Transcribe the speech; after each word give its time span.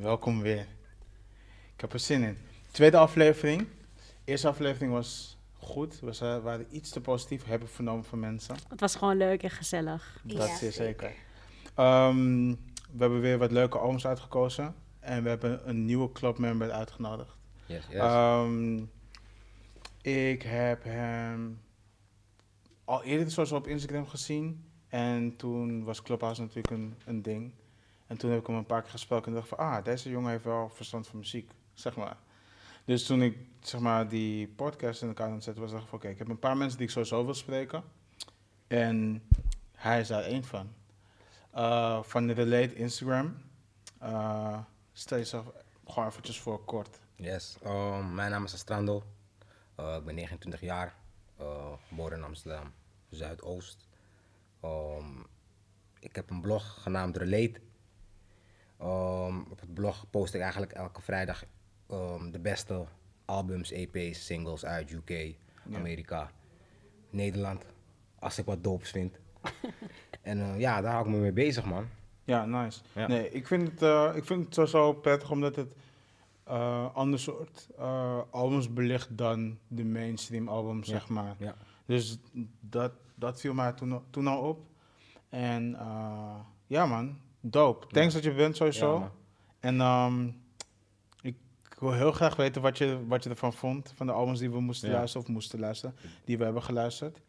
welkom 0.00 0.40
weer. 0.40 0.66
Ik 1.74 1.80
heb 1.80 1.92
er 1.92 1.98
zin 1.98 2.22
in. 2.22 2.38
Tweede 2.70 2.96
aflevering. 2.96 3.66
Eerste 4.24 4.48
aflevering 4.48 4.92
was 4.92 5.38
goed. 5.58 6.00
We 6.00 6.40
waren 6.42 6.66
iets 6.70 6.90
te 6.90 7.00
positief, 7.00 7.44
heb 7.44 7.62
ik 7.62 7.68
vernomen 7.68 8.04
van 8.04 8.20
mensen. 8.20 8.56
Het 8.68 8.80
was 8.80 8.96
gewoon 8.96 9.16
leuk 9.16 9.42
en 9.42 9.50
gezellig. 9.50 10.20
Dat 10.24 10.36
Ja, 10.36 10.56
zeer 10.56 10.72
zeker. 10.72 11.12
Ehm, 11.74 12.48
we 12.90 12.98
hebben 12.98 13.20
weer 13.20 13.38
wat 13.38 13.52
leuke 13.52 13.78
albums 13.78 14.06
uitgekozen. 14.06 14.74
En 15.00 15.22
we 15.22 15.28
hebben 15.28 15.68
een 15.68 15.84
nieuwe 15.84 16.12
clubmember 16.12 16.70
uitgenodigd. 16.70 17.36
Yes, 17.66 17.84
yes. 17.88 17.98
Ehm, 17.98 18.82
ik 20.02 20.42
heb 20.42 20.84
hem 20.84 21.60
al 22.84 23.02
eerder 23.02 23.30
sowieso 23.30 23.56
op 23.56 23.66
Instagram 23.66 24.06
gezien. 24.06 24.64
En 24.88 25.36
toen 25.36 25.84
was 25.84 26.02
Clubhouse 26.02 26.40
natuurlijk 26.40 26.70
een, 26.70 26.94
een 27.04 27.22
ding. 27.22 27.52
En 28.08 28.16
toen 28.16 28.30
heb 28.30 28.40
ik 28.40 28.46
hem 28.46 28.56
een 28.56 28.66
paar 28.66 28.82
keer 28.82 28.90
gesproken 28.90 29.26
en 29.26 29.34
dacht 29.34 29.48
van... 29.48 29.58
Ah, 29.58 29.84
deze 29.84 30.10
jongen 30.10 30.30
heeft 30.30 30.44
wel 30.44 30.68
verstand 30.68 31.06
van 31.06 31.18
muziek, 31.18 31.50
zeg 31.74 31.96
maar. 31.96 32.16
Dus 32.84 33.06
toen 33.06 33.22
ik, 33.22 33.38
zeg 33.60 33.80
maar, 33.80 34.08
die 34.08 34.48
podcast 34.48 35.02
in 35.02 35.08
elkaar 35.08 35.28
aan 35.28 35.34
was, 35.34 35.70
dacht 35.70 35.82
ik 35.82 35.88
van... 35.88 35.98
Oké, 35.98 36.08
ik 36.08 36.18
heb 36.18 36.28
een 36.28 36.38
paar 36.38 36.56
mensen 36.56 36.78
die 36.78 36.86
ik 36.86 36.92
sowieso 36.92 37.24
wil 37.24 37.34
spreken. 37.34 37.82
En 38.66 39.22
hij 39.74 40.00
is 40.00 40.08
daar 40.08 40.22
één 40.22 40.44
van. 40.44 40.72
Eh, 41.50 42.02
van 42.02 42.26
de 42.26 42.32
Relate 42.32 42.74
Instagram. 42.74 43.36
Eh, 43.98 44.58
stel 44.92 45.18
jezelf 45.18 45.46
gewoon 45.86 46.08
eventjes 46.08 46.40
voor 46.40 46.64
kort. 46.64 47.00
yes. 47.16 47.56
Um, 47.66 48.14
mijn 48.14 48.30
naam 48.30 48.44
is 48.44 48.54
Astrando. 48.54 49.02
Uh, 49.80 49.96
ik 49.96 50.04
ben 50.04 50.14
29 50.14 50.60
jaar. 50.60 50.94
Uh, 51.40 51.72
geboren 51.88 52.18
in 52.18 52.24
Amsterdam, 52.24 52.72
Zuidoost. 53.10 53.86
Um, 54.64 55.26
ik 56.00 56.14
heb 56.14 56.30
een 56.30 56.40
blog 56.40 56.82
genaamd 56.82 57.16
Relate. 57.16 57.60
Um, 58.82 59.46
op 59.50 59.60
het 59.60 59.74
blog 59.74 60.10
post 60.10 60.34
ik 60.34 60.40
eigenlijk 60.40 60.72
elke 60.72 61.02
vrijdag 61.02 61.44
um, 61.90 62.30
de 62.32 62.38
beste 62.38 62.84
albums, 63.24 63.70
EP's, 63.70 64.24
singles 64.26 64.64
uit 64.64 64.90
UK, 64.90 65.08
Ja. 65.10 65.76
Amerika, 65.76 66.30
Nederland. 67.10 67.64
Als 68.18 68.38
ik 68.38 68.44
wat 68.44 68.64
doops 68.64 68.90
vind. 68.90 69.18
en 70.22 70.38
uh, 70.38 70.58
ja, 70.58 70.80
daar 70.80 70.92
hou 70.92 71.06
ik 71.06 71.14
me 71.14 71.18
mee 71.20 71.32
bezig, 71.32 71.64
man. 71.64 71.86
Ja, 72.24 72.44
nice. 72.46 72.80
Ja. 72.92 73.06
Nee, 73.06 73.30
ik 73.30 73.46
vind 73.46 73.68
het, 73.68 73.82
eh, 73.82 74.10
ik 74.14 74.24
vind 74.24 74.44
het 74.44 74.54
sowieso 74.54 74.92
prettig 74.92 75.30
omdat 75.30 75.56
het 75.56 75.74
eh 76.44 76.94
ander 76.94 77.18
soort 77.20 77.68
eh, 77.78 78.20
albums 78.30 78.72
belicht 78.72 79.16
dan 79.18 79.58
de 79.68 79.84
mainstream 79.84 80.48
albums, 80.48 80.86
Ja. 80.88 80.92
zeg 80.92 81.08
maar. 81.08 81.34
Ja. 81.38 81.54
Dus 81.86 82.18
dat, 82.60 82.92
dat 83.14 83.40
viel 83.40 83.54
mij 83.54 83.72
toen, 83.72 84.00
toen 84.10 84.26
al 84.26 84.40
op. 84.48 84.66
En 85.28 85.74
eh, 85.78 86.34
ja 86.66 86.86
man, 86.86 87.18
dope. 87.40 87.86
Thanks 87.86 88.14
dat 88.14 88.22
je 88.22 88.32
bent 88.34 88.56
sowieso. 88.56 88.98
Ja, 88.98 89.10
en 89.60 89.80
ehm, 89.80 90.26
ik 91.22 91.36
wil 91.78 91.92
heel 91.92 92.12
graag 92.12 92.36
weten 92.36 92.62
wat 92.62 92.78
je, 92.78 92.98
wat 93.06 93.24
je 93.24 93.30
ervan 93.30 93.52
vond, 93.52 93.92
van 93.96 94.06
de 94.06 94.12
albums 94.12 94.38
die 94.38 94.50
we 94.50 94.60
moesten 94.60 94.88
Ja. 94.90 94.94
luisteren 94.96 95.26
of 95.26 95.32
moesten 95.32 95.60
luisteren, 95.60 95.94
die 96.24 96.38
we 96.38 96.44
hebben 96.44 96.62
geluisterd. 96.62 97.20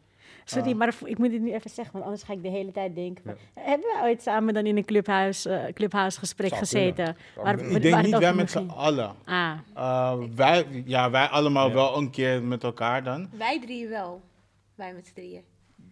Sorry, 0.44 0.70
Ah. 0.70 0.76
maar 0.76 0.94
ik 1.04 1.18
moet 1.18 1.30
dit 1.30 1.40
nu 1.40 1.52
even 1.52 1.70
zeggen, 1.70 1.92
want 1.92 2.04
anders 2.04 2.22
ga 2.22 2.32
ik 2.32 2.42
de 2.42 2.48
hele 2.48 2.72
tijd 2.72 2.94
denken. 2.94 3.22
van, 3.24 3.34
Hebben 3.64 3.86
we 3.86 3.98
ooit 4.02 4.22
samen 4.22 4.54
dan 4.54 4.66
in 4.66 4.76
een 4.76 4.84
clubhuis, 4.84 5.46
eh, 5.46 5.64
clubhuis 5.74 6.16
gesprek 6.16 6.48
Zou 6.48 6.60
gezeten? 6.60 7.04
Waar, 7.36 7.58
Ik 7.60 7.70
waar 7.70 7.80
denk 7.80 8.02
niet 8.02 8.18
wij 8.18 8.34
met 8.34 8.50
z'n 8.50 8.68
allen. 8.68 9.14
Ah, 9.24 9.58
Eh, 9.74 10.18
wij, 10.34 10.82
ja, 10.86 11.10
wij 11.10 11.26
allemaal 11.26 11.68
Ja. 11.68 11.74
wel 11.74 11.96
een 11.96 12.10
keer 12.10 12.42
met 12.42 12.64
elkaar 12.64 13.04
dan. 13.04 13.28
Wij 13.38 13.60
drieën 13.60 13.88
wel. 13.88 14.22
Wij 14.74 14.94
met 14.94 15.06
z'n 15.06 15.14
drieën. 15.14 15.42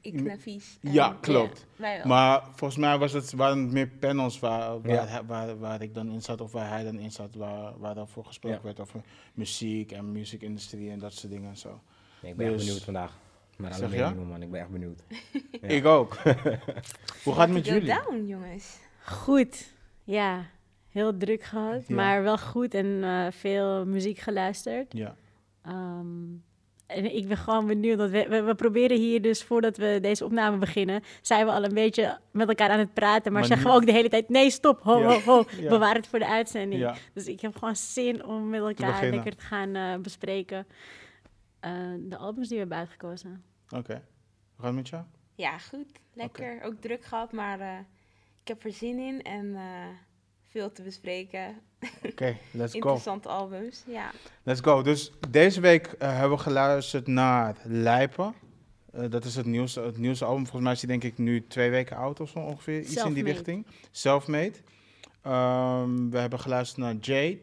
Ik, 0.00 0.22
Navies. 0.22 0.78
Ja, 0.80 1.16
klopt. 1.20 1.66
Wij 1.77 1.96
wel. 1.96 2.06
Maar 2.06 2.42
volgens 2.54 2.77
mij 2.80 2.98
was 2.98 3.12
het, 3.12 3.32
waren 3.32 3.58
het 3.62 3.72
meer 3.72 3.88
panels 3.88 4.38
waar, 4.38 4.80
waar, 4.80 4.92
Ja. 4.92 5.06
hij- 5.06 5.24
waar, 5.24 5.58
waar 5.58 5.82
ik 5.82 5.94
dan 5.94 6.10
in 6.10 6.22
zat 6.22 6.41
of 6.41 6.52
waar 6.52 6.68
hij 6.70 6.84
dan 6.84 6.98
in 6.98 7.10
zat, 7.12 7.34
waar, 7.34 7.78
waar 7.78 7.94
daarvoor 7.94 8.24
gesproken 8.24 8.58
Ja. 8.58 8.64
werd 8.64 8.80
over 8.80 9.00
muziek 9.34 9.92
en 9.92 10.12
muziekindustrie 10.12 10.91
en 10.91 10.98
dat 10.98 11.12
soort 11.12 11.32
dingen 11.32 11.48
en 11.50 11.56
zo. 11.56 11.80
Nee, 12.22 12.30
ik 12.30 12.36
ben 12.36 12.46
echt 12.46 12.56
Dus- 12.56 12.64
benieuwd 12.64 12.84
vandaag. 12.84 13.16
Maar 13.56 13.72
alle 13.72 13.88
meningen, 13.88 14.26
man. 14.26 14.42
Ik 14.42 14.50
ben 14.50 14.60
echt 14.60 14.70
benieuwd. 14.70 15.03
Ja. 15.60 15.69
Ik 15.69 15.84
ook. 15.84 16.16
Hoe 17.25 17.34
gaat 17.34 17.44
het 17.47 17.53
met 17.53 17.66
jullie? 17.66 17.84
down, 17.94 18.26
jongens. 18.26 18.78
goed. 19.04 19.72
Ja, 20.04 20.47
heel 20.88 21.16
druk 21.16 21.42
gehad, 21.42 21.86
Ja. 21.88 21.94
maar 21.94 22.22
wel 22.22 22.38
goed 22.38 22.75
en 22.75 23.04
eh, 23.04 23.26
veel 23.30 23.86
muziek 23.86 24.19
geluisterd. 24.19 24.92
Ja. 24.92 25.15
Ehm, 25.62 26.06
en 26.88 27.16
ik 27.16 27.28
ben 27.28 27.37
gewoon 27.37 27.66
benieuwd, 27.66 27.99
want 27.99 28.10
we, 28.10 28.26
we, 28.28 28.43
we 28.43 28.54
proberen 28.54 28.97
hier 28.99 29.22
dus 29.22 29.43
voordat 29.44 29.76
we 29.76 29.99
deze 30.03 30.25
opname 30.25 30.56
beginnen, 30.56 31.03
zijn 31.22 31.47
we 31.47 31.53
al 31.53 31.65
een 31.65 31.75
beetje 31.75 32.19
met 32.31 32.49
elkaar 32.49 32.71
aan 32.71 32.78
het 32.78 32.94
praten, 32.94 33.22
maar, 33.32 33.41
Maar 33.41 33.44
zeggen 33.50 33.66
nu- 33.66 33.72
we 33.72 33.78
ook 33.81 33.87
de 33.87 33.93
hele 33.93 34.09
tijd, 34.09 34.28
nee 34.28 34.50
stop, 34.50 34.81
ho, 34.82 34.98
Ja. 34.98 35.06
ho, 35.09 35.21
ho, 35.21 35.44
Ja. 35.60 35.69
bewaar 35.69 35.94
het 35.94 36.06
voor 36.06 36.19
de 36.19 36.27
uitzending. 36.28 36.81
ja. 36.81 36.94
Dus 37.15 37.27
ik 37.27 37.41
heb 37.41 37.56
gewoon 37.56 37.77
zin 37.77 38.25
om 38.25 38.48
met 38.48 38.60
elkaar 38.60 38.91
beginnen. 38.91 39.15
lekker 39.15 39.37
te 39.37 39.44
gaan 39.44 39.75
eh, 39.75 39.97
bespreken 39.97 40.66
eh, 41.60 41.72
de 42.00 42.16
albums 42.16 42.47
die 42.48 42.54
we 42.56 42.60
hebben 42.60 42.78
uitgekozen. 42.78 43.43
Oké. 43.77 43.93
Hoe 43.94 44.03
gaat 44.56 44.65
het 44.66 44.75
met 44.75 44.88
jou? 44.88 45.04
Ja, 45.34 45.59
goed. 45.59 45.93
Lekker. 46.15 46.62
Ook 46.62 46.75
druk 46.81 47.04
gehad, 47.04 47.32
maar 47.32 47.60
eh, 47.60 47.78
ik 48.43 48.48
heb 48.48 48.65
er 48.65 48.72
zin 48.72 48.98
in 48.98 49.22
en 49.22 49.54
eh, 49.54 49.62
veel 50.48 50.72
te 50.72 50.82
bespreken. 50.82 51.60
Oké, 52.03 52.36
let's 52.50 52.72
go. 52.72 52.78
Interessante 52.78 53.28
albums. 53.28 53.82
Ja. 53.86 54.10
Let's 54.42 54.60
go. 54.60 54.82
Dus 54.82 55.12
deze 55.31 55.60
week 55.60 55.86
eh, 55.86 56.10
hebben 56.10 56.36
we 56.36 56.42
geluisterd 56.42 57.06
naar 57.06 57.56
Lijpen. 57.64 58.34
Eh, 58.92 59.10
dat 59.10 59.25
is 59.25 59.36
het 59.36 59.47
nieuwste, 59.47 59.81
het 59.81 59.98
nieuwste 59.98 60.25
album. 60.25 60.42
Volgens 60.42 60.62
mij 60.62 60.72
is 60.72 60.81
die 60.81 60.88
denk 60.88 61.04
ik 61.04 61.19
nu 61.19 61.47
twee 61.47 61.70
weken 61.70 61.97
oud 61.97 62.20
of 62.20 62.28
zo 62.28 62.38
ongeveer. 62.38 62.81
Iets 62.81 63.04
in 63.04 63.12
die 63.12 63.25
richting. 63.25 63.66
Selfmade. 63.91 64.53
Ehm, 65.22 66.10
we 66.10 66.19
hebben 66.19 66.41
geluisterd 66.41 66.80
naar 66.80 66.94
Jade. 66.94 67.38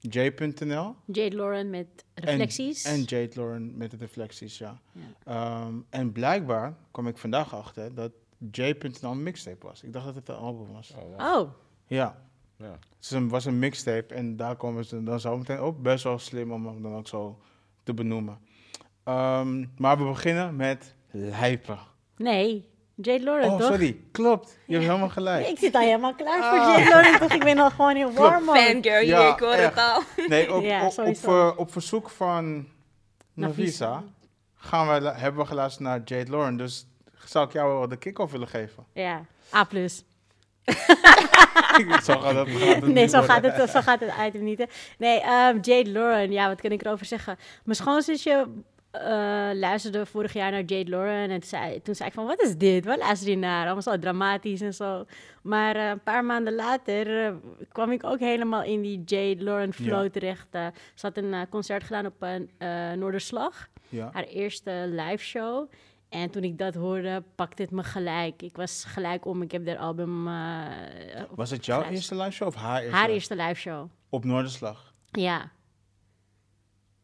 J.nl. 0.00 0.94
Jade 1.04 1.36
Lauren 1.36 1.70
met 1.70 1.86
reflecties. 2.14 2.84
En 2.84 3.02
Jade 3.02 3.30
Lauren 3.34 3.76
met 3.76 3.90
de 3.90 3.96
reflecties, 3.96 4.58
ja. 4.58 4.80
Ja. 4.92 5.62
Ehm, 5.64 5.74
en 5.90 6.12
blijkbaar 6.12 6.76
kwam 6.90 7.06
ik 7.06 7.18
vandaag 7.18 7.54
achter 7.54 7.94
dat 7.94 8.12
J.nl 8.50 9.10
een 9.10 9.22
mixtape 9.22 9.66
was. 9.66 9.82
Ik 9.82 9.92
dacht 9.92 10.04
dat 10.04 10.14
het 10.14 10.28
een 10.28 10.34
album 10.34 10.72
was. 10.72 10.94
Oh, 10.96 11.16
wow. 11.16 11.40
Oh, 11.40 11.50
Ja, 11.86 12.27
Ja. 12.58 12.70
het 12.70 12.80
is 13.00 13.10
een- 13.10 13.28
was 13.28 13.44
een 13.44 13.58
mixtape 13.58 14.14
en 14.14 14.36
daar 14.36 14.56
komen 14.56 14.84
ze 14.84 15.02
dan 15.02 15.20
zo 15.20 15.36
meteen 15.36 15.60
op. 15.62 15.82
Best 15.82 16.04
wel 16.04 16.18
slim 16.18 16.52
om 16.52 16.66
hem 16.66 16.82
dan 16.82 16.94
ook 16.94 17.08
zo 17.08 17.38
te 17.82 17.94
benoemen. 17.94 18.38
Ehm, 19.04 19.64
maar 19.76 19.98
we 19.98 20.04
beginnen 20.04 20.56
met 20.56 20.94
Lijpen. 21.10 21.78
nee. 22.16 22.68
Jade 23.02 23.24
Lauren, 23.24 23.50
Oh, 23.50 23.58
toch? 23.58 23.66
sorry. 23.66 24.00
Klopt. 24.12 24.58
Je 24.66 24.72
hebt 24.74 24.86
helemaal 24.86 25.08
gelijk. 25.08 25.46
Ik 25.48 25.58
zit 25.58 25.74
al 25.74 25.80
helemaal 25.80 26.14
klaar 26.14 26.38
voor 26.50 26.58
Ah. 26.60 26.76
Jade 26.78 26.90
Lauren, 26.90 27.18
toch? 27.20 27.32
Ik 27.32 27.44
ben 27.44 27.58
al 27.58 27.70
gewoon 27.70 27.96
heel 27.96 28.12
warm, 28.12 28.44
man. 28.44 28.56
Fangirl, 28.56 29.04
Ja, 29.06 29.20
hier, 29.22 29.32
ik 29.32 29.38
hoor 29.38 29.52
echt. 29.52 29.74
het 29.74 29.78
al. 29.84 30.02
Nee, 30.28 30.54
op, 30.54 30.62
Ja, 30.62 30.80
op, 30.80 30.86
op, 30.86 30.92
sowieso. 30.92 31.20
ver- 31.30 31.56
op 31.56 31.72
verzoek 31.72 32.10
van. 32.10 32.66
Navisa 33.32 34.04
gaan 34.54 34.86
we, 35.02 35.08
hebben 35.10 35.40
we 35.42 35.46
geluisterd 35.48 35.84
naar 35.84 36.00
Jade 36.04 36.30
Lauren. 36.30 36.56
Dus 36.56 36.86
zou 37.24 37.46
ik 37.46 37.52
jou 37.52 37.78
wel 37.78 37.88
de 37.88 37.96
kick-off 37.96 38.32
willen 38.32 38.48
geven? 38.48 38.84
Ja, 38.92 39.24
A+. 39.54 39.64
plus. 39.64 40.04
zo 42.04 42.18
gaat 42.18 42.34
het, 42.34 42.48
gaat 42.48 42.74
het 42.82 42.86
Nee, 42.86 43.06
zo 43.08 43.22
gaat, 43.22 43.42
het, 43.44 43.70
zo 43.70 43.80
gaat 43.80 44.00
het 44.00 44.10
item 44.26 44.44
niet. 44.44 44.58
Hè. 44.58 44.64
Nee, 44.98 45.20
ehm, 45.20 45.58
Jade 45.60 45.90
Lauren, 45.90 46.32
ja, 46.32 46.48
wat 46.48 46.60
kan 46.60 46.70
ik 46.70 46.84
erover 46.84 47.06
zeggen? 47.06 47.36
Mijn 47.64 47.76
schoonzusje 47.76 48.46
eh, 48.90 49.48
luisterde 49.54 50.06
vorig 50.06 50.32
jaar 50.32 50.50
naar 50.50 50.62
Jade 50.62 50.90
Lauren. 50.90 51.14
En 51.14 51.28
toen 51.28 51.42
zei, 51.48 51.82
toen 51.82 51.94
zei 51.94 52.08
ik 52.08 52.14
van, 52.14 52.26
wat 52.26 52.42
is 52.42 52.56
dit? 52.56 52.84
Wat 52.84 52.98
luister 52.98 53.30
je 53.30 53.36
naar? 53.36 53.64
Allemaal 53.64 53.82
zo 53.82 53.98
dramatisch 53.98 54.60
en 54.60 54.74
zo. 54.74 55.04
Maar 55.42 55.76
eh, 55.76 55.88
een 55.88 56.02
paar 56.02 56.24
maanden 56.24 56.54
later 56.54 57.24
eh, 57.26 57.32
kwam 57.72 57.92
ik 57.92 58.04
ook 58.04 58.18
helemaal 58.18 58.62
in 58.62 58.82
die 58.82 59.02
Jade 59.04 59.42
Lauren 59.44 59.72
flow 59.72 60.02
Ja. 60.04 60.10
terecht. 60.10 60.46
Ze 60.94 61.06
had 61.06 61.16
een 61.16 61.34
concert 61.50 61.84
gedaan 61.84 62.06
op 62.06 62.14
een 62.18 62.50
Noorderslag. 62.98 63.68
Ja. 63.88 64.10
Haar 64.12 64.24
eerste 64.24 64.84
live 64.86 65.24
show. 65.24 65.70
En 66.08 66.30
toen 66.30 66.42
ik 66.44 66.58
dat 66.58 66.74
hoorde, 66.74 67.22
pakte 67.34 67.62
het 67.62 67.70
me 67.70 67.82
gelijk. 67.82 68.42
Ik 68.42 68.56
was 68.56 68.84
gelijk 68.84 69.26
om. 69.26 69.42
Ik 69.42 69.50
heb 69.52 69.66
haar 69.66 69.76
album... 69.78 70.28
eh, 70.28 71.22
Was 71.30 71.50
het 71.50 71.66
jouw 71.66 71.82
eerste 71.82 72.14
live 72.16 72.30
show 72.30 72.48
of 72.48 72.54
haar 72.54 72.80
eerste? 72.82 72.96
haar 72.96 73.08
eerste 73.08 73.36
live 73.36 73.54
show. 73.54 73.90
Op 74.08 74.24
Noorderslag. 74.24 74.94
Ja. 75.10 75.50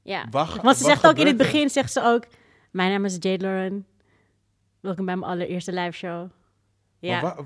Ja. 0.02 0.26
Waar- 0.30 0.60
Want 0.62 0.76
ze 0.76 0.84
zegt 0.84 1.06
ook 1.06 1.16
in 1.16 1.26
het 1.26 1.40
er? 1.40 1.46
begin, 1.46 1.70
zegt 1.70 1.92
ze 1.92 2.02
ook... 2.02 2.26
Mijn 2.70 2.90
naam 2.90 3.04
is 3.04 3.12
Jade 3.20 3.38
Lauren. 3.44 3.86
Welkom 4.80 5.04
bij 5.04 5.16
mijn 5.16 5.30
allereerste 5.30 5.72
live 5.72 5.92
show. 5.96 6.30
Ja. 6.98 7.36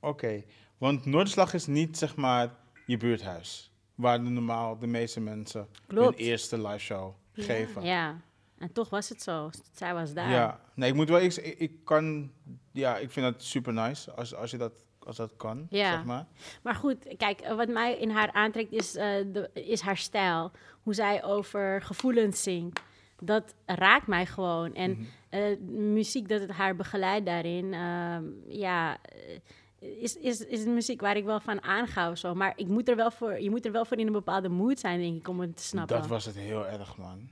Oké, 0.00 0.42
want 0.78 1.04
Noorderslag 1.04 1.54
is 1.54 1.66
niet 1.66 1.98
zeg 1.98 2.16
maar 2.16 2.54
je 2.86 2.96
buurthuis. 2.96 3.72
Waar 3.94 4.22
de 4.24 4.30
normaal 4.30 4.78
de 4.78 4.86
meeste 4.86 5.20
mensen 5.20 5.68
Klopt. 5.86 6.18
hun 6.18 6.26
eerste 6.26 6.62
live 6.62 6.78
show 6.78 7.14
geven. 7.32 7.82
Ja. 7.82 8.16
En 8.58 8.72
toch 8.72 8.90
was 8.90 9.08
het 9.08 9.22
zo. 9.22 9.50
Zij 9.72 9.94
was 9.94 10.12
daar. 10.12 10.30
Ja, 10.30 10.60
nee, 10.74 10.88
ik 10.90 10.94
moet 10.94 11.08
wel. 11.08 11.20
Ik, 11.20 11.34
ik 11.36 11.84
kan, 11.84 12.30
ja, 12.72 12.96
ik 12.96 13.10
vind 13.10 13.32
dat 13.32 13.42
super 13.42 13.72
nice 13.72 14.12
als, 14.12 14.34
als 14.34 14.50
je 14.50 14.56
dat, 14.56 14.72
als 14.98 15.16
dat 15.16 15.36
kan, 15.36 15.66
Ja. 15.70 15.90
zeg 15.90 16.04
maar. 16.04 16.26
Maar 16.62 16.74
goed, 16.74 17.14
kijk, 17.16 17.46
wat 17.48 17.68
mij 17.68 17.96
in 17.98 18.10
haar 18.10 18.32
aantrekt 18.32 18.72
is, 18.72 18.94
eh, 18.96 19.06
de, 19.32 19.50
is 19.52 19.80
haar 19.80 19.96
stijl. 19.96 20.50
Hoe 20.82 20.94
zij 20.94 21.24
over 21.24 21.82
gevoelens 21.82 22.42
zingt. 22.42 22.80
Dat 23.20 23.54
raakt 23.66 24.06
mij 24.06 24.26
gewoon. 24.26 24.74
En 24.74 24.90
Mhm. 24.90 25.02
eh, 25.28 25.58
muziek 25.68 26.28
dat 26.28 26.40
het 26.40 26.50
haar 26.50 26.76
begeleidt 26.76 27.26
daarin, 27.26 27.74
ehm, 27.74 28.24
ja, 28.48 28.98
eh, 29.02 30.02
is, 30.02 30.16
is, 30.16 30.40
is 30.46 30.64
muziek 30.64 31.00
waar 31.00 31.16
ik 31.16 31.24
wel 31.24 31.40
van 31.40 31.62
aanga 31.62 32.10
of 32.10 32.18
zo. 32.18 32.34
Maar 32.34 32.52
ik 32.56 32.66
moet 32.68 32.88
er 32.88 32.96
wel 32.96 33.10
voor, 33.10 33.40
je 33.40 33.50
moet 33.50 33.66
er 33.66 33.72
wel 33.72 33.84
voor 33.84 33.96
in 33.98 34.06
een 34.06 34.12
bepaalde 34.12 34.48
mood 34.48 34.78
zijn, 34.80 35.00
denk 35.00 35.16
ik, 35.16 35.28
om 35.28 35.40
het 35.40 35.56
te 35.56 35.62
snappen. 35.62 35.96
Dat 35.96 36.06
was 36.06 36.24
het 36.24 36.34
heel 36.36 36.66
erg, 36.66 36.96
man. 36.96 37.28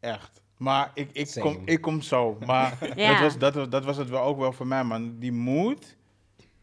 Echt. 0.00 0.41
Maar 0.62 0.90
ik, 0.94 1.08
ik, 1.12 1.26
Same. 1.26 1.54
kom, 1.54 1.62
ik 1.64 1.80
kom 1.80 2.00
zo. 2.00 2.36
Maar 2.46 2.78
Ja. 2.96 3.12
dat, 3.12 3.20
was, 3.20 3.38
dat, 3.38 3.54
was, 3.54 3.68
dat 3.68 3.84
was 3.84 3.96
het 3.96 4.08
wel 4.08 4.22
ook 4.22 4.38
wel 4.38 4.52
voor 4.52 4.66
mij, 4.66 4.84
man. 4.84 5.18
Die 5.18 5.32
mood 5.32 5.96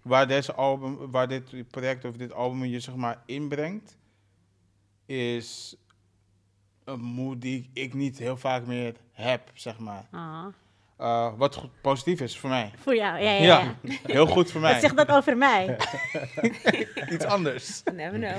waar, 0.02 0.28
deze 0.28 0.54
album, 0.54 1.12
waar 1.12 1.28
dit 1.28 1.70
project 1.70 2.06
of 2.06 2.16
dit 2.16 2.34
album 2.34 2.66
je 2.66 2.80
zeg 2.80 2.96
maar 2.96 3.22
inbrengt, 3.26 3.98
is 5.06 5.76
een 6.84 7.00
mood 7.00 7.42
die 7.42 7.70
ik 7.74 7.94
niet 7.94 8.18
heel 8.18 8.38
vaak 8.38 8.66
meer 8.66 8.96
heb, 9.12 9.52
zeg 9.54 9.80
maar. 9.80 10.06
Ah, 10.12 10.46
Uh, 11.02 11.32
wat 11.38 11.56
goed, 11.56 11.70
positief 11.82 12.22
is 12.22 12.38
voor 12.38 12.50
mij. 12.50 12.72
voor 12.78 12.96
jou, 12.96 13.20
ja, 13.22 13.32
ja, 13.32 13.42
Ja, 13.44 13.76
ja. 13.82 13.94
heel 14.06 14.28
goed 14.28 14.52
voor 14.52 14.62
Wat 14.62 14.72
mij. 14.72 14.80
zegt 14.80 14.98
dat 14.98 15.10
over 15.10 15.38
mij? 15.38 15.78
Iets 17.14 17.26
anders. 17.26 17.84
Never 17.94 18.20
know. 18.20 18.38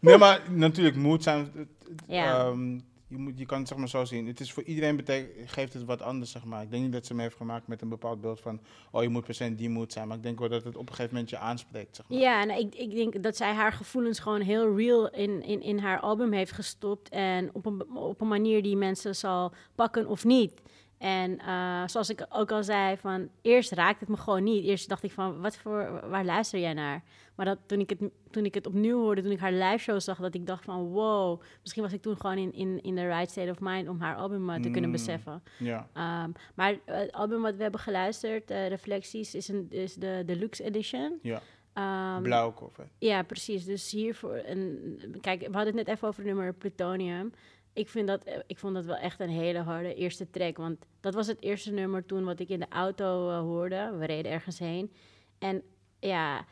Nee, 0.00 0.16
maar 0.18 0.40
natuurlijk, 0.50 0.96
mood 0.96 1.22
zijn. 1.22 1.68
ehm, 2.08 2.78
je, 3.08 3.18
moet, 3.18 3.38
je 3.38 3.46
kan 3.46 3.58
het 3.58 3.68
zeg 3.68 3.78
maar 3.78 3.88
zo 3.88 4.04
zien. 4.04 4.26
Het 4.26 4.40
is 4.40 4.52
voor 4.52 4.62
iedereen 4.62 5.04
geeft 5.46 5.72
het 5.72 5.84
wat 5.84 6.02
anders, 6.02 6.30
zeg 6.30 6.44
maar. 6.44 6.62
Ik 6.62 6.70
denk 6.70 6.82
niet 6.82 6.92
dat 6.92 7.06
ze 7.06 7.14
me 7.14 7.22
heeft 7.22 7.36
gemaakt 7.36 7.66
met 7.66 7.82
een 7.82 7.88
bepaald 7.88 8.20
beeld 8.20 8.40
van. 8.40 8.60
Oh, 8.90 9.02
je 9.02 9.08
moet 9.08 9.40
in 9.40 9.54
die 9.54 9.70
mood 9.70 9.92
zijn. 9.92 10.08
Maar 10.08 10.16
ik 10.16 10.22
denk 10.22 10.38
wel 10.38 10.48
dat 10.48 10.64
het 10.64 10.76
op 10.76 10.88
een 10.88 10.94
gegeven 10.94 11.12
moment 11.12 11.30
je 11.30 11.38
aanspreekt, 11.38 11.96
zeg 11.96 12.08
maar. 12.08 12.18
Ja, 12.18 12.44
nou, 12.44 12.60
ik, 12.60 12.74
ik 12.74 12.90
denk 12.90 13.22
dat 13.22 13.36
zij 13.36 13.52
haar 13.52 13.72
gevoelens 13.72 14.18
gewoon 14.18 14.40
heel 14.40 14.76
real 14.76 15.10
in, 15.10 15.42
in, 15.42 15.62
in 15.62 15.78
haar 15.78 16.00
album 16.00 16.32
heeft 16.32 16.52
gestopt. 16.52 17.08
En 17.08 17.50
op 17.52 17.66
een, 17.66 17.96
op 17.96 18.20
een 18.20 18.28
manier 18.28 18.62
die 18.62 18.76
mensen 18.76 19.16
zal 19.16 19.52
pakken 19.74 20.06
of 20.06 20.24
niet. 20.24 20.52
En 20.98 21.38
eh, 21.38 21.82
zoals 21.86 22.10
ik 22.10 22.26
ook 22.28 22.52
al 22.52 22.62
zei, 22.64 22.96
van 22.96 23.28
eerst 23.42 23.72
raakte 23.72 23.98
het 23.98 24.08
me 24.08 24.16
gewoon 24.16 24.42
niet. 24.44 24.64
Eerst 24.64 24.88
dacht 24.88 25.02
ik 25.02 25.10
van, 25.12 25.40
wat 25.40 25.56
voor, 25.56 26.00
waar 26.08 26.24
luister 26.24 26.60
jij 26.60 26.74
naar? 26.74 27.02
Maar 27.34 27.46
dat, 27.46 27.58
toen, 27.66 27.80
ik 27.80 27.90
het, 27.90 27.98
toen 28.30 28.44
ik 28.44 28.54
het 28.54 28.66
opnieuw 28.66 29.00
hoorde, 29.00 29.22
toen 29.22 29.30
ik 29.30 29.38
haar 29.38 29.52
live 29.52 29.78
show 29.78 30.00
zag, 30.00 30.18
dat 30.18 30.34
ik 30.34 30.46
dacht 30.46 30.64
van, 30.64 30.82
wow, 30.86 31.40
misschien 31.62 31.82
was 31.82 31.92
ik 31.92 32.02
toen 32.02 32.16
gewoon 32.16 32.36
in, 32.38 32.52
in, 32.52 32.82
in 32.82 32.94
the 32.96 33.06
right 33.06 33.30
state 33.30 33.50
of 33.50 33.56
mind 33.60 33.88
om 33.88 34.00
haar 34.00 34.16
album 34.16 34.46
te 34.62 34.70
kunnen 34.70 34.90
Mm. 34.90 34.96
beseffen. 34.96 35.42
Ja, 35.58 35.88
Ehm, 35.92 36.30
maar 36.54 36.76
het 36.84 37.12
album 37.12 37.42
wat 37.42 37.56
we 37.56 37.62
hebben 37.62 37.80
geluisterd, 37.80 38.50
eh, 38.50 38.68
Reflecties, 38.68 39.34
is, 39.34 39.48
een, 39.48 39.66
is 39.70 39.94
de 39.94 40.22
deluxe 40.26 40.64
edition. 40.64 41.18
ja. 41.22 41.40
Ehm, 41.72 42.22
Blauw 42.22 42.52
koffer. 42.52 42.88
ja, 42.98 43.22
precies. 43.22 43.64
Dus 43.64 43.90
hiervoor. 43.90 44.34
En, 44.34 44.78
kijk, 45.20 45.40
we 45.40 45.44
hadden 45.52 45.76
het 45.76 45.86
net 45.86 45.88
even 45.88 46.08
over 46.08 46.20
het 46.24 46.32
nummer 46.34 46.52
Plutonium. 46.54 47.32
Ik, 47.78 47.88
vind 47.88 48.06
dat, 48.08 48.24
eh, 48.24 48.38
ik 48.46 48.58
vond 48.58 48.74
dat 48.74 48.84
wel 48.84 48.96
echt 48.96 49.20
een 49.20 49.28
hele 49.28 49.58
harde 49.58 49.94
eerste 49.94 50.30
track. 50.30 50.56
Want 50.56 50.84
dat 51.00 51.14
was 51.14 51.26
het 51.26 51.42
eerste 51.42 51.72
nummer 51.72 52.04
toen 52.06 52.24
wat 52.24 52.40
ik 52.40 52.48
in 52.48 52.60
de 52.60 52.66
auto 52.68 53.30
eh, 53.30 53.38
hoorde. 53.38 53.94
We 53.98 54.06
reden 54.06 54.32
ergens 54.32 54.58
heen. 54.58 54.92
En 55.38 55.62
ja, 56.00 56.44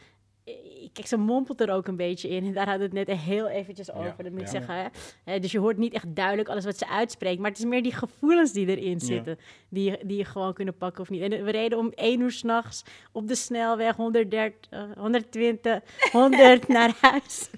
eh, 0.44 0.54
kijk, 0.92 1.06
ze 1.06 1.16
mompelt 1.16 1.60
er 1.60 1.70
ook 1.72 1.86
een 1.86 1.96
beetje 1.96 2.28
in. 2.28 2.44
En 2.44 2.52
daar 2.64 2.78
we 2.78 2.82
het 2.84 2.92
net 2.92 3.10
heel 3.10 3.48
eventjes 3.48 3.92
over. 3.92 4.04
Ja, 4.16 4.22
dat 4.22 4.32
moet 4.32 4.40
ik 4.40 4.46
ja. 4.46 4.52
zeggen. 4.52 4.90
hè. 5.24 5.38
Dus 5.38 5.52
je 5.52 5.58
hoort 5.58 5.76
niet 5.76 5.92
echt 5.92 6.14
duidelijk 6.16 6.48
alles 6.48 6.64
wat 6.64 6.78
ze 6.78 6.88
uitspreekt. 6.88 7.40
Maar 7.40 7.50
het 7.50 7.58
is 7.58 7.64
meer 7.64 7.82
die 7.82 7.92
gevoelens 7.94 8.52
die 8.52 8.76
erin 8.76 9.00
zitten. 9.00 9.38
Die, 9.68 9.90
je- 9.90 10.00
die 10.04 10.16
je 10.16 10.24
gewoon 10.24 10.52
kunnen 10.54 10.76
pakken 10.76 11.02
of 11.02 11.10
niet. 11.10 11.22
En 11.32 11.44
we 11.44 11.50
reden 11.50 11.78
om 11.78 11.90
één 11.94 12.20
uur 12.20 12.32
s'nachts 12.32 12.82
op 13.12 13.28
de 13.28 13.34
snelweg 13.34 13.96
130, 13.96 14.70
eh, 14.70 14.82
120, 14.96 15.80
100 16.12 16.68
naar 16.76 16.96
huis. 17.00 17.50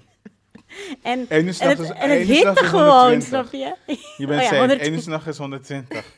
En, 1.01 1.25
en 1.29 1.45
het, 1.45 1.45
is- 1.45 1.59
en 1.59 1.69
het 1.77 1.91
ene 1.97 2.13
hitte 2.15 2.55
gewoon, 2.65 3.11
120. 3.11 3.27
snap 3.27 3.51
je? 3.51 3.75
Je 4.17 4.27
bent 4.27 4.29
Oh 4.29 4.35
ja, 4.35 4.41
safe. 4.43 4.57
100 4.59 4.79
Ene 4.81 4.99
s'nacht 4.99 5.27
is 5.27 5.37
120. 5.37 6.05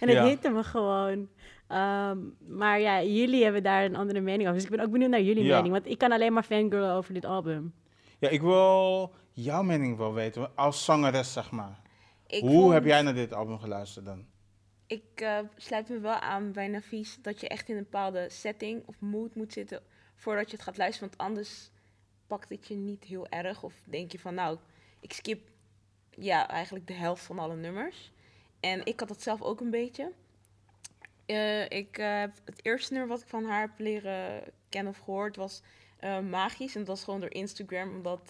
En 0.00 0.08
het 0.08 0.16
Ja. 0.16 0.24
hitte 0.24 0.50
me 0.50 0.62
gewoon. 0.64 1.28
Ehm, 1.68 2.18
maar 2.48 2.80
ja, 2.80 3.02
jullie 3.02 3.42
hebben 3.42 3.62
daar 3.62 3.84
een 3.84 3.96
andere 3.96 4.20
mening 4.20 4.42
over. 4.42 4.54
Dus 4.54 4.64
ik 4.64 4.76
ben 4.76 4.80
ook 4.86 4.90
benieuwd 4.90 5.10
naar 5.10 5.22
jullie 5.22 5.44
Ja. 5.44 5.54
mening. 5.56 5.72
Want 5.72 5.86
ik 5.86 5.98
kan 5.98 6.12
alleen 6.12 6.32
maar 6.32 6.42
fangirlen 6.42 6.92
over 6.92 7.14
dit 7.14 7.24
album. 7.24 7.74
Ja, 8.18 8.28
ik 8.28 8.40
wil 8.40 9.12
jouw 9.32 9.62
mening 9.62 9.96
wel 9.96 10.14
weten. 10.14 10.56
Als 10.56 10.84
zangeres, 10.84 11.32
zeg 11.32 11.50
maar. 11.50 11.80
Ik 12.26 12.40
Hoe 12.40 12.50
vond- 12.50 12.72
heb 12.72 12.84
jij 12.84 13.02
naar 13.02 13.14
dit 13.14 13.32
album 13.34 13.58
geluisterd 13.58 14.04
dan? 14.04 14.24
Ik 14.86 15.02
eh, 15.14 15.38
sluit 15.56 15.88
me 15.88 15.98
wel 15.98 16.12
aan 16.18 16.52
bij 16.52 16.68
Navies 16.68 17.18
dat 17.22 17.40
je 17.40 17.48
echt 17.48 17.68
in 17.68 17.76
een 17.76 17.82
bepaalde 17.82 18.26
setting 18.30 18.82
of 18.86 18.94
mood 19.00 19.34
moet 19.34 19.52
zitten 19.52 19.80
voordat 20.14 20.50
je 20.50 20.56
het 20.56 20.64
gaat 20.64 20.76
luisteren. 20.78 21.08
Want 21.08 21.20
anders 21.30 21.70
pakt 22.28 22.48
het 22.48 22.66
je 22.66 22.74
niet 22.74 23.04
heel 23.04 23.28
erg. 23.28 23.62
Of 23.62 23.74
denk 23.84 24.12
je 24.12 24.18
van 24.18 24.34
nou, 24.34 24.58
ik 25.00 25.12
skip 25.12 25.48
ja, 26.10 26.48
eigenlijk 26.48 26.86
de 26.86 26.92
helft 26.92 27.24
van 27.24 27.38
alle 27.38 27.56
nummers. 27.56 28.12
En 28.60 28.86
ik 28.86 29.00
had 29.00 29.08
dat 29.08 29.22
zelf 29.22 29.42
ook 29.42 29.60
een 29.60 29.70
beetje. 29.70 30.12
Eh, 31.26 31.70
ik 31.70 31.98
eh, 31.98 32.20
het 32.44 32.60
eerste 32.64 32.92
nummer 32.92 33.10
wat 33.10 33.20
ik 33.20 33.28
van 33.28 33.44
haar 33.44 33.60
heb 33.60 33.78
leren 33.78 34.42
kennen 34.68 34.92
of 34.92 34.98
gehoord 34.98 35.36
was 35.36 35.62
eh, 35.98 36.20
Magisch. 36.20 36.74
En 36.74 36.80
dat 36.80 36.88
was 36.88 37.04
gewoon 37.04 37.20
door 37.20 37.32
Instagram. 37.32 37.94
Omdat 37.94 38.28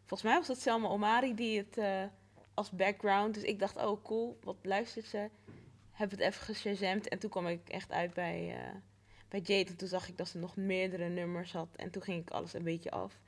volgens 0.00 0.22
mij 0.22 0.38
was 0.38 0.48
het 0.48 0.60
Selma 0.60 0.88
Omari 0.88 1.34
die 1.34 1.58
het 1.58 2.08
als 2.54 2.70
background. 2.70 3.34
Dus 3.34 3.42
ik 3.42 3.58
dacht, 3.58 3.76
oh 3.76 4.04
cool, 4.04 4.38
wat 4.42 4.56
luistert 4.62 5.06
ze? 5.06 5.28
Heb 5.92 6.10
het 6.10 6.20
even 6.20 6.42
geshazamd 6.42 7.08
en 7.08 7.18
toen 7.18 7.30
kwam 7.30 7.46
ik 7.46 7.68
echt 7.68 7.92
uit 7.92 8.14
bij, 8.14 8.56
bij 9.30 9.40
Jade. 9.40 9.70
En 9.70 9.76
toen 9.76 9.88
zag 9.88 10.08
ik 10.08 10.16
dat 10.16 10.28
ze 10.28 10.38
nog 10.38 10.56
meerdere 10.56 11.08
nummers 11.08 11.52
had. 11.52 11.68
En 11.76 11.90
toen 11.90 12.02
ging 12.02 12.22
ik 12.22 12.30
alles 12.30 12.52
een 12.52 12.62
beetje 12.62 12.90
af. 12.90 13.18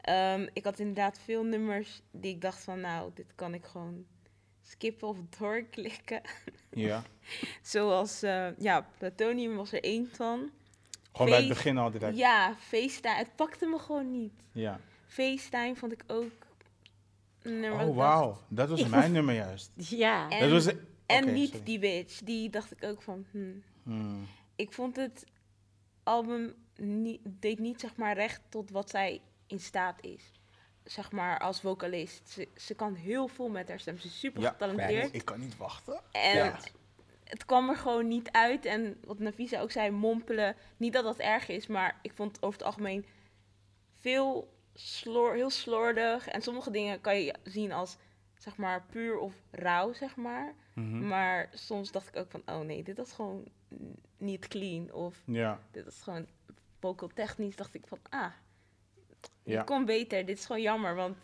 Ehm, 0.00 0.46
ik 0.52 0.64
had 0.64 0.78
inderdaad 0.78 1.18
veel 1.18 1.44
nummers 1.44 2.02
die 2.10 2.34
ik 2.34 2.40
dacht 2.40 2.64
van, 2.64 2.80
nou, 2.80 3.10
dit 3.14 3.32
kan 3.34 3.54
ik 3.54 3.64
gewoon 3.64 4.04
skippen 4.62 5.08
of 5.08 5.18
doorklikken. 5.38 6.20
Ja. 6.70 7.02
Zoals, 7.62 8.22
eh, 8.22 8.58
ja, 8.58 8.86
Platonium 8.98 9.56
was 9.56 9.72
er 9.72 9.82
één 9.82 10.08
van. 10.12 10.50
Gewoon 11.12 11.30
bij 11.30 11.38
het 11.38 11.48
begin 11.48 11.78
al 11.78 11.90
direct. 11.90 12.16
Ja, 12.16 12.54
FaceTime. 12.58 13.14
Het 13.14 13.36
pakte 13.36 13.66
me 13.66 13.78
gewoon 13.78 14.10
niet. 14.10 14.32
Ja. 14.52 14.80
FaceTime 15.06 15.76
vond 15.76 15.92
ik 15.92 16.04
ook 16.06 16.32
nummer. 17.42 17.86
Oh, 17.86 17.96
wauw. 17.96 18.38
Dat 18.48 18.68
was 18.68 18.86
mijn 18.86 19.12
nummer 19.12 19.34
juist. 19.34 19.70
Ja. 19.88 20.28
En, 20.28 20.40
dat 20.40 20.64
was 20.64 20.74
en 21.06 21.32
niet 21.32 21.48
sorry. 21.48 21.64
die 21.64 21.78
bitch. 21.78 22.18
Die 22.18 22.50
dacht 22.50 22.72
ik 22.72 22.84
ook 22.84 23.02
van, 23.02 23.26
hmm. 23.30 23.62
Hmm. 23.82 24.26
Ik 24.56 24.72
vond 24.72 24.96
het 24.96 25.24
album 26.04 26.54
niet, 26.76 27.20
deed 27.24 27.58
niet 27.58 27.80
zeg 27.80 27.96
maar 27.96 28.14
recht 28.14 28.40
tot 28.48 28.70
wat 28.70 28.90
zij 28.90 29.20
in 29.46 29.60
staat 29.60 30.02
is. 30.02 30.30
Zeg 30.84 31.12
maar 31.12 31.38
als 31.38 31.60
vocalist. 31.60 32.28
Ze, 32.30 32.48
ze 32.56 32.74
kan 32.74 32.94
heel 32.94 33.28
veel 33.28 33.48
met 33.48 33.68
haar 33.68 33.80
stem. 33.80 33.98
Ze 33.98 34.06
is 34.06 34.18
super 34.18 34.42
Ja, 34.42 34.50
getalenteerd. 34.50 35.14
Ik 35.14 35.24
kan 35.24 35.40
niet 35.40 35.56
wachten. 35.56 36.00
En 36.12 36.36
Ja. 36.36 36.58
het 37.24 37.44
kwam 37.44 37.68
er 37.68 37.76
gewoon 37.76 38.08
niet 38.08 38.30
uit. 38.30 38.64
En 38.64 39.00
wat 39.04 39.18
Navisa 39.18 39.60
ook 39.60 39.70
zei, 39.70 39.90
mompelen. 39.90 40.56
Niet 40.76 40.92
dat 40.92 41.04
dat 41.04 41.18
erg 41.18 41.48
is, 41.48 41.66
maar 41.66 41.98
ik 42.02 42.12
vond 42.14 42.36
over 42.42 42.58
het 42.58 42.66
algemeen 42.66 43.06
veel 43.98 44.52
slor, 44.74 45.34
heel 45.34 45.50
slordig. 45.50 46.28
En 46.28 46.42
sommige 46.42 46.70
dingen 46.70 47.00
kan 47.00 47.20
je 47.20 47.34
zien 47.42 47.72
als 47.72 47.96
zeg 48.44 48.56
maar 48.56 48.82
puur 48.90 49.18
of 49.18 49.34
rauw, 49.50 49.92
zeg 49.92 50.16
maar. 50.16 50.54
Mhm. 50.74 51.06
Maar 51.08 51.48
soms 51.52 51.90
dacht 51.92 52.08
ik 52.08 52.16
ook 52.16 52.30
van, 52.30 52.42
oh 52.46 52.60
nee, 52.60 52.82
dit 52.82 52.98
is 52.98 53.12
gewoon 53.12 53.44
niet 54.18 54.48
clean. 54.48 54.92
Of 54.92 55.22
Ja. 55.26 55.58
dit 55.70 55.86
is 55.86 56.00
gewoon 56.02 56.26
vocal 56.80 57.08
technisch. 57.14 57.56
Dacht 57.56 57.74
ik 57.74 57.86
van, 57.86 57.98
ah, 58.10 58.30
Ja. 59.42 59.56
het 59.56 59.66
kon 59.66 59.84
beter. 59.84 60.26
Dit 60.26 60.38
is 60.38 60.46
gewoon 60.46 60.62
jammer, 60.62 60.94
want 60.94 61.16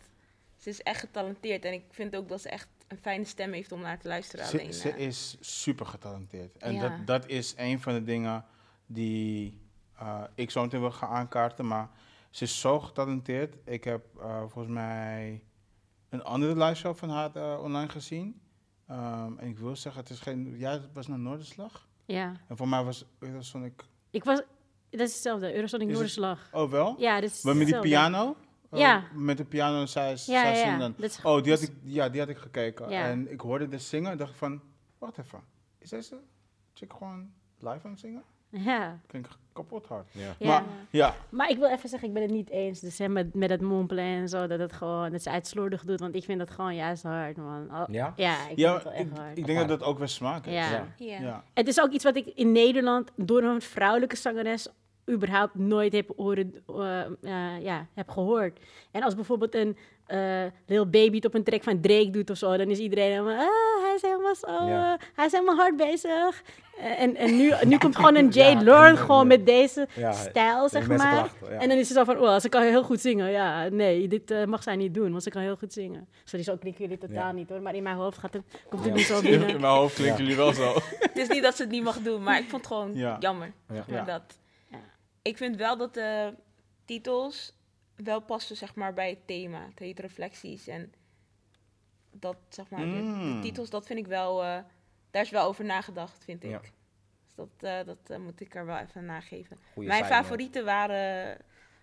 ze 0.57 0.69
is 0.69 0.81
echt 0.81 0.99
getalenteerd. 0.99 1.65
En 1.65 1.73
ik 1.73 1.83
vind 1.89 2.15
ook 2.15 2.29
dat 2.29 2.41
ze 2.41 2.49
echt 2.49 2.67
een 2.87 2.97
fijne 2.97 3.23
stem 3.25 3.51
heeft 3.53 3.71
om 3.71 3.81
naar 3.81 3.99
te 3.99 4.07
luisteren. 4.07 4.45
Ze, 4.45 4.59
alleen, 4.59 4.73
ze 4.73 4.89
is 4.97 5.37
super 5.39 5.85
getalenteerd. 5.85 6.57
En 6.57 6.73
Ja. 6.73 6.81
dat, 6.81 7.07
dat 7.07 7.27
is 7.27 7.53
een 7.57 7.79
van 7.81 7.93
de 7.93 8.03
dingen 8.03 8.45
die 8.85 9.59
eh, 9.97 10.23
ik 10.35 10.51
zo 10.51 10.61
meteen 10.61 10.79
wil 10.79 10.91
gaan 10.91 11.09
aankaarten. 11.09 11.67
Maar 11.67 11.89
ze 12.29 12.43
is 12.43 12.59
zo 12.59 12.79
getalenteerd. 12.79 13.55
Ik 13.65 13.83
heb 13.83 14.05
eh, 14.19 14.39
volgens 14.39 14.73
mij 14.73 15.41
een 16.11 16.23
andere 16.23 16.63
live 16.63 16.75
show 16.75 16.95
van 16.95 17.09
haar 17.09 17.35
eh, 17.35 17.59
online 17.63 17.89
gezien. 17.89 18.41
Ehm, 18.87 19.37
en 19.37 19.47
ik 19.47 19.57
wil 19.57 19.75
zeggen, 19.75 20.01
het 20.01 20.09
is 20.11 20.19
geen... 20.19 20.57
Ja, 20.57 20.71
het 20.71 20.93
was 20.93 21.07
naar 21.07 21.19
Noorderslag. 21.19 21.87
ja. 22.05 22.33
En 22.47 22.57
voor 22.57 22.67
mij 22.67 22.83
was 22.83 23.05
Eurosonic... 23.19 23.83
Ik 24.09 24.23
was... 24.23 24.41
Dat 24.89 24.99
is 24.99 25.13
hetzelfde. 25.13 25.53
Eurosonic 25.55 25.87
Is 25.87 25.99
het- 25.99 26.17
Noorderslag. 26.17 26.49
Oh, 26.63 26.71
wel? 26.71 26.95
Ja, 26.99 27.19
dat 27.21 27.29
is 27.29 27.41
Maar 27.43 27.55
met 27.55 27.67
die 27.67 27.79
piano? 27.79 28.35
Oh, 28.69 28.79
Ja. 28.79 29.03
Met 29.13 29.37
de 29.37 29.45
piano 29.45 29.85
zij, 29.85 30.09
Ja, 30.09 30.15
zij 30.15 30.57
ja, 30.65 30.77
dan. 30.77 30.95
Oh, 31.23 31.43
die 31.43 31.51
had 31.51 31.61
ik, 31.61 31.71
ja, 31.83 32.09
die 32.09 32.19
had 32.19 32.29
ik 32.29 32.37
gekeken. 32.37 32.87
En 32.89 33.31
ik 33.31 33.41
hoorde 33.41 33.67
de 33.67 33.77
zingen 33.79 34.11
en 34.11 34.17
dacht 34.17 34.31
ik 34.31 34.37
van... 34.37 34.61
Wacht 34.97 35.17
even. 35.17 35.41
Is 35.77 35.89
deze 35.89 36.19
chick 36.73 36.93
gewoon 36.93 37.31
live 37.57 37.79
aan 37.83 37.91
het 37.91 37.99
zingen? 37.99 38.23
Ja. 38.51 38.99
Klinkt 39.07 39.29
kapot 39.53 39.85
hard. 39.87 40.07
Ja. 40.11 40.35
Ja. 40.39 40.47
Maar 40.47 40.63
ja, 40.89 41.15
Maar 41.29 41.49
ik 41.49 41.57
wil 41.57 41.67
even 41.69 41.89
zeggen, 41.89 42.07
ik 42.07 42.13
ben 42.13 42.23
het 42.23 42.31
niet 42.31 42.49
eens 42.49 42.79
dus, 42.79 42.97
hè, 42.97 43.07
met, 43.09 43.33
met 43.33 43.49
het 43.49 43.61
mompelen 43.61 44.03
en 44.03 44.29
zo. 44.29 44.47
Dat 44.47 44.59
het 44.59 44.73
gewoon, 44.73 45.11
dat 45.11 45.21
ze 45.21 45.29
uitslordig 45.29 45.83
doet. 45.83 45.99
Want 45.99 46.15
ik 46.15 46.23
vind 46.23 46.39
dat 46.39 46.49
gewoon 46.51 46.75
juist 46.75 47.03
hard, 47.03 47.37
man. 47.37 47.69
Al- 47.69 47.87
Ja? 47.91 48.13
ja, 48.15 48.33
ik 48.33 48.55
vind 48.55 48.69
het 48.73 48.83
wel 48.83 48.93
echt 48.93 49.17
hard. 49.17 49.37
ik 49.37 49.45
denk 49.45 49.59
dat 49.59 49.67
dat 49.67 49.83
ook 49.83 49.97
weer 49.97 50.07
smaak 50.07 50.45
is. 50.45 50.53
Ja. 50.53 50.69
Ja. 50.71 50.85
ja. 50.97 51.19
Ja. 51.21 51.43
Het 51.53 51.67
is 51.67 51.81
ook 51.81 51.91
iets 51.91 52.03
wat 52.03 52.15
ik 52.15 52.25
in 52.27 52.51
Nederland 52.51 53.11
door 53.15 53.43
een 53.43 53.61
vrouwelijke 53.61 54.15
zangeres 54.15 54.67
überhaupt 55.09 55.55
nooit 55.55 55.93
heb, 55.93 56.11
horen, 56.15 56.53
eh, 57.21 57.61
ja, 57.61 57.87
heb 57.93 58.09
gehoord. 58.09 58.59
En 58.91 59.03
als 59.03 59.15
bijvoorbeeld 59.15 59.55
een 59.55 59.77
eh 60.11 60.51
Lil 60.65 60.85
Baby 60.89 61.15
het 61.15 61.25
op 61.25 61.33
een 61.33 61.43
track 61.43 61.63
van 61.63 61.81
Drake 61.81 62.09
doet 62.09 62.29
of 62.29 62.37
zo, 62.37 62.57
dan 62.57 62.69
is 62.69 62.79
iedereen 62.79 63.11
helemaal, 63.11 63.33
ah, 63.39 63.83
hij 63.85 63.93
is 63.95 64.01
helemaal 64.01 64.35
zo, 64.35 64.47
Ja. 64.67 64.97
hij 65.13 65.25
is 65.25 65.31
helemaal 65.31 65.55
hard 65.55 65.75
bezig. 65.77 66.43
Eh, 66.77 67.01
en 67.01 67.15
en 67.15 67.37
nu, 67.37 67.53
nu 67.65 67.77
komt 67.77 67.95
gewoon 67.95 68.15
een 68.15 68.29
Ja, 68.31 68.49
Jade 68.51 68.71
en- 68.71 68.97
gewoon 68.97 69.27
met 69.27 69.45
deze 69.45 69.87
Ja, 69.95 70.11
stijl, 70.11 70.69
zeg 70.69 70.87
maar. 70.87 70.97
klachten, 70.97 71.49
ja. 71.53 71.59
En 71.59 71.69
dan 71.69 71.77
is 71.77 71.87
ze 71.87 71.93
zo 71.93 72.03
van, 72.03 72.19
oh, 72.19 72.39
ze 72.39 72.49
kan 72.49 72.61
heel 72.61 72.83
goed 72.83 72.99
zingen. 73.01 73.31
Ja, 73.31 73.67
nee, 73.69 74.07
dit 74.07 74.31
eh, 74.31 74.45
mag 74.45 74.63
zij 74.63 74.75
niet 74.75 74.93
doen, 74.93 75.11
want 75.11 75.23
ze 75.23 75.29
kan 75.29 75.41
heel 75.41 75.55
goed 75.55 75.73
zingen. 75.73 76.07
Sorry, 76.23 76.45
zo 76.45 76.57
klinken 76.57 76.81
jullie 76.83 76.97
totaal 76.97 77.15
Ja. 77.15 77.31
niet 77.31 77.49
hoor, 77.49 77.61
maar 77.61 77.75
in 77.75 77.83
mijn 77.83 77.95
hoofd 77.95 78.17
gaat 78.17 78.33
het, 78.33 78.43
komt 78.69 78.83
het 78.85 78.91
Ja. 78.91 78.97
niet 78.97 79.05
zo 79.05 79.15
In 79.21 79.21
binnen. 79.39 79.61
mijn 79.61 79.73
hoofd 79.73 79.95
klinken 79.95 80.17
Ja. 80.17 80.21
jullie 80.29 80.37
wel 80.37 80.53
zo. 80.53 80.73
Het 80.99 81.17
is 81.17 81.27
niet 81.27 81.43
dat 81.43 81.55
ze 81.55 81.61
het 81.61 81.71
niet 81.71 81.83
mag 81.83 81.97
doen, 81.99 82.23
maar 82.23 82.37
ik 82.39 82.49
vond 82.49 82.63
het 82.63 82.71
gewoon 82.73 82.93
Ja. 82.93 83.17
jammer. 83.19 83.51
Ja. 83.67 83.75
zeg 83.75 83.87
maar 83.87 83.97
Ja. 83.97 84.03
dat. 84.05 84.21
Ja. 84.69 84.77
Ik 85.21 85.37
vind 85.37 85.55
wel 85.55 85.77
dat 85.77 85.93
de 85.93 86.33
titels 86.85 87.53
wel 88.03 88.21
passen 88.21 88.57
zeg 88.57 88.75
maar, 88.75 88.93
bij 88.93 89.09
het 89.09 89.27
thema. 89.27 89.65
Het 89.69 89.79
heet 89.79 89.99
reflecties. 89.99 90.67
En 90.67 90.93
dat, 92.11 92.37
zeg 92.49 92.69
maar, 92.69 92.79
de- 92.85 92.91
de, 92.91 93.01
Mm. 93.01 93.41
titels, 93.41 93.69
dat 93.69 93.85
vind 93.85 93.99
ik 93.99 94.07
wel... 94.07 94.43
eh, 94.43 94.59
daar 95.11 95.21
is 95.21 95.29
wel 95.29 95.45
over 95.47 95.65
nagedacht, 95.65 96.23
vind 96.23 96.43
ik. 96.43 96.49
Ja. 96.49 96.59
Dus 96.59 97.35
dat, 97.35 97.49
eh, 97.59 97.85
dat 97.85 98.09
eh, 98.09 98.17
moet 98.17 98.39
ik 98.41 98.55
er 98.55 98.65
wel 98.65 98.77
even 98.77 99.05
nageven. 99.05 99.57
Goeie 99.73 99.89
Mijn 99.89 100.05
favorieten 100.05 100.65
waren 100.65 101.37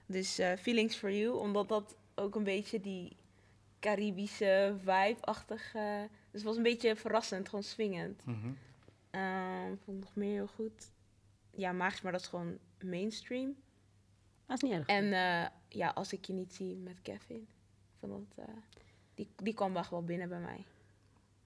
dus 0.07 0.35
Feelings 0.59 0.97
for 0.97 1.13
You, 1.13 1.37
omdat 1.39 1.69
dat 1.69 1.97
ook 2.15 2.35
een 2.35 2.45
beetje 2.45 2.81
die 2.81 3.17
Caribische 3.81 4.77
vibe-achtig... 4.79 5.75
eh, 5.75 6.01
dus 6.31 6.41
het 6.41 6.43
was 6.43 6.57
een 6.57 6.63
beetje 6.63 6.97
verrassend, 6.97 7.49
gewoon 7.49 7.65
swingend. 7.65 8.27
Mhm. 8.27 8.51
Ehm, 9.11 9.77
vond 9.85 9.97
ik 9.99 10.05
nog 10.05 10.15
meer 10.15 10.33
heel 10.33 10.47
goed. 10.47 10.91
Ja, 11.51 11.73
magisch, 11.73 12.01
maar 12.03 12.13
dat 12.13 12.21
is 12.21 12.27
gewoon 12.27 12.59
mainstream. 12.85 13.57
Dat 14.49 14.57
is 14.57 14.63
niet 14.63 14.73
erg. 14.73 14.87
En 14.87 15.13
eh, 15.13 15.47
ja, 15.69 15.89
als 15.95 16.13
ik 16.13 16.25
je 16.25 16.33
niet 16.33 16.55
zie 16.55 16.77
met 16.77 17.03
Kevin. 17.03 17.37
Ik 17.37 17.97
vond 18.01 18.13
dat, 18.37 18.47
eh, 18.47 18.55
die, 19.15 19.29
die 19.37 19.55
kwam 19.55 19.77
echt 19.77 19.91
wel 19.91 20.05
binnen 20.05 20.29
bij 20.29 20.39
mij. 20.39 20.65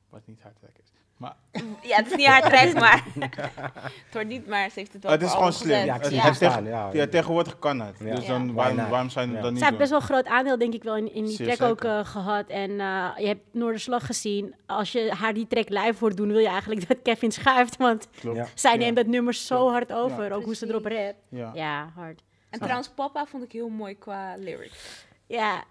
Wat 0.09 0.27
niet 0.27 0.43
hard 0.43 0.61
werk 0.61 0.79
is. 0.83 0.93
Maar 1.17 1.37
Ja, 1.83 1.97
het 1.97 2.07
is 2.07 2.15
niet 2.17 2.27
haar 2.27 2.43
track, 2.43 2.73
maar 2.75 3.05
het 4.05 4.13
wordt 4.13 4.29
niet, 4.29 4.47
maar 4.47 4.71
ze 4.71 4.79
heeft 4.79 4.93
het 4.93 5.03
wel 5.03 5.13
het 5.13 5.23
is 5.23 5.31
gewoon 5.33 5.53
slim. 5.53 5.85
Ja, 5.85 5.95
ik 5.97 6.05
zie 6.05 6.15
Ja. 6.15 6.23
het 6.23 6.39
ja. 6.67 6.91
ja, 6.93 7.07
tegenwoordig 7.07 7.59
kan 7.59 7.81
het. 7.81 7.99
Ja. 7.99 8.15
Dus 8.15 8.27
dan, 8.27 8.53
waarom, 8.53 8.77
waarom 8.77 9.09
je 9.15 9.21
Ja. 9.21 9.41
dat 9.41 9.51
niet 9.51 9.59
Zij 9.59 9.67
heeft 9.67 9.79
best 9.79 9.91
wel 9.91 10.01
een 10.01 10.07
groot 10.07 10.27
aandeel, 10.27 10.59
denk 10.59 10.75
ik 10.75 10.83
wel, 10.83 10.97
in, 10.97 11.13
in 11.15 11.25
die 11.25 11.37
Zeer 11.37 11.57
track 11.57 11.71
ook 11.71 11.85
eh, 11.85 12.05
gehad. 12.05 12.49
En 12.49 12.81
eh, 12.81 13.11
je 13.17 13.27
hebt 13.27 13.55
Noorderslag 13.55 14.07
gezien. 14.07 14.55
Als 14.67 14.93
je 14.93 15.13
haar 15.15 15.35
die 15.35 15.47
track 15.47 15.69
live 15.69 15.95
hoort 15.99 16.17
doen, 16.17 16.29
wil 16.29 16.39
je 16.39 16.49
eigenlijk 16.49 16.89
dat 16.89 17.03
Kevin 17.03 17.33
schuift. 17.33 17.77
Want 17.77 18.09
zij 18.55 18.73
Ja. 18.73 18.79
neemt 18.79 18.97
dat 18.97 19.07
nummer 19.07 19.35
zo 19.35 19.71
hard 19.71 19.93
over. 19.93 20.29
Ja. 20.29 20.35
ook 20.35 20.45
hoe 20.45 20.55
ze 20.55 20.69
erop 20.69 20.85
rapt. 20.85 21.15
Ja. 21.29 21.51
Ja, 21.55 21.93
hard. 21.95 22.23
En 22.53 22.59
trouwens, 22.59 22.91
Papa 22.91 23.27
vond 23.27 23.43
ik 23.45 23.53
heel 23.53 23.69
mooi 23.69 23.99
qua 23.99 24.37
lyrics. 24.37 25.07
Ja, 25.27 25.65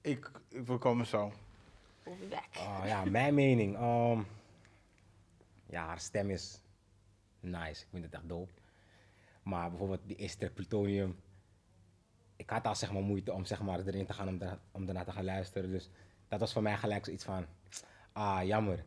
Ik, 0.00 0.30
ik 0.48 0.66
wil 0.66 0.78
komen 0.78 1.06
zo. 1.06 1.32
Ah, 2.52 2.82
ja, 2.86 3.04
mijn 3.04 3.34
mening. 3.34 3.76
ehm, 3.76 4.22
ja, 5.66 5.84
haar 5.86 6.00
stem 6.00 6.30
is 6.30 6.60
nice. 7.40 7.82
Ik 7.82 7.88
vind 7.90 8.04
het 8.04 8.14
echt 8.14 8.28
dope. 8.28 8.52
Maar 9.42 9.68
bijvoorbeeld 9.70 10.00
die 10.06 10.16
eerste 10.16 10.50
Plutonium. 10.50 11.20
Ik 12.36 12.50
had 12.50 12.66
al 12.66 12.74
zeg 12.74 12.92
maar 12.92 13.02
moeite 13.02 13.32
om 13.32 13.44
zeg 13.44 13.62
maar 13.62 13.78
erin 13.86 14.06
te 14.06 14.12
gaan 14.12 14.28
om, 14.28 14.38
daar- 14.38 14.58
om 14.70 14.86
daarna 14.86 15.04
te 15.04 15.12
gaan 15.12 15.24
luisteren. 15.24 15.70
Dus 15.70 15.90
dat 16.28 16.40
was 16.40 16.52
voor 16.52 16.62
mij 16.62 16.76
gelijk 16.76 17.04
zoiets 17.04 17.24
van, 17.24 17.46
ah 18.12 18.44
jammer. 18.44 18.84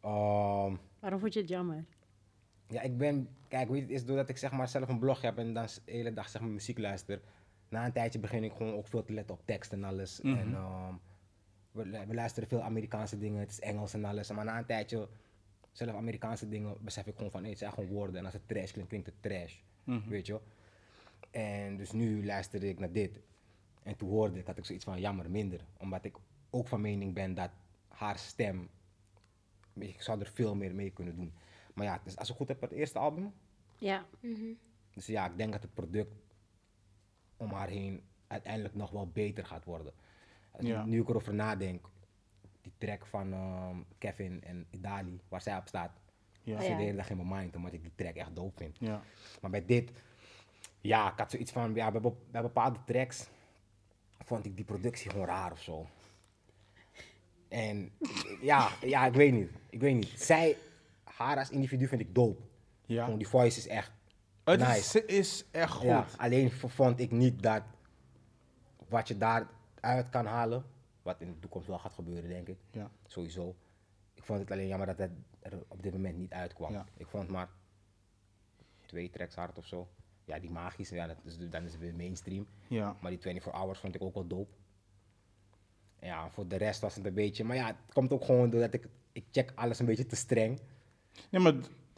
Ehm, 0.00 0.76
waarom 1.00 1.20
vond 1.20 1.32
je 1.34 1.40
het 1.40 1.48
jammer? 1.48 1.84
Ja, 2.68 2.80
ik 2.80 2.96
ben, 2.98 3.28
kijk, 3.48 3.68
weet 3.68 3.76
je, 3.76 3.82
het 3.82 3.92
is 3.92 4.04
doordat 4.04 4.28
ik 4.28 4.36
zeg 4.36 4.52
maar 4.52 4.68
zelf 4.68 4.88
een 4.88 4.98
blog 4.98 5.20
heb 5.20 5.38
en 5.38 5.52
dan 5.54 5.66
de 5.66 5.92
hele 5.92 6.12
dag 6.12 6.28
zeg 6.28 6.40
maar 6.40 6.50
muziek 6.50 6.78
luister. 6.78 7.20
Na 7.68 7.84
een 7.84 7.92
tijdje 7.92 8.18
begin 8.18 8.44
ik 8.44 8.52
gewoon 8.52 8.74
ook 8.74 8.86
veel 8.86 9.02
te 9.02 9.12
letten 9.12 9.34
op 9.34 9.42
tekst 9.44 9.72
en 9.72 9.84
alles. 9.84 10.20
Mhm. 10.20 10.36
En 10.38 10.54
ehm, 10.54 10.94
we, 11.72 11.86
lu- 11.86 12.06
we 12.06 12.14
luisteren 12.14 12.48
veel 12.48 12.62
Amerikaanse 12.62 13.18
dingen, 13.18 13.40
het 13.40 13.50
is 13.50 13.60
Engels 13.60 13.94
en 13.94 14.04
alles. 14.04 14.30
Maar 14.30 14.44
na 14.44 14.58
een 14.58 14.66
tijdje, 14.66 15.08
zelf 15.72 15.94
Amerikaanse 15.96 16.48
dingen, 16.48 16.76
besef 16.80 17.06
ik 17.06 17.16
gewoon 17.16 17.30
van, 17.30 17.40
nee, 17.40 17.50
het 17.50 17.58
zijn 17.58 17.72
gewoon 17.72 17.88
woorden. 17.88 18.16
En 18.16 18.24
als 18.24 18.34
het 18.34 18.48
trash 18.48 18.70
klinkt, 18.70 18.88
klinkt 18.90 19.06
het 19.06 19.22
trash. 19.22 19.56
Mhm. 19.84 20.08
Weet 20.08 20.26
je? 20.26 20.40
En 21.30 21.76
dus 21.76 21.92
nu 21.92 22.24
luisterde 22.24 22.68
ik 22.68 22.78
naar 22.78 22.92
dit. 22.92 23.20
En 23.82 23.96
toen 23.96 24.08
hoorde 24.08 24.38
ik, 24.38 24.46
had 24.46 24.58
ik 24.58 24.64
zoiets 24.64 24.84
van, 24.84 25.00
jammer, 25.00 25.30
minder. 25.30 25.60
Omdat 25.78 26.04
ik 26.04 26.16
ook 26.50 26.68
van 26.68 26.80
mening 26.80 27.14
ben 27.14 27.34
dat 27.34 27.50
haar 27.88 28.18
stem, 28.18 28.68
ik 29.74 30.02
zou 30.02 30.20
er 30.20 30.30
veel 30.34 30.54
meer 30.54 30.74
mee 30.74 30.90
kunnen 30.90 31.16
doen. 31.16 31.32
Maar 31.78 31.86
ja, 31.86 32.00
dus 32.04 32.16
als 32.16 32.30
ik 32.30 32.36
goed 32.36 32.48
heb 32.48 32.60
het 32.60 32.72
eerste 32.72 32.98
album. 32.98 33.32
Ja, 33.78 34.06
Mhm. 34.20 34.52
Dus 34.94 35.06
ja, 35.06 35.26
ik 35.26 35.36
denk 35.36 35.52
dat 35.52 35.62
het 35.62 35.74
product 35.74 36.14
om 37.36 37.50
haar 37.50 37.68
heen 37.68 38.02
uiteindelijk 38.26 38.74
nog 38.74 38.90
wel 38.90 39.06
beter 39.08 39.46
gaat 39.46 39.64
worden. 39.64 39.92
Als 40.50 40.66
Ja. 40.66 40.84
Nu 40.84 41.00
ik 41.00 41.08
erover 41.08 41.34
nadenk, 41.34 41.86
die 42.62 42.72
track 42.78 43.06
van 43.06 43.32
ehm, 43.32 43.76
Kevin 43.98 44.42
en 44.44 44.66
Idali, 44.70 45.20
waar 45.28 45.40
zij 45.42 45.56
op 45.56 45.66
staat, 45.68 45.90
Ja. 46.42 46.58
zit 46.60 46.68
Ja. 46.68 46.76
de 46.76 46.82
hele 46.82 46.96
dag 46.96 47.10
in 47.10 47.16
mijn 47.16 47.28
mind, 47.40 47.56
omdat 47.56 47.72
ik 47.72 47.82
die 47.82 47.92
track 47.94 48.14
echt 48.14 48.36
dope 48.36 48.56
vind. 48.56 48.76
Ja. 48.80 49.02
Maar 49.40 49.50
bij 49.50 49.64
dit, 49.66 49.90
ja, 50.80 51.12
ik 51.12 51.18
had 51.18 51.30
zoiets 51.30 51.52
van, 51.52 51.74
ja, 51.74 51.90
bij 52.30 52.42
bepaalde 52.42 52.78
tracks 52.84 53.28
vond 54.24 54.44
ik 54.46 54.56
die 54.56 54.64
productie 54.64 55.10
gewoon 55.10 55.26
raar 55.26 55.52
of 55.52 55.62
zo. 55.62 55.86
En 57.48 57.90
ja, 58.40 58.68
ja, 58.80 59.06
ik 59.06 59.12
weet 59.14 59.32
niet. 59.32 59.50
Ik 59.70 59.80
weet 59.80 59.94
niet. 59.94 60.08
Zij, 60.20 60.56
haar 61.18 61.36
als 61.38 61.50
individu 61.50 61.86
vind 61.88 62.00
ik 62.00 62.14
dope. 62.14 62.42
Ja. 62.86 63.02
Gewoon 63.04 63.18
die 63.18 63.28
voice 63.28 63.58
is 63.58 63.66
echt 63.66 63.90
Het 64.44 64.60
nice. 64.60 65.04
is, 65.04 65.16
is 65.18 65.44
echt 65.50 65.72
goed. 65.72 65.82
Ja, 65.86 66.06
alleen 66.16 66.50
vond 66.50 67.00
ik 67.00 67.10
niet 67.10 67.42
dat 67.42 67.62
wat 68.88 69.08
je 69.08 69.16
daaruit 69.16 70.08
kan 70.10 70.26
halen, 70.26 70.64
wat 71.02 71.20
in 71.20 71.26
de 71.32 71.38
toekomst 71.38 71.66
wel 71.68 71.78
gaat 71.78 71.92
gebeuren, 71.92 72.28
denk 72.28 72.48
ik, 72.48 72.56
Ja. 72.70 72.90
sowieso. 73.06 73.56
Ik 74.14 74.24
vond 74.24 74.38
het 74.40 74.50
alleen 74.50 74.66
jammer 74.66 74.86
dat 74.86 74.98
het 74.98 75.10
er 75.40 75.62
op 75.68 75.82
dit 75.82 75.92
moment 75.92 76.16
niet 76.16 76.32
uitkwam. 76.32 76.72
Ja. 76.72 76.86
Ik 76.96 77.06
vond 77.06 77.28
maar 77.28 77.48
twee 78.86 79.10
tracks 79.10 79.34
hard 79.34 79.58
of 79.58 79.66
zo. 79.66 79.88
Ja, 80.24 80.38
die 80.38 80.50
magische, 80.50 80.94
ja, 80.94 81.06
dat 81.06 81.16
is, 81.24 81.38
dan 81.50 81.64
is 81.64 81.72
het 81.72 81.80
weer 81.80 81.94
mainstream. 81.94 82.46
Ja. 82.68 82.96
Maar 83.00 83.10
die 83.10 83.20
24 83.20 83.52
Hours 83.60 83.78
vond 83.78 83.94
ik 83.94 84.02
ook 84.02 84.14
wel 84.14 84.26
dope. 84.26 84.56
Ja, 86.00 86.30
voor 86.30 86.48
de 86.48 86.56
rest 86.56 86.80
was 86.80 86.94
het 86.94 87.06
een 87.06 87.14
beetje, 87.14 87.44
maar 87.44 87.56
ja, 87.56 87.66
het 87.66 87.76
komt 87.92 88.12
ook 88.12 88.24
gewoon 88.24 88.50
doordat 88.50 88.74
ik, 88.74 88.88
ik 89.12 89.24
check 89.30 89.52
alles 89.54 89.78
een 89.78 89.86
beetje 89.86 90.06
te 90.06 90.16
streng. 90.16 90.60
Nee, 91.30 91.42
maar 91.42 91.54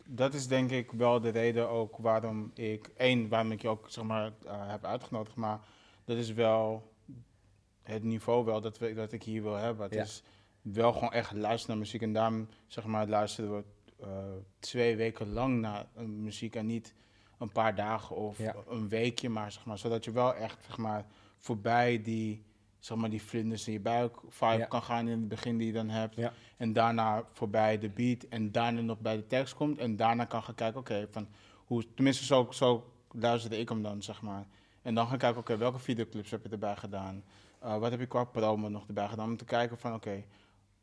dat 0.09 0.35
is 0.35 0.47
denk 0.47 0.71
ik 0.71 0.91
wel 0.93 1.21
de 1.21 1.29
reden 1.29 1.69
ook 1.69 1.97
waarom 1.97 2.51
ik... 2.55 2.91
één, 2.97 3.29
waarom 3.29 3.53
ik 3.53 3.63
je 3.63 3.69
ook 3.69 3.87
zeg 3.91 4.05
maar, 4.05 4.33
eh, 4.47 4.71
heb 4.71 4.85
uitgenodigd. 4.85 5.37
Maar 5.37 5.61
dat 6.05 6.17
is 6.17 6.33
wel 6.33 6.93
het 7.83 8.03
niveau 8.03 8.45
wel 8.45 8.61
dat, 8.61 8.79
we, 8.79 8.95
dat 8.95 9.13
ik 9.13 9.23
hier 9.23 9.43
wil 9.43 9.55
hebben. 9.57 9.85
Het 9.85 9.95
Ja. 9.95 10.03
is 10.03 10.23
wel 10.63 10.93
gewoon 10.93 11.13
echt 11.13 11.33
luisteren 11.33 11.77
naar 11.77 11.85
muziek. 11.85 12.03
En 12.03 12.13
daarom 12.13 12.49
zeg 12.67 12.85
maar, 12.85 13.09
luisteren 13.09 13.57
we 13.57 13.65
eh, 14.01 14.09
twee 14.59 14.97
weken 14.97 15.33
lang 15.33 15.61
naar 15.61 15.87
eh, 15.95 16.05
muziek. 16.05 16.55
En 16.55 16.67
niet 16.67 16.95
een 17.39 17.53
paar 17.53 17.75
dagen 17.75 18.17
of 18.17 18.39
Ja. 18.39 18.55
een 18.69 18.89
weekje. 18.89 19.29
Maar, 19.29 19.53
zeg 19.53 19.65
maar 19.65 19.79
zodat 19.79 20.05
je 20.05 20.11
wel 20.11 20.35
echt 20.35 20.65
zeg 20.67 20.77
maar, 20.77 21.05
voorbij 21.39 22.03
die, 22.03 22.45
zeg 22.81 22.97
maar, 22.97 23.11
die 23.11 23.23
vlinders 23.23 23.67
in 23.67 23.73
je 23.73 23.81
buik 23.81 24.17
vibe 24.29 24.57
Ja. 24.57 24.67
kan 24.67 24.83
gaan 24.83 25.09
in 25.09 25.19
het 25.19 25.29
begin 25.29 25.59
die 25.59 25.67
je 25.67 25.73
dan 25.73 25.89
hebt. 25.89 26.15
Ja. 26.17 26.33
En 26.57 26.73
daarna 26.73 27.25
voorbij 27.33 27.79
de 27.79 27.89
beat 27.89 28.23
en 28.23 28.53
daarna 28.53 28.81
nog 28.81 28.99
bij 28.99 29.17
de 29.17 29.27
tekst 29.27 29.55
komt. 29.55 29.79
En 29.79 29.97
daarna 29.97 30.25
kan 30.25 30.43
gaan 30.43 30.55
kijken, 30.55 30.81
oké, 30.81 31.07
van 31.11 31.29
hoe, 31.55 31.95
tenminste 31.95 32.25
zo, 32.25 32.47
zo 32.51 32.93
luisterde 33.13 33.59
ik 33.59 33.69
hem 33.69 33.83
dan, 33.83 34.03
zeg 34.03 34.23
maar. 34.23 34.47
En 34.83 34.95
dan 34.95 35.07
gaan 35.07 35.19
kijken, 35.19 35.41
oké, 35.41 35.57
welke 35.57 35.79
videoclips 35.79 36.31
heb 36.31 36.43
je 36.45 36.49
erbij 36.49 36.77
gedaan? 36.77 37.25
Uh, 37.65 37.79
wat 37.79 37.91
heb 37.91 38.01
je 38.01 38.07
qua 38.07 38.25
promo 38.25 38.69
nog 38.69 38.87
erbij 38.87 39.09
gedaan? 39.09 39.29
Om 39.29 39.37
te 39.37 39.45
kijken 39.45 39.79
van, 39.79 39.95
oké, 39.95 40.25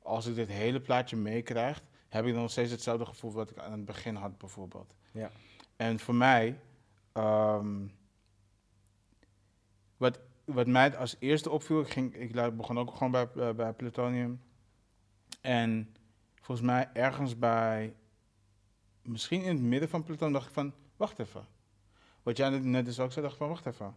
als 0.02 0.26
ik 0.26 0.36
dit 0.36 0.48
hele 0.50 0.80
plaatje 0.82 1.16
meekrijg, 1.16 1.84
heb 2.10 2.26
ik 2.26 2.34
dan 2.34 2.42
nog 2.42 2.52
steeds 2.52 2.72
hetzelfde 2.72 3.06
gevoel 3.06 3.32
wat 3.32 3.50
ik 3.50 3.58
aan 3.58 3.72
het 3.72 3.86
begin 3.86 4.16
had, 4.16 4.38
bijvoorbeeld. 4.38 4.94
Ja. 5.12 5.32
En 5.76 6.00
voor 6.00 6.16
mij, 6.16 6.60
ehm, 7.14 7.86
wat, 10.54 10.68
mij 10.68 10.98
als 10.98 11.16
eerste 11.20 11.50
opviel, 11.50 11.82
ik, 11.82 11.90
ging, 11.90 12.16
ik 12.16 12.58
begon 12.58 12.80
ook 12.80 12.96
gewoon 12.96 13.12
bij, 13.12 13.30
eh, 13.36 13.54
bij 13.54 13.74
Plutonium. 13.74 14.42
En 15.42 15.96
volgens 16.42 16.68
mij 16.68 16.90
ergens 16.94 17.38
bij, 17.38 17.96
misschien 19.02 19.42
in 19.42 19.56
het 19.56 19.64
midden 19.64 19.90
van 19.90 20.04
Plutonium, 20.04 20.34
dacht 20.34 20.48
ik 20.48 20.54
van, 20.54 20.74
wacht 20.98 21.20
even. 21.20 21.48
Wat 22.24 22.38
jij 22.38 22.50
net- 22.50 22.64
net 22.64 22.86
dus 22.86 23.00
ook 23.00 23.12
zei, 23.12 23.22
dacht 23.22 23.34
ik 23.38 23.42
van, 23.42 23.50
wacht 23.50 23.66
even. 23.66 23.96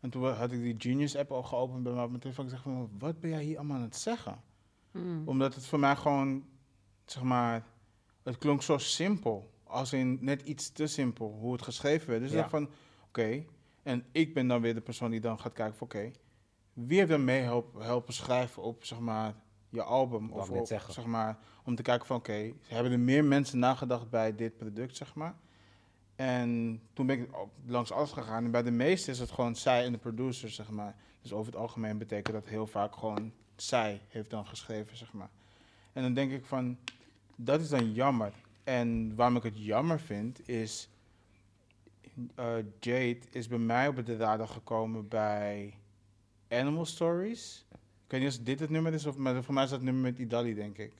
En 0.00 0.10
toen 0.10 0.32
had 0.32 0.52
ik 0.52 0.62
die 0.62 0.74
Genius 0.78 1.16
app 1.16 1.30
al 1.32 1.42
geopend 1.42 1.82
bij 1.82 1.92
mij 1.92 2.02
op 2.02 2.08
mijn 2.08 2.20
telefoon. 2.20 2.44
Ik 2.44 2.50
zeg 2.50 2.62
van, 2.62 2.90
wat 2.98 3.20
ben 3.20 3.30
jij 3.30 3.42
hier 3.42 3.56
allemaal 3.58 3.76
aan 3.76 3.82
het 3.82 3.96
zeggen? 3.96 4.42
Hmm. 4.90 5.28
Omdat 5.28 5.54
het 5.54 5.66
voor 5.66 5.78
mij 5.78 5.96
gewoon, 5.96 6.44
zeg 7.04 7.22
maar, 7.22 7.66
het 8.22 8.38
klonk 8.38 8.62
zo 8.62 8.78
simpel. 8.78 9.54
Als 9.64 9.92
in 9.92 10.18
net 10.20 10.42
iets 10.42 10.70
te 10.72 10.86
simpel, 10.86 11.36
hoe 11.40 11.52
het 11.52 11.62
geschreven 11.62 12.08
werd. 12.08 12.20
Dus 12.20 12.30
ik 12.30 12.36
dacht 12.36 12.50
van, 12.50 12.70
oké. 13.08 13.44
En 13.86 14.04
ik 14.12 14.34
ben 14.34 14.48
dan 14.48 14.60
weer 14.60 14.74
de 14.74 14.80
persoon 14.80 15.10
die 15.10 15.20
dan 15.20 15.40
gaat 15.40 15.52
kijken 15.52 15.76
van, 15.76 15.86
oké. 15.86 16.10
wie 16.72 16.98
heeft 16.98 17.10
dan 17.10 17.24
mee 17.24 17.40
help- 17.40 17.80
helpen 17.80 18.14
schrijven 18.14 18.62
op, 18.62 18.84
zeg 18.84 18.98
maar, 18.98 19.34
je 19.68 19.82
album? 19.82 20.30
Of 20.30 20.50
op, 20.50 20.66
zeg 20.92 21.04
maar, 21.04 21.38
om 21.64 21.74
te 21.74 21.82
kijken 21.82 22.06
van, 22.06 22.16
oké, 22.16 22.52
hebben 22.62 22.92
er 22.92 22.98
meer 22.98 23.24
mensen 23.24 23.58
nagedacht 23.58 24.10
bij 24.10 24.34
dit 24.34 24.56
product, 24.56 24.96
zeg 24.96 25.14
maar? 25.14 25.34
En 26.16 26.80
toen 26.92 27.06
ben 27.06 27.20
ik 27.20 27.30
langs 27.66 27.92
alles 27.92 28.12
gegaan. 28.12 28.44
En 28.44 28.50
bij 28.50 28.62
de 28.62 28.70
meeste 28.70 29.10
is 29.10 29.18
het 29.18 29.30
gewoon 29.30 29.56
zij 29.56 29.84
en 29.84 29.92
de 29.92 29.98
producer, 29.98 30.50
zeg 30.50 30.70
maar. 30.70 30.96
Dus 31.22 31.32
over 31.32 31.52
het 31.52 31.60
algemeen 31.60 31.98
betekent 31.98 32.34
dat 32.34 32.46
heel 32.46 32.66
vaak 32.66 32.96
gewoon 32.96 33.32
zij 33.56 34.00
heeft 34.08 34.30
dan 34.30 34.46
geschreven, 34.46 34.96
zeg 34.96 35.12
maar. 35.12 35.30
En 35.92 36.02
dan 36.02 36.14
denk 36.14 36.32
ik 36.32 36.44
van, 36.44 36.78
dat 37.36 37.60
is 37.60 37.68
dan 37.68 37.92
jammer. 37.92 38.32
En 38.64 39.14
waarom 39.14 39.36
ik 39.36 39.42
het 39.42 39.64
jammer 39.64 40.00
vind, 40.00 40.48
is... 40.48 40.88
eh, 42.34 42.54
Jade 42.80 43.18
is 43.30 43.48
bij 43.48 43.58
mij 43.58 43.88
op 43.88 44.06
de 44.06 44.16
radar 44.16 44.48
gekomen 44.48 45.08
bij 45.08 45.78
Animal 46.48 46.84
Stories. 46.84 47.66
Ik 48.04 48.12
weet 48.12 48.20
niet 48.20 48.30
of 48.30 48.44
dit 48.44 48.60
het 48.60 48.70
nummer 48.70 48.92
is, 48.92 49.06
of, 49.06 49.16
maar 49.16 49.42
voor 49.42 49.54
mij 49.54 49.64
is 49.64 49.70
dat 49.70 49.82
nummer 49.82 50.02
met 50.02 50.18
Idali, 50.18 50.54
denk 50.54 50.78
ik. 50.78 50.92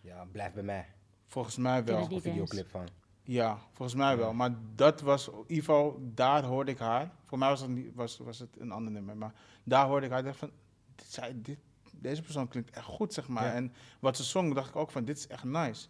Ja, 0.00 0.26
blijf 0.32 0.52
bij 0.52 0.62
mij. 0.62 0.86
Volgens 1.26 1.56
mij 1.56 1.84
wel. 1.84 2.12
Een 2.12 2.20
videoclip 2.20 2.70
van. 2.70 2.88
Ja, 3.22 3.58
volgens 3.72 3.98
mij 3.98 4.16
wel. 4.16 4.32
Maar 4.32 4.54
dat 4.74 5.00
was, 5.00 5.28
in 5.28 5.34
ieder 5.38 5.64
geval, 5.64 5.98
daar 6.00 6.44
hoorde 6.44 6.70
ik 6.70 6.78
haar. 6.78 7.10
Voor 7.24 7.38
mij 7.38 7.48
was 7.48 7.60
het, 7.60 7.70
niet, 7.70 7.94
was, 7.94 8.18
was 8.18 8.38
het 8.38 8.60
een 8.60 8.72
ander 8.72 8.92
nummer. 8.92 9.16
Maar 9.16 9.34
daar 9.64 9.86
hoorde 9.86 10.06
ik 10.06 10.12
haar. 10.12 10.20
Ik 10.20 10.26
dacht 10.26 10.38
van, 10.38 10.50
dit, 10.94 11.06
zij, 11.06 11.32
dit, 11.36 11.58
deze 11.92 12.22
persoon 12.22 12.48
klinkt 12.48 12.70
echt 12.70 12.84
goed, 12.84 13.12
zeg 13.12 13.28
maar. 13.28 13.44
Ja. 13.44 13.52
En 13.52 13.72
wat 14.00 14.16
ze 14.16 14.22
zong, 14.22 14.54
dacht 14.54 14.68
ik 14.68 14.76
ook 14.76 14.90
van, 14.90 15.04
dit 15.04 15.16
is 15.16 15.26
echt 15.26 15.44
nice. 15.44 15.88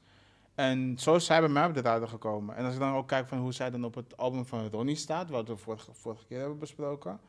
En 0.54 0.98
zo 0.98 1.14
is 1.14 1.24
zij 1.24 1.40
bij 1.40 1.48
mij 1.48 1.66
op 1.66 1.74
de 1.74 1.80
radar 1.80 2.08
gekomen. 2.08 2.56
En 2.56 2.64
als 2.64 2.74
ik 2.74 2.80
dan 2.80 2.94
ook 2.94 3.08
kijk 3.08 3.28
van 3.28 3.38
hoe 3.38 3.52
zij 3.52 3.70
dan 3.70 3.84
op 3.84 3.94
het 3.94 4.16
album 4.16 4.46
van 4.46 4.68
Ronnie 4.68 4.96
staat, 4.96 5.30
wat 5.30 5.48
we 5.48 5.56
vorige, 5.56 5.94
vorige 5.94 6.26
keer 6.26 6.38
hebben 6.38 6.58
besproken, 6.58 7.20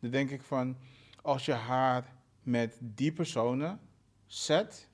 dan 0.00 0.10
denk 0.10 0.30
ik 0.30 0.42
van, 0.42 0.76
als 1.22 1.44
je 1.44 1.52
haar 1.52 2.14
met 2.42 2.78
die 2.80 3.12
personen 3.12 3.80
zet, 4.26 4.88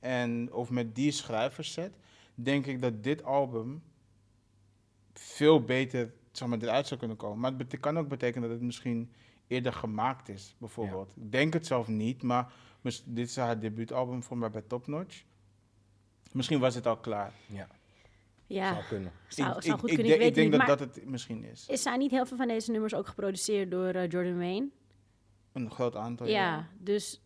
en, 0.00 0.52
of 0.52 0.70
met 0.70 0.94
die 0.94 1.10
schrijvers 1.10 1.72
zet, 1.72 1.96
denk 2.34 2.66
ik 2.66 2.82
dat 2.82 3.02
dit 3.02 3.24
album 3.24 3.82
veel 5.12 5.64
beter 5.64 6.12
zeg 6.32 6.48
maar, 6.48 6.58
eruit 6.58 6.86
zou 6.86 6.98
kunnen 6.98 7.16
komen. 7.16 7.38
Maar 7.38 7.52
het 7.58 7.80
kan 7.80 7.98
ook 7.98 8.08
betekenen 8.08 8.48
dat 8.48 8.58
het 8.58 8.66
misschien 8.66 9.12
eerder 9.46 9.72
gemaakt 9.72 10.28
is, 10.28 10.54
bijvoorbeeld. 10.58 11.16
Ik 11.16 11.32
denk 11.32 11.52
het 11.52 11.66
zelf 11.66 11.88
niet, 11.88 12.22
maar 12.22 12.52
dit 13.04 13.28
is 13.28 13.36
haar 13.36 13.60
debuutalbum 13.60 14.22
voor 14.22 14.38
mij 14.38 14.50
bij 14.50 14.62
Top 14.62 14.86
Notch. 14.86 15.24
Misschien 16.34 16.58
was 16.60 16.74
het 16.74 16.86
al 16.86 16.96
klaar. 16.96 17.32
Ja, 17.46 17.68
Ja, 18.46 18.72
zou 18.72 18.84
kunnen. 18.88 19.12
zou, 19.28 19.56
ik, 19.56 19.62
zou 19.62 19.78
goed 19.78 19.90
ik 19.90 19.96
kunnen. 19.96 20.14
Ik, 20.14 20.20
ik 20.22 20.34
denk 20.34 20.50
niet, 20.50 20.58
dat 20.66 20.78
dat 20.78 20.80
het 20.94 21.04
misschien 21.06 21.44
is. 21.44 21.66
is 21.68 21.82
zijn 21.82 21.98
niet 21.98 22.10
heel 22.10 22.26
veel 22.26 22.36
van 22.36 22.48
deze 22.48 22.70
nummers 22.70 22.94
ook 22.94 23.06
geproduceerd 23.06 23.70
door 23.70 23.86
eh, 23.88 24.08
Jordan 24.10 24.38
Wayne? 24.38 24.68
Een 25.52 25.70
groot 25.70 25.96
aantal. 25.96 26.26
Ja, 26.26 26.68
dus 26.78 27.20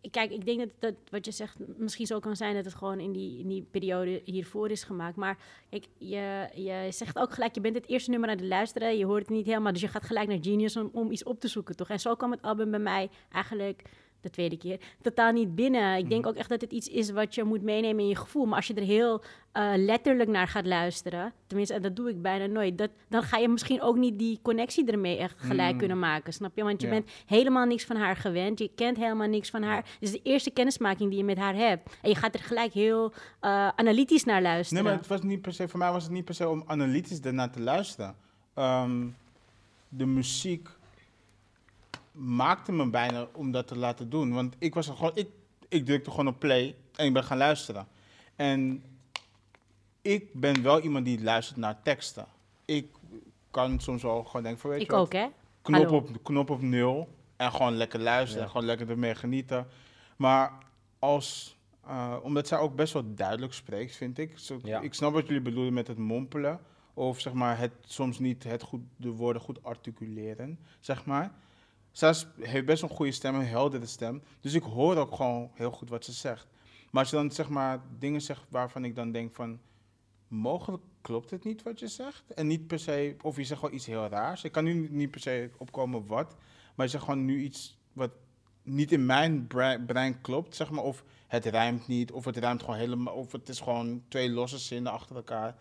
ik- 0.00 0.10
kijk, 0.12 0.30
ik 0.30 0.44
denk 0.44 0.58
dat, 0.58 0.68
dat 0.78 0.94
wat 1.10 1.24
je 1.24 1.30
zegt 1.32 1.56
misschien 1.76 2.06
zo 2.06 2.18
kan 2.18 2.36
zijn 2.36 2.54
dat 2.54 2.64
het 2.64 2.74
gewoon 2.74 3.00
in 3.00 3.12
die, 3.12 3.38
in 3.38 3.48
die 3.48 3.62
periode 3.70 4.20
hiervoor 4.24 4.70
is 4.70 4.82
gemaakt. 4.84 5.16
Maar 5.16 5.38
kijk, 5.70 5.86
je, 5.98 6.48
je 6.54 6.86
zegt 6.90 7.18
ook 7.18 7.32
gelijk, 7.32 7.54
je 7.54 7.60
bent 7.60 7.74
het 7.74 7.88
eerste 7.88 8.10
nummer 8.10 8.28
aan 8.30 8.36
het 8.36 8.46
luisteren, 8.46 8.98
je 8.98 9.04
hoort 9.06 9.20
het 9.26 9.30
niet 9.36 9.46
helemaal, 9.46 9.72
dus 9.72 9.80
je 9.80 9.88
gaat 9.88 10.04
gelijk 10.04 10.28
naar 10.28 10.38
Genius 10.40 10.76
om, 10.76 10.90
om 10.92 11.10
iets 11.10 11.22
op 11.24 11.40
te 11.40 11.48
zoeken, 11.48 11.76
toch? 11.76 11.88
En 11.88 12.00
zo 12.00 12.14
kwam 12.14 12.30
het 12.30 12.42
album 12.42 12.70
bij 12.70 12.80
mij 12.80 13.10
eigenlijk 13.30 13.82
de 14.20 14.30
tweede 14.30 14.56
keer 14.56 14.80
totaal 15.02 15.32
niet 15.32 15.54
binnen. 15.54 15.96
Ik 15.98 16.08
denk 16.10 16.26
ook 16.26 16.34
echt 16.34 16.48
dat 16.48 16.60
het 16.60 16.72
iets 16.72 16.88
is 16.88 17.10
wat 17.10 17.34
je 17.34 17.44
moet 17.44 17.62
meenemen 17.62 18.02
in 18.02 18.08
je 18.08 18.16
gevoel. 18.16 18.46
Maar 18.46 18.56
als 18.56 18.66
je 18.66 18.74
er 18.74 18.82
heel 18.82 19.22
eh, 19.52 19.72
letterlijk 19.76 20.28
naar 20.30 20.48
gaat 20.48 20.66
luisteren, 20.66 21.32
tenminste, 21.46 21.74
en 21.74 21.82
dat 21.82 21.96
doe 21.96 22.08
ik 22.10 22.22
bijna 22.22 22.46
nooit, 22.46 22.78
dat, 22.78 22.90
dan 23.08 23.22
ga 23.22 23.36
je 23.36 23.48
misschien 23.48 23.82
ook 23.82 23.96
niet 23.96 24.18
die 24.18 24.38
connectie 24.42 24.90
ermee 24.90 25.16
echt 25.18 25.34
gelijk 25.40 25.72
Mm. 25.72 25.78
kunnen 25.78 25.98
maken, 25.98 26.32
snap 26.32 26.56
je? 26.56 26.62
Want 26.62 26.80
je 26.80 26.86
Ja. 26.86 26.92
bent 26.92 27.10
helemaal 27.26 27.66
niks 27.66 27.84
van 27.84 27.96
haar 27.96 28.16
gewend. 28.16 28.58
Je 28.58 28.70
kent 28.74 28.96
helemaal 28.96 29.28
niks 29.28 29.50
van 29.50 29.62
haar. 29.62 29.82
Dit 29.82 30.08
is 30.08 30.10
de 30.10 30.20
eerste 30.22 30.50
kennismaking 30.50 31.08
die 31.10 31.18
je 31.18 31.24
met 31.24 31.38
haar 31.38 31.54
hebt. 31.54 31.96
En 32.02 32.08
je 32.08 32.14
gaat 32.16 32.34
er 32.34 32.40
gelijk 32.40 32.72
heel 32.72 33.12
eh, 33.40 33.68
analytisch 33.68 34.24
naar 34.24 34.42
luisteren. 34.42 34.82
Nee, 34.84 34.92
maar 34.92 35.00
het 35.02 35.10
was 35.10 35.22
niet 35.22 35.40
per 35.42 35.52
se, 35.52 35.68
voor 35.68 35.78
mij 35.78 35.92
was 35.92 36.02
het 36.02 36.12
niet 36.12 36.24
per 36.24 36.34
se 36.34 36.48
om 36.48 36.62
analytisch 36.66 37.20
ernaar 37.20 37.50
te 37.50 37.60
luisteren. 37.60 38.14
Ehm, 38.54 39.06
de 39.88 40.06
muziek 40.06 40.68
maakte 42.12 42.72
me 42.72 42.90
bijna 42.90 43.28
om 43.32 43.50
dat 43.50 43.66
te 43.66 43.76
laten 43.78 44.10
doen. 44.10 44.32
Want 44.32 44.56
ik 44.58 44.74
was 44.74 44.88
er 44.88 44.96
gewoon, 44.96 45.12
ik, 45.14 45.28
ik 45.68 45.86
drukte 45.86 46.10
gewoon 46.10 46.28
op 46.28 46.38
play 46.38 46.76
en 46.96 47.06
ik 47.06 47.12
ben 47.12 47.24
gaan 47.24 47.38
luisteren. 47.38 47.86
En 48.36 48.82
ik 50.02 50.32
ben 50.32 50.62
wel 50.62 50.80
iemand 50.80 51.04
die 51.04 51.22
luistert 51.22 51.58
naar 51.58 51.82
teksten. 51.82 52.26
Ik 52.64 52.86
kan 53.50 53.80
soms 53.80 54.02
wel 54.02 54.24
gewoon 54.24 54.42
denken 54.42 54.60
van, 54.60 54.70
weet 54.70 54.80
ik 54.80 54.86
je 54.90 54.92
wat, 54.96 55.00
ook, 55.04 55.12
hè? 55.12 55.26
knop 55.62 55.82
Hallo. 55.84 55.96
op, 55.96 56.10
knop 56.22 56.50
op 56.50 56.62
nul 56.62 57.08
en 57.36 57.52
gewoon 57.52 57.74
lekker 57.74 58.00
luisteren, 58.00 58.44
Ja. 58.44 58.50
gewoon 58.50 58.66
lekker 58.66 58.90
ermee 58.90 59.14
genieten. 59.14 59.66
Maar 60.16 60.52
als, 60.98 61.56
eh, 61.86 62.16
omdat 62.22 62.48
zij 62.48 62.58
ook 62.58 62.74
best 62.76 62.92
wel 62.92 63.14
duidelijk 63.14 63.52
spreekt, 63.52 63.96
vind 63.96 64.18
ik. 64.18 64.38
Zo, 64.38 64.58
Ja. 64.62 64.80
Ik 64.80 64.94
snap 64.94 65.12
wat 65.12 65.26
jullie 65.26 65.42
bedoelen 65.42 65.72
met 65.72 65.86
het 65.86 65.98
mompelen. 65.98 66.60
Of 66.94 67.20
zeg 67.20 67.32
maar, 67.32 67.58
het 67.58 67.72
soms 67.84 68.18
niet 68.18 68.44
het 68.44 68.62
goed, 68.62 68.80
de 68.96 69.10
woorden 69.10 69.42
goed 69.42 69.62
articuleren, 69.64 70.58
zeg 70.80 71.04
maar. 71.04 71.32
Zij 71.92 72.14
heeft 72.40 72.66
best 72.66 72.80
wel 72.80 72.90
een 72.90 72.96
goede 72.96 73.12
stem, 73.12 73.34
een 73.34 73.46
heldere 73.46 73.86
stem. 73.86 74.22
Dus 74.40 74.54
ik 74.54 74.62
hoor 74.62 74.96
ook 74.96 75.14
gewoon 75.14 75.50
heel 75.54 75.70
goed 75.70 75.88
wat 75.88 76.04
ze 76.04 76.12
zegt. 76.12 76.46
Maar 76.90 77.02
als 77.02 77.10
je 77.10 77.16
dan 77.16 77.30
zeg 77.30 77.48
maar 77.48 77.80
dingen 77.98 78.20
zegt 78.20 78.42
waarvan 78.48 78.84
ik 78.84 78.94
dan 78.94 79.12
denk 79.12 79.34
van... 79.34 79.60
Mogelijk 80.28 80.82
klopt 81.00 81.30
het 81.30 81.44
niet 81.44 81.62
wat 81.62 81.80
je 81.80 81.88
zegt. 81.88 82.34
En 82.34 82.46
niet 82.46 82.66
per 82.66 82.78
se... 82.78 83.16
Of 83.22 83.36
je 83.36 83.44
zegt 83.44 83.60
gewoon 83.60 83.74
iets 83.74 83.86
heel 83.86 84.06
raars. 84.06 84.44
Ik 84.44 84.52
kan 84.52 84.64
nu 84.64 84.88
niet 84.90 85.10
per 85.10 85.20
se 85.20 85.50
opkomen 85.56 86.06
wat. 86.06 86.36
Maar 86.74 86.86
je 86.86 86.92
zegt 86.92 87.04
gewoon 87.04 87.24
nu 87.24 87.42
iets 87.42 87.78
wat 87.92 88.10
niet 88.62 88.92
in 88.92 89.06
mijn 89.06 89.46
brei- 89.46 89.78
brein 89.78 90.20
klopt, 90.20 90.56
zeg 90.56 90.70
maar. 90.70 90.84
Of 90.84 91.04
het 91.26 91.44
rijmt 91.44 91.88
niet, 91.88 92.12
of 92.12 92.24
het 92.24 92.36
rijmt 92.36 92.60
gewoon 92.60 92.76
helemaal... 92.76 93.14
Of 93.14 93.32
het 93.32 93.48
is 93.48 93.60
gewoon 93.60 94.02
twee 94.08 94.30
losse 94.30 94.58
zinnen 94.58 94.92
achter 94.92 95.16
elkaar. 95.16 95.56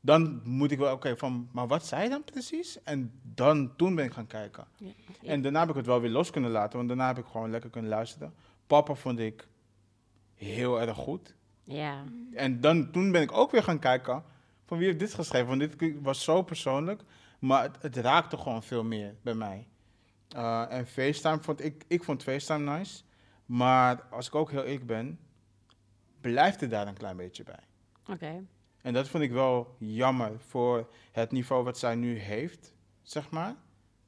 Dan 0.00 0.40
moet 0.44 0.70
ik 0.70 0.78
wel, 0.78 0.92
oké, 0.92 1.16
van... 1.16 1.48
Maar 1.52 1.66
wat 1.66 1.86
zei 1.86 2.02
je 2.02 2.08
dan 2.08 2.24
precies? 2.24 2.82
En 2.82 3.20
dan, 3.22 3.76
toen 3.76 3.94
ben 3.94 4.04
ik 4.04 4.12
gaan 4.12 4.26
kijken. 4.26 4.66
Ja. 4.76 4.92
En 5.22 5.42
daarna 5.42 5.60
heb 5.60 5.68
ik 5.68 5.74
het 5.74 5.86
wel 5.86 6.00
weer 6.00 6.10
los 6.10 6.30
kunnen 6.30 6.50
laten, 6.50 6.76
want 6.76 6.88
daarna 6.88 7.06
heb 7.06 7.18
ik 7.18 7.26
gewoon 7.26 7.50
lekker 7.50 7.70
kunnen 7.70 7.90
luisteren. 7.90 8.34
Papa 8.66 8.94
vond 8.94 9.18
ik 9.18 9.48
heel 10.34 10.80
erg 10.80 10.96
goed. 10.96 11.34
Ja. 11.64 12.04
En 12.32 12.60
dan, 12.60 12.90
toen 12.90 13.12
ben 13.12 13.22
ik 13.22 13.32
ook 13.32 13.50
weer 13.50 13.62
gaan 13.62 13.78
kijken 13.78 14.24
van 14.64 14.78
wie 14.78 14.86
heeft 14.86 14.98
dit 14.98 15.14
geschreven. 15.14 15.58
Want 15.58 15.78
dit 15.78 15.94
was 16.02 16.24
zo 16.24 16.42
persoonlijk, 16.42 17.02
maar 17.38 17.62
het, 17.62 17.82
het 17.82 17.96
raakte 17.96 18.36
gewoon 18.36 18.62
veel 18.62 18.84
meer 18.84 19.14
bij 19.22 19.34
mij. 19.34 19.68
Uh, 20.36 20.72
en 20.72 20.86
FaceTime 20.86 21.42
vond 21.42 21.64
ik, 21.64 21.84
ik 21.86 22.04
vond 22.04 22.22
FaceTime 22.22 22.78
nice. 22.78 23.02
Maar 23.46 24.02
als 24.10 24.26
ik 24.26 24.34
ook 24.34 24.50
heel 24.50 24.66
ik 24.66 24.86
ben, 24.86 25.18
blijft 26.20 26.60
het 26.60 26.70
daar 26.70 26.86
een 26.86 26.96
klein 26.96 27.16
beetje 27.16 27.44
bij. 27.44 27.64
Oké. 28.06 28.44
En 28.86 28.92
dat 28.92 29.08
vond 29.08 29.22
ik 29.22 29.30
wel 29.30 29.76
jammer 29.78 30.40
voor 30.40 30.88
het 31.12 31.30
niveau 31.32 31.64
wat 31.64 31.78
zij 31.78 31.94
nu 31.94 32.18
heeft, 32.18 32.74
zeg 33.02 33.30
maar. 33.30 33.56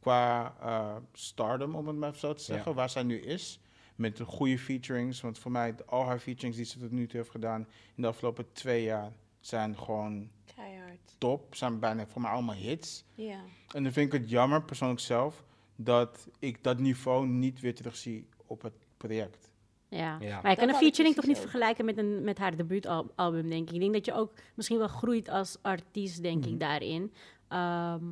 Qua 0.01 0.55
eh, 0.61 0.97
stardom, 1.12 1.75
om 1.75 1.87
het 1.87 1.97
maar 1.97 2.14
zo 2.14 2.33
te 2.33 2.43
zeggen, 2.43 2.75
waar 2.75 2.91
zij 2.91 3.03
nu 3.03 3.21
is. 3.21 3.61
Met 3.95 4.17
de 4.17 4.25
goede 4.25 4.59
featurings. 4.59 5.21
Want 5.21 5.38
voor 5.38 5.51
mij, 5.51 5.75
al 5.87 6.05
haar 6.05 6.19
featurings 6.19 6.57
die 6.57 6.67
ze 6.67 6.79
tot 6.79 6.91
nu 6.91 7.07
toe 7.07 7.17
heeft 7.17 7.31
gedaan 7.31 7.61
in 7.95 8.03
de 8.03 8.09
afgelopen 8.09 8.53
twee 8.53 8.83
jaar, 8.83 9.12
zijn 9.41 9.79
gewoon 9.79 10.31
Keihard. 10.55 11.14
top. 11.19 11.55
Zijn 11.55 11.79
bijna 11.79 12.07
voor 12.07 12.21
mij 12.21 12.31
allemaal 12.31 12.55
hits. 12.55 13.05
Ja. 13.14 13.41
En 13.75 13.83
dan 13.83 13.93
vind 13.93 14.12
ik 14.12 14.21
het 14.21 14.31
jammer, 14.31 14.62
persoonlijk 14.62 15.01
zelf, 15.01 15.45
dat 15.77 16.29
ik 16.38 16.64
dat 16.64 16.79
niveau 16.79 17.27
niet 17.27 17.61
weer 17.61 17.75
terugzie 17.75 18.29
op 18.47 18.62
het 18.62 18.87
project. 18.97 19.51
Ja. 19.90 20.16
Ja. 20.20 20.40
Maar 20.42 20.51
je 20.51 20.57
kan 20.57 20.68
een 20.68 20.74
featuring 20.74 21.14
toch 21.14 21.27
niet 21.27 21.37
ook. 21.37 21.42
vergelijken 21.42 21.85
met, 21.85 21.98
een, 21.98 22.24
met 22.24 22.38
haar 22.38 22.57
debuutalbum, 22.57 23.48
denk 23.48 23.68
ik. 23.68 23.74
Ik 23.74 23.81
denk 23.81 23.92
dat 23.92 24.05
je 24.05 24.12
ook 24.14 24.33
misschien 24.55 24.79
wel 24.79 24.88
groeit 24.88 25.29
als 25.29 25.59
artiest, 25.62 26.22
denk 26.22 26.44
Mhm. 26.44 26.53
ik, 26.53 26.61
daarin. 26.61 27.12
Ehm, 27.48 28.05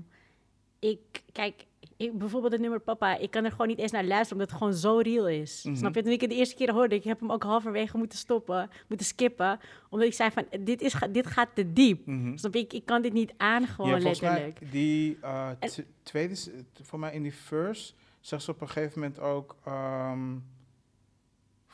ik, 0.78 0.98
kijk, 1.32 1.64
ik, 1.96 2.18
bijvoorbeeld 2.18 2.52
het 2.52 2.60
nummer 2.60 2.80
Papa, 2.80 3.16
ik 3.16 3.30
kan 3.30 3.44
er 3.44 3.50
gewoon 3.50 3.66
niet 3.66 3.78
eens 3.78 3.90
naar 3.90 4.04
luisteren, 4.04 4.32
omdat 4.32 4.48
het 4.48 4.58
gewoon 4.58 4.74
zo 4.74 4.98
real 4.98 5.28
is. 5.28 5.62
Mhm. 5.64 5.76
Snap 5.76 5.94
je? 5.94 6.02
Toen 6.02 6.12
ik 6.12 6.20
het 6.20 6.30
de 6.30 6.36
eerste 6.36 6.54
keer 6.54 6.72
hoorde, 6.72 6.94
ik 6.94 7.04
heb 7.04 7.20
hem 7.20 7.32
ook 7.32 7.42
halverwege 7.42 7.96
moeten 7.96 8.18
stoppen, 8.18 8.70
moeten 8.88 9.06
skippen, 9.06 9.60
omdat 9.90 10.08
ik 10.08 10.14
zei 10.14 10.30
van, 10.30 10.46
dit, 10.60 10.80
is, 10.80 10.94
dit 11.12 11.26
gaat 11.26 11.48
te 11.54 11.72
diep. 11.72 12.06
Mhm. 12.06 12.36
Snap 12.36 12.54
je? 12.54 12.60
Ik, 12.60 12.72
ik 12.72 12.84
kan 12.84 13.02
dit 13.02 13.12
niet 13.12 13.32
aan, 13.36 13.66
gewoon 13.66 13.90
ja, 13.90 13.98
letterlijk. 13.98 14.60
mij, 14.60 14.70
die 14.70 15.18
eh, 15.20 15.48
En- 15.58 15.86
tweede, 16.02 16.34
voor 16.82 16.98
mij 16.98 17.12
in 17.12 17.22
die 17.22 17.32
first, 17.32 17.94
zegt 18.20 18.42
ze 18.42 18.50
op 18.50 18.60
een 18.60 18.68
gegeven 18.68 19.00
moment 19.00 19.18
ook 19.20 19.56
ehm, 19.64 20.34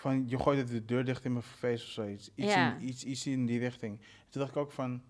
van 0.03 0.29
je 0.29 0.38
gooit 0.38 0.59
het 0.59 0.69
de 0.69 0.85
deur 0.85 1.05
dicht 1.05 1.25
in 1.25 1.33
mijn 1.33 1.45
face 1.45 1.85
of 1.85 1.91
zoiets. 1.91 2.31
Iets, 2.35 2.53
Ja. 2.55 2.75
in, 2.77 2.88
iets, 2.88 3.05
iets 3.05 3.27
in 3.27 3.47
die 3.47 3.59
richting. 3.59 3.99
Toen 4.29 4.41
dacht 4.41 4.51
ik 4.51 4.57
ook 4.57 4.73
van, 4.73 5.03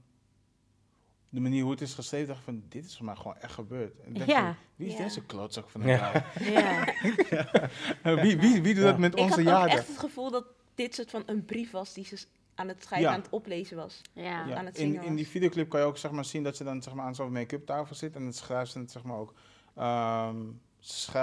de 1.28 1.40
manier 1.40 1.62
hoe 1.62 1.70
het 1.70 1.80
is 1.80 1.94
geschreven, 1.94 2.26
dacht 2.26 2.38
ik 2.38 2.44
van, 2.44 2.62
dit 2.68 2.84
is 2.84 2.96
voor 2.96 3.04
mij 3.06 3.16
gewoon 3.16 3.36
echt 3.36 3.52
gebeurd. 3.52 4.00
En 4.00 4.08
ik 4.10 4.14
dacht 4.18 4.30
Ja. 4.30 4.56
wie 4.76 4.86
is 4.88 4.92
Ja. 4.96 5.02
deze 5.02 5.24
klootzak 5.24 5.70
van 5.70 5.82
Ja. 5.86 5.96
guy? 6.34 7.14
Ja. 7.30 8.22
wie, 8.22 8.38
wie, 8.38 8.62
wie 8.62 8.74
doet 8.74 8.82
Ja. 8.84 8.90
dat 8.90 8.98
met 8.98 9.12
Ik 9.12 9.18
had 9.20 9.28
onze 9.30 9.42
jaren? 9.42 9.70
echt 9.70 9.88
het 9.88 9.98
gevoel 9.98 10.30
dat 10.30 10.44
dit 10.74 10.94
soort 10.94 11.10
van 11.10 11.22
een 11.26 11.44
brief 11.44 11.70
was 11.70 11.94
die 11.94 12.04
ze 12.04 12.24
aan 12.54 12.68
het 12.68 12.82
schrijven, 12.82 13.08
Ja. 13.08 13.14
aan 13.14 13.20
het 13.20 13.30
oplezen 13.30 13.76
was. 13.76 14.00
Ja. 14.12 14.46
Ja, 14.46 14.56
aan 14.56 14.64
het 14.66 14.78
in, 14.78 15.02
in 15.02 15.14
die 15.14 15.26
videoclip 15.28 15.68
kan 15.68 15.80
je 15.80 15.86
ook 15.86 15.98
zeg 15.98 16.10
maar, 16.10 16.24
zien 16.24 16.42
dat 16.42 16.56
ze 16.56 16.64
dan 16.64 16.82
zeg 16.82 16.94
maar, 16.94 17.04
aan 17.06 17.14
zo'n 17.14 17.32
make-up 17.32 17.66
tafel 17.66 17.94
zit 17.94 18.14
en 18.16 18.22
dan 18.22 18.32
schrijft 18.32 18.72
ze 18.72 18.78
het 18.78 18.90
zeg 18.90 19.02
maar, 19.02 19.16
ook. 19.16 19.34
ehm, 19.74 20.36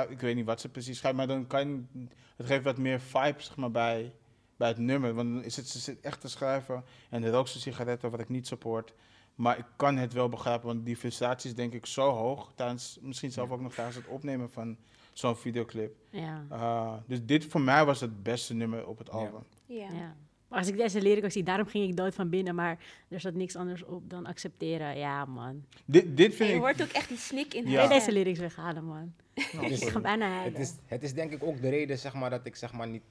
ik 0.10 0.20
weet 0.20 0.36
niet 0.36 0.46
wat 0.46 0.62
ze 0.62 0.70
precies 0.70 0.98
schrijft, 0.98 1.18
maar 1.18 1.28
dan 1.28 1.48
kan 1.48 1.70
je, 1.70 2.08
het 2.36 2.46
geeft 2.46 2.64
wat 2.64 2.78
meer 2.78 3.00
vibe 3.00 3.42
zeg 3.42 3.56
maar, 3.56 3.72
bij, 3.72 4.14
bij 4.58 4.68
het 4.68 4.78
nummer. 4.78 5.14
Want 5.14 5.34
dan 5.34 5.44
is 5.44 5.56
het, 5.56 5.68
ze 5.68 5.80
zit 5.80 6.00
echt 6.00 6.22
te 6.22 6.30
schrijven 6.30 6.84
en 7.10 7.22
dan 7.22 7.32
rookt 7.32 7.50
ze 7.50 7.60
sigaretten, 7.60 8.12
wat 8.12 8.20
ik 8.20 8.30
niet 8.30 8.48
support. 8.48 8.94
Maar 9.36 9.58
ik 9.58 9.66
kan 9.76 9.98
het 9.98 10.14
wel 10.14 10.30
begrijpen, 10.30 10.68
want 10.68 10.86
die 10.86 10.98
frustratie 10.98 11.50
is 11.50 11.56
denk 11.56 11.74
ik 11.74 11.86
zo 11.86 12.10
hoog. 12.12 12.52
Tijdens, 12.56 12.98
misschien 13.02 13.32
zelf 13.32 13.50
ook 13.50 13.62
nog 13.62 13.74
tijdens 13.74 13.96
het 13.96 14.08
opnemen 14.08 14.52
van 14.52 14.78
zo'n 15.14 15.36
videoclip. 15.36 15.96
Ja. 16.10 16.46
Uh, 16.52 16.94
dus 17.08 17.26
dit 17.26 17.46
voor 17.46 17.62
mij 17.62 17.86
was 17.86 18.00
het 18.00 18.24
beste 18.24 18.54
nummer 18.54 18.88
op 18.88 18.98
het 18.98 19.08
Ja. 19.08 19.14
album. 19.14 19.44
Ja. 19.66 19.90
ja. 19.92 20.16
Maar 20.50 20.60
als 20.60 20.68
ik 20.68 20.78
deze 20.78 21.00
ook 21.00 21.32
zie, 21.32 21.44
daarom 21.44 21.68
ging 21.68 21.90
ik 21.90 21.96
dood 21.98 22.16
van 22.16 22.30
binnen, 22.30 22.56
maar 22.56 22.80
er 23.08 23.20
zat 23.20 23.34
niks 23.34 23.56
anders 23.56 23.84
op 23.84 24.10
dan 24.10 24.26
accepteren. 24.26 24.98
Ja, 24.98 25.26
man. 25.26 25.66
Dit, 25.86 26.18
dit 26.18 26.32
En 26.32 26.38
vind 26.38 26.50
je 26.50 26.56
ik... 26.56 26.62
hoort 26.62 26.82
ook 26.82 26.90
echt 26.90 27.08
die 27.08 27.18
snik 27.18 27.54
in 27.54 27.70
Ja. 27.70 27.88
Deze 27.88 28.12
lyrics 28.12 28.40
weghalen, 28.40 28.84
man? 28.86 29.14
Ik 29.34 29.84
ga 29.84 30.00
bijna 30.00 30.44
het, 30.44 30.60
is, 30.60 30.74
het 30.86 31.04
is 31.04 31.14
denk 31.14 31.32
ik 31.32 31.44
ook 31.44 31.62
de 31.62 31.70
reden 31.70 31.98
zeg 31.98 32.14
maar, 32.14 32.30
dat 32.30 32.46
ik 32.46 32.56
zeg 32.56 32.74
maar, 32.74 32.88
niet 32.88 33.04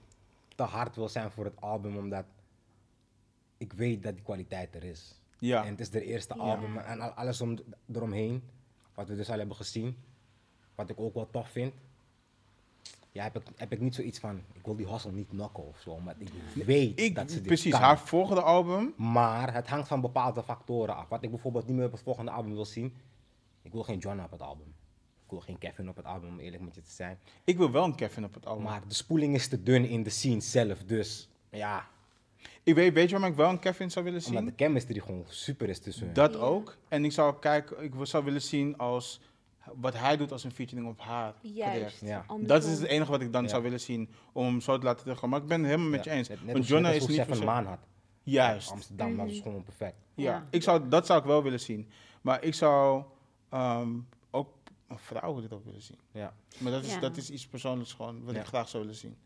te 0.55 0.62
hard 0.62 0.96
wil 0.96 1.09
zijn 1.09 1.31
voor 1.31 1.44
het 1.44 1.61
album, 1.61 1.96
omdat 1.96 2.24
ik 3.59 3.72
weet 3.72 4.03
dat 4.03 4.14
die 4.14 4.24
kwaliteit 4.24 4.74
er 4.74 4.85
is. 4.85 5.20
Ja. 5.38 5.64
En 5.64 5.70
het 5.70 5.81
is 5.81 5.90
de 5.90 6.05
eerste 6.05 6.35
Ja. 6.37 6.40
album 6.42 6.79
en 6.79 7.01
al- 7.01 7.11
alles 7.11 7.40
om, 7.40 7.59
eromheen, 7.92 8.42
wat 8.94 9.09
we 9.09 9.16
dus 9.16 9.31
al 9.31 9.38
hebben 9.38 9.57
gezien, 9.57 9.96
wat 10.74 10.90
ik 10.90 11.01
ook 11.01 11.14
wel 11.14 11.29
tof 11.31 11.51
vind. 11.51 11.74
Ja, 13.18 13.24
heb 13.24 13.37
ik, 13.37 13.42
heb 13.57 13.72
ik 13.72 13.81
niet 13.81 13.94
zoiets 13.94 14.18
van, 14.18 14.42
ik 14.52 14.64
wil 14.64 14.76
die 14.76 14.87
hustle 14.87 15.12
niet 15.12 15.28
knocken 15.28 15.66
of 15.66 15.81
zo, 15.81 15.98
maar 15.98 16.14
ik 16.18 16.64
weet 16.64 17.00
Ik, 17.00 17.14
dat 17.14 17.31
ze 17.31 17.37
dit 17.37 17.46
precies, 17.46 17.72
kan. 17.72 17.81
haar 17.81 17.98
volgende 17.98 18.42
album... 18.42 18.94
Maar 18.96 19.54
het 19.54 19.68
hangt 19.68 19.88
van 19.88 20.00
bepaalde 20.00 20.42
factoren 20.42 20.96
af. 20.96 21.09
Wat 21.09 21.22
ik 21.22 21.31
bijvoorbeeld 21.31 21.66
niet 21.66 21.76
meer 21.76 21.87
op 21.87 21.92
het 21.92 22.02
volgende 22.02 22.31
album 22.31 22.54
wil 22.54 22.64
zien, 22.64 22.94
ik 23.62 23.72
wil 23.72 23.83
geen 23.83 23.98
John 23.98 24.20
op 24.20 24.31
het 24.31 24.42
album. 24.42 24.66
Ik 25.24 25.31
wil 25.31 25.40
geen 25.40 25.59
Kevin 25.59 25.88
op 25.88 25.96
het 25.96 26.04
album, 26.04 26.28
om 26.28 26.38
eerlijk 26.38 26.62
met 26.62 26.74
je 26.74 26.83
te 26.83 26.90
zijn. 26.90 27.18
Ik 27.44 27.57
wil 27.57 27.70
wel 27.70 27.85
een 27.85 27.94
Kevin 27.94 28.24
op 28.24 28.35
het 28.35 28.46
album. 28.46 28.64
Maar 28.64 28.83
de 28.88 28.94
spoeling 28.94 29.35
is 29.35 29.48
te 29.48 29.62
dun 29.62 29.85
in 29.85 30.02
de 30.02 30.11
scene 30.11 30.40
zelf, 30.40 30.85
dus 30.85 31.28
ja, 31.50 31.88
Ik 32.62 32.74
weet, 32.74 32.92
weet 32.94 33.09
je 33.09 33.14
waarom 33.14 33.31
ik 33.31 33.37
wel 33.37 33.50
een 33.50 33.59
Kevin 33.59 33.90
zou 33.90 34.04
willen 34.04 34.24
omdat 34.26 34.42
zien? 34.42 34.48
de 34.57 34.64
chemistry 34.64 35.00
gewoon 35.00 35.24
super 35.28 35.68
is 35.68 35.78
tussen. 35.78 36.12
Dat 36.12 36.37
ook. 36.37 36.76
En 36.88 37.04
ik 37.04 37.12
zou 37.12 37.38
kijken, 37.38 37.83
ik 37.83 37.92
zou 38.02 38.24
willen 38.24 38.42
zien 38.42 38.76
als 38.76 39.20
wat 39.76 39.94
hij 39.98 40.16
doet 40.16 40.33
als 40.33 40.44
een 40.44 40.52
featuring 40.52 40.88
op 40.88 41.00
haar. 41.00 41.35
Juist. 41.42 42.00
Ja. 42.00 42.24
Dat 42.40 42.64
is 42.64 42.78
het 42.78 42.88
enige 42.88 43.11
wat 43.11 43.20
ik 43.20 43.33
dan 43.33 43.42
Ja. 43.42 43.48
zou 43.48 43.62
willen 43.62 43.81
zien 43.81 44.11
om 44.33 44.44
hem 44.44 44.61
zo 44.61 44.78
te 44.78 44.85
laten 44.85 45.00
terugkomen. 45.02 45.31
Maar 45.31 45.40
ik 45.42 45.48
ben 45.48 45.59
het 45.61 45.68
helemaal 45.70 45.90
met 45.90 46.04
Ja, 46.04 46.12
je 46.12 46.18
eens. 46.18 46.28
Net, 46.28 46.37
net 46.38 46.46
Want 46.46 46.59
als- 46.59 46.68
Jonna 46.68 46.88
net 46.88 46.96
is 46.96 47.00
als 47.18 47.28
niet 47.28 47.37
se- 47.37 47.44
Maan 47.44 47.64
had. 47.66 47.78
Juist. 48.22 48.70
Amsterdam, 48.70 49.16
dat 49.16 49.26
is 49.26 49.33
Mhm. 49.35 49.42
gewoon 49.42 49.62
perfect. 49.62 49.96
Ja, 50.14 50.24
Ja. 50.31 50.46
Ik 50.50 50.62
zou, 50.62 50.88
dat 50.88 51.07
zou 51.07 51.18
ik 51.20 51.24
wel 51.26 51.42
willen 51.42 51.61
zien. 51.61 51.88
Maar 52.22 52.42
ik 52.44 52.54
zou 52.54 53.04
ehm, 53.50 53.88
ook 54.31 54.48
een 54.88 54.98
vrouw 54.98 55.40
dit 55.40 55.52
ook 55.52 55.64
willen 55.64 55.83
zien. 55.83 55.98
Ja. 56.12 56.35
Maar 56.59 56.72
dat 56.72 56.85
is, 56.85 56.92
Ja. 56.92 57.00
dat 57.00 57.16
is 57.16 57.31
iets 57.31 57.46
persoonlijks 57.46 57.92
gewoon, 57.92 58.24
wat 58.24 58.35
Ja. 58.35 58.40
ik 58.40 58.46
graag 58.46 58.68
zou 58.68 58.83
willen 58.83 58.98
zien. 58.98 59.16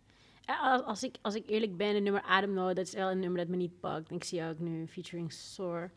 Ja, 0.41 0.59
Als, 0.73 0.83
als, 0.83 1.03
ik, 1.03 1.17
als 1.23 1.35
ik 1.35 1.49
eerlijk 1.49 1.77
ben, 1.77 1.97
een 1.97 2.03
nummer 2.03 2.23
Adem 2.23 2.53
No, 2.53 2.73
dat 2.73 2.87
is 2.87 2.93
wel 2.95 3.11
een 3.11 3.19
nummer 3.19 3.39
dat 3.39 3.49
me 3.49 3.57
niet 3.57 3.81
pakt. 3.81 4.11
Ik 4.11 4.25
zie 4.25 4.45
ook 4.45 4.59
nu 4.59 4.87
featuring 4.89 5.33
Soar. 5.33 5.91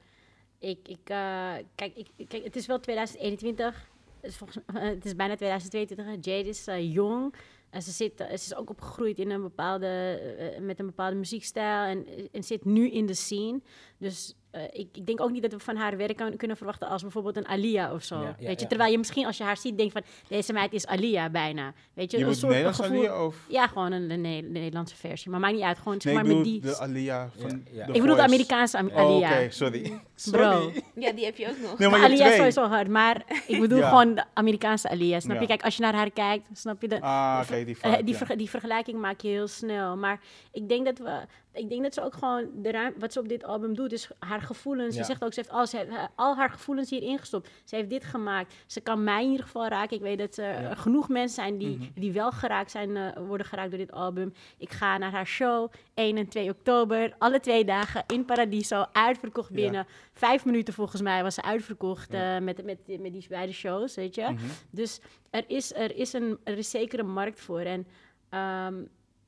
Ik, 0.60 0.88
ik, 0.88 1.00
eh, 1.10 1.54
kijk, 1.76 1.96
ik, 1.96 2.08
kijk, 2.28 2.44
het 2.44 2.56
is 2.56 2.66
wel 2.66 2.80
2021. 2.80 3.90
Is, 4.26 4.36
volgens, 4.36 4.64
het 4.74 5.06
is 5.06 5.16
bijna 5.16 5.36
2022. 5.36 6.06
hè. 6.06 6.12
Jade 6.12 6.50
is 6.50 6.68
eh, 6.68 6.94
jong. 6.94 7.34
En 7.70 7.82
ze, 7.82 7.92
zit, 7.92 8.20
eh, 8.20 8.28
ze 8.28 8.34
is 8.34 8.56
ook 8.56 8.70
opgegroeid 8.70 9.20
in 9.20 9.30
een 9.30 9.42
bepaalde, 9.42 9.88
eh, 9.88 10.62
met 10.62 10.80
een 10.80 10.86
bepaalde 10.86 11.16
muziekstijl. 11.16 11.84
En, 11.84 12.30
en 12.32 12.44
zit 12.44 12.66
nu 12.66 12.90
in 12.90 13.06
de 13.06 13.14
scene. 13.14 13.62
Dus 13.98 14.36
eh, 14.56 14.80
ik, 14.80 14.88
ik 14.94 15.06
denk 15.06 15.22
ook 15.22 15.32
niet 15.32 15.42
dat 15.42 15.52
we 15.52 15.60
van 15.60 15.76
haar 15.76 15.98
werk 15.98 16.16
kan, 16.18 16.36
kunnen 16.36 16.58
verwachten 16.58 16.88
als 16.88 17.02
bijvoorbeeld 17.02 17.38
een 17.38 17.48
Alia 17.48 17.94
of 17.94 18.04
zo. 18.04 18.16
Ja, 18.16 18.22
ja, 18.22 18.36
weet 18.40 18.56
je? 18.56 18.62
ja. 18.62 18.68
Terwijl 18.68 18.92
je 18.92 18.98
misschien 18.98 19.26
als 19.26 19.38
je 19.38 19.44
haar 19.44 19.58
ziet 19.58 19.78
denkt 19.78 19.94
van... 19.94 20.02
Deze 20.28 20.54
meid 20.54 20.74
is 20.74 20.88
Alia 20.88 21.30
bijna. 21.30 21.74
Weet 21.94 22.12
je, 22.12 22.18
Je 22.18 22.26
een 22.26 22.36
soort 22.36 22.48
Nederlands 22.52 22.80
gevoel... 22.80 22.98
Alia 22.98 23.26
of... 23.26 23.36
Ja, 23.48 23.68
gewoon 23.68 23.92
een, 23.92 24.10
een 24.12 24.22
Ne- 24.22 24.42
Nederlandse 24.42 24.96
versie. 24.96 25.32
Maar 25.32 25.40
maakt 25.40 25.54
niet 25.54 25.64
uit. 25.64 25.78
Gewoon 25.78 26.02
zeg 26.02 26.14
Nee, 26.14 26.22
ik 26.22 26.28
maar 26.28 26.36
met 26.36 26.44
bedoel 26.44 26.62
die... 26.62 26.72
de 26.72 26.78
Alia 26.80 27.30
van 27.40 27.50
Ja, 27.50 27.58
ja. 27.72 27.86
The 27.86 27.92
ik 27.94 28.02
bedoel 28.02 28.16
de. 28.16 28.22
Amerikaanse 28.22 28.78
Am- 28.78 28.88
Oh, 28.88 28.96
Alia. 28.96 29.30
Oké, 29.32 29.52
sorry. 29.52 29.82
Bro. 29.82 30.52
sorry. 30.52 30.84
Ja, 30.96 31.12
die 31.12 31.26
heb 31.26 31.38
je 31.38 31.50
ook 31.50 31.58
nog. 31.62 31.78
Nee, 31.78 31.90
maar 31.90 32.04
Alia 32.04 32.28
is 32.28 32.36
sowieso 32.36 32.64
hard. 32.68 32.88
Maar 32.88 33.24
ik 33.48 33.60
bedoel 33.60 33.78
Ja. 33.80 33.90
gewoon 33.90 34.16
de 34.16 34.24
Amerikaanse 34.34 34.90
Alia. 34.90 35.20
Snap 35.20 35.40
je? 35.40 35.48
Kijk, 35.48 35.64
als 35.64 35.76
je 35.76 35.82
naar 35.82 35.94
haar 35.96 36.12
kijkt, 36.12 36.48
snap 36.54 36.82
je 36.82 36.88
de... 36.88 37.02
Ah, 37.02 37.40
oké, 37.44 37.64
die 37.66 37.78
eh, 37.82 38.38
die 38.38 38.50
vergelijking 38.50 39.00
maak 39.00 39.22
je 39.22 39.28
heel 39.28 39.48
snel. 39.48 39.98
Maar 39.98 40.20
ik 40.52 40.70
denk 40.70 40.86
dat 40.86 40.98
we... 40.98 41.20
Ik 41.56 41.70
denk 41.70 41.84
dat 41.84 41.94
ze 41.94 42.04
ook 42.04 42.14
gewoon... 42.14 42.50
De 42.56 42.72
ruim, 42.72 42.94
wat 42.98 43.14
ze 43.14 43.20
op 43.20 43.28
dit 43.30 43.44
album 43.44 43.76
doet, 43.76 43.92
is 43.92 44.10
haar 44.20 44.42
gevoelens. 44.42 44.96
Ze 44.96 45.04
zegt 45.04 45.24
ook, 45.24 45.34
ze 45.34 45.40
heeft 45.40 45.52
al, 45.52 45.68
ze 45.68 45.78
heeft, 45.78 45.90
al 46.16 46.36
haar 46.36 46.50
gevoelens 46.50 46.90
hierin 46.90 47.20
gestopt. 47.20 47.50
Ze 47.64 47.76
heeft 47.76 47.90
dit 47.90 48.04
gemaakt. 48.04 48.54
Ze 48.66 48.82
kan 48.82 49.04
mij 49.04 49.24
in 49.24 49.30
ieder 49.30 49.46
geval 49.46 49.68
raken. 49.68 49.96
Ik 49.96 50.02
weet 50.02 50.18
dat 50.18 50.38
er 50.38 50.62
Ja. 50.62 50.76
genoeg 50.76 51.10
mensen 51.10 51.36
zijn 51.36 51.58
die, 51.58 51.78
Mhm. 51.78 51.86
die 51.96 52.12
wel 52.12 52.32
geraakt 52.32 52.72
zijn, 52.72 52.98
eh, 52.98 53.18
worden 53.28 53.48
geraakt 53.48 53.70
door 53.70 53.80
dit 53.80 53.92
album. 53.92 54.34
Ik 54.58 54.70
ga 54.72 54.98
naar 54.98 55.12
haar 55.12 55.28
show, 55.28 55.72
1 55.94 56.18
en 56.18 56.28
2 56.28 56.50
oktober. 56.50 57.16
Alle 57.18 57.40
twee 57.40 57.66
dagen 57.66 58.04
in 58.08 58.26
Paradiso, 58.26 58.86
uitverkocht 58.92 59.50
Ja. 59.50 59.56
binnen. 59.56 59.88
Vijf 60.14 60.46
minuten 60.46 60.74
volgens 60.74 61.02
mij 61.02 61.24
was 61.24 61.34
ze 61.36 61.42
uitverkocht 61.44 62.14
eh, 62.14 62.38
met, 62.40 62.64
met, 62.66 62.80
met 63.00 63.14
die 63.14 63.26
beide 63.30 63.54
shows, 63.54 63.96
weet 63.96 64.16
je. 64.16 64.22
Mhm. 64.24 64.44
Dus 64.70 65.00
er 65.30 65.44
is, 65.48 65.74
er, 65.74 65.96
is 65.96 66.14
een, 66.14 66.38
er 66.44 66.58
is 66.58 66.70
zeker 66.70 67.00
een 67.00 67.14
markt 67.14 67.40
voor. 67.40 67.60
En 67.60 67.88
ehm, 68.30 68.76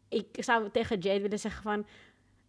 ik 0.10 0.28
zou 0.32 0.70
tegen 0.72 1.00
Jade 1.00 1.22
willen 1.22 1.40
zeggen 1.40 1.62
van... 1.63 1.86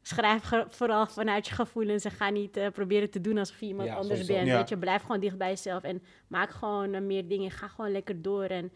Schrijf 0.08 0.50
vooral 0.68 1.06
vanuit 1.06 1.46
je 1.48 1.54
gevoelens 1.54 2.04
en 2.04 2.10
ga 2.10 2.30
niet 2.30 2.56
eh, 2.56 2.70
proberen 2.70 3.10
te 3.10 3.20
doen 3.20 3.38
alsof 3.38 3.60
je 3.60 3.66
iemand 3.66 3.88
Ja, 3.88 3.94
anders 3.94 4.12
sowieso. 4.20 4.34
bent. 4.34 4.46
Ja. 4.46 4.56
Weet 4.56 4.68
je, 4.68 4.78
blijf 4.78 5.02
gewoon 5.02 5.20
dicht 5.20 5.38
bij 5.38 5.48
jezelf 5.48 5.82
en 5.82 6.02
maak 6.26 6.50
gewoon 6.50 6.92
eh, 6.94 7.00
meer 7.00 7.28
dingen. 7.28 7.50
Ga 7.50 7.68
gewoon 7.68 7.90
lekker 7.92 8.22
door 8.22 8.44
en 8.44 8.72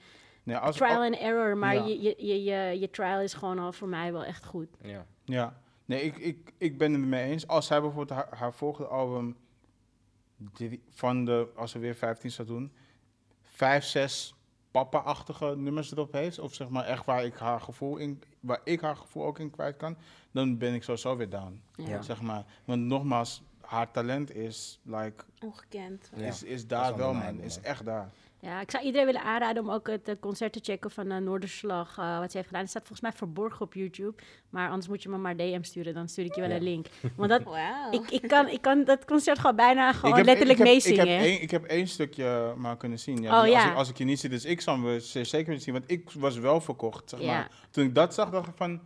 als, 0.61 0.77
trial 0.77 1.03
and 1.03 1.17
error. 1.17 1.57
Maar 1.57 1.75
Ja. 1.75 1.85
je, 1.87 2.01
je, 2.03 2.15
je, 2.19 2.43
je, 2.45 2.79
je 2.81 2.91
trial 2.91 3.21
is 3.21 3.35
gewoon 3.35 3.59
al 3.59 3.73
voor 3.73 3.89
mij 3.89 4.13
wel 4.13 4.25
echt 4.25 4.45
goed. 4.45 4.69
Ja. 4.83 5.07
Ja, 5.25 5.61
nee, 5.85 6.03
ik, 6.03 6.17
ik, 6.19 6.53
ik 6.59 6.79
ben 6.79 6.93
het 6.93 7.03
mee 7.03 7.31
eens. 7.31 7.47
Als 7.47 7.67
zij 7.67 7.81
bijvoorbeeld 7.81 8.19
haar, 8.19 8.39
haar 8.39 8.53
volgende 8.53 8.89
album 8.91 9.37
van 10.89 11.25
de, 11.25 11.49
als 11.57 11.71
ze 11.71 11.79
weer 11.79 11.95
15 11.95 12.31
zou 12.31 12.49
doen, 12.49 12.73
vijf, 13.43 13.85
zes 13.85 14.35
papa-achtige 14.71 15.57
nummers 15.57 15.93
erop 15.93 16.13
heeft, 16.13 16.39
of 16.39 16.55
zeg 16.55 16.69
maar 16.69 16.85
echt 16.85 17.05
waar 17.05 17.25
ik 17.25 17.35
haar 17.35 17.61
gevoel 17.61 17.97
in, 17.97 18.23
waar 18.43 18.61
ik 18.65 18.81
haar 18.81 18.97
gevoel 18.97 19.25
ook 19.25 19.39
in 19.39 19.51
kwijt 19.51 19.77
kan, 19.77 19.97
dan 20.31 20.59
ben 20.59 20.75
ik 20.75 20.83
sowieso 20.83 21.17
weer 21.17 21.29
down. 21.29 21.63
Ja. 21.77 22.03
Zeg 22.03 22.21
maar. 22.21 22.45
Want 22.65 22.83
nogmaals, 22.83 23.43
haar 23.61 23.91
talent 23.91 24.35
is, 24.35 24.81
like, 24.83 25.25
Ongekend. 25.41 26.11
Is, 26.17 26.43
is 26.43 26.67
daar 26.67 26.91
is 26.91 26.97
wel, 26.97 27.15
man. 27.15 27.41
Is 27.41 27.61
echt 27.61 27.85
daar. 27.85 28.11
Ja, 28.45 28.61
ik 28.61 28.71
zou 28.71 28.85
iedereen 28.85 29.07
willen 29.07 29.23
aanraden 29.23 29.63
om 29.63 29.71
ook 29.71 29.87
het 29.89 30.09
eh, 30.09 30.15
concert 30.21 30.53
te 30.53 30.59
checken 30.63 30.91
van 30.91 31.11
eh, 31.11 31.19
Noorderslag. 31.19 31.99
eh, 31.99 32.19
wat 32.19 32.31
ze 32.31 32.37
heeft 32.37 32.47
gedaan. 32.49 32.61
Het 32.63 32.71
staat 32.71 32.83
volgens 32.87 33.01
mij 33.01 33.13
verborgen 33.13 33.61
op 33.61 33.75
YouTube. 33.75 34.23
Maar 34.51 34.69
anders 34.69 34.89
moet 34.89 35.03
je 35.03 35.09
me 35.09 35.17
maar 35.17 35.37
DM 35.37 35.63
sturen. 35.63 35.95
Dan 35.95 36.09
stuur 36.09 36.25
ik 36.25 36.35
je 36.35 36.41
wel 36.41 36.51
Ja. 36.51 36.57
een 36.57 36.63
link. 36.63 36.87
Want 37.17 37.31
dat, 37.31 37.41
ik, 37.91 38.11
ik, 38.11 38.29
kan, 38.29 38.49
ik 38.49 38.61
kan 38.63 38.85
dat 38.85 39.05
concert 39.05 39.39
gewoon 39.39 39.57
bijna 39.57 39.93
gewoon 39.93 40.11
ik 40.11 40.17
heb, 40.17 40.27
letterlijk 40.27 40.59
meezingen. 40.59 41.07
Ik 41.07 41.09
heb, 41.13 41.21
één, 41.21 41.43
ik 41.43 41.51
heb 41.51 41.65
één 41.65 41.87
stukje 41.89 42.55
maar 42.57 42.77
kunnen 42.77 42.99
zien. 42.99 43.23
Ja, 43.23 43.39
Oh, 43.39 43.45
dus 43.45 43.55
als, 43.55 43.65
ik, 43.65 43.75
als 43.75 43.89
ik 43.89 43.99
je 43.99 44.05
niet 44.05 44.21
zie, 44.21 44.29
dus 44.31 44.45
ik 44.45 44.61
zou 44.61 44.87
hem 44.87 45.01
ze- 45.01 45.25
zeker 45.25 45.47
willen 45.47 45.63
zien. 45.63 45.75
Want 45.75 45.91
ik 45.91 46.11
was 46.11 46.39
wel 46.39 46.61
verkocht, 46.61 47.11
zeg 47.11 47.21
Ja. 47.21 47.27
maar. 47.27 47.51
Toen 47.71 47.85
ik 47.85 47.95
dat 47.95 48.15
zag, 48.15 48.31
dacht 48.31 48.49
ik 48.49 48.57
van... 48.57 48.81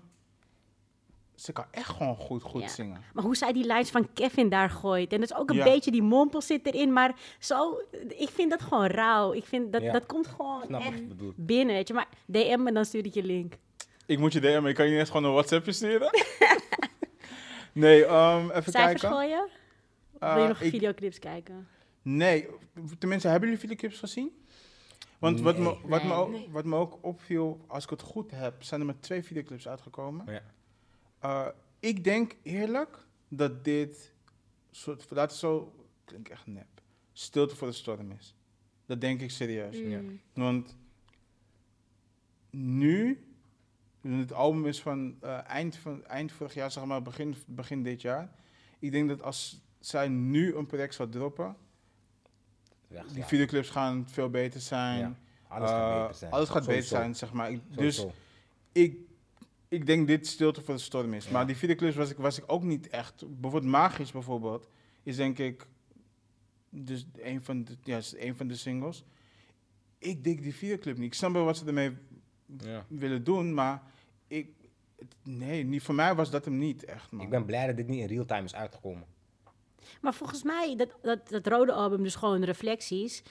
Ze 1.37 1.53
kan 1.53 1.65
echt 1.71 1.89
gewoon 1.89 2.17
goed, 2.17 2.43
goed 2.43 2.63
Ja. 2.63 2.69
zingen. 2.69 3.03
Maar 3.13 3.25
hoe 3.25 3.37
zij 3.37 3.53
die 3.53 3.67
lines 3.67 3.91
van 3.91 4.13
Kevin 4.13 4.49
daar 4.49 4.71
gooit. 4.71 5.13
En 5.13 5.21
dat 5.21 5.31
is 5.31 5.37
ook 5.37 5.51
een 5.51 5.57
Ja. 5.57 5.65
beetje 5.65 5.91
die 5.91 6.03
mompel 6.03 6.41
zit 6.43 6.67
erin. 6.67 6.93
Maar 6.93 7.15
zo, 7.39 7.81
ik 8.09 8.29
vind 8.29 8.51
dat 8.51 8.63
gewoon 8.63 8.87
rauw. 8.87 9.33
Ik 9.33 9.45
vind 9.45 9.73
dat, 9.73 9.83
Ja. 9.83 9.93
dat 9.93 10.07
komt 10.07 10.27
gewoon 10.27 10.63
Snap 10.67 10.81
echt 10.81 11.03
binnen. 11.37 11.75
Weet 11.75 11.89
je. 11.89 11.95
Maar 11.95 12.09
DM 12.27 12.63
me, 12.63 12.73
dan 12.73 12.85
stuur 12.85 13.05
ik 13.05 13.15
je 13.15 13.23
link. 13.23 13.55
Ik 14.07 14.19
moet 14.19 14.33
je 14.33 14.41
DM, 14.41 14.59
maar 14.61 14.71
ik 14.71 14.75
kan 14.77 14.85
je 14.85 14.91
niet 14.91 15.01
eens 15.01 15.11
gewoon 15.11 15.25
een 15.25 15.33
WhatsAppje 15.33 15.73
sturen? 15.73 16.11
nee, 17.73 18.05
ehm, 18.05 18.51
even 18.51 18.73
Cijfers 18.73 19.01
kijken. 19.01 19.09
gooien? 19.19 19.45
Of 20.13 20.21
Eh, 20.21 20.33
wil 20.35 20.43
je 20.43 20.49
nog 20.49 20.61
ik- 20.61 20.71
videoclips 20.71 21.19
kijken? 21.19 21.69
Nee, 22.03 22.47
tenminste, 22.99 23.29
hebben 23.29 23.49
jullie 23.49 23.63
videoclips 23.63 23.99
gezien? 23.99 24.45
Want 25.19 25.41
wat, 25.41 25.59
me, 25.59 25.65
Nee. 25.65 25.79
wat, 25.85 26.05
me 26.05 26.13
ook, 26.13 26.31
Nee. 26.31 26.49
wat 26.51 26.65
me 26.65 26.77
ook 26.77 26.99
opviel, 27.01 27.61
als 27.67 27.85
ik 27.85 27.91
het 27.91 28.03
goed 28.03 28.31
heb, 28.31 28.63
zijn 28.63 28.81
er 28.81 28.87
maar 28.87 29.01
twee 29.01 29.23
videoclips 29.23 29.69
uitgekomen. 29.69 30.25
Ja. 30.33 30.41
Eh, 31.27 31.47
ik 31.81 32.05
denk 32.05 32.37
eerlijk 32.43 32.99
dat 33.29 33.65
dit, 33.65 34.13
soort, 34.71 35.03
het 35.29 35.33
zo, 35.33 35.75
klinkt 36.05 36.29
echt 36.29 36.47
nep, 36.47 36.67
stilte 37.13 37.57
voor 37.57 37.69
de 37.69 37.75
storm 37.75 38.11
is. 38.11 38.35
Dat 38.87 39.01
denk 39.01 39.21
ik 39.21 39.31
serieus. 39.31 39.77
Ja. 39.77 40.01
Mm. 40.01 40.21
Want 40.33 40.77
nu, 42.51 43.25
het 44.01 44.33
album 44.33 44.67
is 44.67 44.81
van 44.83 45.17
eh, 45.21 45.49
eind, 45.49 45.77
van 45.77 46.05
eind 46.05 46.33
vorig 46.33 46.55
jaar, 46.55 46.71
zeg 46.71 46.85
maar 46.85 47.03
begin, 47.03 47.35
begin 47.47 47.83
dit 47.83 48.01
jaar. 48.03 48.31
Ik 48.79 48.93
denk 48.93 49.09
dat 49.09 49.23
als 49.23 49.61
zij 49.81 50.09
nu 50.09 50.55
een 50.55 50.67
project 50.67 50.95
zou 50.95 51.09
droppen, 51.09 51.57
Weg, 52.89 53.07
die 53.07 53.19
ja. 53.19 53.27
videoclips 53.27 53.71
gaan 53.71 54.09
veel 54.09 54.31
beter 54.31 54.61
zijn. 54.61 54.99
Ja. 54.99 55.15
Alles 55.49 55.71
gaat 55.71 55.93
Eh, 55.95 56.01
beter 56.03 56.15
zijn. 56.15 56.33
Alles 56.33 56.49
gaat 56.49 56.67
beter 56.67 56.83
zijn, 56.83 57.15
zeg 57.17 57.33
maar. 57.33 57.51
Ik- 57.53 57.61
dus 57.77 58.07
ik, 58.73 58.99
ik 59.69 59.87
denk 59.87 60.07
dit 60.07 60.27
stilte 60.27 60.63
voor 60.63 60.75
de 60.75 60.81
storm 60.81 61.15
is. 61.15 61.25
Ja. 61.25 61.33
Maar 61.33 61.47
die 61.47 61.57
videoclips 61.57 61.97
was 61.97 62.11
ik, 62.11 62.17
was 62.17 62.39
ik 62.39 62.45
ook 62.47 62.63
niet 62.63 62.89
echt. 62.89 63.15
Bijvoorbeeld 63.41 63.73
Magisch 63.73 64.13
bijvoorbeeld, 64.13 64.69
is 65.03 65.17
denk 65.17 65.39
ik 65.39 65.67
dus 66.71 67.07
een 67.17 67.45
van 67.45 67.65
de, 67.65 67.77
ja, 67.83 67.97
is 67.97 68.15
een 68.19 68.37
van 68.37 68.49
de 68.49 68.57
singles. 68.57 69.05
Ik 69.99 70.25
dik 70.25 70.43
die 70.43 70.55
videoclip 70.55 70.97
niet. 70.97 71.07
Ik 71.07 71.15
snap 71.15 71.33
wel 71.33 71.45
wat 71.45 71.57
ze 71.57 71.65
ermee 71.67 71.97
Ja. 72.59 72.85
willen 72.89 73.25
doen, 73.25 73.55
maar 73.55 73.83
ik, 74.27 74.49
het- 74.99 75.15
nee, 75.23 75.65
niet, 75.65 75.83
voor 75.83 75.95
mij 75.95 76.15
was 76.15 76.31
dat 76.31 76.45
hem 76.45 76.59
niet 76.59 76.85
echt, 76.85 77.11
man. 77.13 77.25
Ik 77.25 77.31
ben 77.31 77.45
blij 77.45 77.67
dat 77.67 77.77
dit 77.77 77.89
niet 77.89 78.01
in 78.01 78.07
real 78.07 78.25
time 78.25 78.45
is 78.45 78.55
uitgekomen. 78.55 79.05
Maar 80.01 80.15
volgens 80.15 80.43
mij, 80.43 80.75
dat, 80.77 80.97
dat, 81.03 81.29
dat 81.29 81.47
rode 81.47 81.73
album, 81.73 82.03
dus 82.03 82.15
gewoon 82.15 82.45
reflecties. 82.45 83.23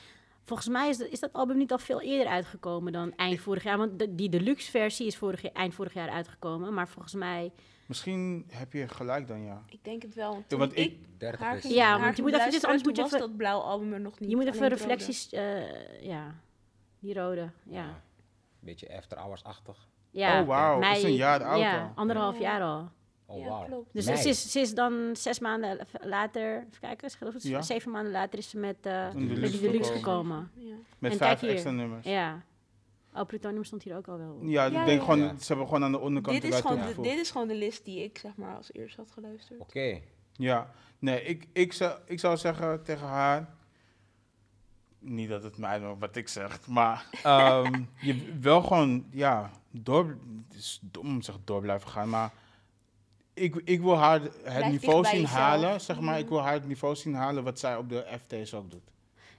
Volgens 0.46 0.68
mij 0.70 0.90
is 0.90 0.98
dat, 0.98 1.08
is 1.08 1.20
dat 1.20 1.34
album 1.34 1.58
niet 1.58 1.72
al 1.72 1.78
veel 1.78 2.02
eerder 2.02 2.28
uitgekomen 2.34 2.92
dan 2.94 3.14
eind 3.16 3.40
vorig 3.40 3.64
jaar. 3.64 3.78
Want 3.78 4.00
de- 4.00 4.16
die 4.16 4.30
deluxe 4.30 4.72
versie 4.72 5.06
is 5.08 5.18
vorig, 5.18 5.42
jaar- 5.42 5.52
eind 5.52 5.74
vorig 5.74 5.94
jaar 5.94 6.10
uitgekomen. 6.10 6.74
Maar 6.74 6.88
volgens 6.88 7.14
mij... 7.14 7.52
Misschien 7.86 8.46
heb 8.52 8.74
je 8.74 8.88
gelijk 8.88 9.28
dan, 9.28 9.44
ja. 9.44 9.64
Ik 9.70 9.84
denk 9.84 10.02
het 10.02 10.14
wel. 10.16 10.30
Want 10.32 10.42
Ja, 10.42 10.48
toen 10.48 10.60
want 10.60 10.72
ik, 10.72 10.78
ik- 10.92 11.20
30 11.20 11.40
haar 11.40 11.56
is- 11.56 11.62
ging, 11.62 11.74
Ja, 11.74 11.90
haar 11.90 12.00
want 12.00 12.16
je 12.16 12.22
moet 12.22 12.32
even- 12.34 12.62
anders 12.62 12.84
moet 12.84 12.96
je 12.98 13.04
even- 13.04 13.20
dat 13.20 13.38
blauwe 13.38 13.64
album 13.64 13.94
er 13.94 14.00
nog 14.02 14.20
niet. 14.20 14.30
je 14.30 14.36
moet 14.36 14.46
even 14.46 14.68
reflecties... 14.68 15.30
eh, 15.30 16.02
ja, 16.02 16.36
die 17.00 17.14
rode, 17.14 17.50
ja. 17.64 18.02
Beetje 18.60 18.98
after 18.98 19.18
hours-achtig. 19.18 19.88
ja. 20.12 20.42
Oh, 20.42 20.48
wauw, 20.48 20.80
mei- 20.80 20.98
is 20.98 21.04
een 21.04 21.14
jaar 21.16 21.44
oud 21.44 21.60
Ja, 21.60 21.82
al. 21.82 21.92
anderhalf 21.96 22.36
Ja. 22.36 22.42
jaar 22.42 22.62
al. 22.62 22.90
Oh, 23.28 23.40
Ja, 23.40 23.64
klopt. 23.66 23.90
Dus 23.94 24.06
ze 24.06 24.30
is, 24.30 24.52
ze 24.52 24.60
is 24.60 24.74
dan 24.74 25.10
zes 25.16 25.40
maanden 25.40 25.86
later, 26.02 26.56
even 26.58 26.80
kijken, 26.82 27.10
geloof 27.12 27.34
het 27.34 27.44
Ja. 27.44 27.62
zeven 27.62 27.92
maanden 27.92 28.12
later 28.12 28.40
is 28.40 28.50
ze 28.50 28.58
met, 28.58 28.76
eh, 28.82 28.94
Een 29.14 29.20
met 29.28 29.36
deluxe 29.36 29.52
die 29.60 29.70
deluxe 29.70 29.92
gekomen. 29.94 30.50
gekomen. 30.54 30.68
Ja. 30.70 30.76
Met 31.00 31.12
En 31.12 31.18
vijf 31.18 31.30
kijk 31.30 31.42
hier. 31.42 31.50
extra 31.52 31.72
nummers. 31.72 32.06
Ja, 32.06 32.12
Ja. 32.12 32.44
Oh, 33.22 33.26
Plutonium 33.28 33.64
stond 33.64 33.84
hier 33.84 33.96
ook 33.98 34.08
al 34.08 34.18
wel 34.18 34.32
op. 34.32 34.42
ik 34.44 34.50
Ja, 34.50 34.70
denk 34.70 34.88
ja, 34.88 35.00
gewoon, 35.00 35.20
ja. 35.20 35.34
ze 35.40 35.46
hebben 35.48 35.66
gewoon 35.68 35.84
aan 35.84 35.92
de 35.92 36.00
onderkant 36.00 36.42
Dit, 36.42 36.54
is 36.54 36.60
gewoon 36.60 36.78
de, 36.88 37.02
dit 37.02 37.20
is 37.20 37.32
gewoon 37.32 37.48
de 37.48 37.56
list 37.56 37.86
die 37.86 38.04
ik 38.04 38.18
zeg 38.18 38.36
maar 38.36 38.56
als 38.56 38.74
eerst 38.74 38.96
had 38.98 39.12
geluisterd. 39.12 39.60
Oké. 39.60 40.00
Ja, 40.34 40.72
nee, 41.00 41.22
ik, 41.24 41.48
ik, 41.54 41.74
zou, 41.74 41.98
ik 42.06 42.20
zou 42.20 42.38
zeggen 42.38 42.84
tegen 42.84 43.08
haar. 43.08 43.54
Niet 45.00 45.30
dat 45.30 45.44
het 45.44 45.58
mij 45.58 45.78
nog 45.80 46.00
wat 46.00 46.16
ik 46.16 46.28
zeg, 46.28 46.68
maar 46.68 47.06
ehm, 47.24 47.84
je 48.02 48.38
wel 48.42 48.62
gewoon, 48.62 49.06
ja, 49.12 49.52
door. 49.72 50.18
Het 50.48 50.58
is 50.58 50.80
dom 50.82 51.06
om 51.08 51.20
te 51.20 51.26
zeggen 51.26 51.44
door 51.46 51.62
blijven 51.62 51.90
gaan, 51.90 52.10
maar 52.10 52.32
ik, 53.36 53.56
ik 53.64 53.82
wil 53.82 53.98
haar 53.98 54.22
het 54.44 54.70
niveau 54.70 55.06
zien 55.06 55.22
jezelf. 55.22 55.40
halen, 55.40 55.82
zeg 55.82 56.00
maar. 56.00 56.14
Mhm. 56.14 56.24
Ik 56.24 56.30
wil 56.30 56.42
haar 56.42 56.54
het 56.54 56.68
niveau 56.68 56.96
zien 56.96 57.14
halen 57.14 57.44
wat 57.44 57.60
zij 57.60 57.76
op 57.76 57.90
de 57.90 58.06
FT's 58.22 58.54
ook 58.54 58.72
doet. 58.72 58.94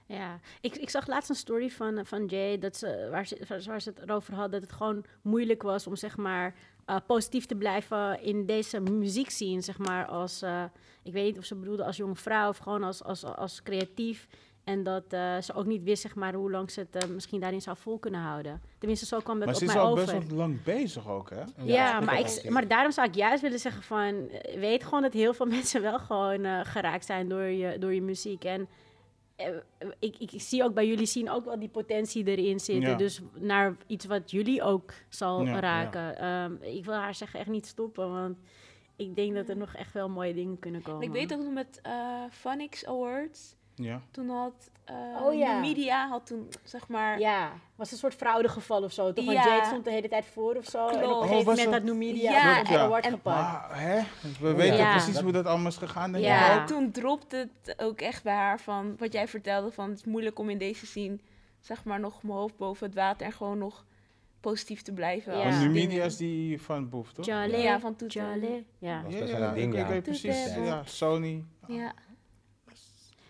Ja, 0.05 0.39
ik, 0.61 0.75
ik 0.75 0.89
zag 0.89 1.07
laatst 1.07 1.29
een 1.29 1.35
story 1.35 1.69
van, 1.69 2.05
van 2.05 2.25
Jay 2.25 2.57
dat 2.59 2.77
ze, 2.77 3.07
waar, 3.11 3.27
ze, 3.27 3.63
waar 3.65 3.81
ze 3.81 3.89
het 3.89 3.99
erover 3.99 4.33
had 4.33 4.51
dat 4.51 4.61
het 4.61 4.71
gewoon 4.71 5.05
moeilijk 5.21 5.61
was 5.61 5.87
om 5.87 5.95
zeg 5.95 6.17
maar 6.17 6.55
eh, 6.85 6.95
positief 7.07 7.45
te 7.45 7.55
blijven 7.55 8.21
in 8.21 8.45
deze 8.45 8.79
muziekscene, 8.79 9.61
zeg 9.61 9.77
maar 9.77 10.05
als, 10.05 10.41
eh, 10.41 10.63
ik 11.03 11.13
weet 11.13 11.25
niet 11.25 11.37
of 11.37 11.45
ze 11.45 11.55
bedoelde 11.55 11.83
als 11.83 11.97
jonge 11.97 12.15
vrouw 12.15 12.49
of 12.49 12.57
gewoon 12.57 12.83
als, 12.83 13.03
als, 13.03 13.23
als 13.23 13.63
creatief. 13.63 14.27
En 14.67 14.83
dat 14.83 15.03
eh, 15.13 15.37
ze 15.41 15.53
ook 15.53 15.65
niet 15.65 15.83
wist 15.83 16.01
zeg 16.01 16.15
maar 16.15 16.33
hoe 16.33 16.51
lang 16.51 16.71
ze 16.71 16.79
het 16.79 17.03
eh, 17.03 17.09
misschien 17.09 17.39
daarin 17.39 17.61
zou 17.61 17.77
vol 17.77 17.97
kunnen 17.97 18.19
houden. 18.21 18.61
Tenminste, 18.77 19.05
zo 19.05 19.19
kwam 19.19 19.35
dat 19.39 19.45
maar 19.45 19.55
op 19.55 19.61
ze 19.61 19.65
is 19.67 19.73
mij 19.73 19.81
al 19.83 19.91
over. 19.91 20.05
best 20.05 20.27
wel 20.27 20.37
lang 20.37 20.63
bezig 20.63 21.07
ook, 21.09 21.29
hè? 21.29 21.43
Ja, 21.63 21.99
maar, 21.99 22.19
ik, 22.19 22.49
maar 22.49 22.67
daarom 22.67 22.91
zou 22.91 23.07
ik 23.07 23.15
juist 23.15 23.41
willen 23.41 23.59
zeggen 23.59 23.83
van... 23.83 24.29
eh, 24.29 24.59
weet 24.59 24.83
gewoon 24.83 25.01
dat 25.01 25.13
heel 25.13 25.33
veel 25.33 25.45
mensen 25.57 25.81
wel 25.81 25.99
gewoon 25.99 26.43
eh, 26.43 26.59
geraakt 26.63 27.05
zijn 27.05 27.29
door 27.29 27.41
je, 27.43 27.77
door 27.79 27.93
je 27.93 28.01
muziek. 28.01 28.43
En 28.43 28.67
ik, 29.99 30.17
ik 30.17 30.31
zie 30.41 30.63
ook 30.63 30.73
bij 30.73 30.87
jullie 30.87 31.05
zien 31.05 31.29
ook 31.29 31.45
wel 31.45 31.59
die 31.59 31.69
potentie 31.69 32.25
erin 32.25 32.59
zitten. 32.59 32.89
Ja. 32.89 32.95
Dus 32.97 33.21
naar 33.33 33.75
iets 33.87 34.05
wat 34.05 34.31
jullie 34.31 34.61
ook 34.63 34.93
zal 35.09 35.43
Ja, 35.45 35.59
raken. 35.59 36.17
Ehm, 36.17 36.53
ik 36.61 36.85
wil 36.85 36.93
haar 36.93 37.15
zeggen 37.15 37.39
echt 37.39 37.49
niet 37.49 37.65
stoppen, 37.65 38.11
want 38.11 38.37
ik 38.95 39.15
denk 39.15 39.35
dat 39.35 39.49
er 39.49 39.57
nog 39.57 39.73
echt 39.73 39.93
wel 39.93 40.09
mooie 40.09 40.33
dingen 40.33 40.59
kunnen 40.59 40.81
komen. 40.81 41.01
En 41.01 41.07
ik 41.07 41.13
weet 41.13 41.33
ook 41.33 41.43
nog 41.43 41.53
met 41.53 41.79
eh 41.81 42.23
Phonics 42.31 42.85
Awards, 42.85 43.55
Ja. 43.83 44.01
toen 44.11 44.29
had 44.29 44.71
eh 44.85 44.95
Oh, 45.23 45.33
ja. 45.33 45.53
de 45.55 45.59
media 45.67 46.07
had 46.07 46.25
toen 46.25 46.47
zeg 46.63 46.87
maar... 46.87 47.19
Ja, 47.19 47.51
was 47.75 47.91
een 47.91 47.97
soort 47.97 48.13
fraudegeval 48.13 48.83
of 48.83 48.91
zo. 48.91 49.13
Toch? 49.13 49.25
Want 49.25 49.37
Ja. 49.37 49.47
Jade 49.47 49.65
stond 49.65 49.83
de 49.85 49.91
hele 49.91 50.07
tijd 50.07 50.25
voor 50.25 50.55
of 50.55 50.65
zo. 50.65 50.87
En 50.87 50.95
op 50.95 51.01
een 51.01 51.09
Oh, 51.09 51.21
gegeven 51.21 51.35
was 51.35 51.45
moment 51.45 51.63
dat- 51.63 51.73
had 51.73 51.83
Numidia 51.83 52.31
Ja, 52.31 52.37
ja, 52.39 52.71
ja. 52.71 52.99
en- 52.99 53.11
gepakt. 53.11 53.23
Maar, 53.23 53.79
hè? 53.81 54.01
We 54.39 54.53
weten 54.53 54.77
Ja. 54.77 54.91
precies 54.91 55.19
hoe 55.19 55.31
dat 55.31 55.45
allemaal 55.45 55.67
is 55.67 55.77
gegaan. 55.77 56.11
denk 56.11 56.23
ik 56.23 56.29
Ja. 56.29 56.59
En 56.59 56.65
toen 56.65 56.91
dropte 56.91 57.49
het 57.63 57.81
ook 57.81 58.01
echt 58.01 58.23
bij 58.23 58.33
haar 58.35 58.59
van 58.59 58.95
wat 58.97 59.13
jij 59.13 59.27
vertelde 59.27 59.71
van 59.71 59.89
het 59.89 59.97
is 59.99 60.05
moeilijk 60.05 60.39
om 60.39 60.49
in 60.49 60.57
deze 60.57 60.85
scene 60.85 61.17
zeg 61.59 61.83
maar 61.83 61.99
nog 61.99 62.23
mijn 62.23 62.37
hoofd 62.37 62.57
boven 62.57 62.85
het 62.85 62.95
water 62.95 63.25
en 63.25 63.33
gewoon 63.33 63.57
nog 63.57 63.85
positief 64.39 64.81
te 64.81 64.93
blijven. 64.93 65.31
Ja. 65.37 65.37
als 65.37 65.45
Want 65.55 65.67
nu 65.67 65.73
dingen- 65.73 65.87
media 65.87 66.05
is 66.05 66.17
die 66.17 66.61
van 66.61 66.89
Boef, 66.89 67.11
toch? 67.13 67.25
Charlie, 67.25 67.57
Ja, 67.57 67.79
van. 67.79 67.95
Charlie. 68.07 68.65
Ja. 68.77 69.01
Dat 69.01 69.11
was 69.11 69.19
best 69.21 69.31
wel 69.31 69.41
een 69.47 69.53
ding, 69.53 69.73
ik 69.73 69.79
ja. 69.79 69.87
weet 69.87 70.03
precies. 70.03 70.55
Ja, 70.55 70.81
Sony. 70.85 71.43
Ja. 71.67 71.93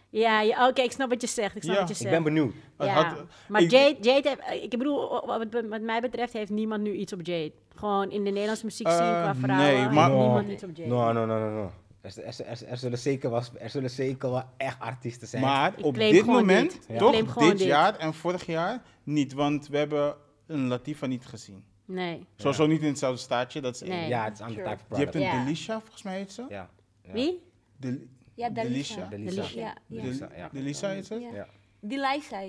Ja, 0.09 0.41
ja 0.41 0.67
oké, 0.67 0.81
ik 0.81 0.91
snap 0.91 1.09
wat 1.09 1.21
je 1.21 1.27
zegt. 1.27 1.55
Ik 1.55 1.61
snap 1.63 1.73
Ja. 1.75 1.79
wat 1.79 1.89
je 1.89 1.95
Ik 1.95 1.99
zegt. 2.01 2.13
ben 2.13 2.23
benieuwd. 2.23 2.53
Het 2.77 2.87
Ja, 2.87 2.93
had- 3.03 3.25
maar 3.47 3.61
ik- 3.61 3.71
Jade, 3.71 3.97
Jade 4.01 4.29
heeft, 4.29 4.63
ik 4.63 4.69
bedoel, 4.69 5.25
wat, 5.25 5.45
wat 5.69 5.81
mij 5.81 6.01
betreft 6.01 6.33
heeft 6.33 6.49
niemand 6.51 6.81
nu 6.81 6.91
iets 6.93 7.13
op 7.13 7.19
Jade. 7.25 7.51
Gewoon 7.75 8.11
in 8.11 8.23
de 8.23 8.29
Nederlandse 8.29 8.65
muziek 8.65 8.87
zien 8.89 8.97
Eh, 8.99 9.21
qua 9.21 9.31
nee, 9.33 9.41
vrouwen 9.41 9.77
heeft 9.79 9.91
maar- 9.91 10.09
niemand 10.11 10.49
iets 10.49 10.63
op 10.63 10.69
Jade. 10.73 10.89
No, 10.89 11.11
no, 11.11 11.25
no, 11.25 11.39
no, 11.39 11.49
no. 11.51 11.71
Er, 12.01 12.23
er, 12.25 12.45
er, 12.45 12.67
er 12.67 12.77
zullen 12.77 12.97
zeker 12.97 13.29
was, 13.29 13.51
er 13.59 13.69
zullen 13.69 13.89
zeker 13.89 14.29
wel 14.31 14.43
echt 14.57 14.79
artiesten 14.79 15.27
zijn. 15.27 15.41
Maar 15.43 15.73
Ik 15.77 15.85
op 15.85 15.95
dit 15.95 16.25
moment, 16.25 16.71
dit. 16.71 16.85
Ja. 16.87 16.93
Ik 16.93 16.99
toch, 16.99 17.33
dit 17.37 17.57
dit. 17.57 17.67
jaar 17.67 17.95
en 17.97 18.13
vorig 18.13 18.45
jaar 18.45 18.81
niet. 19.03 19.33
Want 19.33 19.67
we 19.67 19.77
hebben 19.77 20.15
een 20.47 20.67
Latifa 20.67 21.05
niet 21.05 21.25
gezien. 21.25 21.63
Nee. 21.85 22.25
Sowieso 22.35 22.65
niet 22.67 22.81
in 22.81 22.87
hetzelfde 22.87 23.21
staatje, 23.21 23.61
dat 23.61 23.75
is 23.75 23.81
één. 23.81 23.89
Nee. 23.91 24.07
ja, 24.07 24.23
het 24.23 24.33
is 24.33 24.39
een 24.39 24.49
Sure. 24.49 24.69
type 24.69 24.81
of 24.89 24.97
Je 24.97 25.03
hebt 25.03 25.15
een 25.15 25.21
Ja. 25.21 25.43
Delisha, 25.43 25.79
volgens 25.79 26.03
mij 26.03 26.15
heet 26.17 26.31
ze. 26.31 26.45
Ja. 26.49 26.69
ja. 27.01 27.11
Wie? 27.13 27.41
De, 27.77 28.07
Ja, 28.37 28.49
Delisha. 28.49 29.07
Delisha. 29.09 29.09
Delisa. 29.09 29.41
Delisha. 29.41 29.75
Delisa, 29.87 30.29
ja. 30.35 30.49
Delisa 30.51 30.89
is 30.91 31.09
het? 31.09 31.21
Ja. 31.21 31.47
Die 31.79 31.99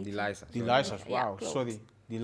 Die. 0.03 0.13
Die 0.51 0.65
Ja, 0.65 0.83
wauw, 1.09 1.39
sorry. 1.39 1.81
Die. 2.07 2.21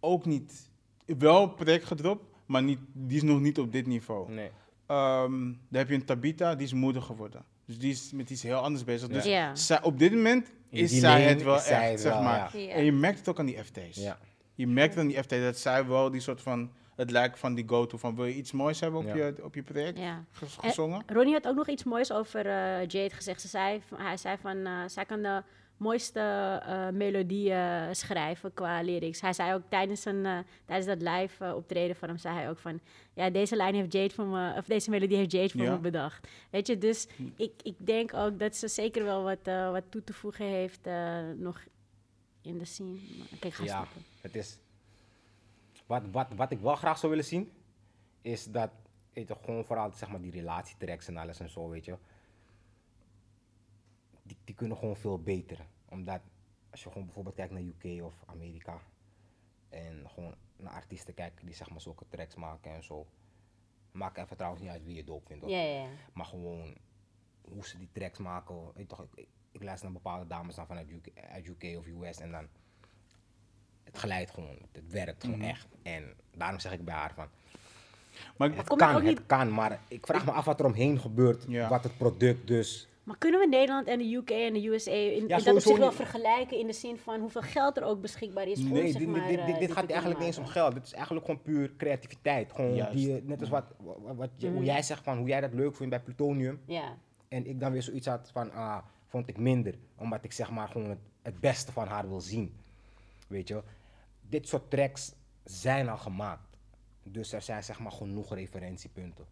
Ook 0.00 0.24
niet, 0.24 0.70
wel 1.06 1.48
project 1.48 1.84
gedropt, 1.84 2.24
maar 2.46 2.62
niet, 2.62 2.78
die 2.92 3.16
is 3.16 3.22
nog 3.22 3.40
niet 3.40 3.58
op 3.58 3.72
dit 3.72 3.86
niveau. 3.86 4.32
Nee. 4.32 4.50
Ehm, 4.86 5.40
dan 5.42 5.56
heb 5.68 5.88
je 5.88 5.94
een 5.94 6.04
Tabita, 6.04 6.54
die 6.54 6.66
is 6.66 6.72
moeder 6.72 7.02
geworden. 7.02 7.44
Dus 7.64 7.78
die 7.78 7.90
is 7.90 8.12
met 8.12 8.30
iets 8.30 8.42
heel 8.42 8.58
anders 8.58 8.84
bezig. 8.84 9.08
Dus 9.08 9.24
Ja. 9.24 9.54
zij, 9.54 9.82
op 9.82 9.98
dit 9.98 10.12
moment 10.12 10.50
is 10.70 10.90
die 10.90 11.00
zij 11.00 11.22
het 11.22 11.42
wel 11.42 11.54
echt, 11.54 11.68
het 11.90 12.00
zeg 12.00 12.12
wel, 12.12 12.22
maar. 12.22 12.58
ja. 12.58 12.68
En 12.72 12.84
je 12.84 12.92
merkt 12.92 13.18
het 13.18 13.28
ook 13.28 13.38
aan 13.38 13.46
die 13.46 13.64
FT's. 13.64 13.96
Ja. 13.96 14.18
Je 14.54 14.66
merkt 14.66 14.96
aan 14.96 15.06
die 15.06 15.22
FT 15.22 15.30
dat 15.30 15.58
zij 15.58 15.86
wel 15.86 16.10
die 16.10 16.20
soort 16.20 16.40
van, 16.40 16.70
het 17.00 17.10
lijkt 17.10 17.38
van 17.38 17.54
die 17.54 17.68
go-to 17.68 17.98
van 17.98 18.14
wil 18.16 18.24
je 18.24 18.34
iets 18.34 18.52
moois 18.52 18.80
hebben 18.80 19.00
op, 19.00 19.06
Ja. 19.06 19.14
je, 19.14 19.34
op 19.42 19.54
je 19.54 19.62
project 19.62 19.98
Ja. 19.98 20.24
ges- 20.32 20.56
En- 20.60 20.68
gezongen? 20.68 21.02
Ronnie 21.06 21.32
had 21.34 21.46
ook 21.48 21.56
nog 21.56 21.68
iets 21.68 21.84
moois 21.84 22.12
over 22.12 22.46
eh, 22.46 22.86
Jade 22.86 23.10
gezegd. 23.14 23.40
Ze 23.40 23.48
zei, 23.48 23.82
hij 23.94 24.16
zei 24.16 24.36
van, 24.40 24.66
eh, 24.66 24.82
zij 24.86 25.04
kan 25.04 25.22
de 25.22 25.42
mooiste 25.76 26.20
eh 26.66 26.88
melodieën 26.88 27.94
schrijven 27.96 28.54
qua 28.54 28.80
lyrics. 28.82 29.20
Hij 29.20 29.32
zei 29.32 29.54
ook 29.54 29.62
tijdens, 29.68 30.04
een, 30.04 30.26
eh, 30.26 30.38
tijdens 30.64 30.86
dat 30.88 31.02
live 31.12 31.54
optreden 31.54 31.96
van 31.96 32.08
hem, 32.08 32.18
zei 32.18 32.34
hij 32.34 32.50
ook 32.50 32.58
van, 32.58 32.80
ja, 33.14 33.30
deze 33.30 33.56
lijn 33.56 33.74
heeft 33.74 33.92
Jade 33.92 34.14
voor 34.14 34.26
me, 34.26 34.54
of 34.56 34.64
deze 34.64 34.90
melodie 34.90 35.16
heeft 35.16 35.32
Jade 35.32 35.48
voor 35.48 35.60
Ja. 35.62 35.70
me 35.70 35.78
bedacht. 35.78 36.28
Weet 36.50 36.66
je, 36.66 36.78
dus 36.78 37.06
ik, 37.36 37.52
ik 37.62 37.74
denk 37.78 38.14
ook 38.14 38.38
dat 38.38 38.56
ze 38.56 38.68
zeker 38.68 39.04
wel 39.04 39.22
wat, 39.22 39.38
eh, 39.42 39.70
wat 39.70 39.82
toe 39.88 40.04
te 40.04 40.12
voegen 40.12 40.44
heeft 40.46 40.86
eh, 40.86 41.18
nog 41.36 41.60
in 42.42 42.58
de 42.58 42.64
scene. 42.64 42.98
Maar- 43.18 43.38
Kijk, 43.40 43.54
ga 43.54 43.64
Ja, 43.64 43.76
stoppen. 43.82 44.02
het 44.20 44.34
is... 44.36 44.58
Wat, 45.90 46.02
wat, 46.10 46.28
wat 46.34 46.50
ik 46.50 46.60
wel 46.60 46.76
graag 46.76 46.98
zou 46.98 47.10
willen 47.10 47.26
zien, 47.26 47.52
is 48.20 48.44
dat, 48.44 48.70
weet 49.12 49.28
je, 49.28 49.36
gewoon 49.44 49.64
vooral 49.64 49.92
zeg 49.92 50.08
maar 50.08 50.20
die 50.20 50.30
relatietracks 50.30 51.08
en 51.08 51.16
alles 51.16 51.40
en 51.40 51.48
zo, 51.48 51.68
weet 51.68 51.84
je. 51.84 51.96
Die, 54.22 54.36
die 54.44 54.54
kunnen 54.54 54.76
gewoon 54.76 54.96
veel 54.96 55.22
beter. 55.22 55.66
Omdat, 55.88 56.20
als 56.70 56.82
je 56.82 56.88
gewoon 56.88 57.04
bijvoorbeeld 57.04 57.34
kijkt 57.34 57.52
naar 57.52 57.62
UK 57.62 58.02
of 58.02 58.22
Amerika, 58.26 58.80
en 59.68 60.10
gewoon 60.10 60.34
naar 60.56 60.72
artiesten 60.72 61.14
kijkt 61.14 61.44
die 61.44 61.54
zeg 61.54 61.70
maar 61.70 61.80
zulke 61.80 62.04
tracks 62.08 62.34
maken 62.34 62.72
en 62.72 62.84
zo. 62.84 63.06
Maakt 63.92 64.18
even 64.18 64.36
trouwens 64.36 64.62
niet 64.62 64.72
uit 64.72 64.84
wie 64.84 64.94
je 64.94 65.04
doop 65.04 65.26
vindt, 65.26 65.42
hoor. 65.42 65.52
Ja, 65.52 65.60
ja, 65.60 65.82
ja. 65.82 65.88
Maar 66.12 66.26
gewoon 66.26 66.76
hoe 67.40 67.66
ze 67.66 67.78
die 67.78 67.92
tracks 67.92 68.18
maken. 68.18 68.64
Weet 68.64 68.74
je 68.76 68.86
toch, 68.86 69.02
ik, 69.02 69.10
ik, 69.14 69.28
ik 69.50 69.62
luister 69.62 69.90
naar 69.90 70.00
bepaalde 70.02 70.26
dames 70.26 70.54
dan 70.54 70.66
vanuit 70.66 70.90
UK, 70.90 71.10
uit 71.30 71.46
UK 71.46 71.78
of 71.78 71.86
US 71.86 72.20
en 72.20 72.30
dan. 72.30 72.48
Het 73.92 74.00
glijdt 74.00 74.30
gewoon, 74.30 74.56
het 74.72 74.92
werkt 74.92 75.22
Mhm. 75.24 75.32
gewoon 75.32 75.48
echt. 75.48 75.66
En 75.82 76.04
daarom 76.36 76.58
zeg 76.60 76.72
ik 76.72 76.84
bij 76.84 76.94
haar 76.94 77.12
van. 77.14 77.26
Maar 78.36 78.48
ik- 78.48 78.56
Het 78.56 78.66
kan, 78.66 78.88
ook 78.88 78.94
het 78.94 79.04
niet- 79.04 79.26
kan, 79.26 79.52
maar 79.52 79.80
ik 79.88 80.06
vraag 80.06 80.24
me 80.24 80.30
af 80.30 80.44
wat 80.44 80.60
er 80.60 80.66
omheen 80.66 80.98
gebeurt. 81.00 81.44
Ja. 81.48 81.68
Wat 81.68 81.82
het 81.82 81.96
product 81.96 82.46
dus. 82.46 82.88
Maar 83.02 83.18
kunnen 83.18 83.40
we 83.40 83.46
Nederland 83.46 83.86
en 83.86 83.98
de 83.98 84.14
UK 84.14 84.30
en 84.30 84.52
de 84.52 84.66
USA 84.68 84.90
in, 84.90 85.12
in 85.16 85.28
dat 85.28 85.46
opzicht 85.46 85.78
wel 85.78 85.92
vergelijken 85.92 86.58
in 86.58 86.66
de 86.66 86.72
zin 86.72 86.96
van 86.96 87.20
hoeveel 87.20 87.42
geld 87.42 87.76
er 87.76 87.82
ook 87.82 88.00
beschikbaar 88.00 88.46
is 88.46 88.58
om 88.58 88.68
Nee, 88.72 88.90
zeg 88.90 89.00
dit, 89.00 89.08
maar, 89.08 89.28
dit, 89.28 89.38
eh, 89.38 89.46
dit, 89.46 89.58
dit 89.58 89.68
te 89.68 89.74
gaat 89.74 89.86
eigenlijk 89.90 90.18
niet 90.18 90.28
eens 90.28 90.38
om 90.38 90.46
geld. 90.46 90.74
Dit 90.74 90.84
is 90.86 90.92
eigenlijk 90.92 91.24
gewoon 91.26 91.42
puur 91.42 91.72
creativiteit. 91.76 92.52
Gewoon 92.52 92.74
Juist. 92.74 92.92
die, 92.92 93.12
je- 93.12 93.22
net 93.24 93.40
als 93.40 93.48
wat, 93.48 93.64
wat, 94.16 94.30
hoe 94.40 94.50
Mhm. 94.50 94.62
jij 94.64 94.82
zegt 94.82 95.02
van 95.04 95.18
hoe 95.18 95.28
jij 95.28 95.40
dat 95.40 95.52
leuk 95.54 95.76
vindt 95.76 95.90
bij 95.90 96.00
Plutonium. 96.04 96.60
Ja, 96.64 96.96
En 97.28 97.46
ik 97.46 97.60
dan 97.60 97.72
weer 97.72 97.82
zoiets 97.82 98.06
had 98.06 98.30
van, 98.32 98.52
ah, 98.52 98.78
vond 99.08 99.28
ik 99.28 99.38
minder. 99.38 99.74
Omdat 99.96 100.24
ik 100.24 100.32
zeg 100.32 100.50
maar 100.50 100.68
gewoon 100.68 100.88
het, 100.88 100.98
het 101.22 101.40
beste 101.40 101.72
van 101.72 101.86
haar 101.86 102.08
wil 102.08 102.20
zien. 102.20 102.54
Weet 103.26 103.48
je, 103.48 103.62
dit 104.30 104.48
soort 104.48 104.70
tracks 104.70 105.14
zijn 105.44 105.88
al 105.88 105.98
gemaakt. 105.98 106.56
Dus 107.02 107.32
er 107.32 107.42
zijn 107.42 107.64
zeg 107.64 107.78
maar 107.78 107.92
genoeg 107.92 108.34
referentiepunten. 108.34 109.24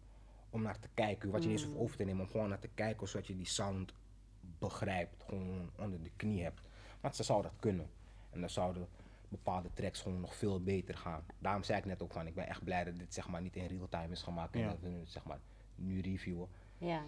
Om 0.49 0.61
naar 0.61 0.79
te 0.79 0.87
kijken, 0.93 1.29
wat 1.31 1.43
je 1.43 1.49
niet 1.49 1.57
eens 1.57 1.67
hoeft 1.67 1.79
over 1.79 1.97
te 1.97 2.03
nemen. 2.03 2.21
Om 2.25 2.31
gewoon 2.31 2.49
naar 2.49 2.59
te 2.59 2.69
kijken 2.73 3.07
zodat 3.07 3.27
je 3.27 3.35
die 3.35 3.45
sound 3.45 3.93
begrijpt. 4.41 5.23
Gewoon 5.27 5.69
onder 5.79 6.01
de 6.03 6.11
knie 6.15 6.43
hebt. 6.43 6.61
Want 7.01 7.15
ze 7.15 7.23
zou 7.23 7.41
dat 7.41 7.51
kunnen. 7.59 7.89
En 8.29 8.39
dan 8.39 8.49
zouden 8.49 8.87
bepaalde 9.27 9.69
tracks 9.73 10.01
gewoon 10.01 10.19
nog 10.21 10.35
veel 10.35 10.63
beter 10.63 10.97
gaan. 10.97 11.23
Daarom 11.39 11.63
zei 11.63 11.79
ik 11.79 11.85
net 11.85 12.01
ook 12.03 12.11
van, 12.11 12.27
ik 12.27 12.35
ben 12.35 12.47
echt 12.47 12.63
blij 12.63 12.83
dat 12.83 12.97
dit 12.97 13.13
zeg 13.13 13.27
maar 13.27 13.41
niet 13.41 13.55
in 13.55 13.65
real 13.67 13.87
time 13.89 14.11
is 14.11 14.21
gemaakt. 14.21 14.53
En 14.53 14.59
Ja. 14.61 14.67
dat 14.69 14.79
we 14.79 14.89
het 14.89 15.11
zeg 15.11 15.23
maar 15.23 15.39
nu 15.75 16.01
reviewen 16.01 16.47
ja. 16.77 17.01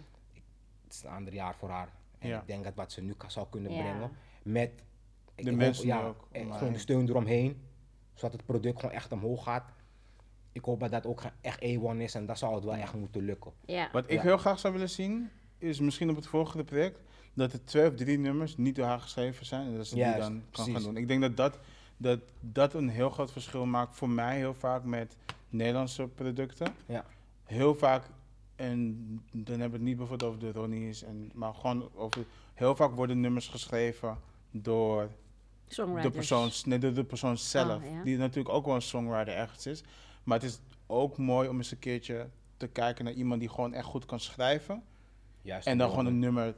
het 0.83 0.93
is 0.93 1.03
een 1.03 1.09
ander 1.09 1.33
jaar 1.33 1.55
voor 1.55 1.69
haar. 1.69 1.89
En 2.19 2.27
Ja. 2.27 2.39
ik 2.41 2.47
denk 2.47 2.63
dat 2.63 2.75
wat 2.75 2.91
ze 2.91 3.01
nu 3.01 3.13
zou 3.27 3.47
kunnen 3.49 3.71
Ja. 3.71 3.81
brengen 3.81 4.11
met 4.43 4.71
ik 5.35 5.43
De 5.43 5.49
hoop- 5.49 5.59
mensen 5.59 5.85
ja, 5.87 6.01
ook 6.03 6.27
en 6.31 6.49
haar 6.49 6.57
gewoon 6.57 6.73
de 6.73 6.79
steun 6.79 7.09
eromheen, 7.09 7.61
zodat 8.21 8.37
het 8.37 8.45
product 8.45 8.79
gewoon 8.79 8.95
echt 8.95 9.11
omhoog 9.11 9.43
gaat. 9.43 9.63
Ik 10.51 10.63
hoop 10.63 10.79
dat 10.79 10.91
dat 10.91 11.05
ook 11.05 11.21
echt 11.41 11.59
A1 11.65 11.97
is 11.97 12.15
en 12.15 12.25
dat 12.25 12.37
zou 12.37 12.55
het 12.55 12.63
wel 12.63 12.73
echt 12.73 12.93
moeten 12.93 13.21
lukken. 13.21 13.51
Ja. 13.65 13.89
Wat 13.91 14.03
ik 14.03 14.11
Ja. 14.11 14.21
heel 14.21 14.37
graag 14.37 14.59
zou 14.59 14.73
willen 14.73 14.89
zien, 14.89 15.29
is 15.57 15.79
misschien 15.79 16.09
op 16.09 16.15
het 16.15 16.27
volgende 16.27 16.63
project, 16.63 16.99
dat 17.33 17.53
er 17.53 17.63
twee 17.65 17.87
of 17.89 17.95
drie 17.95 18.17
nummers 18.19 18.57
niet 18.57 18.75
door 18.75 18.85
haar 18.85 18.99
geschreven 18.99 19.45
zijn. 19.45 19.67
En 19.67 19.77
dat 19.77 19.87
ze 19.87 19.95
Juist, 19.95 20.13
die 20.15 20.23
dan 20.23 20.31
kan 20.41 20.43
precies. 20.51 20.73
gaan 20.73 20.83
doen. 20.83 20.97
Ik 20.97 21.07
denk 21.07 21.21
dat 21.21 21.37
dat, 21.37 21.59
dat 21.97 22.19
dat 22.39 22.73
een 22.73 22.89
heel 22.89 23.09
groot 23.09 23.31
verschil 23.31 23.65
maakt 23.65 23.95
voor 23.95 24.09
mij 24.09 24.37
heel 24.37 24.53
vaak 24.53 24.83
met 24.83 25.17
Nederlandse 25.49 26.07
producten. 26.07 26.73
Ja. 26.85 27.05
Heel 27.43 27.75
vaak, 27.75 28.03
en 28.55 28.95
dan 29.31 29.59
hebben 29.59 29.69
we 29.69 29.75
het 29.75 29.81
niet 29.85 29.97
bijvoorbeeld 29.97 30.29
over 30.29 30.39
de 30.53 30.59
Ronnie's, 30.59 31.03
en, 31.03 31.31
maar 31.33 31.53
gewoon 31.53 31.89
over, 31.95 32.25
heel 32.53 32.75
vaak 32.75 32.91
worden 32.95 33.19
nummers 33.19 33.47
geschreven 33.47 34.17
door 34.51 35.09
Songwriters. 35.73 36.03
de 36.03 36.17
persoon, 36.17 36.51
nee, 36.65 36.79
de, 36.79 36.91
de 36.91 37.03
persoon 37.03 37.37
zelf. 37.37 37.83
Oh, 37.83 37.91
ja. 37.91 38.03
Die 38.03 38.17
natuurlijk 38.17 38.55
ook 38.55 38.65
wel 38.65 38.75
een 38.75 38.81
songwriter 38.81 39.33
ergens 39.33 39.65
is. 39.65 39.83
Maar 40.23 40.39
het 40.39 40.49
is 40.49 40.59
ook 40.87 41.17
mooi 41.17 41.49
om 41.49 41.57
eens 41.57 41.71
een 41.71 41.79
keertje 41.79 42.29
te 42.57 42.67
kijken 42.67 43.05
naar 43.05 43.13
iemand 43.13 43.39
die 43.39 43.49
gewoon 43.49 43.73
echt 43.73 43.85
goed 43.85 44.05
kan 44.05 44.19
schrijven. 44.19 44.83
Juist 45.41 45.67
En 45.67 45.77
dan 45.77 45.89
gewoon 45.89 46.05
een 46.05 46.19
nummer 46.19 46.55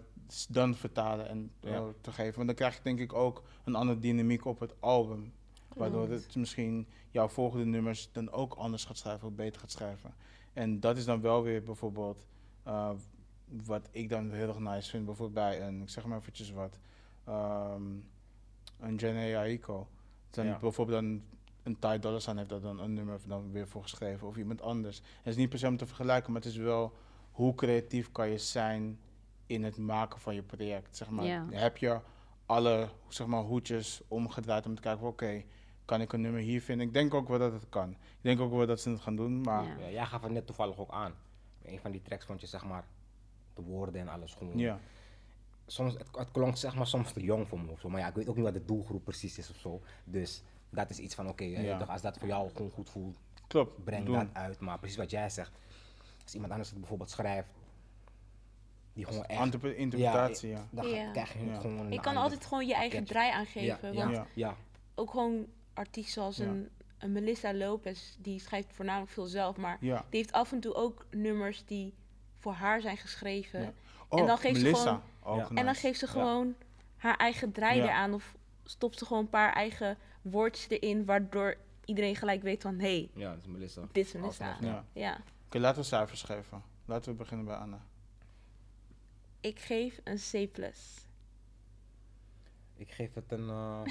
dan 0.49 0.76
vertalen 0.76 1.28
en 1.30 1.52
eh, 1.60 1.71
Ja. 1.71 1.84
te 2.02 2.12
geven. 2.12 2.36
Want 2.36 2.47
dan 2.47 2.56
krijg 2.56 2.76
je 2.76 2.84
denk 2.84 2.99
ik 2.99 3.13
ook 3.13 3.43
een 3.63 3.76
andere 3.76 3.99
dynamiek 3.99 4.45
op 4.45 4.60
het 4.60 4.73
album. 4.80 5.34
Waardoor 5.76 6.10
het 6.10 6.36
misschien 6.36 6.88
jouw 7.10 7.28
volgende 7.28 7.65
nummers 7.65 8.10
dan 8.12 8.32
ook 8.32 8.54
anders 8.54 8.86
gaat 8.86 8.97
schrijven 8.97 9.28
of 9.28 9.34
beter 9.34 9.60
gaat 9.60 9.71
schrijven. 9.71 10.13
En 10.54 10.80
dat 10.80 10.97
is 10.97 11.06
dan 11.06 11.21
wel 11.21 11.43
weer 11.43 11.63
bijvoorbeeld 11.63 12.26
eh, 12.63 12.89
wat 13.65 13.88
ik 13.91 14.10
dan 14.10 14.32
heel 14.32 14.47
erg 14.47 14.60
nice 14.60 14.89
vind. 14.89 15.06
Bijvoorbeeld 15.06 15.45
bij 15.45 15.62
een, 15.67 15.82
ik 15.82 15.89
zeg 15.89 16.06
maar 16.06 16.17
eventjes 16.17 16.52
wat, 16.52 16.80
ehm, 17.23 17.82
een 18.79 18.95
Janae 18.95 19.38
Aiko. 19.38 19.88
Dan 20.29 20.45
Ja. 20.45 20.57
bijvoorbeeld 20.59 21.01
dan 21.01 21.21
een 21.63 21.79
Ty 21.79 21.99
Dolla 21.99 22.19
Sign 22.19 22.38
heeft 22.38 22.49
daar 22.49 22.62
dan 22.62 22.79
een 22.79 22.93
nummer 22.93 23.19
dan 23.27 23.51
weer 23.51 23.67
voor 23.67 23.81
geschreven. 23.81 24.27
Of 24.27 24.38
iemand 24.38 24.62
anders. 24.62 24.97
Het 24.97 25.25
is 25.27 25.36
niet 25.36 25.49
per 25.49 25.59
se 25.59 25.67
om 25.67 25.77
te 25.77 25.86
vergelijken, 25.86 26.31
maar 26.33 26.41
het 26.41 26.51
is 26.51 26.57
wel 26.57 26.93
hoe 27.31 27.55
creatief 27.55 28.12
kan 28.12 28.29
je 28.29 28.38
zijn 28.38 28.99
in 29.45 29.63
het 29.63 29.77
maken 29.77 30.19
van 30.19 30.36
je 30.36 30.43
project. 30.43 30.97
Zeg 30.97 31.09
maar. 31.09 31.25
Ja. 31.25 31.45
Heb 31.49 31.77
je 31.77 31.99
alle 32.45 32.89
zeg 33.07 33.27
maar, 33.27 33.41
hoedjes 33.43 34.01
omgedraaid 34.07 34.65
om 34.65 34.75
te 34.75 34.81
kijken, 34.81 35.07
oké, 35.07 35.43
kan 35.86 36.01
ik 36.01 36.13
een 36.13 36.21
nummer 36.21 36.41
hier 36.41 36.62
vinden? 36.62 36.88
Ik 36.88 36.93
denk 36.93 37.13
ook 37.13 37.27
wel 37.27 37.39
dat 37.39 37.53
het 37.53 37.69
kan. 37.69 37.89
Ik 37.91 37.97
denk 38.21 38.39
ook 38.39 38.51
wel 38.51 38.65
dat 38.67 38.79
ze 38.81 38.89
het 38.89 38.99
gaan 39.01 39.15
doen, 39.15 39.41
maar 39.41 39.63
Ja. 39.63 39.77
Ja, 39.77 39.89
jij 39.89 40.05
gaf 40.05 40.21
het 40.21 40.31
net 40.31 40.45
toevallig 40.45 40.77
ook 40.77 40.91
aan. 40.91 41.13
Een 41.63 41.79
van 41.79 41.91
die 41.91 42.01
tracks 42.01 42.25
vond 42.25 42.41
je 42.41 42.47
zeg 42.47 42.65
maar 42.65 42.86
de 43.53 43.62
woorden 43.62 44.01
en 44.01 44.07
alles 44.07 44.33
gewoon. 44.33 44.57
ja. 44.57 44.79
Soms, 45.73 45.93
het, 45.93 46.07
het 46.17 46.31
klonk 46.31 46.57
zeg 46.57 46.75
maar 46.75 46.88
soms 46.88 47.12
te 47.12 47.21
jong 47.21 47.47
voor 47.47 47.59
me 47.59 47.71
of 47.71 47.79
zo. 47.79 47.89
Maar 47.89 47.99
ja, 47.99 48.07
ik 48.07 48.15
weet 48.15 48.27
ook 48.29 48.36
niet 48.36 48.43
wat 48.43 48.53
de 48.53 48.65
doelgroep 48.65 49.03
precies 49.03 49.38
is 49.38 49.49
of 49.49 49.55
zo. 49.55 49.81
Dus 50.03 50.41
dat 50.69 50.89
is 50.89 50.97
iets 50.99 51.15
van 51.15 51.27
oké, 51.27 51.43
Ja. 51.43 51.77
toch, 51.77 51.89
als 51.89 52.01
dat 52.01 52.17
voor 52.17 52.27
jou 52.27 52.49
gewoon 52.55 52.71
goed 52.71 52.89
voelt, 52.89 53.17
Klopt. 53.47 53.83
breng 53.83 54.05
doen. 54.05 54.15
dat 54.15 54.27
uit. 54.33 54.59
Maar 54.59 54.79
precies 54.79 54.97
wat 54.97 55.12
jij 55.12 55.29
zegt. 55.29 55.51
Als 56.23 56.33
iemand 56.33 56.51
anders 56.51 56.69
het 56.69 56.79
bijvoorbeeld 56.79 57.09
schrijft, 57.09 57.49
die 58.93 59.05
gewoon 59.05 59.25
echt... 59.25 59.41
Interpre- 59.43 59.75
interpretatie, 59.75 60.49
ja. 60.49 60.67
Dan 60.71 60.88
Ja. 60.88 61.12
krijg 61.12 61.33
je 61.33 61.45
Ja. 61.45 61.59
gewoon 61.59 61.77
een 61.79 61.91
Je 61.91 61.99
kan 61.99 62.15
altijd 62.17 62.45
gewoon 62.45 62.67
je 62.67 62.73
eigen 62.73 63.03
draai 63.03 63.31
aangeven. 63.31 63.93
ja, 63.93 64.03
Want 64.03 64.15
ja. 64.15 64.25
Ja. 64.33 64.55
ook 64.95 65.09
gewoon 65.12 65.45
artiesten 65.73 66.13
zoals 66.13 66.38
Ja. 66.38 66.45
een, 66.45 66.69
een 66.97 67.12
Melissa 67.12 67.53
Lopez, 67.53 68.15
die 68.19 68.39
schrijft 68.39 68.73
voornamelijk 68.73 69.12
veel 69.12 69.25
zelf. 69.25 69.57
Maar 69.57 69.77
Ja. 69.79 70.05
die 70.09 70.19
heeft 70.19 70.31
af 70.31 70.51
en 70.51 70.59
toe 70.59 70.73
ook 70.73 71.05
nummers 71.12 71.65
die 71.65 71.93
voor 72.39 72.53
haar 72.53 72.81
zijn 72.81 72.97
geschreven. 72.97 73.62
Ja. 73.62 73.73
Oh, 74.07 74.19
En 74.19 74.25
dan 74.25 74.38
geeft 74.38 74.59
ze 74.59 74.75
gewoon- 74.75 75.01
Ja. 75.25 75.49
En 75.53 75.65
dan 75.65 75.75
geeft 75.75 75.99
ze 75.99 76.05
Ja. 76.05 76.12
gewoon 76.12 76.55
haar 76.97 77.17
eigen 77.17 77.51
draai 77.51 77.77
Ja. 77.77 77.83
eraan. 77.83 78.13
Of 78.13 78.36
stopt 78.63 78.97
ze 78.97 79.05
gewoon 79.05 79.23
een 79.23 79.29
paar 79.29 79.53
eigen 79.53 79.97
woordjes 80.21 80.69
erin, 80.69 81.05
waardoor 81.05 81.55
iedereen 81.86 82.15
gelijk 82.15 82.41
weet 82.41 82.62
van... 82.62 82.79
hé, 82.79 82.97
hey, 82.97 83.09
Ja, 83.13 83.29
dat 83.29 83.39
is 83.39 83.47
Melissa. 83.47 83.81
dit 83.91 84.05
is 84.05 84.13
Melissa. 84.13 84.57
Ja. 84.93 85.21
Oké, 85.45 85.59
laten 85.59 85.81
we 85.81 85.88
cijfers 85.88 86.21
geven. 86.23 86.63
Laten 86.86 87.12
we 87.12 87.17
beginnen 87.17 87.45
bij 87.45 87.55
Anna. 87.55 87.81
Ik 89.39 89.59
geef 89.59 89.99
een 90.03 90.17
C+. 90.17 90.33
Ik 92.75 92.91
geef 92.91 93.13
het 93.13 93.31
een. 93.31 93.49
eh, 93.49 93.81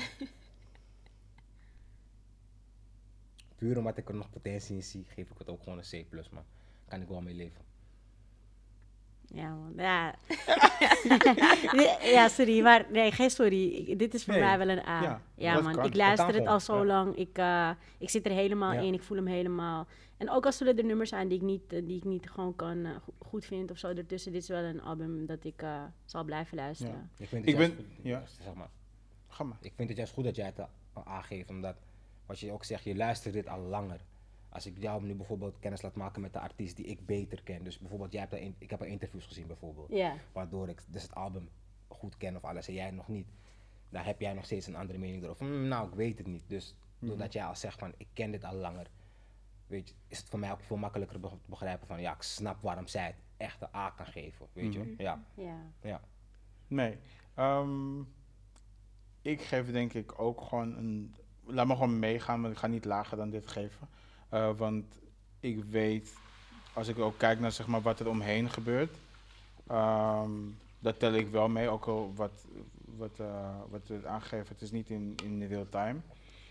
Puur 3.56 3.78
omdat 3.78 3.96
ik 3.96 4.08
er 4.08 4.14
nog 4.14 4.30
potentie 4.30 4.76
in 4.76 4.82
zie, 4.82 5.04
geef 5.04 5.30
ik 5.30 5.38
het 5.38 5.48
ook 5.48 5.62
gewoon 5.62 5.78
een 5.78 6.04
C, 6.06 6.30
maar 6.30 6.44
kan 6.88 7.00
ik 7.02 7.08
wel 7.08 7.20
mee 7.20 7.34
leven. 7.34 7.64
Ja, 9.34 9.48
man. 9.54 9.72
Ja. 9.82 10.14
ja, 12.02 12.28
sorry. 12.28 12.60
Maar 12.62 12.86
nee, 12.90 13.12
geen 13.12 13.30
sorry. 13.30 13.68
Ik- 13.74 13.98
dit 13.98 14.14
is 14.14 14.24
voor 14.24 14.34
Nee. 14.34 14.42
mij 14.42 14.58
wel 14.58 14.68
een 14.68 14.86
A. 14.86 15.20
Ja, 15.36 15.60
man. 15.60 15.74
kan. 15.74 15.84
Ik 15.84 15.94
luister 15.94 16.34
het 16.34 16.46
al 16.46 16.60
zo 16.60 16.76
ja. 16.78 16.84
lang. 16.84 17.16
Ik, 17.16 17.38
eh, 17.38 17.70
ik 17.98 18.10
zit 18.10 18.26
er 18.26 18.32
helemaal 18.32 18.72
Ja. 18.72 18.80
in. 18.80 18.94
Ik 18.94 19.02
voel 19.02 19.16
hem 19.16 19.26
helemaal. 19.26 19.86
En 20.16 20.30
ook 20.30 20.46
als 20.46 20.56
zullen 20.56 20.78
er 20.78 20.84
nummers 20.84 21.08
zijn 21.10 21.28
die 21.28 21.38
ik 21.38 21.44
niet, 21.44 21.72
eh, 21.72 21.86
die 21.86 21.96
ik 21.96 22.04
niet 22.04 22.30
gewoon 22.30 22.56
kan, 22.56 22.84
eh, 22.84 22.90
go- 23.04 23.14
goed 23.18 23.44
vind 23.44 23.70
of 23.70 23.78
zo 23.78 23.88
ertussen. 23.88 24.32
Dit 24.32 24.42
is 24.42 24.48
wel 24.48 24.62
een 24.62 24.82
album 24.82 25.26
dat 25.26 25.44
ik 25.44 25.62
eh, 25.62 25.82
zal 26.04 26.24
blijven 26.24 26.56
luisteren. 26.56 27.10
Ik, 27.18 27.28
vind 27.28 27.46
Ik 27.46 27.48
het 27.48 27.58
juist 27.58 27.76
ben- 27.76 27.86
goed- 27.96 28.04
ja. 28.04 28.22
zeg 28.44 28.54
maar, 28.54 28.68
Ga 29.28 29.44
maar. 29.44 29.58
ik 29.60 29.72
vind 29.76 29.88
het 29.88 29.96
juist 29.98 30.12
goed 30.12 30.24
dat 30.24 30.36
jij 30.36 30.46
het 30.46 30.58
al 30.92 31.04
aangeeft, 31.06 31.48
omdat 31.50 31.76
wat 32.26 32.38
je 32.40 32.52
ook 32.52 32.64
zegt, 32.64 32.84
je 32.84 32.96
luistert 32.96 33.34
dit 33.34 33.48
al 33.48 33.60
langer. 33.60 34.00
Als 34.52 34.66
ik 34.66 34.78
jou 34.78 35.02
nu 35.04 35.14
bijvoorbeeld 35.14 35.58
kennis 35.58 35.82
laat 35.82 35.94
maken 35.94 36.20
met 36.22 36.32
de 36.32 36.40
artiest 36.40 36.76
die 36.76 36.84
ik 36.86 37.06
beter 37.06 37.42
ken, 37.42 37.64
dus 37.64 37.78
bijvoorbeeld 37.78 38.12
jij 38.12 38.26
hebt 38.30 38.54
ik 38.58 38.70
heb 38.70 38.80
er 38.80 38.86
interviews 38.86 39.26
gezien 39.26 39.46
bijvoorbeeld, 39.46 39.88
Ja. 39.90 40.14
waardoor 40.32 40.68
ik 40.68 40.82
dus 40.88 41.02
het 41.02 41.14
album 41.14 41.48
goed 41.88 42.16
ken 42.16 42.36
of 42.36 42.44
alles 42.44 42.68
en 42.68 42.74
jij 42.74 42.90
nog 42.90 43.08
niet, 43.08 43.26
dan 43.88 44.02
heb 44.02 44.20
jij 44.20 44.32
nog 44.32 44.44
steeds 44.44 44.66
een 44.66 44.76
andere 44.76 44.98
mening 44.98 45.22
erover. 45.22 45.46
Hmm, 45.46 45.68
nou, 45.68 45.88
ik 45.88 45.94
weet 45.94 46.18
het 46.18 46.26
niet. 46.26 46.44
Dus 46.46 46.74
doordat 46.98 47.32
jij 47.32 47.44
al 47.44 47.56
zegt 47.56 47.78
van 47.78 47.92
ik 47.96 48.06
ken 48.12 48.30
dit 48.30 48.44
al 48.44 48.54
langer, 48.54 48.86
weet 49.66 49.88
je, 49.88 49.94
is 50.08 50.18
het 50.18 50.28
voor 50.28 50.38
mij 50.38 50.52
ook 50.52 50.62
veel 50.62 50.76
makkelijker 50.76 51.20
te 51.20 51.28
begrijpen 51.46 51.86
van 51.86 52.00
ja, 52.00 52.14
ik 52.14 52.22
snap 52.22 52.62
waarom 52.62 52.86
zij 52.86 53.06
het 53.06 53.16
echt 53.36 53.62
een 53.62 53.68
A 53.74 53.90
kan 53.90 54.06
geven, 54.06 54.46
weet 54.52 54.72
je. 54.72 54.94
Ja, 54.98 55.24
Ja. 55.34 55.56
ja. 55.82 56.00
Nee. 56.66 56.98
Ehm, 57.34 58.00
ik 59.22 59.40
geef 59.42 59.70
denk 59.70 59.92
ik 59.92 60.18
ook 60.20 60.40
gewoon 60.40 60.76
een. 60.76 61.14
Laat 61.44 61.66
me 61.66 61.72
gewoon 61.72 61.98
meegaan, 61.98 62.40
maar 62.40 62.50
ik 62.50 62.56
ga 62.56 62.66
niet 62.66 62.84
lager 62.84 63.16
dan 63.16 63.30
dit 63.30 63.46
geven. 63.46 63.88
Eh, 64.32 64.50
want 64.56 64.84
ik 65.40 65.64
weet, 65.64 66.14
als 66.72 66.88
ik 66.88 66.98
ook 66.98 67.18
kijk 67.18 67.40
naar 67.40 67.52
zeg 67.52 67.66
maar, 67.66 67.80
wat 67.80 68.00
er 68.00 68.08
omheen 68.08 68.50
gebeurt, 68.50 68.96
ehm, 69.66 70.30
dat 70.78 70.98
tel 70.98 71.12
ik 71.12 71.28
wel 71.30 71.48
mee. 71.48 71.68
Ook 71.68 71.86
al 71.86 72.12
wat, 72.14 72.46
wat, 72.84 73.18
eh, 73.20 73.56
wat 73.70 73.88
het 73.88 74.04
aangegeven, 74.04 74.48
het 74.48 74.62
is 74.62 74.70
niet 74.70 74.90
in, 74.90 75.14
in 75.24 75.46
real 75.46 75.68
time. 75.68 76.00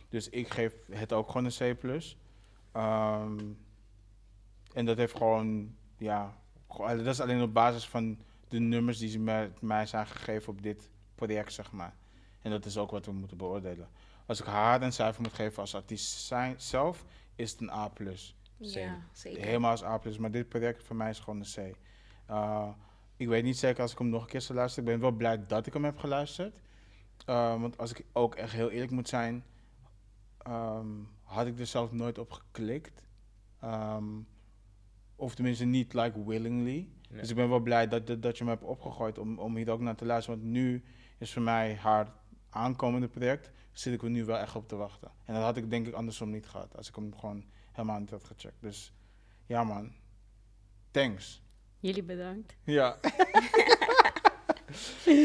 Dus 0.10 0.30
ik 0.30 0.54
geef 0.54 0.74
het 0.92 1.14
ook 1.14 1.32
gewoon 1.32 1.46
een 1.46 1.76
C. 1.76 2.16
Ehm, 2.72 3.40
en 4.74 4.86
dat 4.86 4.98
heeft 4.98 5.18
gewoon, 5.18 5.76
ja, 5.98 6.38
gewoon- 6.70 6.98
dat 6.98 7.06
is 7.06 7.22
alleen 7.22 7.42
op 7.42 7.54
basis 7.54 7.88
van 7.88 8.18
de 8.48 8.60
nummers 8.60 8.98
die 8.98 9.10
ze 9.10 9.50
mij 9.62 9.86
zijn 9.86 10.08
gegeven 10.08 10.54
op 10.54 10.62
dit 10.62 10.90
project, 11.16 11.54
zeg 11.54 11.72
maar. 11.72 11.94
En 12.42 12.52
dat 12.52 12.66
is 12.66 12.78
ook 12.78 12.92
wat 12.92 13.06
we 13.06 13.12
moeten 13.12 13.38
beoordelen. 13.38 13.88
Als 14.26 14.40
ik 14.40 14.46
haar 14.46 14.82
een 14.82 14.94
cijfer 14.94 15.22
moet 15.22 15.34
geven 15.34 15.62
als 15.62 15.76
artiest 15.76 16.12
zijn, 16.26 16.56
zelf, 16.58 17.06
is 17.42 17.52
het 17.52 17.62
een 17.62 17.72
A+. 17.72 17.92
Ja, 18.58 18.98
zeker. 19.12 19.44
Helemaal 19.44 19.72
als 19.72 19.84
A+, 19.84 20.00
maar 20.20 20.32
dit 20.32 20.50
project 20.50 20.84
voor 20.84 20.96
mij 20.96 21.10
is 21.10 21.20
gewoon 21.20 21.40
een 21.40 21.74
C. 21.74 21.78
Uh, 22.30 22.70
ik 23.16 23.28
weet 23.28 23.44
niet 23.44 23.58
zeker 23.58 23.82
als 23.82 23.92
ik 23.92 23.98
hem 23.98 24.10
nog 24.10 24.22
een 24.22 24.28
keer 24.28 24.42
zou 24.42 24.58
luisteren. 24.58 24.90
Ik 24.90 24.92
ben 24.92 25.02
wel 25.10 25.18
blij 25.18 25.46
dat 25.46 25.66
ik 25.66 25.74
hem 25.74 25.84
heb 25.84 25.98
geluisterd. 25.98 26.62
Uh, 27.30 27.62
want 27.62 27.78
als 27.78 27.92
ik 27.92 28.06
ook 28.12 28.36
echt 28.36 28.54
heel 28.54 28.70
eerlijk 28.70 28.92
moet 28.92 29.10
zijn, 29.10 29.44
ehm, 30.38 30.88
had 31.24 31.48
ik 31.48 31.60
er 31.60 31.66
zelf 31.66 31.92
nooit 31.92 32.18
op 32.18 32.32
geklikt. 32.32 33.04
Ehm, 33.60 34.06
of 35.16 35.36
tenminste 35.36 35.66
niet 35.66 35.94
like 35.94 36.26
willingly. 36.26 36.88
Nee. 37.10 37.20
Dus 37.20 37.30
ik 37.30 37.36
ben 37.36 37.50
wel 37.50 37.60
blij 37.60 37.88
dat, 37.88 38.08
dat, 38.08 38.22
dat 38.22 38.38
je 38.38 38.44
me 38.44 38.50
hebt 38.50 38.64
opgegooid 38.64 39.18
om, 39.18 39.40
om 39.40 39.56
hier 39.56 39.70
ook 39.70 39.80
naar 39.80 39.96
te 39.96 40.06
luisteren. 40.06 40.40
Want 40.40 40.52
nu 40.52 40.84
is 41.18 41.34
voor 41.34 41.42
mij 41.42 41.76
haar 41.76 42.14
aankomende 42.50 43.08
project, 43.08 43.52
zit 43.72 43.94
ik 43.94 44.04
er 44.04 44.10
nu 44.10 44.26
wel 44.26 44.38
echt 44.38 44.56
op 44.56 44.68
te 44.68 44.76
wachten. 44.76 45.12
En 45.26 45.34
dat 45.34 45.44
had 45.44 45.58
ik 45.58 45.70
denk 45.70 45.88
ik 45.88 45.94
andersom 45.94 46.30
niet 46.30 46.48
gehad, 46.48 46.78
als 46.78 46.88
ik 46.88 46.96
hem 46.96 47.14
gewoon 47.20 47.44
helemaal 47.72 48.00
niet 48.00 48.10
had 48.10 48.24
gecheckt. 48.24 48.62
Dus 48.62 48.94
ja 49.46 49.64
man, 49.64 49.92
thanks. 50.92 51.42
Jullie 51.80 52.04
bedankt. 52.04 52.56
Ja, 52.64 52.98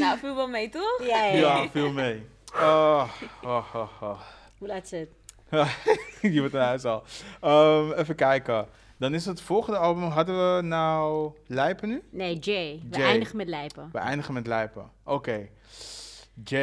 Nou, 0.01 0.19
viel 0.19 0.35
wel 0.35 0.49
mee, 0.49 0.69
toch? 0.69 0.99
Ja, 1.03 1.25
ja, 1.25 1.37
ja 1.37 1.69
veel 1.71 1.93
mee. 1.93 2.27
Oh, 2.55 3.11
oh, 3.43 3.75
oh, 3.75 4.03
oh. 4.03 4.21
Hoe 4.59 4.69
laat 4.69 4.89
zit? 4.89 5.09
Je 6.35 6.41
bent 6.41 6.53
naar 6.53 6.65
huis 6.67 6.85
al. 6.85 7.03
Ehm, 7.41 7.93
even 7.93 8.15
kijken. 8.15 8.69
Dan 8.99 9.15
is 9.15 9.27
het 9.27 9.41
volgende 9.41 9.79
album, 9.79 10.03
hadden 10.03 10.57
we 10.57 10.63
nou 10.63 11.33
Lijpen 11.47 11.89
nu? 11.89 12.03
Nee, 12.11 12.39
Jay. 12.39 12.83
We 12.91 12.97
Jay. 12.97 13.07
eindigen 13.07 13.37
met 13.37 13.49
lijpen. 13.49 13.89
We 13.93 13.99
eindigen 13.99 14.35
met 14.35 14.47
Lijpen. 14.47 14.91
Oké. 15.05 15.49
J. 16.45 16.55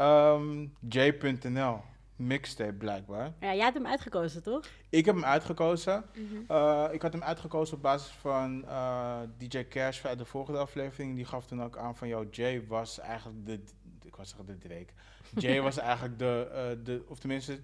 Ehm, 0.00 0.66
J.nl. 0.88 1.80
mixtape 2.16 2.72
blijkbaar. 2.72 3.32
Ja, 3.40 3.54
jij 3.54 3.64
hebt 3.64 3.74
hem 3.76 3.86
uitgekozen, 3.86 4.42
toch? 4.42 4.66
Ik 4.88 5.04
heb 5.04 5.14
hem 5.14 5.24
uitgekozen. 5.24 6.04
Mhm. 6.14 6.52
Eh, 6.52 6.88
ik 6.92 7.02
had 7.02 7.12
hem 7.12 7.22
uitgekozen 7.22 7.76
op 7.76 7.82
basis 7.82 8.10
van 8.12 8.64
eh, 8.66 9.20
DJ 9.38 9.64
Cash 9.68 10.04
uit 10.04 10.18
de 10.18 10.24
vorige 10.24 10.56
aflevering. 10.58 11.16
Die 11.16 11.24
gaf 11.24 11.46
toen 11.46 11.62
ook 11.62 11.76
aan 11.78 11.96
van, 11.96 12.08
jou 12.08 12.28
Jay 12.30 12.66
was 12.66 12.98
eigenlijk 12.98 13.46
de, 13.46 13.60
ik 14.02 14.16
was 14.16 14.28
zeggen 14.28 14.46
de 14.46 14.58
Drake. 14.58 14.92
Jay 15.34 15.60
was 15.68 15.78
eigenlijk 15.78 16.18
de, 16.18 16.50
eh, 16.52 16.84
de, 16.84 17.04
of 17.08 17.18
tenminste, 17.18 17.60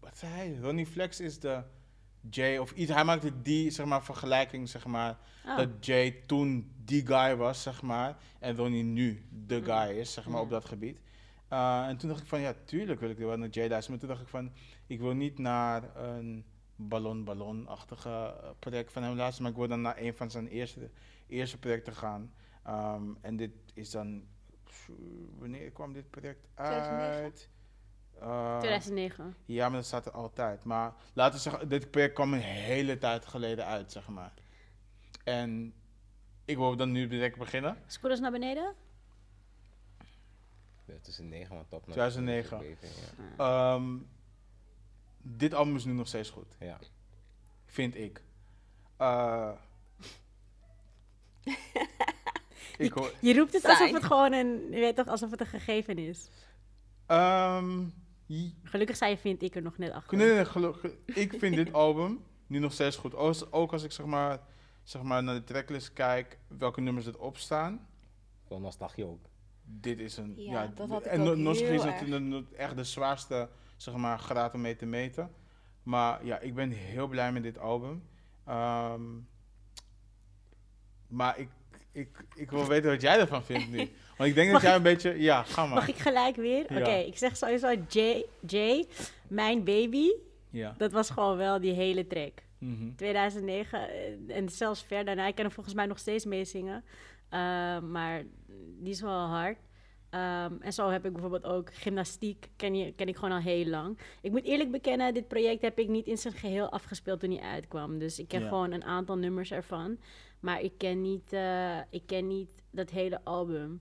wat 0.00 0.18
zei 0.18 0.32
hij? 0.32 0.58
Ronnie 0.60 0.86
Flex 0.86 1.20
is 1.20 1.40
de 1.40 1.62
Jay, 2.30 2.58
of 2.58 2.72
iets. 2.72 2.92
Hij 2.92 3.04
maakte 3.04 3.42
die, 3.42 3.70
zeg 3.70 3.86
maar, 3.86 4.04
vergelijking, 4.04 4.68
zeg 4.68 4.86
maar, 4.86 5.18
Oh. 5.46 5.56
dat 5.56 5.86
Jay 5.86 6.10
toen 6.26 6.72
die 6.88 7.06
guy 7.06 7.36
was, 7.36 7.62
zeg 7.62 7.82
maar, 7.82 8.16
en 8.38 8.56
Ronnie 8.56 8.82
nu 8.82 9.26
de 9.46 9.58
Mm. 9.58 9.64
guy 9.64 9.88
is, 9.98 10.12
zeg 10.12 10.26
maar, 10.26 10.36
Ja. 10.36 10.42
op 10.42 10.50
dat 10.50 10.64
gebied. 10.64 11.00
Uh, 11.52 11.86
en 11.88 11.96
toen 11.96 12.08
dacht 12.08 12.20
ik 12.22 12.26
van, 12.28 12.40
ja, 12.40 12.54
tuurlijk 12.64 13.00
wil 13.00 13.10
ik 13.10 13.18
wel 13.18 13.36
naar 13.36 13.48
Jay 13.48 13.68
luisteren. 13.68 13.90
Maar 13.90 13.98
toen 13.98 14.08
dacht 14.08 14.20
ik 14.22 14.28
van, 14.28 14.52
ik 14.86 15.00
wil 15.00 15.12
niet 15.14 15.38
naar 15.38 15.96
een 15.96 16.44
ballon-ballon-achtige 16.76 18.08
eh, 18.42 18.50
project 18.58 18.92
van 18.92 19.02
hem 19.02 19.16
luisteren, 19.16 19.42
maar 19.42 19.50
ik 19.52 19.58
wil 19.58 19.68
dan 19.68 19.80
naar 19.80 19.98
een 19.98 20.14
van 20.14 20.30
zijn 20.30 20.48
eerste, 20.48 20.90
eerste 21.26 21.58
projecten 21.58 21.92
gaan. 21.94 22.32
Um, 22.68 23.18
en 23.20 23.36
dit 23.36 23.50
is 23.74 23.90
dan, 23.90 24.24
wanneer 25.38 25.70
kwam 25.70 25.92
dit 25.92 26.10
project 26.10 26.48
2009? 26.54 27.22
uit? 27.22 27.48
Uh, 28.22 28.58
2009. 28.58 29.34
ja, 29.44 29.68
maar 29.68 29.76
dat 29.76 29.86
staat 29.86 30.06
er 30.06 30.12
altijd. 30.12 30.64
Maar 30.64 30.94
laten 31.12 31.34
we 31.34 31.40
zeggen, 31.40 31.68
dit 31.68 31.90
project 31.90 32.14
kwam 32.14 32.32
een 32.32 32.40
hele 32.40 32.98
tijd 32.98 33.26
geleden 33.26 33.64
uit, 33.66 33.92
zeg 33.92 34.08
maar. 34.08 34.32
En 35.24 35.74
ik 36.48 36.56
wil 36.56 36.76
dan 36.76 36.92
nu 36.92 37.06
direct 37.08 37.36
beginnen. 37.38 37.76
Scroll 37.86 38.18
naar 38.18 38.30
beneden. 38.30 38.74
Ja, 40.84 40.94
tussen 41.02 41.28
9 41.28 41.54
want 41.54 41.68
top. 41.70 41.82
2009. 41.82 42.76
Ah. 43.36 43.74
Ehm, 43.74 43.96
dit 45.22 45.54
album 45.54 45.76
is 45.76 45.84
nu 45.84 45.92
nog 45.92 46.06
steeds 46.06 46.30
goed, 46.30 46.56
Ja. 46.60 46.78
vind 47.66 47.94
ik. 47.96 48.22
Uh, 49.00 49.50
ik 52.78 52.92
hoor, 52.92 53.12
Je 53.20 53.34
roept 53.34 53.52
het 53.52 53.64
alsof 53.64 53.90
het 53.92 54.04
gewoon 54.04 54.32
een, 54.32 54.62
je 54.70 54.78
weet 54.80 54.96
toch, 54.96 55.06
alsof 55.06 55.30
het 55.30 55.40
een 55.40 55.46
gegeven 55.46 55.98
is. 55.98 56.28
Ehm, 57.06 57.84
Gelukkig 58.62 58.96
zei 58.96 59.10
je, 59.10 59.18
vind 59.18 59.42
ik 59.42 59.54
er 59.54 59.62
nog 59.62 59.78
net 59.78 59.92
achter. 59.92 60.16
nee, 60.16 60.26
nee, 60.26 60.36
nee, 60.36 60.44
gelukkig- 60.44 60.92
ik 61.06 61.34
vind 61.38 61.56
dit 61.56 61.72
album 61.72 62.24
nu 62.46 62.58
nog 62.58 62.72
steeds 62.72 62.96
goed. 62.96 63.14
Als- 63.14 63.52
ook 63.52 63.72
als 63.72 63.82
ik 63.82 63.92
zeg 63.92 64.06
maar, 64.06 64.40
zeg 64.88 65.02
maar 65.02 65.22
naar 65.22 65.34
de 65.34 65.44
tracklist 65.44 65.92
kijk, 65.92 66.38
welke 66.46 66.80
nummers 66.80 67.06
erop 67.06 67.36
staan. 67.36 67.88
Wel 68.48 68.60
nostalgie 68.60 69.04
ook. 69.04 69.26
Dit 69.64 69.98
is 69.98 70.16
een. 70.16 70.34
Ja, 70.36 70.62
Ja, 70.62 70.72
dat 70.74 70.88
had 70.88 71.04
ik 71.06 71.12
en 71.12 71.20
ook 71.20 71.36
no- 71.36 71.50
is 71.50 71.60
heel 71.60 71.84
natuurlijk 71.84 72.24
no- 72.24 72.44
echt 72.56 72.76
de 72.76 72.84
zwaarste 72.84 73.48
zeg 73.76 73.94
maar, 73.96 74.18
graad 74.18 74.54
om 74.54 74.60
mee 74.60 74.76
te 74.76 74.86
meten. 74.86 75.30
Maar 75.82 76.24
ja, 76.24 76.38
ik 76.38 76.54
ben 76.54 76.70
heel 76.70 77.06
blij 77.06 77.32
met 77.32 77.42
dit 77.42 77.58
album. 77.58 78.02
Ehm, 78.46 79.02
maar 81.06 81.38
ik, 81.38 81.48
ik, 81.92 82.24
ik 82.34 82.50
wil 82.50 82.66
weten 82.66 82.90
wat 82.90 83.00
jij 83.00 83.18
ervan 83.18 83.44
vindt 83.44 83.68
nu. 83.70 83.76
Want 84.16 84.30
ik 84.30 84.34
denk 84.34 84.52
dat 84.52 84.62
jij 84.62 84.74
een 84.74 84.82
beetje. 84.82 85.20
Ja, 85.20 85.42
ga 85.42 85.66
maar. 85.66 85.74
Mag 85.74 85.88
ik 85.88 85.98
gelijk 85.98 86.36
weer? 86.36 86.72
Ja. 86.72 86.78
Oké, 86.78 86.90
ik 86.94 87.18
zeg 87.18 87.36
sowieso 87.36 87.74
Jay, 87.88 88.24
Jay, 88.46 88.86
Mijn 89.28 89.64
Baby. 89.64 90.08
Ja. 90.50 90.74
Dat 90.78 90.92
was 90.92 91.10
gewoon 91.10 91.36
wel 91.36 91.60
die 91.60 91.72
hele 91.72 92.06
track. 92.06 92.42
Mhm. 92.58 92.94
2009 92.96 93.88
eh, 93.90 94.36
en 94.36 94.48
zelfs 94.48 94.82
ver 94.82 95.04
daarna. 95.04 95.26
Ik 95.26 95.34
kan 95.34 95.44
hem 95.44 95.54
volgens 95.54 95.74
mij 95.74 95.86
nog 95.86 95.98
steeds 95.98 96.24
meezingen. 96.24 96.84
Uh, 97.30 97.80
maar 97.80 98.24
die 98.78 98.92
is 98.92 99.00
wel 99.00 99.26
hard. 99.26 99.58
Um, 100.10 100.60
en 100.60 100.72
zo 100.72 100.88
heb 100.88 101.04
ik 101.04 101.12
bijvoorbeeld 101.12 101.44
ook 101.44 101.74
gymnastiek, 101.74 102.48
ken, 102.56 102.74
je, 102.74 102.92
ken 102.92 103.08
ik 103.08 103.14
gewoon 103.14 103.32
al 103.32 103.40
heel 103.40 103.66
lang. 103.66 103.98
Ik 104.20 104.30
moet 104.30 104.44
eerlijk 104.44 104.70
bekennen, 104.70 105.14
dit 105.14 105.28
project 105.28 105.62
heb 105.62 105.78
ik 105.78 105.88
niet 105.88 106.06
in 106.06 106.18
zijn 106.18 106.34
geheel 106.34 106.68
afgespeeld 106.68 107.20
toen 107.20 107.30
hij 107.30 107.40
uitkwam. 107.40 107.98
Dus 107.98 108.18
ik 108.18 108.28
ken 108.28 108.40
Ja. 108.40 108.48
gewoon 108.48 108.72
een 108.72 108.84
aantal 108.84 109.16
nummers 109.16 109.50
ervan. 109.50 109.98
Maar 110.40 110.60
ik 110.60 110.72
ken 110.78 111.02
niet, 111.02 111.32
uh, 111.32 111.78
ik 111.90 112.02
ken 112.06 112.26
niet 112.26 112.48
dat 112.70 112.90
hele 112.90 113.20
album. 113.24 113.80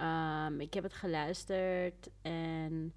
Um, 0.00 0.60
ik 0.60 0.74
heb 0.74 0.82
het 0.82 0.92
geluisterd 0.94 2.10
en... 2.22 2.92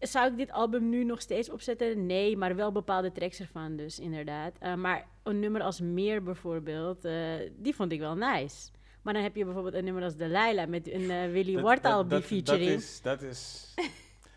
Zou 0.00 0.30
ik 0.30 0.36
dit 0.36 0.50
album 0.52 0.88
nu 0.88 1.04
nog 1.04 1.20
steeds 1.20 1.50
opzetten? 1.50 2.06
Nee, 2.06 2.36
maar 2.36 2.56
wel 2.56 2.72
bepaalde 2.72 3.12
tracks 3.12 3.40
ervan 3.40 3.76
dus, 3.76 3.98
inderdaad. 3.98 4.52
Uh, 4.62 4.74
maar 4.74 5.06
een 5.22 5.40
nummer 5.40 5.62
als 5.62 5.80
Meer 5.80 6.22
bijvoorbeeld, 6.22 7.04
uh, 7.04 7.12
die 7.56 7.74
vond 7.74 7.92
ik 7.92 7.98
wel 8.00 8.14
nice. 8.14 8.70
Maar 9.02 9.14
dan 9.14 9.22
heb 9.22 9.36
je 9.36 9.44
bijvoorbeeld 9.44 9.74
een 9.74 9.84
nummer 9.84 10.02
als 10.02 10.16
Delilah 10.16 10.68
met 10.68 10.92
een 10.92 11.00
uh, 11.00 11.30
Willy 11.32 11.60
Wartaal 11.60 12.00
dat- 12.00 12.10
dat- 12.10 12.24
featuring. 12.24 12.70
Dat 12.70 12.78
is, 12.80 13.00
dat 13.02 13.22
is, 13.22 13.74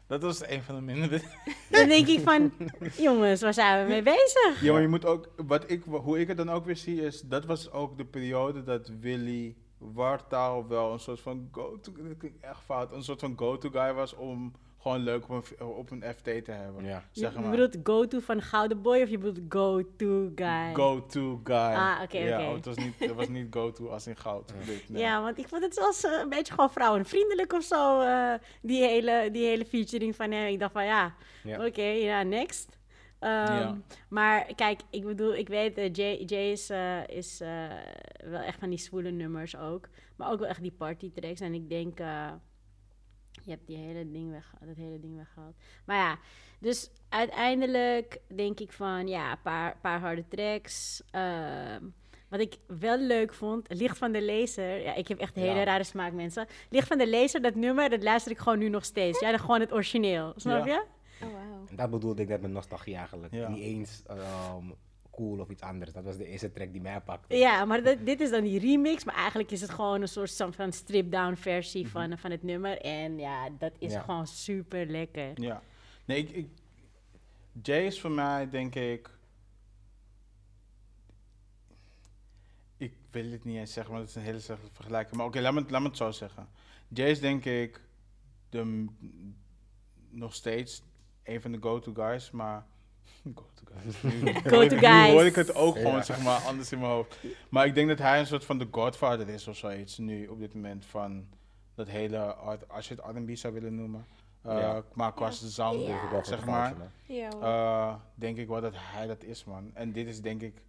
dat 0.08 0.22
was 0.22 0.48
een 0.50 0.62
van 0.64 0.76
de 0.76 0.82
mindere. 0.82 1.22
Dan 1.72 1.88
denk 1.88 2.08
ik 2.08 2.20
van, 2.20 2.52
jongens, 2.98 3.42
waar 3.42 3.54
zijn 3.54 3.84
we 3.86 3.92
mee 3.92 4.04
bezig? 4.04 4.62
Ja, 4.62 4.72
maar 4.72 4.82
je 4.82 4.88
moet 4.88 5.06
ook, 5.06 5.30
wat 5.36 5.70
ik, 5.72 5.84
hoe 5.84 6.20
ik 6.20 6.28
het 6.28 6.38
dan 6.38 6.50
ook 6.50 6.66
weer 6.66 6.76
zie, 6.76 7.02
is 7.02 7.22
dat 7.22 7.46
was 7.46 7.72
ook 7.72 7.98
de 7.98 8.06
periode 8.06 8.64
dat 8.64 8.92
Willy 9.00 9.56
Wartaal 9.78 10.68
wel 10.68 10.94
een 10.94 11.00
soort 11.00 11.20
van 11.20 11.48
go-to, 11.52 11.92
dat 11.92 12.18
klinkt 12.18 12.44
echt 12.44 12.60
fout, 12.66 12.92
een 12.92 13.04
soort 13.04 13.20
van 13.20 13.38
go-to 13.38 13.70
guy 13.70 13.94
was 13.94 14.14
om 14.16 14.54
gewoon 14.82 15.00
leuk 15.00 15.30
op 15.30 15.46
een, 15.60 15.66
op 15.66 15.92
een 15.92 16.04
FT 16.16 16.24
te 16.24 16.52
hebben. 16.52 16.84
Ja. 16.86 17.04
Je, 17.12 17.20
Zeg 17.20 17.34
je 17.34 17.40
maar. 17.40 17.50
bedoelt 17.52 17.78
go-to 17.84 18.20
van 18.20 18.42
Gouden 18.42 18.82
Boy 18.82 19.02
of 19.02 19.10
je 19.10 19.18
bedoelt 19.18 19.40
go-to 19.50 20.32
guy? 20.36 20.74
Go-to 20.74 21.42
guy. 21.44 21.56
Ah, 21.56 22.00
oké, 22.04 22.18
ja, 22.18 22.38
oké. 22.40 22.48
oh, 22.48 22.56
Het 22.56 22.66
was 22.66 22.76
niet, 22.78 22.94
het 23.00 23.12
was 23.14 23.28
niet 23.28 23.48
go-to 23.50 23.88
als 23.90 24.08
in 24.08 24.18
goud. 24.18 24.54
Nee. 24.88 25.02
Ja, 25.02 25.22
want 25.22 25.38
ik 25.38 25.48
vond 25.48 25.64
het 25.64 25.74
zelfs 25.74 26.04
eh, 26.04 26.12
een 26.22 26.30
beetje 26.30 26.54
gewoon 26.54 26.72
vrouwenvriendelijk 26.72 27.54
of 27.54 27.64
zo, 27.64 28.02
eh, 28.02 28.34
die, 28.62 28.84
hele, 28.84 29.30
die 29.32 29.46
hele 29.46 29.66
featuring 29.66 30.16
van 30.16 30.32
hem. 30.32 30.48
Ik 30.48 30.60
dacht 30.60 30.72
van, 30.74 30.86
ja, 30.86 31.16
Ja. 31.44 31.66
oké, 31.66 31.82
ja, 31.84 32.24
next. 32.24 32.80
Ehm, 33.20 33.32
Ja. 33.54 33.78
Maar 34.10 34.46
kijk, 34.56 34.82
ik 34.90 35.04
bedoel, 35.06 35.36
ik 35.36 35.48
weet, 35.48 35.78
eh, 35.78 35.94
Jay, 35.94 36.16
Jay 36.26 36.52
is, 36.52 36.70
is 37.06 37.42
eh, 37.42 37.50
wel 38.26 38.40
echt 38.42 38.60
van 38.60 38.70
die 38.70 38.80
zwoele 38.80 39.12
nummers 39.12 39.58
ook. 39.58 39.88
Maar 40.16 40.32
ook 40.32 40.40
wel 40.40 40.48
echt 40.50 40.62
die 40.62 40.72
party 40.78 41.12
tracks. 41.12 41.40
En 41.40 41.54
ik 41.54 41.70
denk, 41.70 42.00
eh, 42.00 42.32
je 43.44 43.52
hebt 43.52 43.68
die 43.68 43.78
hele 43.78 44.12
ding 44.12 44.32
weg, 44.32 44.54
dat 44.66 44.76
hele 44.76 45.00
ding 45.00 45.18
weggehaald. 45.18 45.56
Maar 45.86 45.98
ja, 45.98 46.18
dus 46.60 46.90
uiteindelijk 47.10 48.20
denk 48.36 48.60
ik 48.60 48.72
van, 48.72 49.08
ja, 49.08 49.32
een 49.32 49.42
paar, 49.44 49.78
paar 49.82 50.00
harde 50.00 50.28
tracks. 50.28 51.02
Ehm, 51.12 51.84
wat 52.30 52.40
ik 52.40 52.58
wel 52.68 52.98
leuk 52.98 53.34
vond, 53.34 53.66
Licht 53.74 53.98
van 53.98 54.12
de 54.12 54.22
Lezer. 54.22 54.82
Ja, 54.82 54.96
ik 54.96 55.08
heb 55.08 55.20
echt 55.20 55.36
hele 55.36 55.56
Ja. 55.60 55.64
rare 55.64 55.84
smaak, 55.84 56.14
mensen. 56.14 56.48
Licht 56.70 56.88
van 56.88 56.98
de 56.98 57.08
Lezer, 57.08 57.42
dat 57.42 57.56
nummer, 57.56 57.90
dat 57.90 58.04
luister 58.04 58.32
ik 58.32 58.38
gewoon 58.38 58.60
nu 58.60 58.70
nog 58.70 58.86
steeds. 58.86 59.20
Ja, 59.20 59.30
dan 59.30 59.40
gewoon 59.40 59.60
het 59.60 59.74
origineel. 59.74 60.34
Snap 60.36 60.66
Ja. 60.66 60.74
je? 60.74 60.84
Oh, 61.26 61.32
wauw. 61.34 61.66
En 61.70 61.76
dat 61.76 61.90
bedoelde 61.90 62.22
ik 62.22 62.28
net 62.28 62.42
met 62.42 62.52
nostalgie 62.52 62.96
eigenlijk. 62.96 63.34
Ja. 63.34 63.48
Niet 63.50 63.62
eens 63.64 64.04
ehm, 64.08 64.66
cool 65.22 65.40
of 65.40 65.50
iets 65.50 65.62
anders. 65.62 65.94
Dat 65.94 66.04
was 66.04 66.18
de 66.18 66.26
eerste 66.28 66.52
track 66.52 66.72
die 66.72 66.82
mij 66.82 67.02
pakte. 67.02 67.36
Ja, 67.36 67.66
maar 67.66 67.84
dat- 67.84 68.06
dit 68.06 68.20
is 68.20 68.30
dan 68.30 68.44
die 68.44 68.60
remix. 68.60 69.04
Maar 69.04 69.16
eigenlijk 69.16 69.52
is 69.52 69.62
het 69.62 69.70
gewoon 69.70 70.02
een 70.02 70.08
soort 70.08 70.36
van 70.56 70.72
strip-down 70.74 71.36
versie 71.36 71.84
Mhm. 71.84 71.92
van, 71.92 72.18
van 72.18 72.32
het 72.32 72.44
nummer. 72.44 72.82
En 72.82 73.18
ja, 73.18 73.50
dat 73.50 73.72
is 73.80 73.92
Ja. 73.92 74.02
gewoon 74.02 74.28
super 74.28 74.86
lekker. 74.86 75.42
Ja. 75.42 75.62
Nee, 76.06 76.18
ik, 76.18 76.30
ik, 76.30 76.48
Jay 77.64 77.86
is 77.86 78.02
voor 78.02 78.12
mij, 78.12 78.50
denk 78.50 78.76
ik... 78.76 79.10
Ik 82.78 82.94
wil 83.12 83.32
het 83.32 83.44
niet 83.44 83.58
eens 83.58 83.74
zeggen, 83.74 83.92
maar 83.94 84.02
dat 84.02 84.10
is 84.10 84.16
een 84.16 84.22
hele 84.22 84.40
slechte 84.40 84.68
vergelijking. 84.72 85.16
Maar 85.16 85.26
oké, 85.26 85.40
laat, 85.40 85.54
me, 85.54 85.60
het- 85.62 85.72
laat 85.72 85.82
me 85.82 85.88
het 85.88 85.98
zo 85.98 86.12
zeggen. 86.12 86.48
Jay 86.88 87.10
is 87.10 87.20
denk 87.20 87.46
ik 87.46 87.82
de, 88.50 88.86
nog 90.10 90.34
steeds 90.34 90.84
een 91.24 91.42
van 91.42 91.52
de 91.52 91.58
go-to 91.62 91.94
guys, 91.94 92.32
maar... 92.32 92.66
Go-to 93.36 93.64
guys. 93.74 94.02
Nu, 94.24 94.34
Go-to 94.34 94.50
hoor 94.50 94.64
ik- 94.64 94.72
Nu 94.72 94.78
guys. 94.78 95.12
hoor 95.12 95.26
ik 95.26 95.36
het 95.36 95.56
ook 95.56 95.76
gewoon, 95.78 95.96
Ja. 95.96 96.02
zeg 96.02 96.22
maar, 96.24 96.40
anders 96.42 96.72
in 96.72 96.80
mijn 96.80 96.92
hoofd. 96.92 97.18
Maar 97.50 97.66
ik 97.66 97.76
denk 97.76 97.88
dat 97.88 97.98
hij 98.00 98.20
een 98.20 98.28
soort 98.28 98.46
van 98.46 98.58
de 98.58 98.68
godfather 98.72 99.30
is 99.30 99.48
of 99.48 99.58
zoiets 99.58 99.98
nu, 99.98 100.28
op 100.28 100.40
dit 100.40 100.54
moment, 100.54 100.86
van 100.86 101.28
dat 101.76 101.88
hele, 101.88 102.34
art- 102.34 102.70
als 102.70 102.88
je 102.88 102.96
het 102.96 103.16
R&B 103.16 103.36
zou 103.38 103.54
willen 103.54 103.76
noemen. 103.76 104.06
Uh, 104.46 104.60
Ja. 104.60 104.84
Maar 104.94 105.14
qua 105.14 105.32
wel 105.32 105.86
voor 106.10 106.26
zeg 106.26 106.46
maar, 106.46 106.76
uh, 107.08 107.96
denk 108.16 108.38
ik 108.38 108.48
wel 108.48 108.62
dat 108.62 108.74
hij 108.76 109.08
dat 109.08 109.24
is, 109.24 109.44
man. 109.44 109.72
En 109.74 109.92
dit 109.92 110.08
is 110.08 110.22
denk 110.22 110.42
ik, 110.42 110.62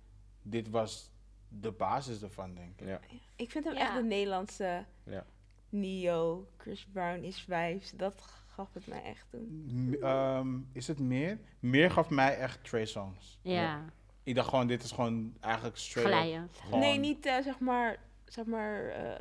dit 0.43 0.70
was 0.70 1.11
de 1.49 1.70
basis 1.70 2.22
ervan, 2.22 2.55
denk 2.55 2.80
ik. 2.80 2.86
Ja. 2.86 3.01
ik 3.36 3.51
vind 3.51 3.64
hem 3.64 3.74
Ja. 3.74 3.80
echt 3.80 3.95
de 3.95 4.03
Nederlandse 4.03 4.84
Ja. 5.05 5.24
Neo, 5.68 6.47
Chris 6.57 6.86
Brown 6.93 7.22
is 7.22 7.40
vibes. 7.49 7.90
Dat 7.97 8.14
gaf 8.55 8.74
het 8.74 8.86
mij 8.86 9.03
echt 9.03 9.26
toen. 9.30 9.64
M- 9.66 9.94
ehm, 10.03 10.59
is 10.72 10.88
het 10.88 10.98
meer? 10.98 11.38
Meer 11.61 11.90
gaf 11.90 12.11
mij 12.11 12.36
echt 12.38 12.64
Trey 12.64 12.84
Songs. 12.86 13.38
Ja, 13.42 13.84
Ik 14.22 14.34
dacht 14.34 14.48
gewoon, 14.48 14.66
dit 14.66 14.82
is 14.82 14.90
gewoon 14.90 15.34
eigenlijk 15.40 15.76
straight 15.76 16.12
up 16.14 16.18
glijden. 16.20 16.48
gewoon- 16.53 16.80
Nee, 16.80 16.98
niet 16.98 17.26
eh, 17.26 17.38
zeg 17.42 17.59
maar, 17.59 17.96
zeg 18.24 18.44
maar 18.44 18.84
eh, 18.88 19.20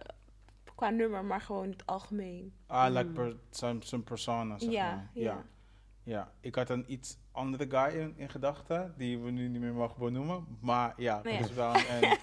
qua 0.76 0.90
nummer, 0.90 1.26
maar 1.26 1.42
gewoon 1.42 1.64
in 1.64 1.70
het 1.72 1.86
algemeen. 1.86 2.54
Ah, 2.68 2.90
like 2.94 3.04
Mm. 3.08 3.14
per, 3.14 3.36
zijn, 3.50 3.84
zijn 3.84 4.04
persona, 4.04 4.58
zeg 4.60 4.72
Ja, 4.72 4.96
maar. 4.96 5.10
ja. 5.14 5.22
ja. 5.24 5.44
Ja, 6.04 6.32
ik 6.40 6.56
had 6.56 6.70
een 6.70 6.86
iets 6.88 7.18
andere 7.32 7.66
guy 7.70 8.00
in, 8.00 8.14
in 8.18 8.30
gedachten, 8.30 8.94
die 8.98 9.20
we 9.20 9.32
nu 9.32 9.48
niet 9.48 9.62
meer 9.62 9.74
mogen 9.74 10.00
benoemen. 10.00 10.46
Maar 10.62 10.94
ja, 10.98 11.16
Nou 11.24 11.30
ja. 11.30 11.36
Chris 11.42 11.52
Brown 11.52 11.76
en 11.78 12.18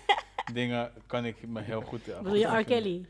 dingen 0.53 0.91
kan 1.07 1.25
ik 1.25 1.49
me 1.49 1.61
heel 1.61 1.81
goed... 1.81 2.01
Wil 2.23 2.35
je 2.35 2.47
R. 2.47 2.65
Kelly? 2.65 3.07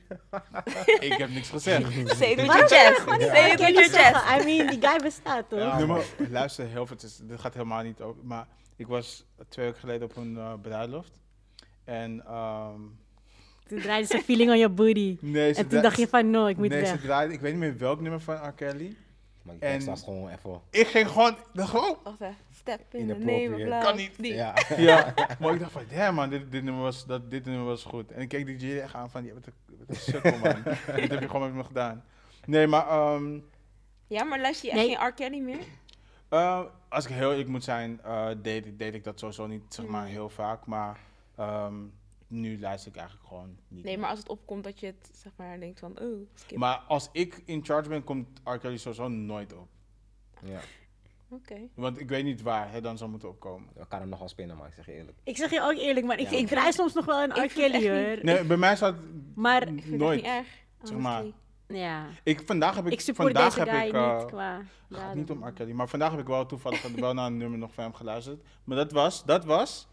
Ik 1.01 1.13
heb 1.13 1.31
niks 1.31 1.49
gezegd. 1.49 1.93
Say 1.93 2.31
it 2.31 2.37
with 2.37 2.47
your 2.47 2.67
chest. 2.69 3.03
Say 3.07 3.51
it 3.53 3.61
with 3.61 3.75
your 3.75 3.89
chest. 3.89 4.25
I 4.41 4.45
mean, 4.45 4.67
die 4.67 4.89
guy 4.89 4.99
bestaat 5.03 5.49
toch? 5.49 5.59
Ja. 5.59 5.77
Nee, 5.77 5.87
maar 5.87 6.05
luister, 6.31 6.67
heel 6.67 6.87
veel, 6.87 6.97
dit 7.23 7.41
gaat 7.41 7.55
helemaal 7.55 7.83
niet 7.83 8.01
over. 8.01 8.25
Maar 8.25 8.47
ik 8.77 8.87
was 8.87 9.25
twee 9.49 9.65
weken 9.67 9.81
geleden 9.81 10.03
op 10.11 10.17
een 10.17 10.37
eh, 10.37 10.53
bruiloft. 10.63 11.21
En 11.85 12.23
ehm 12.27 12.81
Toen 13.67 13.81
draaide 13.81 14.07
ze 14.07 14.23
feeling 14.23 14.51
on 14.51 14.59
your 14.59 14.75
booty. 14.75 15.17
nee, 15.21 15.53
ze 15.53 15.61
En 15.61 15.69
toen 15.69 15.83
dacht 15.83 15.97
je 15.99 16.09
van, 16.09 16.31
no, 16.31 16.47
ik 16.47 16.57
moet 16.57 16.69
nee, 16.69 16.85
ze 16.87 16.93
weg. 16.93 17.01
draaide, 17.01 17.33
ik 17.35 17.41
weet 17.41 17.53
niet 17.53 17.61
meer 17.61 17.79
welk 17.79 18.01
nummer 18.01 18.21
van 18.21 18.35
R. 18.35 18.53
Kelly. 18.53 18.97
Maar 19.49 19.59
die 19.61 19.69
tekst 19.69 19.87
En- 19.87 19.93
was 19.93 20.03
gewoon 20.03 20.29
even... 20.29 20.61
Ik 20.71 20.87
ging 20.87 21.09
gewoon, 21.09 21.37
gewoon 21.55 21.97
Wacht 22.05 22.21
even. 22.21 22.37
Step 22.55 22.81
in 22.95 23.07
the 23.07 23.15
name 23.15 23.23
of 23.23 23.29
Inappropriate. 23.31 23.69
love. 23.71 23.85
Kan 23.85 23.97
niet. 23.97 24.13
Die. 24.19 24.35
Ja. 24.35 24.55
Ja, 24.77 25.15
maar 25.41 25.53
ik 25.55 25.61
dacht 25.61 25.73
van, 25.73 25.83
ja 25.91 26.11
man, 26.11 26.31
dit, 26.31 26.53
dit, 26.53 26.63
nummer 26.65 26.83
was, 26.83 27.07
dat, 27.07 27.31
dit 27.31 27.45
nummer 27.45 27.65
was 27.65 27.85
goed. 27.85 28.13
En 28.13 28.21
ik 28.21 28.29
keek 28.29 28.47
die 28.47 28.57
J 28.75 28.79
echt 28.81 28.95
aan 28.95 29.11
van, 29.11 29.25
je 29.25 29.33
bent 29.33 29.47
een, 29.87 29.97
sukkel 29.97 30.39
man. 30.39 30.63
dit 30.97 31.11
heb 31.11 31.21
je 31.21 31.27
gewoon 31.29 31.43
met 31.47 31.55
me 31.55 31.65
gedaan. 31.65 32.05
Nee, 32.47 32.67
maar 32.67 32.89
ehm, 32.89 33.39
Ja, 34.07 34.25
maar 34.25 34.41
luister 34.41 34.69
je 34.69 34.75
echt 34.75 34.87
Nee. 34.87 34.97
geen 34.97 35.07
R. 35.09 35.13
Kelly 35.13 35.39
meer? 35.41 35.59
eh, 36.29 36.61
als 36.89 37.05
ik 37.05 37.11
heel 37.15 37.31
eerlijk 37.31 37.49
moet 37.49 37.65
zijn, 37.65 38.01
eh, 38.05 38.29
deed, 38.43 38.67
ik- 38.67 38.79
deed 38.79 38.95
ik 38.95 39.05
dat 39.05 39.19
sowieso 39.19 39.47
niet 39.47 39.63
zeg 39.69 39.87
maar, 39.87 40.05
Mm. 40.05 40.11
heel 40.13 40.29
vaak. 40.29 40.67
Maar 40.67 40.99
ehm, 41.37 41.75
nu 42.29 42.61
luister 42.61 42.91
ik 42.91 42.97
eigenlijk 42.97 43.29
gewoon 43.29 43.49
niet. 43.69 43.85
Nee, 43.85 43.93
meer. 43.93 43.99
maar 43.99 44.11
als 44.11 44.19
het 44.19 44.29
opkomt 44.29 44.65
dat 44.65 44.81
je 44.81 44.87
het, 44.87 45.11
zeg 45.13 45.33
maar, 45.37 45.61
denkt 45.61 45.79
van, 45.79 46.01
oh, 46.01 46.29
skip. 46.35 46.59
Maar 46.59 46.77
als 46.77 47.09
ik 47.13 47.43
in 47.45 47.65
charge 47.65 47.89
ben, 47.89 48.05
komt 48.05 48.41
R. 48.45 48.57
Kelly 48.57 48.77
sowieso 48.77 49.09
nooit 49.09 49.53
op. 49.53 49.69
ja. 50.45 50.61
Oké. 51.31 51.57
Want 51.75 52.01
ik 52.01 52.09
weet 52.09 52.25
niet 52.25 52.43
waar 52.43 52.71
hij 52.71 52.81
dan 52.81 52.99
zou 52.99 53.11
moeten 53.11 53.29
opkomen. 53.29 53.69
Ik 53.77 53.85
kan 53.89 54.01
hem 54.01 54.09
nog 54.09 54.19
wel 54.19 54.29
spinnen, 54.29 54.57
maar 54.57 54.69
ik 54.69 54.75
zeg 54.75 54.87
je 54.87 54.93
eerlijk. 54.93 55.19
Ik 55.23 55.37
zeg 55.37 55.51
je 55.51 55.61
ook 55.63 55.77
eerlijk, 55.79 56.07
maar 56.07 56.19
ik, 56.19 56.31
Ja. 56.31 56.37
ik 56.39 56.47
draai 56.47 56.73
soms 56.73 56.93
nog 56.93 57.05
wel 57.05 57.23
een 57.23 57.45
R. 57.45 57.47
Kelly 57.53 57.89
hoor. 57.91 58.25
Nee, 58.25 58.45
bij 58.45 58.57
mij 58.57 58.77
staat 58.77 58.95
Maar 59.35 59.69
Ik 59.69 59.83
vind 59.83 59.99
nooit. 59.99 60.17
niet 60.17 60.31
erg. 60.31 60.47
Zeg 60.83 60.99
maar. 60.99 61.25
ja, 61.67 62.07
Ik, 62.23 62.43
vandaag 62.47 62.75
heb 62.75 62.87
ik, 62.87 62.93
ik 62.93 63.01
support 63.01 63.33
vandaag 63.33 63.55
deze 63.55 63.69
heb 63.69 63.79
guy 63.79 63.89
ik, 63.89 63.95
eh, 63.95 64.17
niet 64.19 64.27
qua... 64.27 64.63
Het 64.89 64.99
gaat 64.99 65.15
niet 65.15 65.31
om 65.31 65.47
R. 65.47 65.53
Kelly, 65.53 65.73
maar 65.73 65.89
vandaag 65.89 66.11
heb 66.11 66.21
ik 66.21 66.27
wel 66.27 66.47
toevallig 66.47 66.83
wel 66.97 67.15
naar 67.15 67.27
een 67.27 67.37
nummer 67.37 67.59
nog 67.59 67.73
van 67.75 67.85
hem 67.85 67.95
geluisterd. 67.95 68.43
Maar 68.65 68.77
dat 68.77 68.93
was, 68.93 69.25
dat 69.25 69.45
was, 69.45 69.89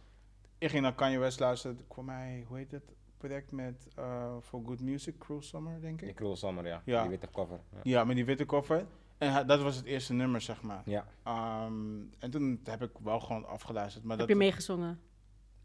ik 0.58 0.70
ging 0.70 0.82
naar 0.82 0.94
Kanye 0.96 1.18
West 1.18 1.40
luisteren, 1.40 1.80
voor 1.94 2.06
mij, 2.06 2.44
hoe 2.48 2.58
heet 2.58 2.72
het 2.72 2.94
project 3.18 3.52
met 3.52 3.88
uh, 4.00 4.34
For 4.42 4.62
Good 4.66 4.82
Music, 4.82 5.18
Cruel 5.18 5.42
Summer, 5.42 5.82
denk 5.82 6.00
Die 6.00 6.10
ik. 6.10 6.16
Cruel 6.16 6.36
Summer, 6.36 6.68
ja. 6.68 6.82
Ja. 6.86 7.02
Die 7.02 7.10
witte 7.10 7.28
cover. 7.32 7.60
Ja. 7.74 7.80
Ja, 7.84 8.04
met 8.04 8.16
die 8.16 8.26
witte 8.26 8.46
koffer. 8.46 8.86
En 9.18 9.48
dat 9.48 9.62
was 9.62 9.76
het 9.76 9.86
eerste 9.86 10.14
nummer, 10.14 10.42
zeg 10.42 10.62
maar. 10.62 10.82
ja. 10.86 11.06
Ehm, 11.24 11.74
en 12.20 12.32
toen 12.32 12.60
heb 12.64 12.82
ik 12.82 12.92
wel 13.04 13.20
gewoon 13.20 13.46
afgeluisterd, 13.48 14.04
maar 14.04 14.18
Heb 14.18 14.28
dat 14.28 14.38
je 14.38 14.44
meegezongen? 14.44 15.00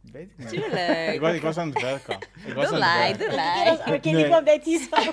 weet 0.00 0.30
ik 0.30 0.38
niet. 0.38 0.48
Tuurlijk. 0.48 1.12
Ik 1.14 1.20
was, 1.20 1.34
ik 1.34 1.42
was 1.42 1.56
aan 1.56 1.68
het 1.68 1.80
werken. 1.82 2.18
Ik 2.46 2.54
was 2.54 2.70
aan 2.72 2.82
het 2.82 3.16
werken. 3.18 3.90
lie. 3.92 4.00
Kelly 4.00 4.14
Nee. 4.16 4.24
kwam, 4.26 4.44
deed 4.44 4.64
hij 4.64 4.78
zo. 4.90 5.12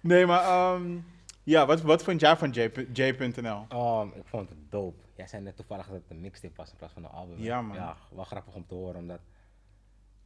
Nee, 0.00 0.26
maar 0.26 0.42
ehm, 0.42 0.98
ja, 1.44 1.66
wat, 1.66 1.80
wat 1.80 2.02
vond 2.02 2.20
jij 2.20 2.36
van 2.36 2.50
J.nl? 2.92 3.66
Um, 3.72 4.12
ik 4.14 4.26
vond 4.26 4.48
het 4.48 4.70
dope. 4.70 5.02
Jij 5.16 5.26
zei 5.26 5.42
net 5.42 5.56
toevallig 5.56 5.86
dat 5.86 5.94
het 5.94 6.10
een 6.10 6.20
mixtape 6.20 6.54
was 6.56 6.70
in 6.70 6.76
plaats 6.76 6.92
van 6.92 7.04
een 7.04 7.10
album. 7.10 7.38
Ja, 7.38 7.62
man. 7.62 7.76
Ja, 7.76 7.96
wel 8.10 8.24
grappig 8.24 8.54
om 8.54 8.66
te 8.66 8.74
horen, 8.74 8.96
omdat... 8.96 9.20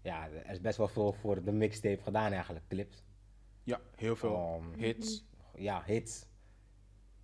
Ja, 0.03 0.29
er 0.29 0.51
is 0.51 0.61
best 0.61 0.77
wel 0.77 0.89
veel 0.89 1.13
voor 1.13 1.45
de 1.45 1.53
mixtape 1.53 2.03
gedaan 2.03 2.33
eigenlijk, 2.33 2.65
clips. 2.69 3.03
Ja, 3.63 3.81
heel 3.97 4.17
veel 4.17 4.63
Um, 4.63 4.81
hits. 4.81 5.25
Ja, 5.55 5.83
hits. 5.87 6.27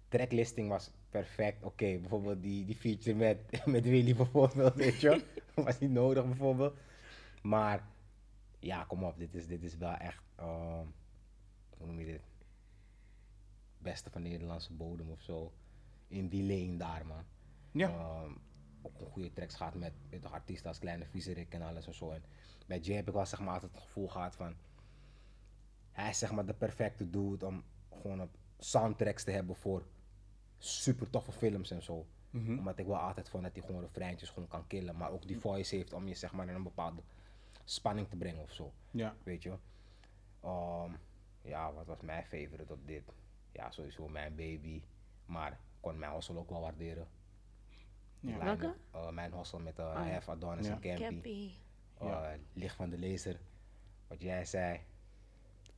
Tracklisting 0.09 0.69
was 0.69 0.91
perfect. 1.11 1.65
Oké, 1.65 1.99
bijvoorbeeld 1.99 2.43
die, 2.43 2.65
die 2.65 2.77
feature 2.77 3.17
met, 3.17 3.39
met 3.67 3.85
Willy 3.85 4.15
bijvoorbeeld, 4.15 4.75
weet 4.75 5.01
je. 5.01 5.25
Was 5.55 5.79
niet 5.79 5.91
nodig 5.91 6.25
bijvoorbeeld. 6.25 6.77
Maar, 7.43 7.85
ja, 8.59 8.85
kom 8.85 9.05
op. 9.05 9.19
Dit 9.19 9.35
is, 9.35 9.47
dit 9.47 9.63
is 9.63 9.77
wel 9.77 9.95
echt, 9.95 10.23
um, 10.41 10.95
hoe 11.77 11.87
noem 11.87 11.99
je 11.99 12.07
dit? 12.07 12.23
Beste 13.85 14.11
van 14.11 14.23
Nederlandse 14.23 14.73
bodem 14.73 15.11
of 15.11 15.21
zo. 15.21 15.53
In 16.09 16.29
die 16.29 16.43
lane 16.43 16.77
daar, 16.77 17.07
man. 17.07 17.25
Ja. 17.71 17.89
Ook 18.83 19.01
een 19.01 19.07
goede 19.07 19.33
tracks 19.33 19.55
gehad 19.55 19.75
met 19.75 19.93
toch, 20.21 20.33
artiesten 20.33 20.69
als 20.69 20.79
Kleine 20.79 21.07
Viezerik 21.07 21.53
en 21.53 21.63
alles 21.63 21.87
en 21.87 21.95
zo. 21.95 22.11
En 22.11 22.23
bij 22.67 22.79
Jay 22.79 22.97
heb 22.97 23.09
ik 23.09 23.15
wel 23.15 23.27
zeg 23.27 23.41
maar 23.41 23.55
altijd 23.55 23.73
het 23.73 23.83
gevoel 23.83 24.09
gehad 24.09 24.37
van... 24.37 24.55
Hij 25.93 26.09
is 26.09 26.19
zeg 26.19 26.33
maar 26.33 26.47
de 26.47 26.55
perfecte 26.55 27.11
dude 27.11 27.47
om 27.47 27.65
gewoon 27.91 28.21
op 28.21 28.37
soundtracks 28.59 29.25
te 29.25 29.31
hebben 29.31 29.57
voor 29.57 29.87
super 30.59 31.11
toffe 31.11 31.33
films 31.33 31.71
en 31.71 31.83
zo. 31.83 32.07
Mhm. 32.31 32.59
Omdat 32.59 32.79
ik 32.79 32.87
wel 32.87 32.97
altijd 32.97 33.29
vond 33.29 33.43
dat 33.43 33.57
hij 33.57 33.65
gewoon 33.65 33.81
refreintjes 33.81 34.31
gewoon 34.31 34.49
kan 34.49 34.67
killen. 34.67 34.97
Maar 34.97 35.11
ook 35.11 35.27
die 35.27 35.39
voice 35.39 35.77
heeft 35.77 35.93
om 35.93 36.09
je 36.09 36.15
zeg 36.15 36.33
maar 36.33 36.49
in 36.49 36.55
een 36.55 36.63
bepaalde 36.63 37.03
spanning 37.65 38.09
te 38.09 38.17
brengen 38.17 38.43
of 38.43 38.53
zo. 38.53 38.73
Ja. 38.91 39.17
Weet 39.23 39.43
je. 39.43 39.57
Ehm, 40.41 40.93
ja, 41.43 41.73
wat 41.73 41.87
was 41.87 42.01
mijn 42.01 42.25
favorite 42.25 42.73
op 42.73 42.87
dit? 42.87 43.13
Ja, 43.55 43.71
sowieso 43.71 44.09
mijn 44.09 44.35
baby. 44.35 44.83
Maar 45.27 45.53
ik 45.53 45.59
kon 45.81 45.99
mijn 45.99 46.13
hustle 46.13 46.39
ook 46.39 46.51
wel 46.51 46.61
waarderen. 46.61 47.07
Ja. 48.21 48.39
Welke? 48.39 48.75
eh, 48.91 49.11
mijn 49.11 49.33
hustle 49.35 49.59
met 49.61 49.79
uh. 49.79 50.03
Hef, 50.07 50.29
Adonis 50.29 50.67
Ja. 50.67 50.73
en 50.73 50.81
Campy. 50.81 51.05
Cappy. 51.05 51.51
Uh, 52.03 52.09
Ja. 52.09 52.37
Licht 52.53 52.77
van 52.77 52.91
de 52.91 52.99
laser. 52.99 53.41
Wat 54.09 54.23
jij 54.23 54.45
zei. 54.45 54.81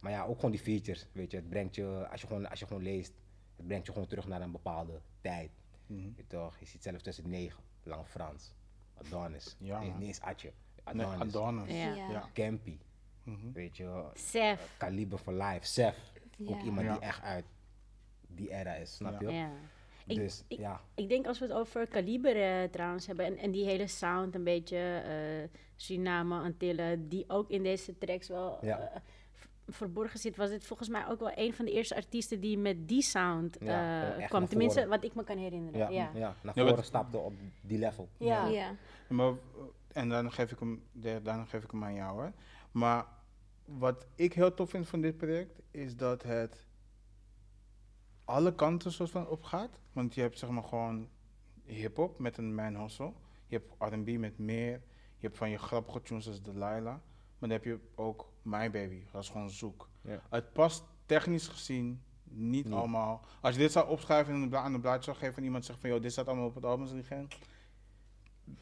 Maar 0.00 0.12
ja, 0.12 0.24
ook 0.24 0.34
gewoon 0.34 0.50
die 0.50 0.60
features. 0.60 1.06
Weet 1.12 1.30
je, 1.30 1.36
het 1.36 1.48
brengt 1.48 1.74
je, 1.74 2.06
als 2.10 2.20
je 2.20 2.26
gewoon, 2.26 2.50
als 2.50 2.58
je 2.60 2.66
gewoon 2.66 2.82
leest, 2.82 3.12
het 3.56 3.66
brengt 3.66 3.86
je 3.86 3.92
gewoon 3.92 4.08
terug 4.08 4.26
naar 4.26 4.40
een 4.40 4.52
bepaalde 4.52 5.00
tijd. 5.20 5.50
Mhm. 5.86 6.10
Je 6.16 6.26
toch? 6.26 6.58
Je 6.58 6.66
ziet 6.66 6.82
zelfs 6.82 7.02
tussen 7.02 7.28
negen, 7.30 7.62
Lang 7.82 8.06
Frans, 8.06 8.54
Adonis. 8.94 9.56
Ja, 9.58 9.80
nee, 9.80 9.90
niet 9.92 10.06
eens 10.06 10.20
Atje. 10.20 10.52
Nee, 10.92 11.04
Adonis, 11.06 11.34
Adonis. 11.34 11.72
Ja. 11.74 11.94
Ja. 11.94 12.30
Campy. 12.32 12.78
Mhm. 13.22 13.52
Weet 13.52 13.76
je, 13.76 14.04
Sef. 14.14 14.74
Kaliber 14.78 15.18
for 15.18 15.32
Life, 15.32 15.66
Sef. 15.66 16.12
Ook 16.46 16.62
iemand 16.62 16.86
Ja. 16.86 16.92
die 16.92 17.02
echt 17.02 17.22
uit 17.22 17.44
die 18.36 18.50
era 18.50 18.74
is, 18.74 18.94
snap 18.94 19.20
Ja. 19.20 19.28
je? 19.28 19.34
Ja. 19.36 19.50
Ik- 20.06 20.16
Dus 20.16 20.44
ik- 20.48 20.58
ja, 20.58 20.80
Ik 20.94 21.08
denk 21.08 21.26
als 21.26 21.38
we 21.38 21.44
het 21.44 21.54
over 21.54 21.86
kaliber 21.88 22.70
trouwens 22.70 23.06
hebben 23.06 23.26
en, 23.26 23.36
en 23.36 23.50
die 23.50 23.64
hele 23.64 23.86
sound 23.86 24.34
een 24.34 24.44
beetje 24.44 24.76
eh 25.04 25.48
Suriname, 25.76 26.40
Antillen, 26.40 27.08
die 27.08 27.24
ook 27.28 27.50
in 27.50 27.62
deze 27.62 27.98
tracks 27.98 28.28
wel 28.28 28.58
Ja. 28.64 28.78
eh, 28.78 28.96
verborgen 29.68 30.18
zit, 30.18 30.36
was 30.36 30.50
dit 30.50 30.64
volgens 30.64 30.88
mij 30.88 31.08
ook 31.08 31.20
wel 31.20 31.32
een 31.34 31.52
van 31.54 31.64
de 31.64 31.70
eerste 31.72 31.94
artiesten 31.94 32.40
die 32.40 32.58
met 32.58 32.88
die 32.88 33.02
sound 33.02 33.56
Ja, 33.60 34.16
eh, 34.16 34.28
kwam. 34.28 34.46
Tenminste, 34.46 34.80
voren. 34.80 34.94
wat 34.94 35.04
ik 35.04 35.14
me 35.14 35.24
kan 35.24 35.38
herinneren. 35.38 35.78
ja, 35.80 35.88
Ja, 36.14 36.34
naar 36.42 36.52
Ja, 36.58 36.66
voren 36.68 36.84
stapte 36.84 37.18
op 37.18 37.32
die 37.60 37.78
level. 37.78 38.08
ja. 38.16 38.46
Ja. 38.46 38.74
Maar, 39.08 39.32
en 39.92 40.08
dan 40.08 40.32
geef 40.32 40.52
ik 40.52 40.58
hem, 40.58 40.82
daarna 40.92 41.44
geef 41.44 41.64
ik 41.64 41.70
hem 41.70 41.84
aan 41.84 41.94
jou. 41.94 42.24
Hè. 42.24 42.30
Maar 42.72 43.06
wat 43.64 44.06
ik 44.14 44.32
heel 44.32 44.54
tof 44.54 44.70
vind 44.70 44.88
van 44.88 45.00
dit 45.00 45.16
project, 45.16 45.60
is 45.70 45.96
dat 45.96 46.22
het 46.22 46.65
alle 48.26 48.54
kanten 48.54 48.92
soort 48.92 49.10
van 49.10 49.28
opgaat. 49.28 49.80
Want 49.92 50.14
je 50.14 50.20
hebt 50.20 50.38
zeg 50.38 50.50
maar 50.50 50.62
gewoon 50.62 51.08
hip-hop 51.64 52.18
met 52.18 52.38
een 52.38 52.54
man 52.54 52.76
hustle. 52.76 53.12
Je 53.46 53.56
hebt 53.56 53.94
R&B 53.94 54.18
met 54.18 54.38
meer. 54.38 54.82
Je 55.16 55.26
hebt 55.26 55.36
van 55.36 55.50
je 55.50 55.58
grappige 55.58 56.02
tunes 56.02 56.28
als 56.28 56.42
Delilah. 56.42 56.84
Maar 56.84 57.00
dan 57.38 57.50
heb 57.50 57.64
je 57.64 57.78
ook 57.94 58.32
My 58.42 58.70
Baby. 58.70 59.02
Dat 59.12 59.22
is 59.22 59.28
gewoon 59.28 59.50
zoek. 59.50 59.88
Ja. 60.00 60.22
Het 60.30 60.52
past 60.52 60.84
technisch 61.06 61.48
gezien 61.48 62.02
niet 62.24 62.72
allemaal. 62.72 63.24
Als 63.40 63.54
je 63.54 63.60
dit 63.60 63.72
zou 63.72 63.88
opschrijven 63.88 64.34
en 64.34 64.56
aan 64.56 64.74
een 64.74 64.80
blaadje 64.80 65.04
zou 65.04 65.16
geven 65.16 65.36
en 65.36 65.44
iemand 65.44 65.64
zegt 65.64 65.80
van... 65.80 65.90
joh, 65.90 66.02
dit 66.02 66.12
staat 66.12 66.26
allemaal 66.26 66.46
op 66.46 66.54
het 66.54 66.64
album. 66.64 66.86
Dan 66.86 67.02
zeg 67.04 67.08
je, 67.08 67.26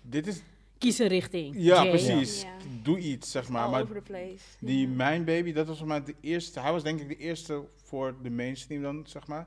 dit 0.02 0.26
is 0.26 0.42
Kies 0.84 0.98
een 0.98 1.06
richting. 1.06 1.54
ja, 1.58 1.82
Jay. 1.82 1.88
precies. 1.88 2.42
Ja. 2.42 2.56
Doe 2.82 2.98
iets, 2.98 3.30
zeg 3.30 3.48
maar. 3.48 3.64
All 3.64 3.70
Maar 3.70 3.82
over 3.82 3.94
the 3.94 4.02
place. 4.02 4.44
die 4.60 4.88
Mijn 4.88 5.24
Baby, 5.24 5.52
dat 5.52 5.66
was 5.66 5.78
voor 5.78 5.86
mij 5.86 6.04
de 6.04 6.14
eerste. 6.20 6.60
Hij 6.60 6.72
was 6.72 6.82
denk 6.82 7.00
ik 7.00 7.08
de 7.08 7.16
eerste 7.16 7.68
voor 7.76 8.16
de 8.22 8.30
mainstream 8.30 8.82
dan, 8.82 9.06
zeg 9.06 9.26
maar. 9.26 9.46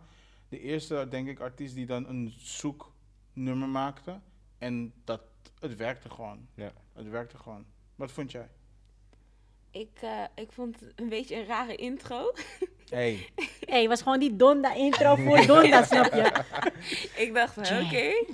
De 0.50 0.60
eerste, 0.62 1.08
denk 1.10 1.28
ik, 1.28 1.40
artiest 1.40 1.76
die 1.76 1.86
dan 1.86 2.08
een 2.08 2.34
zoeknummer 2.38 3.70
maakte. 3.70 4.20
En 4.58 4.94
dat, 5.04 5.22
het 5.60 5.76
werkte 5.76 6.10
gewoon. 6.10 6.48
Ja. 6.54 6.72
Het 6.94 7.10
werkte 7.10 7.38
gewoon. 7.38 7.66
Wat 7.96 8.12
vond 8.12 8.32
jij? 8.32 8.50
Ik, 9.80 10.02
eh, 10.02 10.24
ik 10.36 10.52
vond 10.52 10.80
het 10.80 10.92
een 10.96 11.10
beetje 11.10 11.36
een 11.36 11.46
rare 11.46 11.76
intro. 11.76 12.34
Hey. 12.90 13.30
hey, 13.72 13.88
was 13.88 14.02
gewoon 14.02 14.20
die 14.20 14.36
Donda 14.36 14.74
intro 14.74 15.16
voor 15.16 15.46
Donda, 15.46 15.84
snap 15.84 16.14
je? 16.14 16.44
ik 17.24 17.34
dacht 17.34 17.58
oké, 17.58 17.72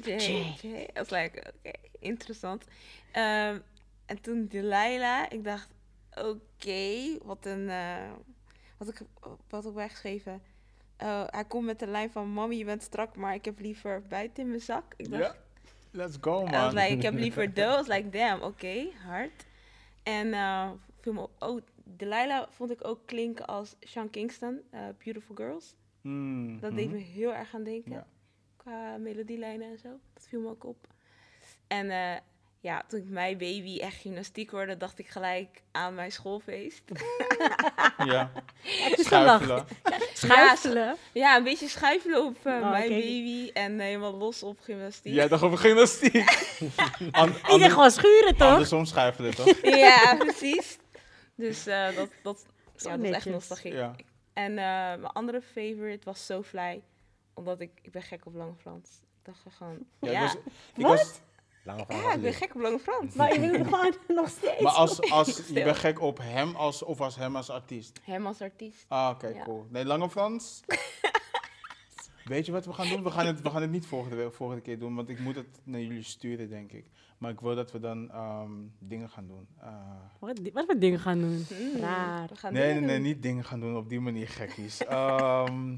Jay. 0.03 0.55
Jay. 0.61 0.83
I 0.83 0.87
was 0.93 1.09
like, 1.09 1.53
oké, 1.57 1.71
interessant. 1.99 2.63
Ehm, 3.11 3.59
en 4.05 4.21
toen 4.21 4.47
Delilah, 4.47 5.25
ik 5.29 5.43
dacht, 5.43 5.69
oké, 6.15 7.17
wat 7.23 7.45
een, 7.45 7.69
eh, 7.69 8.11
wat 8.77 8.87
ik, 8.87 9.01
wat 9.49 9.65
ik 9.65 9.73
bijgeschreven. 9.73 10.41
Oh, 10.97 11.23
hij 11.25 11.45
komt 11.45 11.65
met 11.65 11.79
de 11.79 11.87
lijn 11.87 12.11
van, 12.11 12.33
mami, 12.33 12.57
je 12.57 12.65
bent 12.65 12.83
strak, 12.83 13.15
maar 13.15 13.33
ik 13.33 13.45
heb 13.45 13.59
liever 13.59 14.01
buiten 14.09 14.43
in 14.43 14.49
mijn 14.49 14.61
zak. 14.61 14.93
Ik 14.97 15.11
dacht, 15.11 15.23
Ja, 15.23 15.35
let's 15.91 16.17
go 16.21 16.39
I 16.39 16.43
was 16.43 16.51
man. 16.51 16.73
like, 16.73 16.93
ik 16.93 17.01
heb 17.01 17.13
liever. 17.13 17.43
I 17.57 17.65
was 17.65 17.87
like, 17.87 18.09
damn, 18.09 18.41
oké, 18.41 18.87
hard. 19.05 19.45
En 20.03 20.33
eh 20.33 20.69
viel 21.03 21.13
me 21.13 21.21
op- 21.21 21.35
oh, 21.39 21.61
Delilah 21.83 22.47
vond 22.49 22.71
ik 22.71 22.87
ook 22.87 22.99
klinken 23.05 23.45
als 23.45 23.75
Sean 23.79 24.09
Kingston, 24.09 24.61
eh, 24.71 24.79
Beautiful 25.03 25.35
Girls. 25.35 25.75
Hmm, 26.01 26.59
Dat 26.59 26.69
mhm. 26.71 26.79
deed 26.79 26.91
me 26.91 26.97
heel 26.97 27.33
erg 27.33 27.53
aan 27.55 27.63
denken. 27.63 27.91
Ja. 27.91 28.07
Qua 28.57 28.97
melodielijnen 28.97 29.69
en 29.71 29.77
zo. 29.77 29.89
Dat 30.13 30.27
viel 30.27 30.39
me 30.41 30.49
ook 30.49 30.63
op. 30.65 30.87
En 31.67 31.89
eh, 31.89 32.15
ja, 32.59 32.83
toen 32.87 32.99
ik 32.99 33.09
mijn 33.09 33.37
baby 33.37 33.77
echt 33.79 33.95
gymnastiek 34.01 34.49
hoorde, 34.49 34.77
dacht 34.77 34.99
ik 34.99 35.07
gelijk 35.07 35.61
aan 35.71 35.95
mijn 35.95 36.11
schoolfeest. 36.11 36.81
Ja. 38.05 38.31
Het 38.61 38.99
is 38.99 39.11
een 39.11 39.23
lach. 39.23 39.41
Schuifelen. 39.43 39.65
Schuifelen. 40.13 40.95
Ja, 41.13 41.37
een 41.37 41.43
beetje 41.43 41.67
schuifelen 41.67 42.25
op 42.25 42.35
eh, 42.43 42.53
Oh, 42.53 42.69
mijn 42.69 42.89
baby 42.89 43.49
en 43.53 43.79
helemaal 43.79 44.13
los 44.13 44.43
op 44.43 44.59
gymnastiek. 44.59 45.13
Jij 45.13 45.27
dacht 45.27 45.43
over 45.43 45.57
gymnastiek. 45.57 46.13
Ik 47.53 47.59
zeg 47.59 47.71
gewoon 47.71 47.91
schuren, 47.91 48.35
toch? 48.35 48.51
Andersom 48.51 48.85
schuifelen, 48.85 49.35
toch? 49.35 49.61
Ja, 49.61 50.15
precies. 50.17 50.77
Dus 51.43 51.65
eh, 51.67 51.95
dat, 51.95 52.09
dat, 52.23 52.45
Zo 52.75 52.89
ja, 52.89 52.97
dat 52.97 53.05
is 53.05 53.11
echt 53.11 53.25
nostalgie. 53.25 53.73
Ja. 53.73 53.95
En 54.33 54.49
eh, 54.49 54.55
mijn 54.99 55.05
andere 55.05 55.41
favorite 55.41 56.05
was 56.05 56.25
So 56.25 56.43
Fly. 56.43 56.83
Omdat 57.33 57.59
ik, 57.59 57.71
ik 57.81 57.91
ben 57.91 58.01
gek 58.01 58.25
op 58.25 58.33
Lange 58.35 58.55
Frans. 58.55 58.89
Ik 59.01 59.33
dacht 59.33 59.55
gewoon, 59.57 59.77
Ja, 59.99 60.11
ja, 60.11 60.21
ik 60.23 60.25
was, 60.25 60.35
ik 60.75 60.85
Wat? 60.85 60.97
was, 60.97 61.19
Lange 61.63 61.85
van 61.87 61.95
ja, 61.95 62.13
ik 62.13 62.21
ben 62.21 62.33
gek 62.33 62.55
op 62.55 62.61
Lange 62.61 62.79
Frans. 62.79 63.13
Maar 63.15 63.33
je 63.33 63.39
bent 63.39 63.63
gewoon 63.67 63.95
nog 64.19 64.29
steeds. 64.29 64.61
maar 64.61 64.71
als, 64.71 65.11
als, 65.11 65.47
je 65.47 65.53
bent 65.63 65.77
gek 65.77 66.01
op 66.01 66.17
hem 66.17 66.55
als, 66.55 66.83
of 66.83 67.01
als 67.01 67.15
hem 67.15 67.35
als 67.35 67.49
artiest. 67.49 67.99
Hem 68.03 68.25
als 68.27 68.41
artiest. 68.41 68.85
Ah, 68.87 69.09
oké, 69.13 69.27
Ja. 69.27 69.43
cool. 69.43 69.65
Nee, 69.69 69.85
Lange 69.85 70.09
Frans. 70.09 70.61
Weet 72.25 72.45
je 72.45 72.51
wat 72.51 72.65
we 72.65 72.73
gaan 72.73 72.87
doen? 72.89 73.03
We 73.03 73.11
gaan 73.11 73.25
het, 73.25 73.41
we 73.41 73.49
gaan 73.49 73.61
het 73.61 73.71
niet 73.71 73.85
volgende, 73.85 74.15
week- 74.15 74.33
volgende 74.33 74.61
keer 74.61 74.79
doen, 74.79 74.95
want 74.95 75.09
ik 75.09 75.19
moet 75.19 75.35
het 75.35 75.59
naar 75.63 75.81
jullie 75.81 76.03
sturen, 76.03 76.49
denk 76.49 76.71
ik. 76.71 76.85
Maar 77.17 77.31
ik 77.31 77.39
wil 77.39 77.55
dat 77.55 77.71
we 77.71 77.79
dan 77.79 78.11
ehm, 78.11 78.51
dingen 78.79 79.09
gaan 79.09 79.27
doen. 79.27 79.47
Eh, 79.59 79.67
Wat, 80.19 80.39
wat 80.53 80.65
voor 80.65 80.79
dingen 80.79 80.99
gaan 80.99 81.19
doen? 81.19 81.45
Raar. 81.79 82.27
We 82.27 82.35
gaan 82.35 82.53
nee, 82.53 82.61
nee, 82.63 82.73
dingen 82.73 82.87
nee, 82.87 82.95
doen. 82.97 83.05
niet 83.05 83.21
dingen 83.21 83.43
gaan 83.45 83.59
doen 83.59 83.75
op 83.77 83.89
die 83.89 83.99
manier 83.99 84.27
gekkies. 84.27 84.83
Ehm 84.85 85.75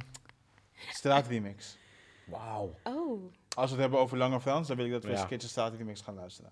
straatremix. 0.90 1.78
Wauw. 2.26 2.76
Oh, 2.84 3.32
Als 3.56 3.66
we 3.66 3.72
het 3.72 3.80
hebben 3.80 4.00
over 4.00 4.18
Lange 4.18 4.40
Frans, 4.42 4.68
dan 4.68 4.78
wil 4.78 4.86
ik 4.86 4.92
dat 4.92 5.02
we 5.04 5.08
eens 5.10 5.18
Ja. 5.18 5.24
een 5.24 5.30
keertje 5.30 5.48
straatremix 5.48 6.02
gaan 6.02 6.16
luisteren. 6.16 6.52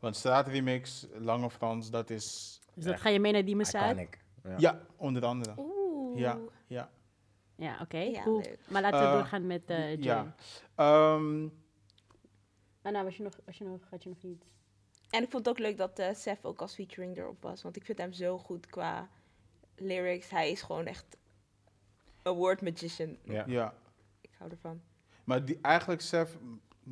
Want 0.00 0.16
straatremix, 0.16 1.06
Lange 1.18 1.50
Frans, 1.50 1.90
dat 1.90 2.10
is... 2.10 2.58
Dus 2.74 2.84
dat 2.84 3.00
ga 3.00 3.08
je 3.08 3.20
mee 3.20 3.32
naar 3.32 3.64
Zuid? 3.66 3.90
Iconic. 3.92 4.18
Ja. 4.44 4.54
Ja, 4.58 4.80
onder 4.96 5.24
andere. 5.24 5.54
oeh. 5.58 6.18
Ja, 6.18 6.38
ja. 6.66 6.90
Ja, 7.56 7.78
oké, 7.80 7.98
Ja, 7.98 8.22
cool. 8.22 8.42
Maar 8.68 8.82
laten 8.82 9.00
we 9.00 9.06
Eh, 9.06 9.12
doorgaan 9.12 9.46
met 9.46 9.62
eh 9.70 9.78
Jay. 9.88 9.98
ja. 9.98 10.34
Ehm, 10.74 11.48
Ah, 12.82 12.92
nou, 12.92 13.04
was 13.04 13.16
je 13.16 13.22
nog, 13.22 13.38
was 13.44 13.58
je 13.58 13.64
nog, 13.64 13.80
had 13.90 14.02
je 14.02 14.08
nog 14.08 14.22
iets? 14.22 14.46
En 15.10 15.22
ik 15.22 15.30
vond 15.30 15.46
het 15.46 15.48
ook 15.48 15.58
leuk 15.58 15.76
dat 15.76 15.98
eh 15.98 16.14
Seth 16.14 16.44
ook 16.44 16.60
als 16.60 16.74
featuring 16.74 17.16
erop 17.16 17.42
was. 17.42 17.62
Want 17.62 17.76
ik 17.76 17.84
vind 17.84 17.98
hem 17.98 18.12
zo 18.12 18.38
goed 18.38 18.66
qua 18.66 19.08
lyrics. 19.76 20.30
Hij 20.30 20.50
is 20.50 20.62
gewoon 20.62 20.86
echt 20.86 21.16
een 22.22 22.32
word 22.32 22.60
magician. 22.62 23.16
Ja. 23.24 23.44
ja. 23.46 23.74
Ik 24.20 24.30
hou 24.38 24.50
ervan. 24.50 24.80
Maar 25.24 25.44
die, 25.44 25.58
eigenlijk, 25.62 26.00
Sef, 26.00 26.36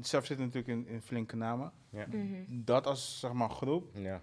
Sef 0.00 0.26
zit 0.26 0.38
natuurlijk 0.38 0.66
in, 0.68 0.86
in 0.86 1.02
flinke 1.02 1.36
namen. 1.36 1.72
Ja. 1.90 2.06
Mhm. 2.06 2.42
Dat 2.48 2.86
als, 2.86 3.20
zeg 3.20 3.32
maar, 3.32 3.50
groep. 3.50 3.90
Ja. 3.96 4.22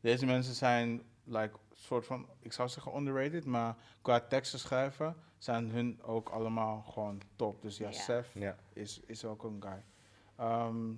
Deze 0.00 0.26
mensen 0.26 0.54
zijn, 0.54 1.02
like, 1.30 1.56
soort 1.72 2.06
van, 2.06 2.26
ik 2.40 2.52
zou 2.52 2.68
zeggen 2.68 2.96
underrated, 2.96 3.44
maar 3.44 3.76
qua 4.02 4.20
teksten 4.20 4.58
schrijven 4.58 5.16
zijn 5.38 5.70
hun 5.70 6.02
ook 6.02 6.28
allemaal 6.28 6.82
gewoon 6.82 7.20
top. 7.36 7.62
Dus 7.62 7.76
ja, 7.76 7.90
Ja. 8.34 8.56
is, 8.72 9.00
is 9.06 9.24
ook 9.24 9.42
een 9.42 9.62
guy. 9.62 9.84
Ehm, 10.36 10.92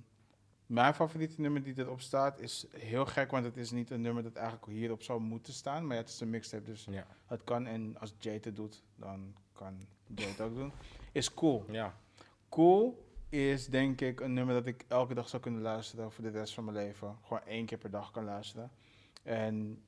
mijn 0.65 0.93
favoriete 0.93 1.41
nummer 1.41 1.63
die 1.63 1.73
erop 1.77 2.01
staat 2.01 2.39
is 2.39 2.65
heel 2.75 3.05
gek, 3.05 3.31
want 3.31 3.45
het 3.45 3.57
is 3.57 3.71
niet 3.71 3.89
een 3.91 4.01
nummer 4.01 4.23
dat 4.23 4.35
eigenlijk 4.35 4.65
hierop 4.65 5.03
zou 5.03 5.19
moeten 5.21 5.53
staan. 5.53 5.87
Maar 5.87 5.95
ja, 5.95 6.01
het 6.01 6.11
is 6.11 6.19
een 6.19 6.29
mixtape, 6.29 6.63
dus 6.63 6.87
het 7.25 7.43
kan. 7.43 7.65
En 7.65 7.97
als 7.99 8.13
Jay 8.19 8.39
het 8.41 8.55
doet, 8.55 8.83
dan 8.95 9.35
kan 9.53 9.87
Jay 10.15 10.27
het 10.29 10.41
ook 10.41 10.55
doen. 10.55 10.71
Is 11.11 11.33
cool. 11.33 11.65
Ja. 11.69 11.97
Cool 12.49 13.05
is 13.29 13.67
denk 13.67 14.01
ik 14.01 14.19
een 14.19 14.33
nummer 14.33 14.55
dat 14.55 14.65
ik 14.65 14.85
elke 14.87 15.13
dag 15.13 15.29
zou 15.29 15.41
kunnen 15.41 15.61
luisteren 15.61 16.11
voor 16.11 16.23
de 16.23 16.29
rest 16.29 16.53
van 16.53 16.63
mijn 16.63 16.77
leven. 16.77 17.17
Gewoon 17.21 17.43
één 17.43 17.65
keer 17.65 17.77
per 17.77 17.89
dag 17.89 18.11
kan 18.11 18.23
luisteren. 18.23 18.71
En 19.23 19.83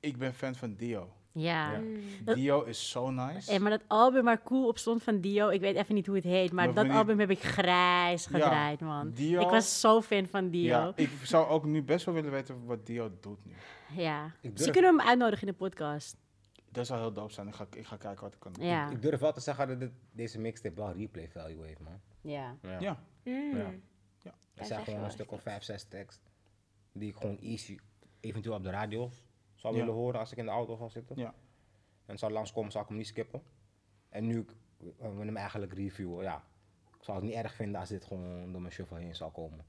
ik 0.00 0.16
ben 0.18 0.34
fan 0.34 0.54
van 0.54 0.74
Dio. 0.74 1.12
Ja. 1.32 1.72
Ja. 1.72 1.78
Mm. 1.78 2.00
Dat- 2.24 2.34
Dio 2.36 2.62
is 2.62 2.90
zo 2.90 3.10
nice. 3.10 3.52
En 3.52 3.62
maar 3.62 3.70
dat 3.70 3.82
album 3.86 4.24
waar 4.24 4.42
cool 4.42 4.68
op 4.68 4.78
stond 4.78 5.02
van 5.02 5.20
Dio, 5.20 5.48
ik 5.48 5.60
weet 5.60 5.76
even 5.76 5.94
niet 5.94 6.06
hoe 6.06 6.14
het 6.14 6.24
heet, 6.24 6.52
maar 6.52 6.64
Maar 6.64 6.74
dat 6.74 6.90
album 6.96 7.18
heb 7.18 7.30
ik 7.30 7.42
grijs 7.42 8.24
Ja, 8.24 8.30
gedraaid, 8.30 8.80
man. 8.80 9.10
Dio- 9.10 9.40
Ik 9.40 9.48
was 9.48 9.80
zo 9.80 10.00
fan 10.02 10.26
van 10.26 10.50
Dio. 10.50 10.62
Ja, 10.68 10.92
ik 10.96 11.10
zou 11.22 11.48
ook 11.48 11.64
nu 11.64 11.82
best 11.82 12.04
wel 12.04 12.14
willen 12.14 12.30
weten 12.30 12.64
wat 12.64 12.86
Dio 12.86 13.10
doet 13.20 13.44
nu. 13.44 13.52
Ja. 13.96 14.34
Durf- 14.40 14.70
kunnen 14.70 14.90
we 14.94 14.98
hem 14.98 15.08
uitnodigen 15.08 15.46
in 15.46 15.52
de 15.52 15.58
podcast. 15.58 16.16
Dat 16.72 16.86
zou 16.86 17.00
heel 17.00 17.12
dope 17.12 17.32
zijn. 17.32 17.48
Ik 17.48 17.54
ga, 17.54 17.66
ik 17.76 17.86
ga 17.86 17.96
kijken 17.96 18.22
wat 18.24 18.34
ik 18.34 18.40
kan 18.40 18.52
doen. 18.52 18.66
Ja. 18.66 18.90
Ik 18.90 19.02
durf 19.02 19.20
wel 19.20 19.32
te 19.32 19.40
zeggen 19.40 19.68
dat 19.68 19.80
dit- 19.80 19.92
deze 20.12 20.38
mixtape 20.38 20.74
wel 20.80 20.92
replay 20.92 21.28
value 21.28 21.66
heeft, 21.66 21.80
man. 21.80 22.00
Ja. 22.20 22.56
Ja. 22.62 22.76
Ja. 22.80 23.02
Mm. 23.24 23.56
Ja. 23.56 23.70
Ja. 24.22 24.30
Er 24.30 24.32
zeg 24.54 24.66
zijn 24.66 24.84
gewoon 24.84 25.04
een 25.04 25.10
stuk 25.10 25.32
of 25.32 25.42
vijf, 25.42 25.62
zes 25.62 25.84
tekst 25.84 26.20
die 26.92 27.08
ik 27.08 27.16
gewoon 27.16 27.38
easy, 27.38 27.78
eventueel 28.20 28.54
op 28.56 28.62
de 28.62 28.70
radio 28.70 29.10
zou 29.60 29.74
Ja. 29.74 29.80
willen 29.80 29.94
horen 29.94 30.20
als 30.20 30.32
ik 30.32 30.38
in 30.38 30.44
de 30.44 30.50
auto 30.50 30.76
ga 30.76 30.88
zitten. 30.88 31.16
Ja. 31.16 31.34
En 32.06 32.18
zou 32.18 32.32
langskomen, 32.32 32.70
zou 32.70 32.82
ik 32.82 32.88
hem 32.88 32.98
niet 32.98 33.06
skippen. 33.06 33.42
En 34.08 34.26
nu 34.26 34.38
ik 34.40 34.50
eh, 34.98 35.16
we 35.16 35.24
hem 35.24 35.36
eigenlijk 35.36 35.72
reviewen, 35.72 36.22
ja. 36.24 36.44
Ik 36.98 37.04
zou 37.04 37.18
het 37.18 37.26
niet 37.26 37.36
erg 37.36 37.54
vinden 37.54 37.80
als 37.80 37.88
dit 37.88 38.04
gewoon 38.04 38.52
door 38.52 38.60
mijn 38.60 38.72
shuffle 38.72 38.98
heen 38.98 39.16
zou 39.16 39.30
komen. 39.32 39.64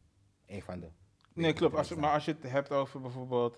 Eén 0.45 0.61
van 0.61 0.79
de. 0.79 0.87
Nee, 1.33 1.53
klopt. 1.53 1.75
Als, 1.75 1.95
maar 1.95 2.13
als 2.13 2.25
je 2.25 2.31
het 2.31 2.51
hebt 2.51 2.71
over 2.71 3.01
bijvoorbeeld... 3.01 3.57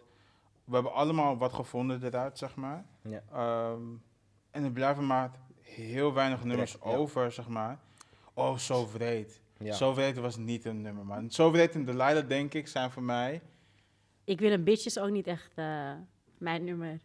We 0.64 0.74
hebben 0.74 0.94
allemaal 0.94 1.38
wat 1.38 1.54
gevonden 1.54 2.04
eruit, 2.04 2.38
zeg 2.38 2.56
maar. 2.56 2.86
Ja. 3.02 3.24
Ehm, 3.32 3.82
en 4.52 4.64
er 4.64 4.72
blijven 4.72 5.08
maar 5.08 5.32
heel 5.62 6.14
weinig 6.14 6.44
nummers 6.44 6.82
over, 6.82 7.32
zeg 7.32 7.48
maar. 7.48 7.80
Oh, 8.34 8.58
zo 8.58 8.86
vreed. 8.86 9.42
Ja. 9.58 9.74
Zo 9.74 9.94
vreed 9.94 10.18
was 10.18 10.38
niet 10.38 10.66
een 10.66 10.82
nummer, 10.82 11.06
man. 11.06 11.32
Zo 11.32 11.50
vreed 11.52 11.76
en 11.76 11.86
Delilah, 11.86 12.28
denk 12.28 12.54
ik, 12.54 12.68
zijn 12.68 12.92
voor 12.92 13.04
mij... 13.04 13.42
Ik 14.24 14.40
wil 14.40 14.52
een 14.52 14.64
bitch 14.64 14.86
is 14.86 15.00
ook 15.00 15.10
niet 15.10 15.28
echt 15.28 15.52
eh, 15.58 15.94
mijn 16.44 16.64
nummer. 16.64 17.00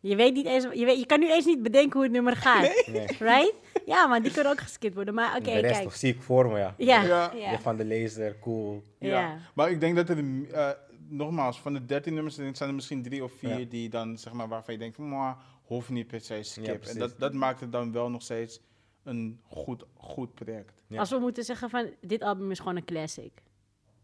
Je 0.00 0.16
weet 0.16 0.34
niet 0.34 0.46
eens, 0.46 0.66
je, 0.72 0.84
weet, 0.84 0.98
je 0.98 1.06
kan 1.06 1.20
nu 1.20 1.32
eens 1.32 1.44
niet 1.44 1.62
bedenken 1.62 1.92
hoe 1.92 2.02
het 2.02 2.12
nummer 2.12 2.36
gaat. 2.36 2.82
Nee. 2.86 3.06
Right? 3.06 3.54
Ja, 3.86 4.06
maar 4.06 4.22
die 4.22 4.32
kunnen 4.32 4.52
ook 4.52 4.60
geskipt 4.60 4.94
worden. 4.94 5.14
Maar 5.14 5.30
oké, 5.36 5.44
de 5.44 5.58
rest 5.58 5.74
kijk. 5.74 5.86
of 5.86 5.94
zie 5.94 6.14
ik 6.14 6.22
voor 6.22 6.48
me, 6.48 6.58
ja. 6.58 6.74
Ja. 6.78 7.32
Ja. 7.34 7.58
Van 7.58 7.76
de 7.76 7.84
laser, 7.86 8.38
cool. 8.38 8.82
Ja. 8.98 9.08
Ja. 9.20 9.38
Maar 9.54 9.70
ik 9.70 9.80
denk 9.80 9.96
dat 9.96 10.08
er, 10.08 10.18
eh, 10.52 10.70
nogmaals, 11.08 11.60
van 11.60 11.72
de 11.72 11.84
13 11.84 12.14
nummers 12.14 12.34
zijn 12.34 12.54
er 12.58 12.74
misschien 12.74 13.02
drie 13.02 13.24
of 13.24 13.32
vier 13.32 13.58
Ja. 13.58 13.64
die 13.68 13.88
dan, 13.88 14.18
zeg 14.18 14.32
maar, 14.32 14.48
waarvan 14.48 14.74
je 14.74 14.80
denkt 14.80 14.96
van, 14.96 15.08
"Mwah, 15.08 15.38
hoeft 15.64 15.88
niet 15.88 16.06
per 16.06 16.20
se 16.20 16.42
skip. 16.42 16.84
en 16.84 16.98
dat, 16.98 17.18
dat 17.18 17.32
maakt 17.32 17.60
het 17.60 17.72
dan 17.72 17.92
wel 17.92 18.10
nog 18.10 18.22
steeds 18.22 18.60
een 19.04 19.40
goed, 19.46 19.84
goed 19.94 20.34
project. 20.34 20.82
Ja. 20.86 20.98
Als 20.98 21.10
we 21.10 21.18
moeten 21.18 21.44
zeggen 21.44 21.70
van, 21.70 21.90
dit 22.00 22.22
album 22.22 22.50
is 22.50 22.58
gewoon 22.58 22.76
een 22.76 22.84
classic. 22.84 23.32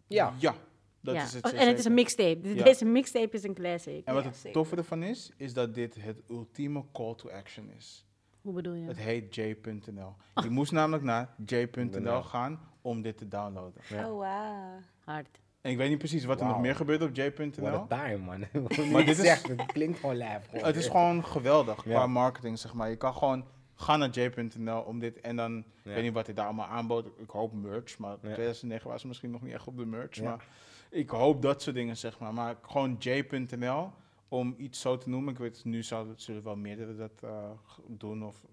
Ja. 0.07 0.35
Ja, 0.39 0.55
dat 1.01 1.15
ja. 1.15 1.23
is 1.23 1.33
het. 1.33 1.45
Oh, 1.53 1.61
en 1.61 1.69
het 1.69 1.79
is 1.79 1.85
een 1.85 1.95
mixtape. 1.95 2.55
Ja. 2.55 2.65
Deze 2.65 2.85
mixtape 2.85 3.37
is 3.37 3.43
een 3.43 3.55
classic. 3.55 4.05
En 4.05 4.15
wat 4.15 4.23
Ja, 4.23 4.29
het 4.29 4.39
zeker. 4.39 4.53
toffe 4.53 4.77
ervan 4.77 5.03
is, 5.03 5.31
is 5.37 5.53
dat 5.53 5.75
dit 5.75 5.95
het 6.01 6.23
ultieme 6.31 6.85
call 6.93 7.15
to 7.15 7.31
action 7.31 7.71
is. 7.77 8.05
Hoe 8.41 8.53
bedoel 8.53 8.75
je? 8.75 8.87
Het 8.87 8.99
heet 8.99 9.35
j.nl. 9.35 10.15
Je 10.43 10.51
moest 10.51 10.73
namelijk 10.73 11.03
naar 11.05 11.35
j.nl 11.47 12.01
.nl. 12.01 12.23
gaan 12.23 12.61
om 12.81 13.03
dit 13.03 13.17
te 13.19 13.29
downloaden. 13.29 13.83
Ja. 13.89 14.11
Oh, 14.11 14.19
wauw. 14.19 14.79
Hard. 15.05 15.41
En 15.61 15.71
ik 15.71 15.77
weet 15.77 15.89
niet 15.89 15.99
precies 15.99 16.25
wat 16.25 16.41
er 16.41 16.47
nog 16.47 16.61
meer 16.61 16.75
gebeurt 16.77 17.03
op 17.03 17.15
j.nl. 17.17 17.67
a 17.67 17.87
time, 17.89 18.17
man. 18.17 18.45
Maar 18.93 19.05
dit 19.05 19.19
is- 19.19 19.43
het 19.43 19.67
klinkt 19.67 19.99
gewoon 19.99 20.17
lijf. 20.17 20.47
Het 20.51 20.77
is 20.77 20.87
gewoon 20.87 21.25
geweldig 21.25 21.75
qua 21.77 21.91
Ja. 21.91 22.07
marketing, 22.07 22.59
zeg 22.59 22.73
maar. 22.75 22.91
Je 22.91 22.97
kan 22.97 23.15
gewoon 23.15 23.45
gaan 23.75 23.99
naar 23.99 24.11
j.nl 24.11 24.81
om 24.81 24.99
dit 24.99 25.21
en 25.21 25.37
dan, 25.37 25.59
ik 25.59 25.65
Ja. 25.83 25.91
weet 25.93 26.03
niet 26.03 26.13
wat 26.13 26.27
hij 26.27 26.35
daar 26.35 26.45
allemaal 26.47 26.67
aanbood. 26.67 27.07
Ik 27.17 27.31
hoop 27.31 27.53
merch, 27.53 27.99
maar 27.99 28.13
in 28.23 28.33
2009 28.33 28.91
was 28.91 29.01
ze 29.01 29.07
misschien 29.07 29.31
nog 29.31 29.43
niet 29.43 29.53
echt 29.53 29.67
op 29.67 29.77
de 29.77 29.87
merch. 29.87 30.15
Ja. 30.17 30.23
Maar 30.23 30.45
ik 30.91 31.11
hoop 31.11 31.43
dat 31.43 31.63
soort 31.63 31.77
dingen, 31.77 31.97
zeg 31.97 32.19
maar. 32.19 32.35
Maar 32.35 32.59
gewoon 32.63 32.97
j.nl 32.99 33.91
om 34.29 34.55
iets 34.59 34.81
zo 34.81 34.99
te 34.99 35.09
noemen. 35.09 35.33
Ik 35.33 35.39
weet, 35.39 35.65
nu 35.65 35.83
zouden, 35.83 36.15
zullen 36.17 36.43
wel 36.43 36.57
meerdere 36.57 36.97
dat 36.97 37.23
eh, 37.23 37.51
doen 37.87 38.25
of 38.25 38.45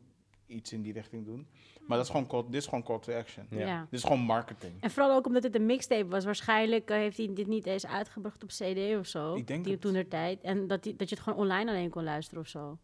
iets 0.46 0.74
in 0.74 0.82
die 0.82 0.94
richting 0.94 1.26
doen. 1.26 1.48
Maar 1.88 1.98
dat 1.98 2.06
is 2.06 2.12
gewoon 2.12 2.28
call, 2.28 2.44
dit 2.46 2.62
is 2.62 2.66
gewoon 2.68 2.84
call 2.84 3.00
to 3.00 3.14
action. 3.14 3.46
Ja. 3.50 3.58
Ja. 3.68 3.82
Dit 3.90 4.00
is 4.00 4.04
gewoon 4.04 4.20
marketing. 4.20 4.74
En 4.80 4.92
vooral 4.92 5.16
ook 5.16 5.26
omdat 5.26 5.44
het 5.44 5.56
een 5.56 5.66
mixtape 5.66 6.08
was. 6.08 6.26
Waarschijnlijk 6.26 6.90
eh, 6.90 6.98
heeft 6.98 7.18
hij 7.18 7.34
dit 7.34 7.48
niet 7.48 7.66
eens 7.66 7.86
uitgebracht 7.86 8.44
op 8.44 8.50
CD 8.50 8.98
of 8.98 9.08
zo. 9.08 9.36
Ik 9.36 9.48
denk 9.48 9.64
die 9.64 9.80
toen 9.80 9.94
der 9.94 10.08
tijd. 10.08 10.42
En 10.42 10.68
dat, 10.68 10.84
die, 10.84 10.96
dat 10.96 11.10
je 11.10 11.16
het 11.16 11.24
gewoon 11.24 11.40
online 11.40 11.72
alleen 11.72 11.90
kon 11.90 12.04
luisteren 12.04 12.42
of 12.44 12.48
zo. 12.48 12.78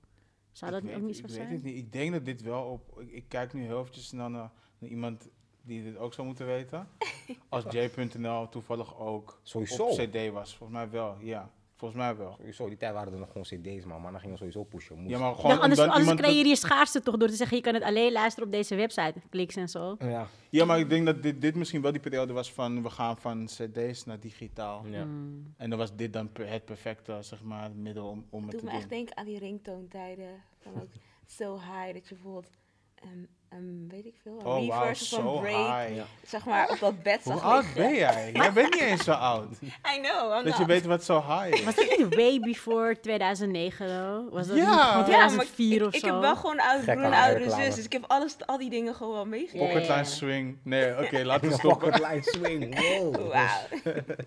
Zou 0.51 0.71
dat 0.71 0.83
ik 0.83 0.89
ook 0.89 0.95
weet, 0.95 1.03
niet 1.03 1.17
ik 1.17 1.21
zo 1.21 1.27
weet 1.27 1.35
zijn? 1.35 1.51
het 1.51 1.63
niet. 1.63 1.77
Ik 1.77 1.91
denk 1.91 2.11
dat 2.11 2.25
dit 2.25 2.41
wel 2.41 2.63
op. 2.63 3.01
Ik, 3.01 3.11
ik 3.11 3.25
kijk 3.27 3.53
nu 3.53 3.61
heel 3.61 3.79
eventjes 3.79 4.11
naar, 4.11 4.29
naar 4.29 4.51
iemand 4.79 5.29
die 5.65 5.83
dit 5.83 5.97
ook 5.97 6.13
zou 6.13 6.27
moeten 6.27 6.45
weten. 6.45 6.87
Als 7.49 7.63
j.nl 7.69 8.49
toevallig 8.49 8.99
ook 8.99 9.39
Sowieso. 9.43 9.83
op 9.83 9.97
CD 9.97 10.31
was. 10.31 10.55
Volgens 10.55 10.79
mij 10.79 10.89
wel, 10.89 11.17
ja. 11.19 11.51
Volgens 11.75 12.01
mij 12.03 12.15
wel. 12.15 12.35
Sowieso, 12.37 12.67
die 12.67 12.77
tijd 12.77 12.93
waren 12.93 13.13
er 13.13 13.19
nog 13.19 13.27
gewoon 13.27 13.43
cd's, 13.43 13.85
man. 13.85 14.01
Maar 14.01 14.11
dan 14.11 14.19
gingen 14.19 14.31
we 14.31 14.37
sowieso 14.37 14.63
pushen. 14.63 14.97
Moest. 14.97 15.09
Ja, 15.09 15.19
maar 15.19 15.29
Ja, 15.29 15.35
gewoon 15.35 15.59
anders 15.59 15.79
anders 15.79 15.99
iemand 15.99 16.19
creëer 16.19 16.45
je 16.45 16.55
schaarste 16.55 17.01
toch 17.01 17.17
door 17.17 17.27
te 17.27 17.35
zeggen... 17.35 17.57
je 17.57 17.63
kan 17.63 17.73
het 17.73 17.83
alleen 17.83 18.11
luisteren 18.11 18.45
op 18.45 18.51
deze 18.53 18.75
website. 18.75 19.13
Kliks 19.29 19.55
en 19.55 19.69
zo. 19.69 19.95
Ja. 19.99 20.27
Ja, 20.49 20.65
maar 20.65 20.79
ik 20.79 20.89
denk 20.89 21.05
dat 21.05 21.23
dit, 21.23 21.41
dit 21.41 21.55
misschien 21.55 21.81
wel 21.81 21.91
die 21.91 22.01
periode 22.01 22.33
was 22.33 22.53
van 22.53 22.83
we 22.83 22.89
gaan 22.89 23.17
van 23.17 23.45
CD's 23.45 24.05
naar 24.05 24.19
digitaal. 24.19 24.85
Ja. 24.85 25.03
Mm. 25.03 25.53
En 25.57 25.69
dan 25.69 25.79
was 25.79 25.95
dit 25.95 26.13
dan 26.13 26.29
het 26.33 26.65
perfecte, 26.65 27.17
zeg 27.21 27.43
maar, 27.43 27.71
middel 27.71 28.07
om, 28.07 28.25
om 28.29 28.47
het 28.47 28.57
te 28.57 28.65
me 28.65 28.71
doen. 28.71 28.79
echt 28.79 28.89
denken 28.89 29.17
aan 29.17 29.25
die 29.25 29.39
ringtoontijden. 29.39 30.43
Van 30.59 30.81
ook 30.81 30.89
So 31.25 31.55
High, 31.55 31.93
dat 31.93 32.07
je 32.07 32.15
bijvoorbeeld... 32.15 32.49
ehm, 32.95 33.23
een, 33.57 33.85
weet 33.89 34.05
ik 34.05 34.15
veel, 34.23 34.41
Oh, 34.43 34.59
reverse 34.59 35.15
of 35.15 35.21
zo 35.21 35.35
een 35.35 35.41
break. 35.41 35.55
high. 35.87 35.95
Ja. 35.95 36.03
Zeg 36.27 36.45
maar 36.45 36.69
op 36.69 36.79
dat 36.79 37.03
bed 37.03 37.23
Hoe 37.23 37.33
zag 37.33 37.43
oud 37.43 37.63
liggen. 37.63 37.81
ben 37.83 37.95
jij? 37.95 38.31
Jij 38.33 38.53
bent 38.53 38.73
niet 38.73 38.81
eens 38.81 39.03
zo 39.03 39.11
oud. 39.11 39.47
I 39.95 40.01
know, 40.01 40.37
I'm 40.37 40.43
Dat 40.43 40.53
je 40.53 40.59
not. 40.59 40.67
weet 40.67 40.85
wat 40.85 41.03
zo 41.03 41.21
high 41.27 41.47
is. 41.53 41.63
Was 41.63 41.75
dat 41.75 41.97
niet 41.97 42.15
way 42.15 42.39
before 42.39 42.99
2009, 42.99 43.87
though? 43.87 44.33
Was 44.33 44.47
dat 44.47 44.57
Ja. 44.57 44.61
niet 44.63 44.79
gewoon 44.79 44.87
Ja, 44.89 44.95
maar 44.95 45.03
2004 45.05 45.81
ik, 45.81 45.87
of 45.87 45.93
ik 45.93 45.99
zo? 45.99 46.07
heb 46.07 46.19
wel 46.21 46.35
gewoon 46.35 46.53
een 46.53 46.61
oudere 46.61 46.83
Gekke 46.85 47.01
broer 47.01 47.13
en 47.13 47.19
oudere 47.23 47.49
zus, 47.49 47.75
dus 47.75 47.85
ik 47.85 47.91
heb 47.91 48.03
alles, 48.07 48.35
al 48.45 48.57
die 48.57 48.69
dingen 48.69 48.95
gewoon 48.95 49.13
wel 49.13 49.25
meegekregen. 49.25 49.67
Pocket 49.67 49.85
ja, 49.87 49.93
line 49.93 50.05
ja. 50.07 50.11
swing. 50.11 50.57
Nee, 50.63 50.97
oké, 51.05 51.23
laten 51.31 51.47
we 51.49 51.53
stoppen. 51.53 51.89
pocket 51.91 52.09
line 52.09 52.21
swing. 52.23 52.79
Wow. 52.99 53.33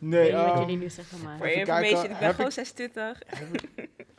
Nee, 0.01 0.29
Ik 0.29 0.33
niet 0.35 0.43
wat 0.43 0.53
eh, 0.55 0.59
jullie 0.61 0.77
nu 0.77 0.91
zeggen, 0.91 1.23
maar... 1.23 1.37
Your 1.39 1.53
information, 1.57 1.93
kijken, 1.93 2.11
ik 2.11 2.19
ben 2.19 2.31
gewoon 2.31 2.47
ik- 2.47 2.53
26. 2.53 3.23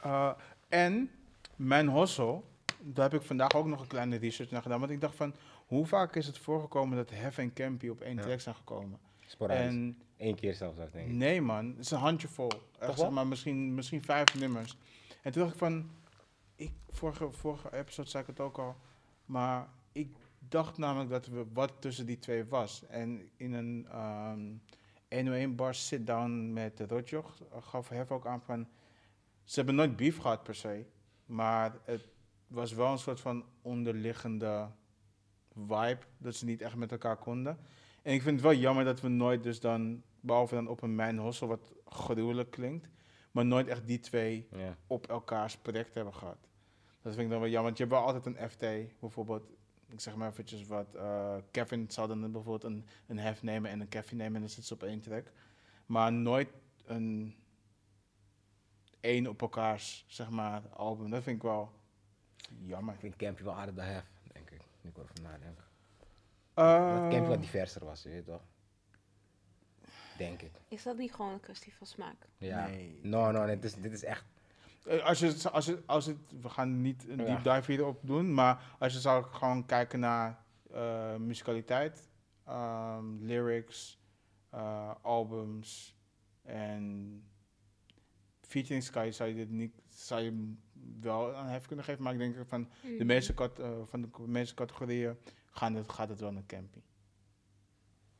Uh, 0.05 0.29
en 0.69 1.11
mijn 1.55 1.87
hossel, 1.87 2.43
daar 2.79 3.09
heb 3.11 3.21
ik 3.21 3.27
vandaag 3.27 3.53
ook 3.55 3.65
nog 3.65 3.81
een 3.81 3.87
kleine 3.87 4.15
research 4.15 4.51
naar 4.51 4.61
gedaan. 4.61 4.79
Want 4.79 4.91
ik 4.91 5.01
dacht 5.01 5.15
van, 5.15 5.35
hoe 5.65 5.85
vaak 5.85 6.15
is 6.15 6.27
het 6.27 6.37
voorgekomen 6.37 6.97
dat 6.97 7.09
Hef 7.09 7.37
en 7.37 7.53
Campy 7.53 7.87
op 7.87 8.01
één 8.01 8.15
Ja. 8.15 8.21
track 8.21 8.39
zijn 8.39 8.55
gekomen? 8.55 8.99
Sporadisch. 9.25 9.65
En 9.67 10.01
Eén 10.17 10.35
keer 10.35 10.53
zelfs, 10.53 10.77
denk 10.77 10.93
ik. 10.93 11.07
nee 11.13 11.41
man, 11.41 11.67
het 11.69 11.79
is 11.85 11.91
een 11.91 11.97
handjevol. 11.97 12.51
Echt, 12.79 12.99
zeg 12.99 13.09
maar 13.09 13.27
misschien, 13.27 13.73
misschien 13.75 14.03
vijf 14.03 14.35
nummers. 14.39 14.77
En 15.21 15.31
toen 15.31 15.41
dacht 15.41 15.53
ik 15.53 15.59
van, 15.59 15.89
ik, 16.55 16.71
vorige, 16.89 17.31
vorige 17.31 17.73
episode 17.75 18.09
zei 18.09 18.23
ik 18.23 18.29
het 18.29 18.39
ook 18.39 18.57
al, 18.57 18.75
maar 19.25 19.67
ik 19.91 20.15
dacht 20.39 20.77
namelijk 20.77 21.09
dat 21.09 21.25
er 21.25 21.53
wat 21.53 21.71
tussen 21.79 22.05
die 22.05 22.19
twee 22.19 22.45
was. 22.45 22.83
En 22.87 23.29
in 23.35 23.53
een 23.53 23.87
um, 24.29 24.61
101 25.09 25.55
bar 25.55 25.75
sit-down 25.75 26.53
met 26.53 26.79
Rotjoch 26.87 27.37
gaf 27.59 27.89
Hef 27.89 28.11
ook 28.11 28.25
aan 28.25 28.41
van, 28.41 28.67
ze 29.43 29.55
hebben 29.55 29.75
nooit 29.75 29.95
beef 29.95 30.17
gehad 30.17 30.43
per 30.43 30.55
se, 30.55 30.85
maar 31.25 31.75
het 31.83 32.05
was 32.47 32.73
wel 32.73 32.91
een 32.91 32.97
soort 32.97 33.19
van 33.19 33.45
onderliggende 33.61 34.69
vibe 35.53 35.99
dat 36.17 36.35
ze 36.35 36.45
niet 36.45 36.61
echt 36.61 36.75
met 36.75 36.91
elkaar 36.91 37.17
konden. 37.17 37.57
En 38.01 38.13
ik 38.13 38.21
vind 38.21 38.35
het 38.35 38.43
wel 38.49 38.59
jammer 38.59 38.85
dat 38.85 39.01
we 39.01 39.07
nooit 39.07 39.43
dus 39.43 39.59
dan, 39.59 40.03
behalve 40.19 40.55
dan 40.55 40.67
op 40.67 40.81
een 40.81 40.95
Mijn 40.95 41.17
Hossel, 41.17 41.47
wat 41.47 41.73
gruwelijk 41.85 42.51
klinkt, 42.51 42.89
maar 43.31 43.45
nooit 43.45 43.67
echt 43.67 43.87
die 43.87 43.99
twee 43.99 44.47
op 44.87 45.07
elkaars 45.07 45.57
project 45.57 45.93
hebben 45.93 46.13
gehad. 46.13 46.47
Dat 47.01 47.13
vind 47.13 47.25
ik 47.25 47.29
dan 47.29 47.39
wel 47.39 47.49
jammer, 47.49 47.63
want 47.63 47.77
je 47.77 47.83
hebt 47.83 47.95
wel 47.95 48.05
altijd 48.05 48.25
een 48.25 48.49
FT, 48.49 48.99
bijvoorbeeld, 48.99 49.49
ik 49.87 49.99
zeg 49.99 50.15
maar 50.15 50.29
eventjes 50.29 50.67
wat, 50.67 50.95
eh, 50.95 51.35
Kevin 51.51 51.91
zou 51.91 52.07
dan 52.07 52.31
bijvoorbeeld 52.31 52.63
een, 52.63 52.85
een 53.07 53.19
hef 53.19 53.43
nemen 53.43 53.71
en 53.71 53.79
een 53.79 53.89
Kevin 53.89 54.17
nemen 54.17 54.35
en 54.35 54.41
dan 54.41 54.49
zitten 54.49 54.67
ze 54.67 54.73
op 54.73 54.83
één 54.83 55.01
track. 55.01 55.31
Maar 55.85 56.13
nooit 56.13 56.49
een 56.85 57.35
één 58.99 59.27
op 59.27 59.41
elkaars, 59.41 60.05
zeg 60.07 60.29
maar, 60.29 60.67
album. 60.67 61.09
Dat 61.09 61.23
vind 61.23 61.35
ik 61.35 61.41
wel 61.41 61.71
jammer. 62.59 62.93
Ik 62.93 62.99
vind 62.99 63.15
Campy 63.15 63.43
wel 63.43 63.53
harder 63.53 63.75
dan 63.75 63.85
Hef, 63.85 64.05
denk 64.33 64.49
ik. 64.49 64.61
Nu 64.81 64.89
ik 64.89 64.97
erover 64.97 65.21
nadenk. 65.21 65.59
Eh, 66.53 67.01
Dat 67.01 67.11
Campy 67.11 67.27
wat 67.29 67.41
diverser 67.41 67.85
was, 67.85 68.03
je 68.03 68.09
weet 68.09 68.25
toch? 68.25 68.41
Denk 70.17 70.41
ik. 70.41 70.51
Is 70.67 70.83
dat 70.83 70.97
niet 70.97 71.13
gewoon 71.13 71.33
een 71.33 71.39
kwestie 71.39 71.73
van 71.73 71.87
smaak? 71.87 72.27
Ja. 72.37 72.67
Nee. 72.67 72.99
No, 73.03 73.31
no, 73.31 73.45
dit 73.45 73.63
is, 73.63 73.75
dit 73.75 73.93
is 73.93 74.03
echt... 74.03 74.25
Eh, 74.85 75.05
Als 75.05 75.19
je, 75.19 75.49
als 75.51 75.65
je, 75.65 75.83
als 75.85 76.05
het, 76.05 76.17
we 76.41 76.49
gaan 76.49 76.81
niet 76.81 77.07
een 77.09 77.17
deep 77.17 77.43
dive 77.43 77.71
hierop 77.71 77.99
doen, 78.03 78.33
maar 78.33 78.75
als 78.79 78.93
je 78.93 78.99
zou 78.99 79.25
gewoon 79.25 79.65
kijken 79.65 79.99
naar 79.99 80.45
eh 80.73 81.15
musicaliteit, 81.15 82.09
ehm, 82.45 83.17
lyrics, 83.19 83.99
eh, 84.49 84.91
albums 85.01 85.95
en 86.41 87.23
featuring 88.41 88.83
je, 89.05 89.11
zou 89.11 89.29
je 89.29 89.35
dit 89.35 89.49
niet, 89.49 89.81
zou 89.89 90.21
je 90.21 90.55
wel 91.01 91.35
aan 91.35 91.47
hef 91.47 91.65
kunnen 91.65 91.85
geven, 91.85 92.03
maar 92.03 92.13
ik 92.13 92.19
denk 92.19 92.35
van 92.47 92.69
de 92.97 93.05
meeste, 93.05 93.33
cat, 93.33 93.59
eh, 93.59 93.69
van 93.85 94.01
de 94.01 94.07
meeste 94.25 94.53
categorieën 94.55 95.17
gaan 95.51 95.75
het, 95.75 95.91
gaat 95.91 96.09
het 96.09 96.19
wel 96.19 96.31
naar 96.31 96.45
Campy. 96.45 96.79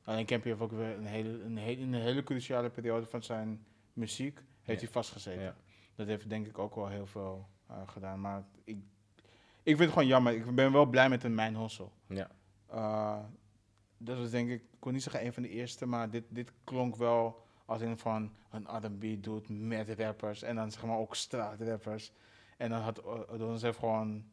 Alleen 0.03 0.25
Campy 0.25 0.47
heeft 0.47 0.61
ook 0.61 0.71
weer 0.71 0.97
een 0.97 1.05
hele, 1.05 1.41
een 1.43 1.57
hele, 1.57 1.81
in 1.81 1.93
een 1.93 2.01
hele 2.01 2.23
cruciale 2.23 2.69
periode 2.69 3.05
van 3.05 3.23
zijn 3.23 3.65
muziek 3.93 4.39
heeft 4.61 4.79
Ja. 4.79 4.85
hij 4.85 4.93
vastgezeten. 4.93 5.41
Ja. 5.43 5.55
Dat 5.95 6.07
heeft 6.07 6.29
denk 6.29 6.47
ik 6.47 6.57
ook 6.57 6.75
wel 6.75 6.87
heel 6.87 7.05
veel 7.05 7.47
eh, 7.67 7.87
gedaan. 7.87 8.21
Maar 8.21 8.43
ik, 8.63 8.77
ik 9.63 9.75
vind 9.75 9.79
het 9.79 9.89
gewoon 9.89 10.07
jammer. 10.07 10.33
Ik 10.33 10.55
ben 10.55 10.71
wel 10.71 10.85
blij 10.85 11.09
met 11.09 11.23
een 11.23 11.35
Mijn 11.35 11.55
Hossel. 11.55 11.91
Ja. 12.07 12.29
Eh, 12.67 13.19
dat 13.97 14.17
was 14.17 14.29
denk 14.29 14.49
ik, 14.49 14.61
ik 14.61 14.79
kon 14.79 14.93
niet 14.93 15.03
zeggen 15.03 15.25
een 15.25 15.33
van 15.33 15.43
de 15.43 15.49
eerste, 15.49 15.85
maar 15.85 16.09
dit, 16.09 16.23
dit 16.29 16.51
klonk 16.63 16.95
wel 16.95 17.45
als 17.65 17.81
een 17.81 17.97
van 17.97 18.33
een 18.49 18.67
R&B 18.85 19.23
doet 19.23 19.49
met 19.49 19.89
rappers. 19.89 20.41
En 20.43 20.55
dan 20.55 20.71
zeg 20.71 20.83
maar 20.85 20.97
ook 20.97 21.15
straatrappers. 21.15 22.11
En 22.57 22.69
dan 22.69 22.81
had 22.81 23.03
Adonis 23.29 23.61
heeft 23.61 23.79
gewoon, 23.79 24.25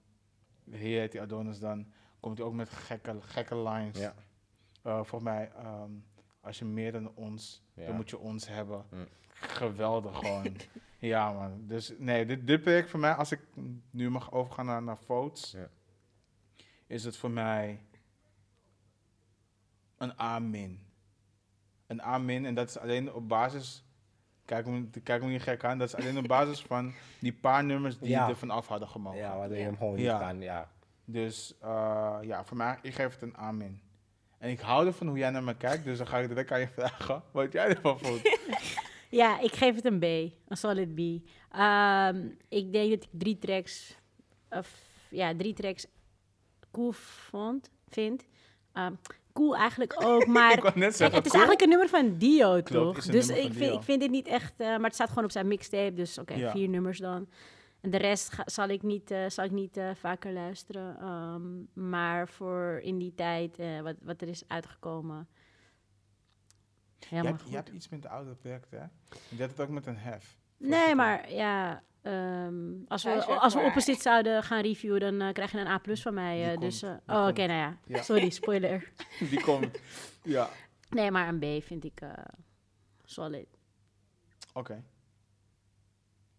hier 0.70 0.98
heet 1.00 1.12
die 1.12 1.20
Adonis 1.20 1.58
dan, 1.58 1.92
komt 2.20 2.38
hij 2.38 2.46
ook 2.46 2.54
met 2.54 2.68
gekke, 2.68 3.20
gekke 3.20 3.56
lines. 3.56 3.98
Ja. 3.98 4.14
Eh, 4.82 4.94
volgens 4.94 5.22
mij, 5.22 5.52
ehm, 5.52 5.90
als 6.40 6.58
je 6.58 6.64
meer 6.64 6.92
dan 6.92 7.14
ons, 7.14 7.62
Ja. 7.74 7.86
dan 7.86 7.96
moet 7.96 8.10
je 8.10 8.18
ons 8.18 8.46
hebben. 8.48 8.84
Mm. 8.90 9.06
Geweldig 9.32 10.18
gewoon. 10.18 10.56
ja 10.98 11.32
man, 11.32 11.66
dus 11.66 11.92
nee, 11.98 12.26
dit, 12.26 12.46
dit 12.46 12.60
project 12.60 12.90
voor 12.90 13.00
mij, 13.00 13.14
als 13.14 13.32
ik 13.32 13.40
nu 13.90 14.10
mag 14.10 14.32
overgaan 14.32 14.66
naar, 14.66 14.82
naar 14.82 14.98
votes, 14.98 15.50
Ja. 15.50 15.68
is 16.86 17.04
het 17.04 17.16
voor 17.16 17.30
mij 17.30 17.80
een 19.96 20.20
A-min. 20.20 20.86
Een 21.86 22.02
A-min 22.02 22.46
en 22.46 22.54
dat 22.54 22.68
is 22.68 22.78
alleen 22.78 23.12
op 23.12 23.28
basis, 23.28 23.84
kijk 24.44 24.66
me, 24.66 24.86
kijk 25.02 25.22
me 25.22 25.28
niet 25.28 25.42
gek 25.42 25.64
aan, 25.64 25.78
dat 25.78 25.88
is 25.88 25.94
alleen 25.94 26.18
op 26.18 26.26
basis 26.26 26.62
van 26.62 26.92
die 27.18 27.32
paar 27.32 27.64
nummers 27.64 27.98
die 27.98 28.08
Ja. 28.08 28.28
er 28.28 28.36
vanaf 28.36 28.66
hadden 28.66 28.88
gemogen. 28.88 29.18
Ja, 29.18 29.36
waardoor 29.38 29.56
je 29.56 29.62
hem 29.62 29.76
gewoon 29.76 29.94
niet 29.94 30.04
Ja. 30.04 30.18
kan, 30.18 30.40
ja. 30.40 30.68
Dus 31.04 31.54
eh, 31.60 32.18
ja, 32.22 32.44
voor 32.44 32.56
mij, 32.56 32.78
ik 32.82 32.94
geef 32.94 33.12
het 33.12 33.22
een 33.22 33.36
A-min. 33.38 33.80
En 34.38 34.50
ik 34.50 34.60
hou 34.60 34.86
ervan 34.86 35.06
hoe 35.08 35.18
jij 35.18 35.30
naar 35.30 35.42
me 35.44 35.56
kijkt, 35.56 35.84
dus 35.84 35.98
dan 35.98 36.06
ga 36.06 36.18
ik 36.18 36.28
direct 36.28 36.52
aan 36.52 36.60
je 36.60 36.68
vragen 36.68 37.22
wat 37.32 37.52
jij 37.52 37.68
ervan 37.68 37.98
vond. 37.98 38.20
Ja, 39.10 39.40
ik 39.40 39.54
geef 39.54 39.74
het 39.74 39.84
een 39.84 39.98
B. 39.98 40.02
Een 40.02 40.56
solid 40.56 40.94
B. 40.94 40.98
Ehm, 41.50 42.28
ik 42.48 42.72
denk 42.72 42.90
dat 42.90 43.02
ik 43.02 43.08
drie 43.10 43.38
tracks... 43.38 43.96
Of, 44.50 44.82
ja, 45.10 45.34
drie 45.36 45.52
tracks 45.54 45.86
cool 46.70 46.92
vond, 46.92 47.70
vind. 47.88 48.24
Ehm, 48.72 48.92
cool 49.34 49.56
eigenlijk 49.56 49.94
ook, 50.04 50.26
maar... 50.26 50.52
ik 50.56 50.62
wou 50.62 50.74
net 50.78 50.82
Kijk, 50.82 50.94
zeggen, 50.96 51.16
het 51.16 51.26
is 51.26 51.32
cool. 51.32 51.44
eigenlijk 51.44 51.60
een 51.62 51.68
nummer 51.68 51.88
van 51.88 52.18
Dio, 52.18 52.62
toch? 52.62 53.04
Dus 53.04 53.28
ik 53.28 53.52
vind, 53.52 53.72
ik 53.74 53.82
vind 53.82 54.00
dit 54.00 54.10
niet 54.10 54.26
echt... 54.26 54.52
eh, 54.56 54.66
maar 54.66 54.80
het 54.84 54.94
staat 54.94 55.08
gewoon 55.08 55.24
op 55.24 55.30
zijn 55.30 55.48
mixtape, 55.48 55.94
dus 55.94 56.18
oké, 56.18 56.34
Ja. 56.34 56.50
vier 56.50 56.68
nummers 56.68 56.98
dan. 56.98 57.28
En 57.80 57.90
de 57.90 57.96
rest 57.96 58.32
ga- 58.32 58.42
zal 58.46 58.68
ik 58.68 58.82
niet, 58.82 59.10
eh, 59.10 59.24
zal 59.28 59.44
ik 59.44 59.50
niet 59.50 59.76
eh, 59.76 59.90
vaker 59.94 60.32
luisteren. 60.32 60.96
Ehm, 61.00 61.88
maar 61.90 62.28
voor 62.28 62.80
in 62.82 62.98
die 62.98 63.14
tijd, 63.14 63.56
wat, 63.82 63.94
wat 64.02 64.20
er 64.20 64.28
is 64.28 64.42
uitgekomen... 64.46 65.28
Je 67.08 67.16
hebt, 67.16 67.42
je 67.48 67.54
hebt 67.54 67.68
iets 67.68 67.88
met 67.88 68.02
de 68.02 68.08
oudere 68.08 68.36
projecten, 68.36 68.78
hè? 68.78 68.84
Je 69.28 69.36
hebt 69.42 69.50
het 69.50 69.60
ook 69.60 69.68
met 69.68 69.86
een 69.86 69.96
hef. 69.96 70.38
Nee, 70.56 70.94
maar 70.94 71.32
ja, 71.32 71.82
ehm, 72.04 72.54
als, 72.88 73.02
we, 73.04 73.10
als 73.24 73.54
we 73.54 73.60
opposite 73.60 74.02
zouden 74.02 74.42
gaan 74.42 74.62
reviewen, 74.62 75.00
dan 75.00 75.20
eh, 75.20 75.32
krijg 75.32 75.52
je 75.52 75.58
een 75.58 75.66
A 75.66 75.78
plus 75.78 76.02
van 76.02 76.14
mij. 76.14 76.52
Eh, 76.52 76.60
dus, 76.60 76.82
eh, 76.82 76.90
oh, 77.06 77.26
oké, 77.28 77.46
nou 77.46 77.58
ja. 77.58 77.76
Ja. 77.86 78.02
Sorry, 78.02 78.30
spoiler. 78.30 78.92
Die 79.30 79.40
komt. 79.42 79.78
Ja, 80.22 80.48
Nee, 80.90 81.10
maar 81.10 81.28
een 81.28 81.38
B 81.38 81.64
vind 81.64 81.84
ik 81.84 82.00
eh, 82.00 82.10
solid. 83.04 83.46
oké. 84.52 84.82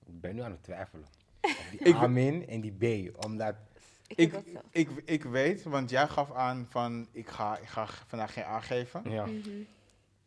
Ik 0.06 0.22
ben 0.22 0.36
nu 0.36 0.42
aan 0.42 0.52
het 0.52 0.64
twijfelen. 0.64 1.06
Die 1.72 1.80
Ik- 1.90 1.96
A-min 1.96 2.48
en 2.48 2.62
die 2.62 2.72
B, 3.12 3.24
omdat... 3.26 3.56
Ik, 4.08 4.34
Ik, 4.34 4.60
ik, 4.72 4.90
ik 5.06 5.24
weet, 5.24 5.64
want 5.64 5.90
jij 5.90 6.08
gaf 6.08 6.32
aan 6.34 6.68
van 6.70 7.08
ik 7.12 7.30
ga, 7.30 7.58
ik 7.58 7.68
ga 7.68 7.88
vandaag 8.08 8.34
geen 8.34 8.44
A 8.44 8.60
geven. 8.60 9.10
Ja. 9.10 9.26
Mhm. 9.26 9.50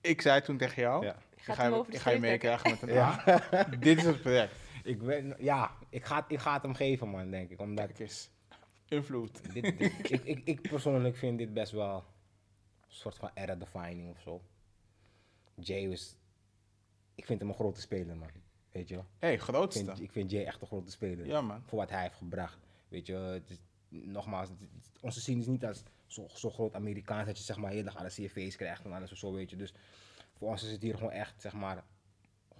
Ik 0.00 0.20
zei 0.20 0.40
toen 0.40 0.56
tegen 0.56 0.82
jou, 0.82 1.04
Ja. 1.04 1.16
ik 1.36 1.42
ga, 1.42 1.66
je- 1.66 1.84
ik 1.88 1.98
ga 1.98 2.10
je 2.10 2.18
meekrijgen 2.18 2.70
met 2.70 2.82
een 2.82 2.96
A. 3.08 3.42
Dit 3.78 3.98
is 3.98 4.04
het 4.04 4.20
project. 4.22 4.52
Ik 4.88 5.02
ben, 5.02 5.34
ja, 5.38 5.76
ik 5.88 6.04
ga, 6.04 6.24
ik 6.28 6.38
ga 6.38 6.52
het 6.52 6.62
hem 6.62 6.74
geven, 6.74 7.08
man, 7.08 7.30
denk 7.30 7.50
ik. 7.50 7.60
Omdat 7.60 7.86
Kijk 7.86 7.98
eens. 7.98 8.30
Invloed. 8.88 9.42
dit, 9.54 9.78
dit- 9.78 10.10
ik, 10.12 10.24
ik, 10.24 10.40
ik 10.44 10.60
persoonlijk 10.60 11.16
vind 11.16 11.38
dit 11.38 11.52
best 11.52 11.72
wel 11.72 11.94
een 11.96 12.94
soort 12.94 13.16
van 13.16 13.30
era-defining 13.34 14.10
of 14.10 14.20
zo. 14.20 14.42
Jay 15.54 15.80
is... 15.90 16.16
Ik 17.14 17.26
vind 17.26 17.40
hem 17.40 17.48
een 17.48 17.54
grote 17.54 17.80
speler, 17.80 18.16
man. 18.16 18.28
Weet 18.72 18.88
je 18.88 18.94
wel? 18.94 19.04
Hé, 19.04 19.26
hey, 19.26 19.32
Ik 19.32 19.40
grootste. 19.40 19.84
vind, 19.84 20.00
ik 20.00 20.12
vind 20.12 20.30
Jay 20.30 20.44
echt 20.44 20.60
een 20.60 20.66
grote 20.66 20.90
speler. 20.90 21.26
Ja, 21.26 21.40
man. 21.40 21.62
Voor 21.66 21.78
wat 21.78 21.90
hij 21.90 22.02
heeft 22.02 22.16
gebracht. 22.16 22.58
Weet 22.88 23.06
je, 23.06 23.14
het 23.14 23.50
is, 23.50 23.58
nogmaals, 23.88 24.48
het 24.48 24.58
onze 25.00 25.20
scene 25.20 25.40
is 25.40 25.46
niet 25.46 25.64
als 25.64 25.82
zo, 26.06 26.26
zo 26.34 26.50
groot 26.50 26.74
Amerikaans 26.74 27.26
dat 27.26 27.38
je 27.38 27.44
zeg 27.44 27.56
maar 27.56 27.70
heel 27.70 27.84
dag 27.84 27.96
alle 27.96 28.08
CFV's 28.08 28.56
krijgt 28.56 28.84
en 28.84 28.92
alles 28.92 29.12
of 29.12 29.18
zo, 29.18 29.32
weet 29.32 29.50
je. 29.50 29.56
Dus 29.56 29.74
voor 30.36 30.48
ons 30.48 30.62
is 30.64 30.70
het 30.72 30.82
hier 30.82 30.94
gewoon 30.96 31.10
echt, 31.12 31.40
zeg 31.40 31.52
maar, 31.52 31.84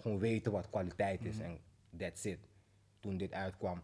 gewoon 0.01 0.19
weten 0.19 0.53
wat 0.53 0.71
kwaliteit 0.71 1.25
is 1.25 1.39
en 1.39 1.59
that's 1.99 2.25
it. 2.25 2.39
Toen 3.01 3.17
dit 3.17 3.33
uitkwam, 3.33 3.83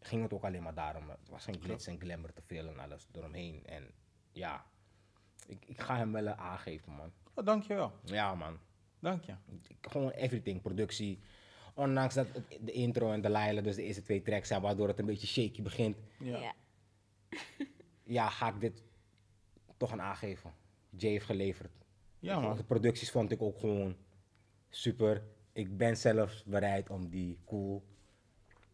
ging 0.00 0.22
het 0.22 0.32
ook 0.32 0.44
alleen 0.44 0.62
maar 0.62 0.74
daarom. 0.74 1.08
Het 1.10 1.28
was 1.28 1.44
geen 1.44 1.60
glitz 1.62 1.86
en 1.86 2.00
glamour 2.00 2.32
te 2.32 2.42
veel 2.46 2.66
en 2.68 2.78
alles 2.78 3.06
eromheen. 3.12 3.66
En 3.66 3.90
ja, 4.32 4.64
ik, 5.46 5.64
ik 5.66 5.80
ga 5.80 5.96
hem 5.96 6.12
wel 6.12 6.26
een 6.26 6.38
A 6.38 6.56
geven, 6.56 6.92
man. 6.92 7.12
Oh, 7.34 7.44
dankjewel. 7.44 7.92
Ja, 8.04 8.34
man. 8.34 8.58
Dank 9.00 9.24
je. 9.24 9.34
Ik- 9.68 9.76
Gewoon 9.90 10.10
everything, 10.10 10.60
productie. 10.62 11.20
Ondanks 11.74 12.14
dat 12.14 12.26
het- 12.32 12.58
de 12.60 12.72
intro 12.72 13.12
en 13.12 13.20
de 13.20 13.28
Laila, 13.30 13.60
dus 13.60 13.76
de 13.76 13.82
eerste 13.82 14.02
twee 14.02 14.22
tracks 14.22 14.48
zijn, 14.48 14.60
waardoor 14.62 14.88
het 14.88 14.98
een 14.98 15.06
beetje 15.06 15.26
shaky 15.26 15.62
begint. 15.62 15.96
Ja. 16.18 16.38
Ja. 16.40 16.54
ja, 18.18 18.28
ga 18.28 18.48
ik 18.48 18.60
dit 18.60 18.82
toch 19.76 19.92
aan 19.92 20.00
aangeven. 20.00 20.52
Jay 20.90 21.10
heeft 21.10 21.24
geleverd. 21.24 21.72
Ja, 22.18 22.40
man. 22.40 22.56
De 22.56 22.64
producties 22.64 23.10
vond 23.10 23.30
ik 23.30 23.42
ook 23.42 23.58
gewoon 23.58 23.96
super. 24.68 25.22
Ik 25.58 25.76
ben 25.76 25.96
zelfs 25.96 26.44
bereid 26.44 26.90
om 26.90 27.08
die 27.08 27.38
cool 27.46 27.82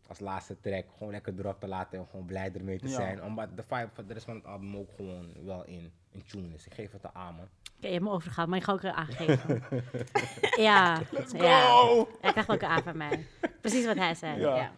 als 0.07 0.21
laatste 0.21 0.61
track 0.61 0.85
gewoon 0.97 1.13
lekker 1.13 1.35
erop 1.39 1.61
te 1.61 1.67
laten 1.67 1.99
en 1.99 2.07
gewoon 2.11 2.27
blij 2.27 2.53
ermee 2.55 2.79
te 2.79 2.89
Ja. 2.89 2.95
zijn. 2.95 3.23
Omdat 3.23 3.57
de 3.57 3.63
vibe 3.63 3.91
van 3.93 4.07
de 4.07 4.13
rest 4.13 4.25
van 4.25 4.35
het 4.35 4.45
album 4.45 4.77
ook 4.77 4.91
gewoon 4.97 5.45
wel 5.45 5.65
in, 5.65 5.93
in 6.11 6.25
tune 6.27 6.55
is. 6.55 6.67
Ik 6.67 6.75
geef 6.75 6.93
het 6.93 7.13
aan, 7.13 7.35
man. 7.35 7.49
Oké, 7.77 7.87
je 7.87 7.93
hebt 7.93 8.03
me 8.05 8.11
overgehaald, 8.11 8.49
maar 8.49 8.59
je 8.59 8.65
gaat 8.65 8.75
ook 8.75 8.85
aangeven. 8.93 9.63
ja. 10.69 11.03
Let's 11.11 11.33
ja. 11.33 11.67
go! 11.67 12.09
Hij 12.21 12.31
krijgt 12.31 12.51
ook 12.51 12.63
een 12.63 12.69
A 12.69 12.83
van 12.83 12.97
mij. 12.97 13.27
Precies 13.61 13.85
wat 13.87 13.97
hij 13.97 14.15
zei. 14.15 14.41
Ja. 14.41 14.57
Ja. 14.57 14.73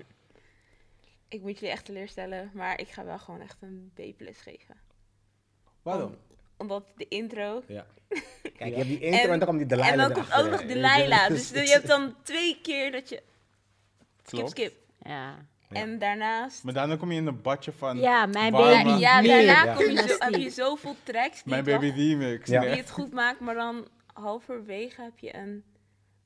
Ik 1.29 1.43
moet 1.43 1.55
jullie 1.59 1.71
echt 1.75 1.85
teleurstellen, 1.85 2.51
maar 2.55 2.81
ik 2.81 2.89
ga 2.89 3.05
wel 3.05 3.19
gewoon 3.19 3.41
echt 3.41 3.63
een 3.63 3.91
B 3.95 4.17
plus 4.17 4.41
geven. 4.41 4.77
Waarom? 5.83 6.17
Omdat 6.57 6.85
de 6.97 7.07
intro... 7.09 7.63
Ja. 7.67 7.87
Kijk, 8.59 8.71
je 8.71 8.77
hebt 8.77 8.87
die 8.89 9.01
intro 9.01 9.19
en, 9.21 9.31
En- 9.31 9.39
dan 9.39 9.49
komt 9.49 9.59
die 9.59 9.67
Delilah 9.69 9.89
en 9.91 9.99
dan 9.99 10.13
komt 10.13 10.35
ook 10.35 10.51
nog. 10.51 10.63
Delilah. 10.65 11.29
Dus 11.37 11.49
je 11.51 11.59
hebt 11.69 11.87
dan 11.87 12.15
twee 12.23 12.59
keer 12.63 12.93
dat 12.93 13.09
je... 13.09 13.23
Skip, 14.23 14.39
Klopt. 14.39 14.51
skip. 14.51 14.75
Ja. 15.03 15.35
Ja. 15.71 15.81
En 15.81 15.99
daarnaast... 15.99 16.65
Maar 16.65 16.73
daarna 16.75 16.97
kom 16.97 17.11
je 17.13 17.19
in 17.21 17.27
een 17.27 17.43
badje 17.43 17.73
van 17.73 17.99
Ja, 17.99 18.27
mijn 18.27 18.53
warme- 18.53 18.85
baby. 18.85 19.01
Ja, 19.01 19.23
daarna 19.23 19.65
Ja. 19.65 19.75
kom 19.75 19.85
je 19.91 19.97
zo, 20.09 20.17
heb 20.19 20.35
je 20.35 20.51
zoveel 20.51 20.97
tracks 21.03 21.43
die, 21.43 21.53
Mijn 21.53 21.65
baby 21.65 21.91
remix. 21.91 22.49
Ja. 22.51 22.61
die 22.61 22.69
het 22.71 22.91
goed 22.91 23.13
maakt, 23.13 23.41
maar 23.41 23.55
dan 23.55 23.89
halverwege 24.13 25.03
heb 25.03 25.19
je 25.19 25.37
een 25.37 25.65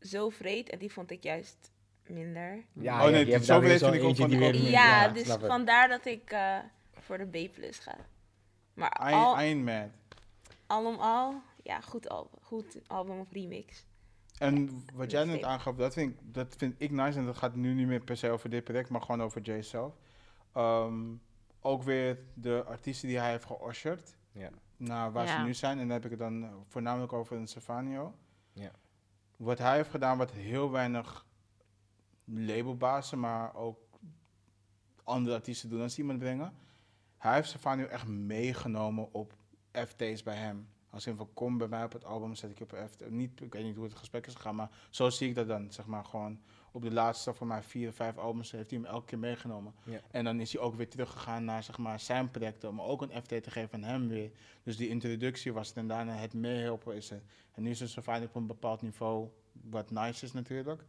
zo 0.01 0.29
vreed. 0.29 0.71
En 0.71 0.79
die 0.79 0.93
vond 0.93 1.11
ik 1.11 1.23
juist 1.23 1.71
minder. 2.07 2.65
Ja, 2.73 3.05
Oh, 3.05 3.11
nee, 3.11 3.25
hebt 3.31 3.45
zo 3.45 3.53
zo'n 3.53 3.63
vind 3.63 3.95
ik 3.95 4.03
ook 4.03 4.17
van 4.17 4.29
die 4.29 4.39
die 4.39 4.51
weer- 4.51 4.63
ook 4.63 4.69
Ja, 4.69 5.09
dus 5.09 5.27
vandaar 5.47 5.89
dat 5.89 6.07
ik 6.07 6.31
eh, 6.31 6.57
voor 7.01 7.19
de 7.19 7.27
B 7.27 7.53
plus 7.55 7.79
ga. 7.79 7.97
Maar 8.75 9.09
I, 9.11 9.13
al, 9.13 9.35
I 9.35 9.39
ain't 9.39 9.65
mad. 10.71 10.85
al 10.85 10.93
om 10.93 10.99
al, 11.01 11.43
ja, 11.63 11.81
goed 11.81 12.09
album, 12.09 12.39
goed 12.43 12.81
album 12.87 13.19
of 13.21 13.33
remix. 13.33 13.87
En 14.39 14.85
wat 14.95 15.11
jij 15.11 15.25
net 15.25 15.43
aangaf, 15.43 15.77
dat 15.77 15.93
vind, 15.93 16.11
ik, 16.13 16.35
dat 16.35 16.55
vind 16.57 16.75
ik 16.79 16.91
nice. 16.91 17.19
En 17.19 17.25
dat 17.25 17.37
gaat 17.37 17.55
nu 17.55 17.75
niet 17.75 17.87
meer 17.87 18.05
per 18.05 18.17
se 18.17 18.31
over 18.31 18.51
dit 18.51 18.65
project, 18.65 18.89
maar 18.89 19.01
gewoon 19.01 19.23
over 19.23 19.41
Jay 19.41 19.63
zelf. 19.63 19.95
Ehm, 20.53 21.15
ook 21.61 21.83
weer 21.83 22.19
de 22.35 22.65
artiesten 22.67 23.09
die 23.09 23.19
hij 23.19 23.31
heeft 23.31 23.45
geosherd 23.45 24.17
Ja. 24.33 24.51
naar 24.77 25.13
waar 25.13 25.27
ze 25.27 25.39
nu 25.39 25.55
zijn. 25.55 25.79
En 25.79 25.85
dan 25.85 25.97
heb 25.97 26.05
ik 26.05 26.11
het 26.11 26.19
dan 26.19 26.45
eh, 26.45 26.51
voornamelijk 26.69 27.13
over 27.13 27.37
een 27.37 27.47
Stefanio. 27.47 28.15
Ja. 28.53 28.71
Wat 29.37 29.59
hij 29.59 29.77
heeft 29.77 29.91
gedaan, 29.91 30.19
wat 30.19 30.31
heel 30.31 30.71
weinig 30.71 31.27
labelbazen, 32.25 33.21
maar 33.21 33.55
ook 33.55 33.79
andere 35.05 35.35
artiesten 35.35 35.69
doen 35.69 35.83
als 35.83 35.99
iemand 35.99 36.19
brengen. 36.19 36.53
Hij 37.17 37.35
heeft 37.35 37.49
Stefanio 37.49 37.87
echt 37.87 38.07
meegenomen 38.07 39.13
op 39.13 39.35
FT's 39.73 40.23
bij 40.23 40.37
hem. 40.37 40.69
Als 40.91 41.07
in 41.07 41.17
van 41.17 41.31
kom 41.35 41.59
bij 41.59 41.69
mij 41.69 41.85
op 41.85 41.93
het 41.93 42.05
album, 42.05 42.35
zet 42.35 42.51
ik 42.51 42.59
je 42.59 42.65
op 42.65 42.73
een 42.73 42.89
FT. 42.89 43.11
Niet, 43.11 43.41
ik 43.41 43.53
weet 43.53 43.65
niet 43.65 43.77
hoe 43.77 43.85
het 43.85 43.95
gesprek 43.95 44.27
is 44.27 44.35
gegaan, 44.35 44.55
maar 44.55 44.71
zo 44.91 45.11
zie 45.11 45.29
ik 45.29 45.35
dat 45.35 45.49
dan. 45.49 45.73
Zeg 45.73 45.87
maar 45.87 46.05
gewoon 46.05 46.41
op 46.73 46.83
de 46.83 46.93
laatste 46.93 47.35
voor 47.35 47.47
mij 47.47 47.63
vier 47.63 47.89
of 47.89 47.95
vijf 47.95 48.19
albums 48.19 48.51
heeft 48.51 48.71
hij 48.71 48.79
hem 48.79 48.89
elke 48.89 49.07
keer 49.07 49.19
meegenomen. 49.19 49.75
Ja. 49.85 50.01
En 50.11 50.25
dan 50.25 50.41
is 50.41 50.53
hij 50.53 50.63
ook 50.63 50.75
weer 50.75 50.89
teruggegaan 50.89 51.45
naar 51.45 51.63
zeg 51.63 51.79
maar, 51.79 52.01
zijn 52.01 52.31
projecten 52.31 52.69
om 52.69 52.81
ook 52.81 53.03
een 53.03 53.23
FT 53.23 53.29
te 53.29 53.51
geven 53.51 53.75
aan 53.75 53.91
hem 53.91 54.09
weer. 54.09 54.31
Dus 54.63 54.77
die 54.77 54.89
introductie 54.89 55.53
was 55.53 55.69
het 55.69 55.77
en 55.77 55.87
daarna 55.87 56.13
het 56.13 56.35
meehelpen 56.35 56.97
is 56.97 57.11
het. 57.11 57.23
En 57.53 57.63
nu 57.63 57.71
is 57.71 57.81
het 57.81 57.91
Safari 57.91 58.25
op 58.25 58.35
een 58.35 58.47
bepaald 58.47 58.83
niveau, 58.83 59.29
wat 59.53 59.91
nice 59.91 60.25
is 60.25 60.33
natuurlijk. 60.33 60.85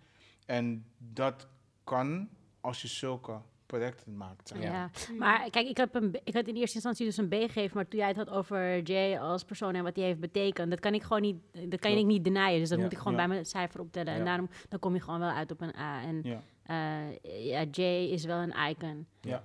En 0.46 0.86
dat 0.98 1.48
kan 1.84 2.30
als 2.62 2.82
je 2.82 2.88
zulke 2.88 3.42
projecten 3.78 4.18
maakt. 4.18 4.48
Zeg 4.48 4.62
Ja. 4.62 4.90
maar. 5.18 5.50
kijk, 5.50 5.68
ik, 5.68 5.78
heb 5.78 5.96
een, 5.96 6.20
ik 6.24 6.34
had 6.34 6.48
in 6.48 6.56
eerste 6.56 6.76
instantie 6.76 7.06
dus 7.06 7.18
een 7.18 7.28
B 7.28 7.34
gegeven, 7.34 7.76
maar 7.76 7.88
toen 7.88 8.00
jij 8.00 8.08
het 8.08 8.18
had 8.18 8.30
over 8.30 8.82
Jay 8.82 9.18
als 9.20 9.44
persoon 9.44 9.76
en 9.76 9.84
wat 9.84 9.96
hij 9.96 10.06
heeft 10.06 10.20
betekend, 10.20 10.70
dat 10.70 10.80
kan 10.80 10.94
ik 10.94 11.04
gewoon 11.04 11.22
niet, 11.22 11.36
dat 11.52 11.80
kan 11.80 11.92
je 11.92 11.98
Klopt. 11.98 12.12
niet 12.12 12.24
denyen. 12.24 12.60
Dus 12.60 12.70
dat 12.70 12.78
Ja. 12.78 12.84
moet 12.84 12.94
ik 12.94 12.98
gewoon 12.98 13.14
Ja. 13.14 13.20
bij 13.20 13.28
mijn 13.28 13.46
cijfer 13.46 13.80
optellen. 13.80 14.14
En 14.14 14.26
daarom 14.26 14.50
dan 14.70 14.80
kom 14.80 14.94
je 14.94 15.02
gewoon 15.02 15.20
wel 15.20 15.30
uit 15.30 15.52
op 15.52 15.62
een 15.62 15.76
A. 15.76 16.02
En 16.04 16.22
Ja. 16.24 16.42
eh, 16.64 17.46
ja, 17.46 17.64
Jay 17.72 18.04
is 18.06 18.26
wel 18.26 18.38
een 18.38 18.54
icon. 18.70 19.06
Ja. 19.22 19.44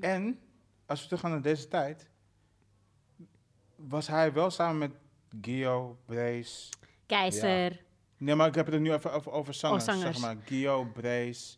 En 0.00 0.38
als 0.86 1.00
we 1.00 1.04
teruggaan 1.06 1.30
naar 1.30 1.42
deze 1.42 1.68
tijd, 1.68 2.08
was 3.76 4.06
hij 4.06 4.32
wel 4.32 4.50
samen 4.50 4.78
met 4.78 4.90
Gio, 5.40 5.98
Brace. 6.06 6.70
Keizer. 7.06 7.82
Nee, 8.16 8.34
maar 8.34 8.48
ik 8.48 8.54
heb 8.54 8.64
het 8.66 8.74
er 8.74 8.80
nu 8.80 8.92
even 8.92 9.12
over, 9.12 9.32
over 9.32 9.54
zangers, 9.54 9.86
Oh, 9.88 9.94
zangers. 9.94 10.18
Zeg 10.20 10.26
maar 10.34 10.42
Gio, 10.44 10.84
Brace. 10.84 11.56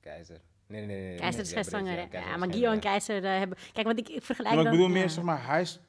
Keizer. 0.00 0.40
Nee, 0.70 0.86
nee, 0.86 0.96
nee. 0.96 1.08
nee, 1.08 1.18
Keizer 1.18 1.42
nee, 1.82 2.04
is 2.04 2.10
ja, 2.12 2.36
maar 2.36 2.52
Gio 2.52 2.68
en 2.68 2.74
ja. 2.74 2.80
Keizer 2.80 3.24
eh, 3.24 3.38
hebben... 3.38 3.58
Kijk, 3.72 3.86
want 3.86 3.98
ik, 3.98 4.08
ik 4.08 4.22
vergelijk 4.22 4.54
maar 4.54 4.64
ik 4.64 4.70
bedoel 4.70 4.88
meer, 4.88 5.02
ja. 5.02 5.08
zeg 5.08 5.24
maar, 5.24 5.46
hij, 5.46 5.60
is, 5.60 5.80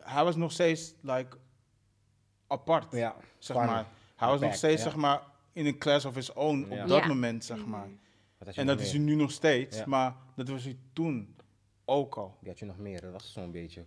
hij 0.00 0.24
was 0.24 0.36
nog 0.36 0.52
steeds, 0.52 0.94
like, 1.00 1.36
apart. 2.46 2.92
Ja, 2.92 3.16
zeg 3.38 3.56
maar. 3.56 3.86
Hij 4.16 4.28
was 4.28 4.40
nog 4.40 4.54
steeds, 4.54 4.82
ja. 4.82 4.88
zeg 4.88 4.96
maar, 4.96 5.22
in 5.52 5.66
een 5.66 5.78
class 5.78 6.04
of 6.04 6.14
his 6.14 6.32
own 6.32 6.66
Ja. 6.70 6.82
op 6.82 6.88
dat 6.88 7.00
Ja. 7.00 7.06
moment, 7.06 7.44
zeg 7.44 7.66
maar. 7.66 7.88
Had 8.38 8.54
je 8.54 8.60
En 8.60 8.66
dat 8.66 8.80
is 8.80 8.90
hij 8.90 9.00
nu 9.00 9.14
nog 9.14 9.30
steeds, 9.30 9.76
Ja. 9.76 9.84
maar 9.86 10.14
dat 10.36 10.48
was 10.48 10.64
hij 10.64 10.76
toen 10.92 11.36
ook 11.84 12.16
al. 12.16 12.36
Die 12.40 12.48
had 12.48 12.58
je 12.58 12.64
nog 12.64 12.78
meer, 12.78 13.00
dat 13.00 13.12
was 13.12 13.32
zo'n 13.32 13.50
beetje. 13.50 13.84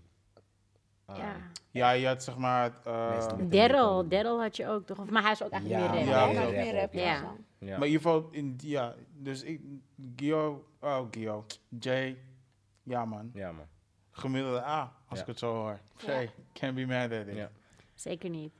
Ah, 1.10 1.18
Ja. 1.18 1.36
Ja, 1.72 1.92
je 1.92 2.08
had, 2.08 2.24
zeg 2.24 2.38
maar, 2.38 2.72
eh, 2.84 3.28
met- 3.38 3.52
Daryl, 3.52 4.08
Daryl 4.08 4.42
had 4.42 4.56
je 4.56 4.68
ook 4.68 4.86
toch? 4.86 5.00
Of, 5.00 5.10
maar 5.10 5.22
hij 5.22 5.32
is 5.32 5.44
ook 5.44 5.52
eigenlijk 5.52 5.84
Ja, 5.84 5.92
meer 5.92 6.06
Ja, 6.08 6.20
rap. 6.26 6.34
Ja, 6.34 6.42
maar 6.42 6.52
ja, 6.54 6.64
meer 6.64 6.80
rap 6.80 6.94
Ja. 6.94 7.22
Maar 7.60 7.88
in 7.88 7.92
ieder 7.92 8.02
geval, 8.02 8.28
in, 8.32 8.56
ja, 8.58 8.96
dus 9.14 9.44
ik, 9.44 9.62
Gio, 10.16 10.66
oh 10.80 11.08
Gio, 11.12 11.46
Jay, 11.80 12.18
ja 12.84 13.06
man, 13.06 13.32
ja, 13.34 13.52
man. 13.52 13.66
gemiddelde 14.12 14.64
A, 14.64 14.82
als 15.08 15.18
Ja. 15.18 15.22
ik 15.22 15.28
het 15.28 15.40
zo 15.40 15.54
hoor. 15.54 15.80
Ja. 15.98 16.06
Hey, 16.12 16.32
can't 16.54 16.76
be 16.76 16.86
mad 16.86 17.12
at 17.12 17.28
it. 17.28 17.36
Ja. 17.36 17.50
Zeker 17.96 18.30
niet. 18.30 18.54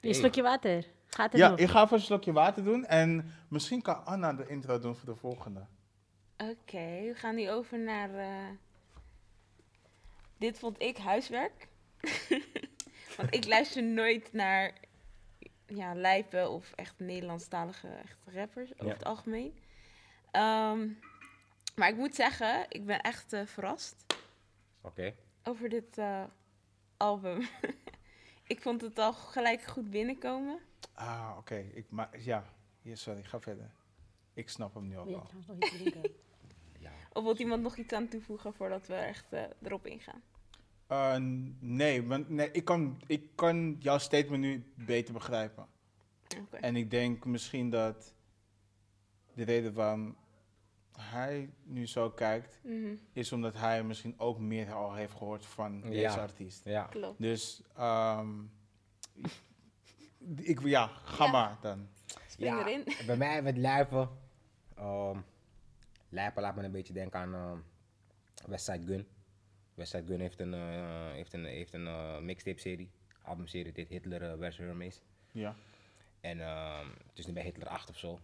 Een 0.00 0.14
slokje 0.14 0.42
water. 0.42 0.86
Gaat 1.06 1.32
het 1.32 1.40
Ja, 1.40 1.48
nog? 1.48 1.58
ik 1.58 1.68
ga 1.68 1.82
even 1.84 1.96
een 1.96 2.02
slokje 2.02 2.32
water 2.32 2.64
doen 2.64 2.84
en 2.86 3.32
misschien 3.48 3.82
kan 3.82 4.04
Anna 4.04 4.32
de 4.32 4.46
intro 4.48 4.78
doen 4.78 4.94
voor 4.96 5.14
de 5.14 5.20
volgende. 5.20 5.60
Oké, 6.36 7.00
we 7.02 7.12
gaan 7.14 7.34
nu 7.34 7.50
over 7.50 7.78
naar. 7.78 8.14
eh, 8.14 8.26
dit 10.42 10.58
vond 10.58 10.82
ik 10.82 10.96
huiswerk. 10.96 11.68
Want 13.16 13.34
ik 13.34 13.46
luister 13.46 13.82
nooit 13.82 14.32
naar 14.32 14.72
ja, 15.66 15.94
lijpen 15.94 16.50
of 16.50 16.72
echt 16.74 16.94
Nederlandstalige 16.98 17.88
echt 17.88 18.18
rappers 18.26 18.72
over 18.74 18.86
Ja. 18.86 18.92
het 18.92 19.04
algemeen. 19.04 19.58
Ehm, 20.30 20.88
maar 21.76 21.88
ik 21.88 21.96
moet 21.96 22.14
zeggen, 22.14 22.66
ik 22.68 22.86
ben 22.86 23.00
echt 23.00 23.32
eh, 23.32 23.46
verrast 23.46 24.04
Oké. 24.80 25.14
over 25.42 25.68
dit 25.68 25.98
eh, 25.98 26.24
album. 26.96 27.46
ik 28.54 28.62
vond 28.62 28.80
het 28.80 28.98
al 28.98 29.12
gelijk 29.12 29.62
goed 29.62 29.90
binnenkomen. 29.90 30.58
Ah, 30.94 31.34
oké. 31.38 31.56
Ik 31.72 31.90
ma 31.90 32.10
Ja, 32.18 32.44
ja, 32.82 32.94
sorry, 32.94 33.22
ga 33.22 33.40
verder. 33.40 33.70
Ik 34.34 34.48
snap 34.48 34.74
hem 34.74 34.88
nu 34.88 34.98
ook 34.98 35.08
al. 35.14 35.30
Ja. 36.78 36.90
Of 37.12 37.22
wil 37.24 37.36
iemand 37.36 37.62
nog 37.62 37.76
iets 37.76 37.92
aan 37.92 38.08
toevoegen 38.08 38.54
voordat 38.54 38.86
we 38.86 38.94
echt 38.94 39.32
eh, 39.32 39.42
erop 39.62 39.86
ingaan? 39.86 40.22
Eh, 40.92 41.16
nee, 41.58 42.06
want 42.06 42.28
nee, 42.28 42.50
ik, 42.50 42.64
kan, 42.64 43.00
ik 43.06 43.28
kan 43.34 43.76
jouw 43.78 43.98
statement 43.98 44.40
nu 44.42 44.72
beter 44.74 45.12
begrijpen. 45.14 45.66
Oké. 46.40 46.56
En 46.56 46.76
ik 46.76 46.90
denk 46.90 47.24
misschien 47.24 47.70
dat 47.70 48.14
de 49.34 49.42
reden 49.44 49.72
waarom 49.74 50.16
hij 50.98 51.50
nu 51.62 51.86
zo 51.86 52.10
kijkt, 52.10 52.60
Mhm, 52.62 52.94
is 53.12 53.32
omdat 53.32 53.54
hij 53.54 53.82
misschien 53.84 54.18
ook 54.18 54.38
meer 54.38 54.72
al 54.72 54.94
heeft 54.94 55.12
gehoord 55.12 55.46
van 55.46 55.80
deze 55.80 56.20
artiest. 56.20 56.64
Ja. 56.64 56.84
klopt. 56.84 57.20
Dus, 57.20 57.62
ehm 57.76 58.28
ik, 60.36 60.60
ja, 60.64 60.86
ga 60.86 61.24
Ja. 61.24 61.30
maar 61.30 61.58
dan. 61.60 61.88
Spring 62.28 62.50
Ja, 62.58 62.66
erin. 62.66 62.84
Bij 63.06 63.16
mij 63.16 63.42
met 63.42 63.56
Lijpen. 63.56 64.08
ehm 64.76 65.18
Lijpen 66.08 66.42
laat 66.42 66.56
me 66.56 66.62
een 66.62 66.72
beetje 66.72 66.92
denken 66.92 67.20
aan 67.20 67.34
ehm 67.34 67.58
Westside 68.50 68.86
Gun. 68.86 69.06
Westside 69.74 70.06
Gun 70.06 70.20
heeft 70.20 70.40
een, 70.40 70.54
eh, 70.54 71.10
heeft 71.12 71.32
een, 71.32 71.44
heeft 71.44 71.72
een 71.72 71.86
eh, 71.86 72.18
mixtape-serie, 72.18 72.90
albumserie, 73.22 73.72
dit 73.72 73.88
Hitler 73.88 74.38
vs. 74.38 74.56
Hermes. 74.56 75.00
Ja. 75.32 75.54
En 76.20 76.40
ehm, 76.40 76.86
het 77.08 77.18
is 77.18 77.26
nu 77.26 77.32
bij 77.32 77.42
Hitler 77.42 77.68
8 77.68 77.90
of 77.90 77.98
zo. 77.98 78.20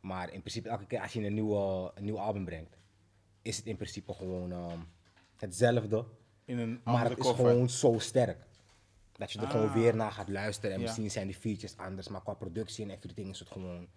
Maar 0.00 0.32
in 0.32 0.40
principe, 0.40 0.68
elke 0.68 0.86
keer 0.86 1.00
als 1.00 1.12
je 1.12 1.24
een, 1.24 1.34
nieuwe, 1.34 1.92
een 1.94 2.04
nieuw 2.04 2.18
album 2.18 2.44
brengt, 2.44 2.76
is 3.42 3.56
het 3.56 3.66
in 3.66 3.76
principe 3.76 4.12
gewoon 4.14 4.52
ehm, 4.52 4.78
hetzelfde. 5.36 6.04
In 6.44 6.58
een 6.58 6.80
Maar 6.84 7.08
het 7.08 7.18
is 7.18 7.24
koffer. 7.24 7.44
gewoon 7.46 7.70
zo 7.70 7.98
sterk. 7.98 8.46
Dat 9.12 9.32
je 9.32 9.40
er 9.40 9.50
gewoon 9.50 9.68
Ah. 9.68 9.74
weer 9.74 9.96
naar 9.96 10.12
gaat 10.12 10.28
luisteren. 10.28 10.70
En 10.72 10.78
Ja. 10.80 10.84
misschien 10.84 11.10
zijn 11.10 11.26
die 11.26 11.36
features 11.36 11.76
anders, 11.76 12.08
maar 12.08 12.22
qua 12.22 12.34
productie 12.34 12.84
en 12.84 12.90
everything 12.90 13.28
is 13.30 13.38
het 13.38 13.50
gewoon 13.50 13.88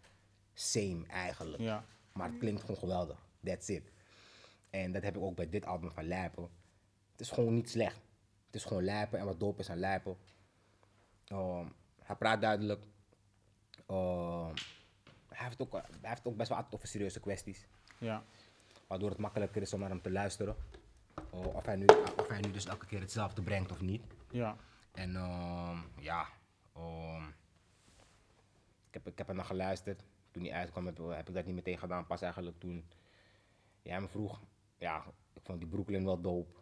same 0.53 1.05
eigenlijk. 1.07 1.61
Ja. 1.61 1.85
Maar 2.13 2.29
het 2.29 2.37
klinkt 2.39 2.61
gewoon 2.61 2.77
geweldig. 2.77 3.27
That's 3.43 3.67
it. 3.67 3.91
En 4.69 4.91
dat 4.91 5.03
heb 5.03 5.15
ik 5.15 5.21
ook 5.21 5.35
bij 5.35 5.49
dit 5.49 5.65
album 5.65 5.91
van 5.91 6.03
Lijpen. 6.07 6.49
Het 7.21 7.29
is 7.29 7.35
gewoon 7.35 7.53
niet 7.53 7.69
slecht. 7.69 8.01
Het 8.45 8.55
is 8.55 8.63
gewoon 8.63 8.83
Lijpen 8.83 9.19
en 9.19 9.25
wat 9.25 9.39
dope 9.39 9.59
is 9.59 9.69
aan 9.69 9.77
Lijpen. 9.77 10.17
Ehm, 11.25 11.65
hij 12.03 12.15
praat 12.15 12.41
duidelijk. 12.41 12.85
Ehm, 13.87 14.53
hij, 15.27 15.45
heeft 15.45 15.61
ook, 15.61 15.71
hij 15.73 16.09
heeft 16.09 16.27
ook 16.27 16.35
best 16.37 16.49
wel 16.49 16.57
altijd 16.57 16.75
over 16.75 16.87
serieuze 16.87 17.19
kwesties. 17.19 17.67
Ja. 17.97 18.23
Waardoor 18.87 19.09
het 19.09 19.17
makkelijker 19.17 19.61
is 19.61 19.73
om 19.73 19.79
naar 19.79 19.89
hem 19.89 20.01
te 20.01 20.11
luisteren. 20.11 20.55
Oh, 21.29 21.55
of, 21.55 21.65
hij 21.65 21.75
nu, 21.75 21.85
of 22.17 22.27
hij 22.27 22.39
nu 22.39 22.51
dus 22.51 22.65
elke 22.65 22.85
keer 22.85 22.99
hetzelfde 22.99 23.41
brengt 23.41 23.71
of 23.71 23.81
niet. 23.81 24.03
Ja. 24.31 24.55
En 24.91 25.15
ehm, 25.15 25.77
ja, 25.99 26.27
ehm, 26.75 27.27
ik, 28.87 28.93
heb, 28.93 29.07
ik 29.07 29.17
heb 29.17 29.29
er 29.29 29.35
naar 29.35 29.45
geluisterd. 29.45 30.03
Toen 30.31 30.43
hij 30.43 30.53
uitkwam 30.53 30.85
heb, 30.85 30.97
heb 30.97 31.27
ik 31.27 31.33
dat 31.33 31.45
niet 31.45 31.55
meteen 31.55 31.77
gedaan. 31.77 32.07
Pas 32.07 32.21
eigenlijk 32.21 32.59
toen 32.59 32.85
jij 33.81 34.01
me 34.01 34.07
vroeg. 34.07 34.41
Ja, 34.77 35.05
ik 35.33 35.41
vond 35.43 35.59
die 35.59 35.69
Brooklyn 35.69 36.05
wel 36.05 36.21
dope. 36.21 36.60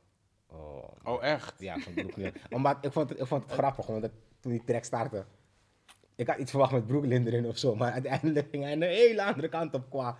Ehm, 0.51 1.09
Oh, 1.13 1.23
echt? 1.23 1.53
ja, 1.57 1.75
ik 1.75 1.81
vond 1.83 1.95
Brooklyn. 1.95 2.33
Omdat 2.49 2.77
ik 2.81 2.91
vond, 2.91 3.09
het- 3.09 3.19
ik 3.19 3.25
vond 3.27 3.43
het 3.43 3.51
grappig, 3.51 3.87
omdat 3.87 4.11
toen 4.39 4.51
die 4.51 4.63
track 4.65 4.83
startte. 4.83 5.25
Ik 6.15 6.27
had 6.27 6.37
iets 6.37 6.49
verwacht 6.51 6.71
met 6.71 6.87
Brooklyn 6.87 7.27
erin 7.27 7.45
of 7.45 7.57
zo, 7.57 7.75
maar 7.75 7.91
uiteindelijk 7.99 8.47
ging 8.51 8.63
hij 8.63 8.71
een 8.73 8.81
hele 8.81 9.23
andere 9.23 9.49
kant 9.49 9.73
op 9.73 9.89
qua. 9.89 10.17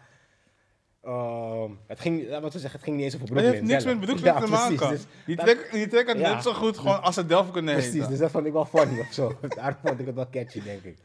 ehm, 1.02 1.72
het 1.88 2.00
ging, 2.00 2.28
laten 2.30 2.44
we 2.52 2.60
zeggen, 2.60 2.72
het 2.72 2.84
ging 2.84 2.96
niet 2.96 3.06
eens 3.06 3.16
over 3.16 3.26
Het 3.28 3.36
Brooklyn. 3.36 3.56
heeft 3.60 3.72
niks 3.72 3.84
zelf. 3.84 3.96
met 3.98 4.06
Brooklyn 4.06 4.34
Ja, 4.34 4.40
te 4.40 4.46
precies, 4.46 4.80
maken. 4.80 4.90
dus 4.90 5.06
die, 5.26 5.36
track, 5.36 5.70
die 5.72 5.88
track 5.88 6.08
had 6.08 6.18
Ja. 6.20 6.34
net 6.34 6.44
zo 6.44 6.54
goed 6.54 6.78
gewoon 6.78 7.02
als 7.02 7.16
het 7.16 7.28
Delphi 7.30 7.52
kunnen 7.52 7.74
Precies, 7.74 7.94
heten. 7.94 8.10
dus 8.10 8.20
dat 8.20 8.32
vond 8.32 8.46
ik 8.46 8.54
wel 8.54 8.66
funny 8.66 9.00
of 9.00 9.12
zo. 9.14 9.38
Daarom 9.56 9.76
vond 9.86 10.00
ik 10.00 10.06
het 10.06 10.16
wel 10.16 10.30
catchy, 10.30 10.64
denk 10.64 10.84
ik. 10.84 10.98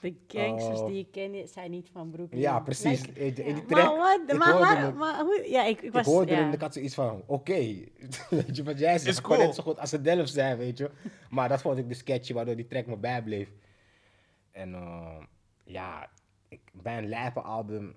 De 0.00 0.14
gangsters 0.28 0.80
Oh. 0.80 0.86
die 0.86 0.96
je 0.96 1.06
kent 1.10 1.50
zijn 1.50 1.70
niet 1.70 1.88
van 1.92 2.10
Brooklyn. 2.10 2.40
Ja, 2.40 2.60
precies. 2.60 3.06
Like, 3.06 3.20
in, 3.20 3.26
in 3.44 3.54
die 3.54 3.64
maar 3.68 3.82
track, 3.82 3.96
wat? 3.96 4.20
ik 4.30 4.38
Maar, 4.38 4.48
hoorde 4.50 4.64
maar, 4.64 4.78
hem- 4.80 4.96
maar 4.96 5.20
hoe? 5.20 5.44
Ja, 5.48 5.64
ik, 5.64 5.76
ik 5.78 5.82
ik 5.84 5.92
was... 5.92 6.06
hoorde 6.06 6.30
ja. 6.32 6.36
hem 6.38 6.46
en 6.46 6.52
ik 6.52 6.60
had 6.60 6.72
zoiets 6.74 6.94
van, 6.94 7.22
oké, 7.26 7.52
weet 8.30 8.56
je 8.56 8.62
wat 8.62 8.78
jij 8.78 8.98
zegt, 8.98 9.20
cool. 9.20 9.38
net 9.38 9.54
zo 9.54 9.62
goed 9.62 9.78
als 9.78 9.90
het 9.90 10.04
Delft 10.04 10.32
zijn, 10.32 10.56
weet 10.58 10.78
je. 10.78 10.90
Maar 11.30 11.48
dat 11.48 11.60
vond 11.60 11.78
ik 11.78 11.88
dus 11.88 12.02
catchy, 12.02 12.32
waardoor 12.32 12.56
die 12.56 12.66
track 12.66 12.86
me 12.86 12.96
bijbleef. 12.96 13.48
En 14.50 14.74
eh, 14.74 15.16
ja, 15.64 16.10
ik, 16.48 16.60
bij 16.72 16.98
een 16.98 17.08
lijpe 17.08 17.40
album, 17.40 17.96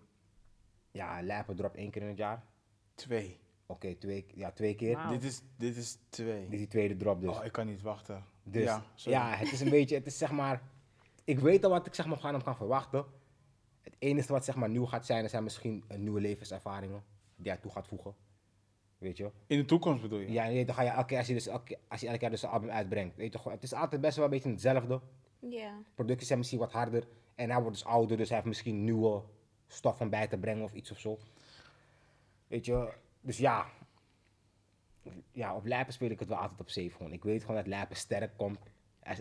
ja, 0.92 1.20
een 1.20 1.26
lijpe 1.26 1.54
drop 1.54 1.76
één 1.76 1.90
keer 1.92 2.02
in 2.02 2.08
het 2.08 2.18
jaar. 2.18 2.44
Twee. 2.96 3.38
Oké, 3.66 3.96
twee, 3.96 4.26
ja, 4.36 4.52
twee 4.52 4.76
keer. 4.76 5.00
Dit, 5.10 5.24
is, 5.24 5.42
dit 5.58 5.76
is 5.78 5.98
twee. 6.10 6.42
Dit 6.44 6.52
is 6.54 6.58
die 6.58 6.68
tweede 6.68 6.98
drop 6.98 7.22
dus. 7.22 7.38
Oh, 7.38 7.46
ik 7.46 7.52
kan 7.52 7.66
niet 7.66 7.82
wachten. 7.82 8.24
Dus 8.44 8.64
ja, 8.64 8.84
ja, 8.96 9.30
het 9.36 9.52
is 9.52 9.62
een 9.62 9.70
beetje, 9.70 9.96
het 9.96 10.06
is 10.06 10.18
zeg 10.18 10.32
maar, 10.32 10.62
ik 11.30 11.40
weet 11.40 11.64
al 11.64 11.70
wat 11.70 11.86
ik 11.86 11.94
zeg 11.94 12.06
maar 12.06 12.20
van 12.20 12.34
hem 12.34 12.44
kan 12.44 12.56
verwachten. 12.56 13.06
Het 13.82 13.96
enige 14.00 14.32
wat 14.32 14.46
zeg 14.46 14.56
maar 14.56 14.70
nieuw 14.70 14.86
gaat 14.86 15.06
zijn, 15.06 15.30
zijn 15.30 15.44
misschien 15.44 15.84
nieuwe 15.98 16.22
levenservaringen 16.22 17.04
die 17.36 17.52
hij 17.52 17.62
toe 17.62 17.72
gaat 17.72 17.88
voegen. 17.88 18.16
Weet 18.98 19.18
je? 19.18 19.32
In 19.48 19.58
de 19.58 19.66
toekomst 19.66 20.02
bedoel 20.02 20.20
je? 20.20 20.32
Ja, 20.32 20.46
nee, 20.46 20.66
dan 20.66 20.76
ga 20.76 20.82
je 20.82 20.90
elke 20.90 21.06
keer, 21.06 21.18
als 21.18 21.28
je, 21.28 21.34
dus 21.34 21.48
elke, 21.48 21.64
keer- 21.64 21.80
als 21.88 22.00
je 22.02 22.08
elke 22.08 22.20
keer 22.20 22.30
dus 22.30 22.44
een 22.44 22.50
album 22.50 22.70
uitbrengt, 22.70 23.16
weet 23.16 23.34
je 23.34 23.50
het 23.50 23.64
is 23.64 23.74
altijd 23.74 24.02
best 24.02 24.16
wel 24.16 24.26
een 24.26 24.32
beetje 24.32 24.50
hetzelfde. 24.50 25.02
Ja. 25.40 25.74
Producties 25.96 26.28
zijn 26.28 26.40
misschien 26.40 26.60
wat 26.60 26.72
harder 26.72 27.08
en 27.36 27.50
hij 27.50 27.62
wordt 27.62 27.78
dus 27.78 27.86
ouder, 27.86 28.18
dus 28.18 28.28
hij 28.28 28.38
heeft 28.38 28.50
misschien 28.50 28.84
nieuwe 28.84 29.24
stof 29.68 30.02
om 30.02 30.10
bij 30.10 30.28
te 30.28 30.38
brengen 30.38 30.64
of 30.64 30.74
iets 30.74 30.92
of 30.92 31.00
zo. 31.00 31.18
Weet 32.48 32.66
je, 32.66 32.94
dus 33.22 33.38
ja. 33.38 33.66
Ja, 35.32 35.56
op 35.56 35.66
Lijpen 35.66 35.94
speel 35.94 36.10
ik 36.10 36.20
het 36.20 36.28
wel 36.28 36.38
altijd 36.38 36.60
op 36.60 36.70
safe 36.70 36.90
gewoon. 36.90 37.14
Ik 37.14 37.24
weet 37.24 37.42
gewoon 37.42 37.56
dat 37.56 37.68
Lijpen 37.68 37.96
sterk 37.96 38.38
komt. 38.38 38.60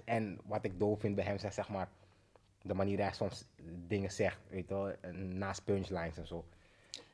En 0.05 0.39
wat 0.45 0.65
ik 0.65 0.79
doof 0.79 1.01
vind 1.01 1.15
bij 1.15 1.25
hem, 1.25 1.35
is 1.35 1.55
zeg 1.55 1.69
maar, 1.69 1.89
de 2.63 2.75
manier 2.75 2.99
hij 2.99 3.13
soms 3.13 3.45
dingen 3.87 4.11
zegt, 4.13 4.39
weet 4.51 4.69
je 4.69 4.75
wel, 4.75 5.13
naast 5.13 5.65
punchlines 5.65 6.17
en 6.17 6.27
zo. 6.27 6.45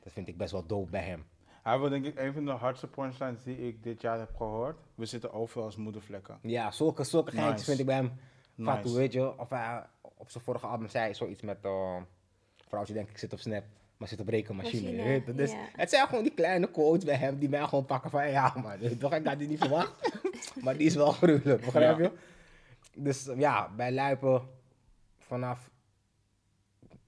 Dat 0.03 0.13
vind 0.13 0.27
ik 0.27 0.37
best 0.37 0.51
wel 0.51 0.65
dope 0.65 0.89
bij 0.89 1.03
hem. 1.03 1.25
Hij 1.63 1.77
was 1.77 1.89
denk 1.89 2.05
ik 2.05 2.19
een 2.19 2.33
van 2.33 2.45
de 2.45 2.51
hardste 2.51 2.87
punchlines 2.87 3.43
die 3.43 3.67
ik 3.67 3.83
dit 3.83 4.01
jaar 4.01 4.19
heb 4.19 4.35
gehoord. 4.35 4.77
We 4.95 5.05
zitten 5.05 5.33
overal 5.33 5.65
als 5.65 5.75
moedervlekken. 5.75 6.39
Ja, 6.41 6.71
zulke, 6.71 7.03
zulke 7.03 7.31
Nice. 7.31 7.43
geintjes 7.43 7.67
vind 7.67 7.79
ik 7.79 7.85
bij 7.85 7.95
hem. 7.95 8.11
Nice. 8.55 8.81
toe, 8.81 8.95
weet 8.95 9.13
je, 9.13 9.39
of 9.39 9.49
hij 9.49 9.83
op 10.01 10.29
zijn 10.29 10.43
vorige 10.43 10.67
album 10.67 10.87
zei 10.87 11.13
zoiets 11.13 11.41
met, 11.41 11.57
uh, 11.65 11.95
vrouwtje 12.67 12.93
denk 12.93 13.09
ik 13.09 13.17
zit 13.17 13.33
op 13.33 13.39
Snap, 13.39 13.63
maar 13.97 14.07
zit 14.07 14.19
op 14.19 14.27
rekenmachine. 14.27 14.81
Machine, 14.81 15.03
weet 15.03 15.25
je. 15.25 15.33
Dus 15.33 15.53
het 15.75 15.89
zijn 15.89 16.07
gewoon 16.07 16.23
die 16.23 16.33
kleine 16.33 16.71
quotes 16.71 17.03
bij 17.05 17.15
hem 17.15 17.39
die 17.39 17.49
mij 17.49 17.63
gewoon 17.67 17.85
pakken 17.85 18.09
van, 18.09 18.29
ja 18.29 18.53
maar, 18.63 18.81
je 18.83 18.97
toch, 18.97 19.13
ik 19.13 19.27
had 19.27 19.39
die 19.39 19.47
niet 19.47 19.59
verwacht. 19.59 20.19
maar 20.63 20.77
die 20.77 20.87
is 20.87 20.95
wel 20.95 21.11
gruwelijk, 21.11 21.65
begrijp 21.65 21.99
Ja. 21.99 22.11
Dus 22.95 23.25
ja, 23.25 23.69
bij 23.75 23.91
Luipen 23.91 24.49
vanaf 25.17 25.71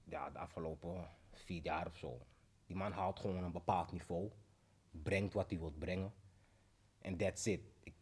ja, 0.04 0.30
de 0.30 0.38
afgelopen 0.38 1.08
vier 1.32 1.62
jaar 1.62 1.86
of 1.86 1.96
zo. 1.96 2.20
Die 2.66 2.76
man 2.76 2.92
haalt 2.92 3.20
gewoon 3.20 3.44
een 3.44 3.52
bepaald 3.52 3.92
niveau, 3.92 4.30
brengt 4.90 5.34
wat 5.34 5.50
hij 5.50 5.58
wil 5.58 5.72
brengen. 5.78 6.12
En 6.98 7.16
that's 7.16 7.46
it. 7.46 7.60
Ik, 7.82 7.94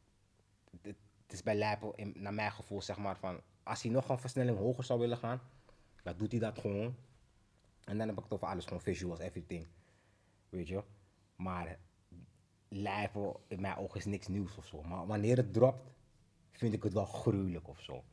het, 0.71 0.97
het 1.23 1.33
is 1.33 1.43
bij 1.43 1.55
Lijpel, 1.55 1.95
in, 1.95 2.15
naar 2.17 2.35
mijn 2.35 2.53
gevoel, 2.53 2.83
zeg 2.83 2.99
maar, 2.99 3.17
van 3.17 3.41
als 3.63 3.83
hij 3.83 3.91
nog 3.91 4.09
een 4.09 4.19
versnelling 4.19 4.59
hoger 4.59 4.85
zou 4.85 5.01
willen 5.01 5.19
gaan, 5.19 5.41
dan 6.03 6.17
doet 6.17 6.31
hij 6.31 6.41
dat 6.41 6.59
gewoon. 6.59 6.97
En 7.85 7.99
dan 7.99 8.09
heb 8.09 8.17
ik 8.17 8.25
het 8.25 8.33
over 8.33 8.47
alles, 8.47 8.65
gewoon 8.65 8.81
visuals, 8.81 9.19
everything. 9.19 9.67
Weet 10.49 10.69
je? 10.69 10.83
Maar 11.37 11.79
Lijpel, 12.69 13.45
in 13.49 13.61
mijn 13.61 13.77
ogen, 13.77 13.99
is 13.99 14.05
niks 14.05 14.29
nieuws 14.29 14.57
of 14.57 14.67
zo. 14.67 14.83
Maar 14.83 15.07
wanneer 15.07 15.37
het 15.37 15.53
dropt, 15.53 15.96
vind 16.59 16.75
ik 16.75 16.83
het 16.83 16.93
wel 16.93 17.05
gruwelijk 17.05 17.69
of 17.69 17.81
zo. 17.81 18.05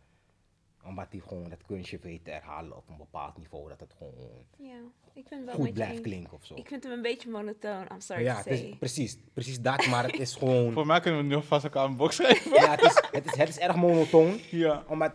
Omdat 0.85 1.07
hij 1.09 1.19
gewoon 1.19 1.49
dat 1.49 1.65
kunstje 1.65 1.99
weet 2.01 2.23
te 2.23 2.31
herhalen 2.31 2.77
op 2.77 2.89
een 2.89 2.97
bepaald 2.97 3.37
niveau, 3.37 3.69
dat 3.69 3.79
het 3.79 3.93
gewoon 3.97 4.45
Ja. 4.57 4.79
Ik 5.13 5.27
vind 5.27 5.29
het 5.29 5.45
wel 5.45 5.55
goed 5.55 5.57
een 5.57 5.63
beetje 5.63 5.73
blijft 5.73 6.01
klinken 6.01 6.33
of 6.33 6.45
zo. 6.45 6.55
Ik 6.55 6.67
vind 6.67 6.83
hem 6.83 6.91
een 6.91 7.01
beetje 7.01 7.29
monotoon. 7.29 7.85
I'm 7.91 7.99
sorry 7.99 8.23
ja, 8.23 8.41
to 8.41 8.49
is, 8.49 8.59
say. 8.59 8.75
precies, 8.79 9.17
precies 9.33 9.61
dat, 9.61 9.87
maar 9.87 10.03
het 10.03 10.19
is 10.19 10.35
gewoon... 10.39 10.71
Voor 10.71 10.85
mij 10.85 10.99
kunnen 10.99 11.19
we 11.21 11.25
nu 11.25 11.35
alvast 11.35 11.63
elkaar 11.63 11.85
een 11.85 11.95
box 11.95 12.15
geven. 12.15 12.51
ja, 12.51 12.71
het 12.71 12.81
is, 12.81 13.03
het, 13.11 13.25
is, 13.25 13.35
het 13.35 13.49
is 13.49 13.59
erg 13.59 13.75
monotoon. 13.75 14.39
Ja. 14.51 14.83
Omdat 14.87 15.13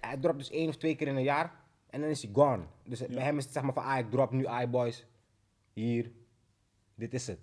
hij 0.00 0.16
dropt 0.16 0.38
dus 0.38 0.50
één 0.50 0.68
of 0.68 0.76
twee 0.76 0.96
keer 0.96 1.06
in 1.06 1.16
een 1.16 1.22
jaar 1.22 1.52
en 1.90 2.00
dan 2.00 2.10
is 2.10 2.22
hij 2.22 2.30
gone. 2.32 2.62
Dus 2.84 3.06
bij 3.06 3.22
hem 3.22 3.38
is 3.38 3.44
het 3.44 3.52
zeg 3.52 3.62
maar 3.62 3.72
van, 3.72 3.84
ah, 3.84 3.98
ik 3.98 4.10
drop 4.10 4.30
nu 4.30 4.46
iBoys. 4.62 5.06
Hier, 5.72 6.10
dit 6.94 7.14
is 7.14 7.26
het. 7.26 7.38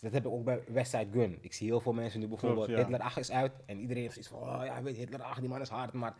Dus 0.00 0.10
dat 0.10 0.22
heb 0.22 0.26
ik 0.32 0.38
ook 0.38 0.44
bij 0.44 0.62
Westside 0.68 1.06
Gun. 1.12 1.38
Ik 1.40 1.52
zie 1.52 1.66
heel 1.66 1.80
veel 1.80 1.92
mensen 1.92 2.20
nu 2.20 2.28
bijvoorbeeld, 2.28 2.66
Klopt, 2.66 2.80
ja. 2.80 2.86
Hitler 2.86 3.06
8 3.06 3.18
is 3.18 3.30
uit 3.30 3.52
en 3.66 3.80
iedereen 3.80 4.02
heeft 4.02 4.12
zoiets 4.14 4.30
van, 4.30 4.60
oh 4.60 4.64
ja, 4.64 4.82
weet 4.82 4.94
je, 4.94 5.00
Hitler 5.00 5.22
8, 5.22 5.40
die 5.40 5.48
man 5.48 5.60
is 5.60 5.68
hard, 5.68 5.92
maar... 5.92 6.14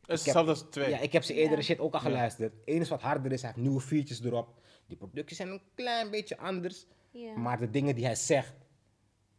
Het 0.00 0.18
is 0.18 0.24
hetzelfde 0.24 0.50
als 0.50 0.62
twee. 0.70 0.90
Ja, 0.90 0.98
ik 0.98 1.12
heb 1.12 1.22
zijn 1.22 1.38
eerdere 1.38 1.56
Ja. 1.56 1.62
shit 1.66 1.78
ook 1.78 1.94
al 1.94 2.00
geluisterd. 2.00 2.52
Het 2.52 2.62
enige 2.64 2.90
wat 2.90 3.02
harder 3.02 3.32
is, 3.32 3.42
hij 3.42 3.50
heeft 3.50 3.62
nieuwe 3.62 3.80
features 3.80 4.24
erop. 4.24 4.54
Die 4.86 4.96
producties 4.96 5.36
zijn 5.36 5.48
een 5.48 5.62
klein 5.74 6.10
beetje 6.10 6.38
anders. 6.38 6.86
Ja. 7.10 7.36
Maar 7.36 7.58
de 7.58 7.70
dingen 7.70 7.94
die 7.94 8.04
hij 8.04 8.14
zegt, 8.14 8.54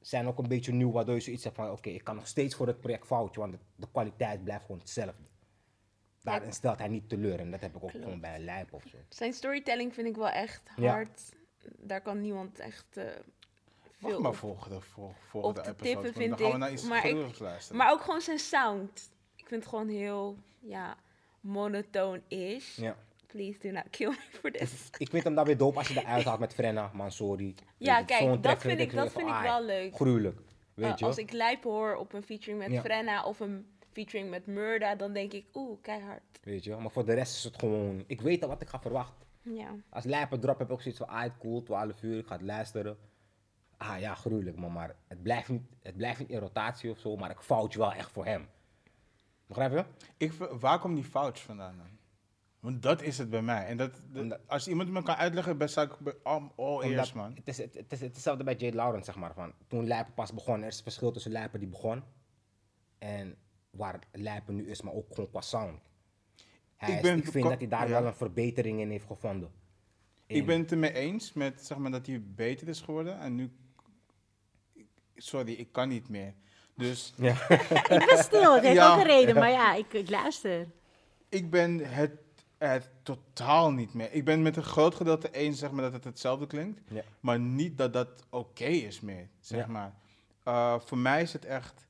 zijn 0.01 0.27
ook 0.27 0.37
een 0.37 0.47
beetje 0.47 0.71
nieuw, 0.71 0.91
waardoor 0.91 1.15
je 1.15 1.21
zoiets 1.21 1.43
hebt 1.43 1.55
van, 1.55 1.71
oké, 1.71 1.89
ik 1.89 2.03
kan 2.03 2.15
nog 2.15 2.27
steeds 2.27 2.55
voor 2.55 2.67
het 2.67 2.79
project 2.79 3.05
foutje, 3.05 3.39
want 3.39 3.51
de, 3.53 3.59
de 3.75 3.87
kwaliteit 3.91 4.43
blijft 4.43 4.65
gewoon 4.65 4.79
hetzelfde. 4.79 5.23
Daarin 6.21 6.53
stelt 6.53 6.77
hij 6.79 6.87
niet 6.87 7.09
teleur 7.09 7.39
en 7.39 7.51
dat 7.51 7.59
heb 7.61 7.75
ik 7.75 7.83
ook 7.83 7.89
Klopt. 7.89 8.05
gewoon 8.05 8.19
bij 8.19 8.35
een 8.35 8.43
lijp 8.43 8.73
of 8.73 8.83
zo. 8.87 8.97
Zijn 9.09 9.33
storytelling 9.33 9.93
vind 9.93 10.07
ik 10.07 10.15
wel 10.15 10.29
echt 10.29 10.61
Ja. 10.75 11.03
Daar 11.77 12.01
kan 12.01 12.21
niemand 12.21 12.59
echt 12.59 12.85
eh, 12.97 13.03
Wacht 13.05 14.13
veel 14.13 14.21
maar 14.21 14.31
op. 14.31 14.37
volgende, 14.37 14.81
vol- 14.81 15.13
volgende 15.29 15.59
op 15.59 15.65
te 15.65 15.71
episode. 15.71 15.93
tippen, 16.01 16.13
vind 16.13 16.29
dan 16.29 16.39
gaan 16.39 16.47
we 16.47 16.53
ik. 16.53 16.59
naar 16.59 16.71
iets 16.71 16.83
Maar 16.83 17.05
ik- 17.05 17.39
luisteren. 17.39 17.77
Maar 17.77 17.91
ook 17.91 18.01
gewoon 18.01 18.21
zijn 18.21 18.39
sound. 18.39 19.11
Ik 19.35 19.47
vind 19.47 19.61
het 19.61 19.69
gewoon 19.69 19.87
heel, 19.87 20.37
ja, 20.59 20.95
monotoon 21.39 22.21
is. 22.27 22.75
Ja. 22.75 22.95
Please 23.27 23.59
do 23.59 23.69
not 23.71 23.83
kill 23.89 24.09
me 24.09 24.15
for 24.39 24.51
this. 24.51 24.89
Ik 24.97 25.09
vind 25.09 25.23
hem 25.23 25.35
dan 25.35 25.45
weer 25.45 25.57
dope 25.57 25.77
als 25.77 25.87
je 25.87 25.99
eruit 25.99 26.23
haalt 26.25 26.39
met 26.39 26.53
Frenna. 26.53 26.91
Ja, 26.93 27.05
Weet 27.15 27.63
je, 27.77 27.85
zo'n 27.85 28.05
kijk, 28.05 28.43
dat 28.43 28.61
vind 28.61 28.79
ik, 28.79 28.93
dat 28.93 29.11
vind 29.11 29.13
van, 29.13 29.29
ik 29.29 29.35
ah, 29.35 29.41
wel 29.43 29.63
leuk. 29.63 29.95
Gruwelijk, 29.95 30.39
weet 30.73 30.99
je. 30.99 31.05
als 31.05 31.17
ik 31.17 31.31
Lijp 31.31 31.63
hoor 31.63 31.95
op 31.95 32.13
een 32.13 32.23
featuring 32.23 32.59
met 32.59 32.71
Ja. 32.71 32.81
Frenna 32.81 33.23
of 33.23 33.39
een 33.39 33.65
featuring 33.91 34.29
met 34.29 34.45
Murda, 34.45 34.95
dan 34.95 35.13
denk 35.13 35.33
ik, 35.33 35.45
oeh, 35.53 35.81
keihard. 35.81 36.21
Weet 36.43 36.63
je, 36.63 36.75
maar 36.75 36.91
voor 36.91 37.05
de 37.05 37.13
rest 37.13 37.35
is 37.35 37.43
het 37.43 37.57
gewoon, 37.59 38.03
ik 38.07 38.21
weet 38.21 38.43
al 38.43 38.49
wat 38.49 38.61
ik 38.61 38.67
ga 38.69 38.79
verwachten. 38.79 39.27
Ja. 39.41 39.75
Als 39.89 40.03
lijpen 40.03 40.39
drop 40.39 40.57
heb 40.57 40.67
ik 40.67 40.73
ook 40.73 40.81
zoiets 40.81 40.99
van, 40.99 41.09
ah, 41.09 41.31
cool, 41.39 41.63
12 41.63 42.03
uur, 42.03 42.17
ik 42.17 42.27
ga 42.27 42.33
het 42.35 42.41
luisteren. 42.45 42.97
Ah 43.77 43.99
ja, 43.99 44.15
gruwelijk, 44.15 44.57
maar, 44.57 44.71
maar 44.71 44.95
het, 45.07 45.23
blijft 45.23 45.49
niet, 45.49 45.61
het 45.81 45.97
blijft 45.97 46.19
niet 46.19 46.29
in 46.29 46.39
rotatie 46.39 46.91
of 46.91 46.99
zo, 46.99 47.15
maar 47.15 47.29
ik 47.29 47.39
fout 47.39 47.73
je 47.73 47.79
wel 47.79 47.93
echt 47.93 48.11
voor 48.11 48.25
hem. 48.25 48.47
Begrijp 49.47 49.71
je? 49.71 49.85
Ik, 50.17 50.33
waar 50.33 50.79
komt 50.79 50.95
die 50.95 51.03
fout 51.05 51.39
vandaan 51.39 51.77
dan? 51.77 51.99
Want 52.59 52.81
dat 52.81 53.01
is 53.01 53.17
het 53.17 53.29
bij 53.29 53.41
mij. 53.41 53.65
En 53.65 53.77
dat, 53.77 53.91
dat- 54.09 54.21
Omdat- 54.23 54.39
als 54.47 54.67
iemand 54.67 54.89
me 54.89 55.03
kan 55.03 55.15
uitleggen, 55.15 55.57
ben 55.57 55.67
ik 55.67 55.97
bij 55.99 56.13
al, 56.23 56.83
eerst, 56.83 57.13
man. 57.13 57.33
Het 57.35 57.47
is, 57.47 57.57
het, 57.57 57.73
het 57.73 57.91
is 57.91 57.99
het 57.99 58.09
is 58.09 58.15
hetzelfde 58.15 58.43
bij 58.43 58.55
Jade 58.55 58.75
Lawrence, 58.75 59.05
zeg 59.05 59.15
maar. 59.15 59.33
Van, 59.33 59.53
toen 59.67 59.87
Lijpen 59.87 60.13
pas 60.13 60.33
begon, 60.33 60.61
er 60.61 60.67
is 60.67 60.77
een 60.77 60.83
verschil 60.83 61.11
tussen 61.11 61.31
Lijpen 61.31 61.59
die 61.59 61.69
begon 61.69 62.03
en 62.97 63.37
waar 63.69 63.99
Lijpen 64.11 64.55
nu 64.55 64.69
is, 64.69 64.81
maar 64.81 64.93
ook 64.93 65.05
gewoon 65.09 65.29
qua 65.29 65.41
sound. 65.41 65.81
Hij 66.81 66.89
Ik 66.89 66.95
ik, 66.95 67.01
ben 67.01 67.17
ik 67.17 67.31
vind 67.31 67.49
dat 67.49 67.57
hij 67.59 67.67
daar 67.67 67.87
ja. 67.89 67.99
wel 67.99 68.05
een 68.05 68.15
verbetering 68.15 68.79
in 68.79 68.89
heeft 68.89 69.05
gevonden. 69.05 69.51
Ik 70.25 70.45
ben 70.45 70.59
het 70.59 70.71
ermee 70.71 70.93
eens 70.93 71.33
met 71.33 71.65
zeg 71.65 71.77
maar, 71.77 71.91
dat 71.91 72.05
hij 72.05 72.21
beter 72.25 72.67
is 72.67 72.81
geworden. 72.81 73.19
En 73.19 73.35
nu. 73.35 73.51
Sorry, 75.15 75.51
ik 75.53 75.71
kan 75.71 75.89
niet 75.89 76.09
meer. 76.09 76.33
Dus 76.75 77.13
Ja. 77.17 77.49
Ik 77.49 78.05
ben 78.07 78.23
stil, 78.23 78.53
het 78.53 78.63
heeft 78.63 78.75
Ja. 78.75 78.93
ook 78.93 78.99
een 78.99 79.05
reden, 79.07 79.35
maar 79.35 79.49
ja, 79.49 79.73
ik, 79.83 79.93
ik 79.93 80.09
luister. 80.09 80.67
ik 81.29 81.49
ben 81.49 81.77
het 81.93 82.11
er 82.57 82.87
totaal 83.03 83.71
niet 83.71 83.93
meer. 83.93 84.11
Ik 84.11 84.25
ben 84.25 84.41
met 84.41 84.55
een 84.57 84.63
groot 84.63 84.95
gedeelte 84.95 85.31
eens 85.31 85.59
zeg 85.59 85.71
maar, 85.71 85.83
dat 85.83 85.93
het 85.93 86.03
hetzelfde 86.03 86.47
klinkt. 86.47 86.81
Ja. 86.89 87.03
Maar 87.19 87.39
niet 87.39 87.77
dat 87.77 87.93
dat 87.93 88.23
oké 88.29 88.65
is 88.65 88.99
meer, 88.99 89.29
zeg 89.39 89.59
Ja. 89.65 89.67
maar. 89.71 89.93
Eh, 90.43 90.79
voor 90.79 90.97
mij 90.97 91.21
is 91.21 91.33
het 91.33 91.45
echt... 91.45 91.87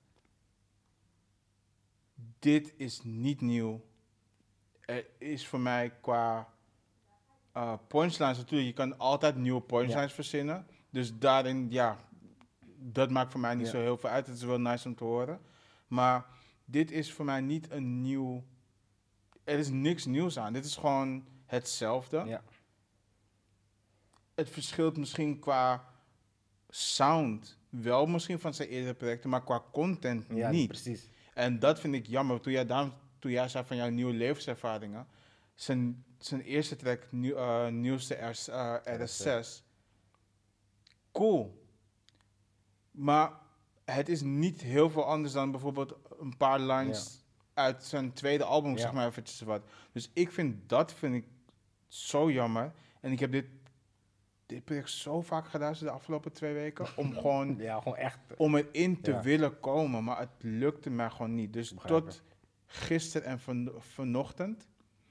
Dit 2.40 2.74
is 2.78 3.02
niet 3.04 3.42
nieuw. 3.42 3.82
Er 4.96 5.06
is 5.18 5.48
voor 5.48 5.60
mij 5.60 5.94
qua 6.02 6.48
eh 7.52 7.74
punchlines 7.88 8.38
natuurlijk... 8.38 8.68
Je 8.70 8.74
kan 8.76 8.98
altijd 8.98 9.36
nieuwe 9.36 9.62
punchlines 9.62 10.14
verzinnen. 10.14 10.68
Dus 10.90 11.18
daarin, 11.18 11.68
ja... 11.70 11.98
dat 12.78 13.10
maakt 13.10 13.32
voor 13.32 13.40
mij 13.42 13.56
niet 13.56 13.66
Ja. 13.66 13.72
zo 13.72 13.80
heel 13.80 13.98
veel 13.98 14.10
uit. 14.10 14.28
Het 14.28 14.36
is 14.36 14.44
wel 14.44 14.60
nice 14.60 14.88
om 14.88 14.96
te 14.96 15.04
horen. 15.04 15.42
Maar 15.88 16.26
dit 16.66 16.92
is 16.92 17.12
voor 17.14 17.26
mij 17.26 17.42
niet 17.42 17.72
een 17.72 18.02
nieuw... 18.02 18.44
Er 19.44 19.58
is 19.60 19.70
niks 19.70 20.06
nieuws 20.06 20.40
aan. 20.40 20.54
Dit 20.54 20.66
is 20.66 20.76
gewoon 20.76 21.26
hetzelfde. 21.46 22.24
Ja. 22.26 22.44
Het 24.36 24.50
verschilt 24.50 24.98
misschien 24.98 25.40
qua 25.40 25.86
sound 26.70 27.58
wel 27.70 28.06
misschien 28.06 28.40
van 28.40 28.54
zijn 28.54 28.70
eerdere 28.70 28.94
projecten, 28.94 29.30
maar 29.30 29.44
qua 29.44 29.64
content 29.72 30.26
Ja, 30.30 30.50
niet. 30.50 30.68
precies. 30.68 31.10
En 31.34 31.60
dat 31.60 31.80
vind 31.80 31.94
ik 31.96 32.06
jammer. 32.08 32.40
Toen 32.42 32.52
jij, 32.54 32.66
daarom, 32.66 32.94
toen 33.22 33.32
jij 33.32 33.48
zei 33.48 33.66
van 33.66 33.76
jouw 33.78 33.90
nieuwe 33.90 34.14
levenservaringen, 34.14 35.08
zijn, 35.56 36.04
zijn 36.18 36.42
eerste 36.42 36.76
track, 36.76 37.08
nieuw, 37.12 37.36
eh, 37.36 37.68
nieuwste 37.68 38.16
RS, 38.16 38.48
eh, 38.48 38.76
RS6, 38.84 39.64
cool. 41.12 41.66
Maar 42.92 43.32
het 43.86 44.10
is 44.10 44.22
niet 44.22 44.62
heel 44.62 44.90
veel 44.90 45.06
anders 45.06 45.34
dan 45.34 45.52
bijvoorbeeld 45.52 45.94
een 46.20 46.38
paar 46.38 46.60
lines 46.60 47.24
uit 47.54 47.84
zijn 47.84 48.14
tweede 48.14 48.44
album, 48.44 48.72
Ja. 48.72 48.78
zeg 48.78 48.94
maar 48.94 49.08
eventjes 49.08 49.42
wat. 49.42 49.62
Dus 49.92 50.10
ik 50.14 50.32
vind 50.32 50.70
dat 50.70 50.94
vind 50.94 51.16
ik 51.16 51.26
zo 51.88 52.32
jammer. 52.32 52.72
En 53.02 53.12
ik 53.12 53.20
heb 53.20 53.32
dit, 53.32 53.46
dit 54.46 54.66
project 54.66 54.90
zo 54.90 55.22
vaak 55.22 55.48
geluisterd 55.48 55.90
de 55.90 55.96
afgelopen 55.96 56.32
twee 56.32 56.54
weken, 56.54 56.88
om 56.96 57.14
gewoon 57.22 57.56
Ja, 57.58 57.78
gewoon 57.82 57.98
echt. 57.98 58.20
om 58.38 58.56
erin 58.56 59.02
te 59.02 59.12
Ja. 59.12 59.22
willen 59.22 59.60
komen, 59.60 60.04
maar 60.04 60.20
het 60.20 60.30
lukte 60.40 60.90
mij 60.90 61.10
gewoon 61.10 61.36
niet. 61.36 61.54
Dus 61.54 61.74
tot 61.86 62.22
gisteren 62.72 63.28
en 63.28 63.40
van, 63.40 63.72
vanochtend, 63.78 64.62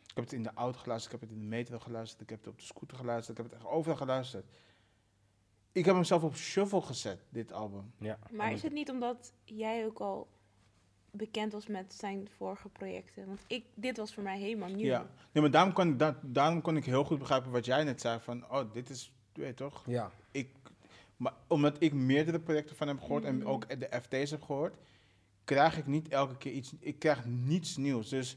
ik 0.07 0.15
heb 0.15 0.25
het 0.25 0.33
in 0.33 0.43
de 0.43 0.51
auto 0.55 0.79
geluisterd, 0.79 1.15
ik 1.15 1.21
heb 1.21 1.29
het 1.29 1.39
in 1.39 1.45
de 1.45 1.57
metro 1.57 1.79
geluisterd, 1.79 2.21
ik 2.23 2.29
heb 2.31 2.39
het 2.39 2.49
op 2.49 2.59
de 2.59 2.65
scooter 2.65 2.97
geluisterd, 2.97 3.39
ik 3.39 3.45
heb 3.45 3.53
het 3.53 3.63
echt 3.63 3.71
overal 3.73 3.97
geluisterd. 3.97 4.47
Ik 5.73 5.85
heb 5.85 5.95
hem 5.95 6.05
zelf 6.05 6.23
op 6.23 6.37
shuffle 6.37 6.81
gezet, 6.83 7.21
dit 7.29 7.53
album. 7.53 7.93
Ja. 7.99 8.19
Maar 8.31 8.53
is 8.53 8.63
het 8.63 8.73
niet 8.73 8.91
omdat 8.91 9.33
jij 9.45 9.85
ook 9.87 9.99
al 10.01 10.29
bekend 11.11 11.53
was 11.53 11.67
met 11.67 11.95
zijn 11.95 12.29
vorige 12.37 12.69
projecten? 12.69 13.27
Want 13.27 13.41
ik, 13.47 13.65
dit 13.75 13.97
was 13.97 14.15
voor 14.15 14.23
mij 14.23 14.39
helemaal 14.39 14.69
nieuw. 14.69 14.87
Ja. 14.87 15.07
Nee, 15.33 15.43
maar 15.43 15.53
daarom 15.53 15.73
kon, 15.73 15.89
ik, 15.89 15.99
da- 15.99 16.19
daarom 16.23 16.61
kon 16.61 16.77
ik 16.77 16.85
heel 16.85 17.05
goed 17.05 17.19
begrijpen 17.19 17.51
wat 17.51 17.65
jij 17.65 17.85
net 17.85 18.01
zei, 18.01 18.21
van, 18.21 18.51
oh, 18.51 18.73
dit 18.73 18.91
is, 18.91 19.13
weet 19.33 19.47
je 19.49 19.55
toch, 19.55 19.83
Ja. 19.87 20.11
ik, 20.31 20.55
maar 21.17 21.35
omdat 21.47 21.77
ik 21.83 21.93
meerdere 21.93 22.41
projecten 22.41 22.77
van 22.77 22.89
hem 22.89 23.01
gehoord 23.01 23.25
en 23.25 23.47
ook 23.47 23.81
de 23.81 24.01
FT's 24.03 24.31
heb 24.31 24.43
gehoord, 24.43 24.77
krijg 25.55 25.79
ik 25.79 25.87
niet 25.87 26.09
elke 26.09 26.37
keer 26.37 26.53
iets. 26.53 26.73
Ik 26.79 26.99
krijg 26.99 27.25
niets 27.27 27.77
nieuws. 27.77 28.09
Dus 28.09 28.37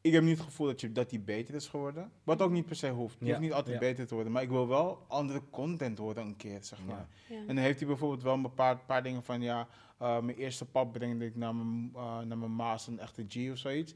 ik 0.00 0.12
heb 0.12 0.22
niet 0.22 0.36
het 0.36 0.46
gevoel 0.46 0.66
dat, 0.66 0.80
je, 0.80 0.92
dat 0.92 1.10
die 1.10 1.20
beter 1.20 1.54
is 1.54 1.68
geworden. 1.68 2.12
Wat 2.22 2.42
ook 2.42 2.50
niet 2.50 2.66
per 2.66 2.76
se 2.76 2.90
hoeft. 2.90 3.16
Je 3.18 3.24
Ja, 3.24 3.30
hoeft 3.30 3.42
niet 3.42 3.52
altijd 3.52 3.74
ja. 3.74 3.80
beter 3.80 4.06
te 4.06 4.14
worden. 4.14 4.32
Maar 4.32 4.42
ik 4.42 4.48
wil 4.48 4.68
wel 4.68 5.04
andere 5.08 5.42
content 5.50 5.98
horen 5.98 6.26
een 6.26 6.36
keer, 6.36 6.64
zeg 6.64 6.84
maar. 6.84 7.08
Ja. 7.28 7.34
Ja. 7.34 7.40
En 7.40 7.46
dan 7.46 7.56
heeft 7.56 7.78
hij 7.78 7.88
bijvoorbeeld 7.88 8.22
wel 8.22 8.34
een 8.34 8.42
bepaald 8.42 8.86
paar 8.86 9.02
dingen 9.02 9.22
van, 9.22 9.40
ja, 9.42 9.68
eh, 9.98 10.20
mijn 10.20 10.36
eerste 10.36 10.64
pap 10.64 10.92
brengde 10.92 11.24
ik 11.26 11.36
naar 11.36 11.54
mijn, 11.54 11.90
eh, 11.94 12.20
naar 12.20 12.38
mijn 12.38 12.56
maas 12.56 12.86
een 12.86 12.98
echte 12.98 13.24
G 13.28 13.50
of 13.50 13.58
zoiets. 13.58 13.94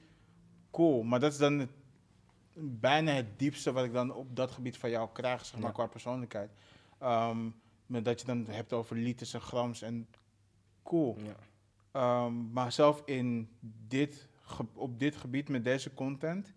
Cool, 0.70 1.02
maar 1.02 1.20
dat 1.20 1.32
is 1.32 1.38
dan 1.38 1.58
het, 1.58 1.70
bijna 2.60 3.12
het 3.12 3.38
diepste 3.38 3.72
wat 3.72 3.84
ik 3.84 3.92
dan 3.92 4.14
op 4.14 4.36
dat 4.36 4.50
gebied 4.50 4.76
van 4.76 4.90
jou 4.90 5.08
krijg, 5.12 5.44
zeg 5.44 5.58
maar, 5.60 5.68
Ja. 5.68 5.74
qua 5.74 5.86
persoonlijkheid. 5.86 6.50
Ehm, 6.98 7.48
met 7.86 8.04
dat 8.04 8.20
je 8.20 8.26
dan 8.26 8.46
hebt 8.48 8.72
over 8.72 8.96
liters 8.96 9.34
en 9.34 9.40
grams 9.40 9.82
en 9.82 10.08
cool. 10.82 11.16
Ehm, 11.96 12.52
maar 12.52 12.72
zelf 12.72 13.02
in 13.04 13.48
dit, 13.88 14.28
op 14.74 14.98
dit 14.98 15.16
gebied 15.16 15.48
met 15.48 15.64
deze 15.64 15.94
content 15.94 16.54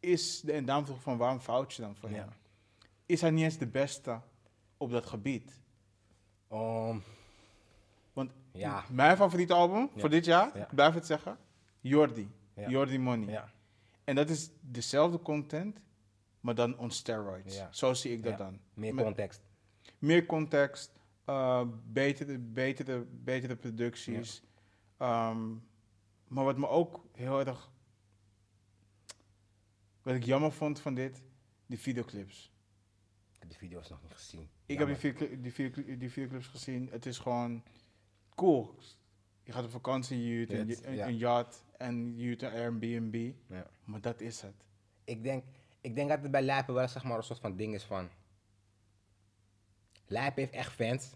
is, 0.00 0.40
de, 0.40 0.52
en 0.52 0.64
daarom 0.64 0.84
vroeg 0.84 0.96
ik 0.96 1.02
van 1.02 1.16
waarom 1.16 1.40
fout 1.40 1.74
je 1.74 1.82
dan 1.82 1.96
voor 1.96 2.10
Ja. 2.10 2.16
hem? 2.16 2.28
Is 3.06 3.20
hij 3.20 3.30
niet 3.30 3.44
eens 3.44 3.58
de 3.58 3.66
beste 3.66 4.20
op 4.76 4.90
dat 4.90 5.06
gebied? 5.06 5.60
Um, 6.52 7.02
Want 8.12 8.30
ja. 8.52 8.84
mijn 8.90 9.16
favoriete 9.16 9.52
album 9.54 9.90
Ja. 9.94 10.00
voor 10.00 10.10
dit 10.10 10.24
jaar, 10.24 10.56
Ja. 10.58 10.62
ik 10.64 10.74
blijf 10.74 10.94
het 10.94 11.06
zeggen, 11.06 11.38
Jordi. 11.80 12.30
Jordi 12.66 12.98
Money. 12.98 13.28
Ja. 13.32 13.50
En 14.04 14.14
dat 14.14 14.30
is 14.30 14.50
dezelfde 14.60 15.20
content, 15.22 15.80
maar 16.40 16.54
dan 16.54 16.78
on 16.78 16.90
steroids. 16.90 17.62
Zo 17.70 17.94
zie 17.94 18.12
ik 18.12 18.22
dat 18.22 18.38
dan. 18.38 18.58
Meer 18.74 18.94
Met- 18.94 19.04
context. 19.04 19.40
meer 19.98 20.26
context, 20.26 20.92
eh, 21.26 21.62
betere, 21.84 22.38
betere, 22.38 23.06
betere 23.10 23.56
producties. 23.56 24.42
Ehm, 24.96 25.54
maar 26.28 26.44
wat 26.44 26.58
me 26.58 26.68
ook 26.68 27.04
heel 27.12 27.46
erg. 27.46 27.70
Wat 30.02 30.14
ik 30.14 30.24
jammer 30.24 30.52
vond 30.52 30.80
van 30.80 30.94
dit, 30.94 31.22
die 31.66 31.78
videoclips. 31.78 32.52
Ik 33.32 33.40
heb 33.40 33.50
de 33.50 33.56
video's 33.56 33.88
nog 33.88 34.02
niet 34.02 34.12
gezien. 34.12 34.48
Ik 34.66 34.78
heb 34.78 35.00
die, 35.00 35.40
die, 35.40 35.52
video, 35.52 35.96
die 35.96 36.10
videoclips 36.10 36.46
gezien. 36.46 36.88
Het 36.90 37.06
is 37.06 37.18
gewoon 37.18 37.62
cool. 38.34 38.74
Je 39.42 39.52
gaat 39.52 39.64
op 39.64 39.70
vakantie, 39.70 40.24
je 40.24 40.30
huurt 40.30 40.52
een, 40.52 40.88
een, 40.88 40.94
ja. 40.94 41.06
een 41.06 41.16
yacht 41.16 41.64
en 41.76 42.16
je 42.16 42.24
huurt 42.24 42.42
een 42.42 42.52
Airbnb. 42.52 43.32
Ja. 43.46 43.66
Maar 43.84 44.00
dat 44.00 44.20
is 44.20 44.40
het. 44.40 44.64
Ik 45.04 45.22
denk, 45.22 45.44
ik 45.80 45.94
denk 45.94 46.08
dat 46.08 46.22
het 46.22 46.30
bij 46.30 46.42
Lijpen 46.42 46.74
wel 46.74 46.88
zeg 46.88 47.04
maar 47.04 47.16
een 47.16 47.22
soort 47.22 47.38
van 47.38 47.56
ding 47.56 47.74
is 47.74 47.84
van... 47.84 48.08
Lijpen 50.06 50.42
heeft 50.42 50.54
echt 50.54 50.72
fans. 50.72 51.10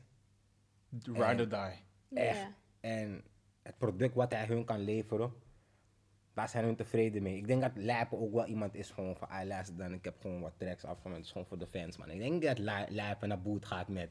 Ride 1.04 1.42
or 1.42 1.48
die. 1.48 2.18
Echt. 2.18 2.46
En 2.80 3.24
het 3.62 3.78
product 3.78 4.14
wat 4.14 4.32
hij 4.32 4.46
hun 4.46 4.64
kan 4.64 4.80
leveren, 4.80 5.32
daar 6.34 6.48
zijn 6.48 6.64
hun 6.64 6.76
tevreden 6.76 7.22
mee. 7.22 7.36
Ik 7.36 7.46
denk 7.46 7.62
dat 7.62 7.70
Lijpen 7.74 8.18
ook 8.20 8.32
wel 8.32 8.46
iemand 8.46 8.74
is 8.74 8.90
gewoon 8.90 9.16
van, 9.16 9.28
ah 9.28 9.46
luister 9.46 9.76
dan, 9.76 9.92
ik 9.92 10.04
heb 10.04 10.20
gewoon 10.20 10.40
wat 10.40 10.52
tracks 10.56 10.84
afgemaakt, 10.84 11.16
het 11.16 11.26
is 11.26 11.32
gewoon 11.32 11.46
voor 11.46 11.58
de 11.58 11.66
fans 11.66 11.96
man. 11.96 12.10
Ik 12.10 12.18
denk 12.18 12.42
dat 12.42 12.58
Li- 12.58 12.86
Lijpen 12.94 13.28
naar 13.28 13.40
boet 13.42 13.66
gaat 13.66 13.88
met, 13.88 14.10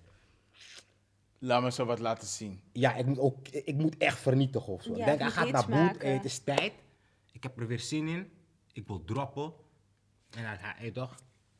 Laat 1.41 1.61
me 1.61 1.71
zo 1.71 1.85
wat 1.85 1.99
laten 1.99 2.27
zien. 2.27 2.61
ja 2.73 2.95
ik 2.95 3.05
moet, 3.05 3.19
ook, 3.19 3.47
ik 3.47 3.75
moet 3.75 3.97
echt 3.97 4.19
vernietigen 4.19 4.73
of 4.73 4.83
zo. 4.83 4.89
Ja, 4.95 4.97
ik 4.99 5.05
denk 5.05 5.19
hij 5.19 5.29
gaat 5.29 5.67
naar 5.67 5.87
boet, 5.91 6.01
eh, 6.01 6.13
het 6.13 6.25
is 6.25 6.39
tijd, 6.39 6.73
ik 7.31 7.43
heb 7.43 7.59
er 7.59 7.67
weer 7.67 7.79
zin 7.79 8.07
in, 8.07 8.31
ik 8.73 8.87
wil 8.87 9.03
droppen. 9.03 9.53
En 10.37 10.45
hij, 10.45 10.57
hij, 10.59 10.73
hij 10.77 10.91
toch, 10.91 11.15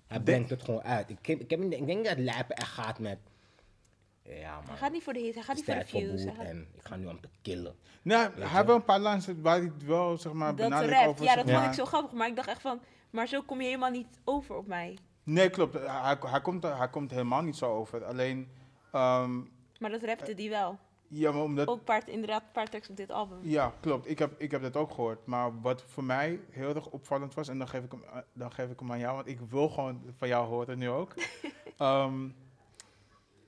hij 0.10 0.20
brengt 0.20 0.49
het 0.49 0.64
gewoon 0.64 0.84
uit. 0.84 1.10
Ik, 1.10 1.26
heb, 1.26 1.39
ik, 1.39 1.49
heb, 1.49 1.62
ik 1.62 1.86
denk 1.88 2.05
dat 2.05 2.18
Lijpen 2.18 2.55
echt 2.55 2.72
gaat 2.72 2.99
met, 2.99 3.18
ja 4.24 4.55
man, 4.55 4.68
Hij 4.68 4.78
gaat 4.78 4.91
niet 4.91 5.03
voor 5.03 5.14
de 5.14 5.20
hit, 5.20 5.34
hij 5.34 5.43
gaat 5.43 5.55
niet 5.55 5.66
voor 5.66 5.74
de 5.74 5.88
voor 5.88 5.99
views. 5.99 6.24
gaat- 6.24 6.45
en 6.45 6.68
ik 6.76 6.82
ga 6.88 6.95
nu 6.95 7.05
om 7.05 7.22
te 7.22 7.30
killen. 7.41 7.76
Nou, 8.01 8.32
hij 8.39 8.47
heeft 8.49 8.66
wel 8.66 8.76
een 8.76 8.84
paar 8.84 8.99
lines 9.01 9.28
waar 9.41 9.55
hij 9.57 9.66
het 9.74 9.86
wel, 9.86 10.18
zeg 10.18 10.34
maar, 10.34 10.55
Dat 10.55 10.70
benadrukt 10.70 10.93
rapt, 10.93 11.07
over. 11.07 11.24
ja, 11.26 11.34
zeg 11.34 11.43
dat 11.43 11.53
vond 11.55 11.66
ik 11.68 11.74
zo 11.74 11.86
grappig. 11.86 12.12
Maar 12.12 12.28
ik 12.28 12.36
dacht 12.36 12.47
echt 12.47 12.62
van, 12.62 12.80
maar 13.10 13.28
zo 13.28 13.41
kom 13.41 13.60
je 13.60 13.66
helemaal 13.66 13.91
niet 13.91 14.20
over 14.24 14.55
op 14.57 14.68
mij. 14.68 14.97
Nee, 15.24 15.49
klopt. 15.49 15.74
Hij, 15.74 16.18
hij, 16.26 16.41
komt, 16.41 16.64
hij 16.64 16.89
komt 16.89 17.12
helemaal 17.12 17.41
niet 17.41 17.55
zo 17.55 17.66
over. 17.76 18.05
Alleen, 18.05 18.51
ehm, 18.91 19.38
Maar 19.80 19.89
dat 19.89 20.03
rapte 20.03 20.34
die 20.34 20.49
wel. 20.49 20.80
Ja, 21.12 21.32
maar 21.32 21.41
omdat... 21.43 21.68
Ook 21.68 21.84
paar, 21.84 22.10
inderdaad 22.10 22.41
een 22.41 22.51
paar 22.51 22.70
tracks 22.70 22.89
op 22.89 22.97
dit 22.97 23.12
album. 23.12 23.38
Ja, 23.41 23.74
klopt. 23.80 24.10
Ik 24.10 24.20
heb, 24.20 24.39
ik 24.41 24.51
heb 24.51 24.62
dat 24.62 24.76
ook 24.78 24.91
gehoord. 24.91 25.26
Maar 25.26 25.62
wat 25.62 25.84
voor 25.88 26.03
mij 26.03 26.39
heel 26.49 26.76
erg 26.76 26.88
opvallend 26.89 27.34
was, 27.34 27.47
en 27.47 27.57
dan 27.57 27.68
geef 27.68 27.84
ik 27.84 27.91
hem, 27.91 28.03
eh, 28.03 28.18
dan 28.34 28.51
geef 28.51 28.70
ik 28.72 28.80
hem 28.80 28.91
aan 28.91 28.99
jou, 28.99 29.16
want 29.16 29.28
ik 29.28 29.39
wil 29.39 29.70
gewoon 29.70 30.01
van 30.18 30.28
jou 30.28 30.47
horen 30.47 30.78
nu 30.78 30.89
ook. 30.89 31.14
Ehm, 31.78 32.28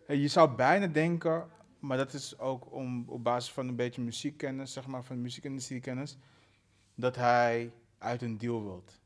je 0.08 0.28
zou 0.28 0.56
bijna 0.56 0.88
denken, 0.88 1.50
maar 1.80 1.98
dat 1.98 2.14
is 2.14 2.40
ook 2.40 2.72
om, 2.74 3.04
op 3.10 3.24
basis 3.24 3.52
van 3.52 3.68
een 3.68 3.76
beetje 3.76 4.02
muziekkennis, 4.02 4.74
zeg 4.74 4.88
maar, 4.88 5.04
van 5.04 5.22
muziekindustriekennis, 5.22 6.18
dat 6.96 7.16
hij 7.16 7.72
uit 7.98 8.22
een 8.22 8.38
deal 8.38 8.64
wilt. 8.64 9.00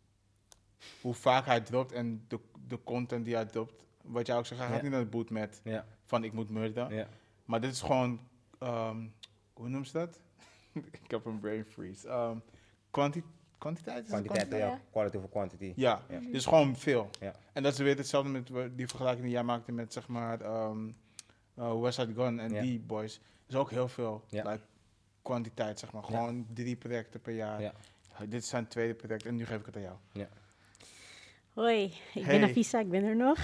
Hoe 1.02 1.14
vaak 1.14 1.46
hij 1.46 1.62
dropt 1.62 1.92
en 1.92 2.26
de, 2.28 2.40
de 2.68 2.84
content 2.84 3.26
die 3.26 3.36
hij 3.36 3.46
dropt, 3.46 3.84
wat 4.02 4.28
jij 4.28 4.38
ook 4.38 4.46
zegt, 4.46 4.60
hij 4.62 4.70
gaat 4.70 4.78
Ja. 4.78 4.84
niet 4.84 4.92
naar 4.92 5.04
de 5.04 5.10
boot 5.10 5.30
met 5.30 5.62
Ja, 5.64 5.86
van 6.06 6.24
ik 6.24 6.34
moet 6.34 6.50
murder. 6.50 6.94
ja. 6.94 7.08
Maar 7.46 7.62
dit 7.62 7.72
is 7.72 7.82
gewoon, 7.82 8.20
ehm, 8.66 9.08
hoe 9.54 9.70
noem 9.70 9.84
je 9.84 9.92
dat? 9.92 10.20
ik 11.04 11.12
heb 11.12 11.26
een 11.26 11.40
brain 11.40 11.66
freeze. 11.66 12.08
Ehm, 12.08 12.38
quanti 12.92 13.24
kwantiteit? 13.58 14.06
Kwantiteit, 14.08 14.52
ja. 14.52 14.80
Quality 14.92 15.18
over 15.18 15.30
quantity. 15.30 15.74
Ja, 15.76 16.02
Ja. 16.10 16.20
dit 16.20 16.34
is 16.34 16.46
gewoon 16.46 16.76
veel. 16.76 17.10
Ja. 17.20 17.34
En 17.54 17.64
dat 17.64 17.74
is 17.74 17.80
weer 17.80 17.98
hetzelfde 17.98 18.30
met 18.30 18.48
die 18.78 18.88
vergelijking 18.88 19.24
die 19.26 19.34
jij 19.34 19.44
maakte 19.44 19.72
met, 19.72 19.94
zeg 19.94 20.08
maar, 20.08 20.42
ehm 20.42 20.88
uh, 21.60 21.82
West 21.82 22.00
Side 22.00 22.14
Gun 22.14 22.40
en 22.40 22.54
Ja. 22.54 22.62
die 22.62 22.80
boys. 22.80 23.20
is 23.48 23.56
ook 23.56 23.70
heel 23.70 23.88
veel. 23.88 24.24
Ja. 24.30 24.50
Like, 24.52 24.64
kwantiteit, 25.22 25.80
zeg 25.80 25.92
maar. 25.92 26.02
Ja. 26.02 26.08
Gewoon 26.08 26.48
drie 26.54 26.76
projecten 26.76 27.22
per 27.22 27.34
jaar. 27.34 27.62
Ja. 27.62 27.74
Dit 28.20 28.34
is 28.42 28.48
zijn 28.50 28.68
tweede 28.68 28.94
project 28.94 29.26
en 29.26 29.36
nu 29.36 29.46
geef 29.46 29.60
ik 29.60 29.66
het 29.66 29.76
aan 29.76 29.82
jou. 29.82 29.96
Hoi, 31.54 31.84
ik 32.14 32.24
Hey. 32.24 32.40
ben 32.40 32.50
Afisa, 32.50 32.80
ik 32.80 32.90
ben 32.90 33.04
er 33.04 33.16
nog. 33.16 33.38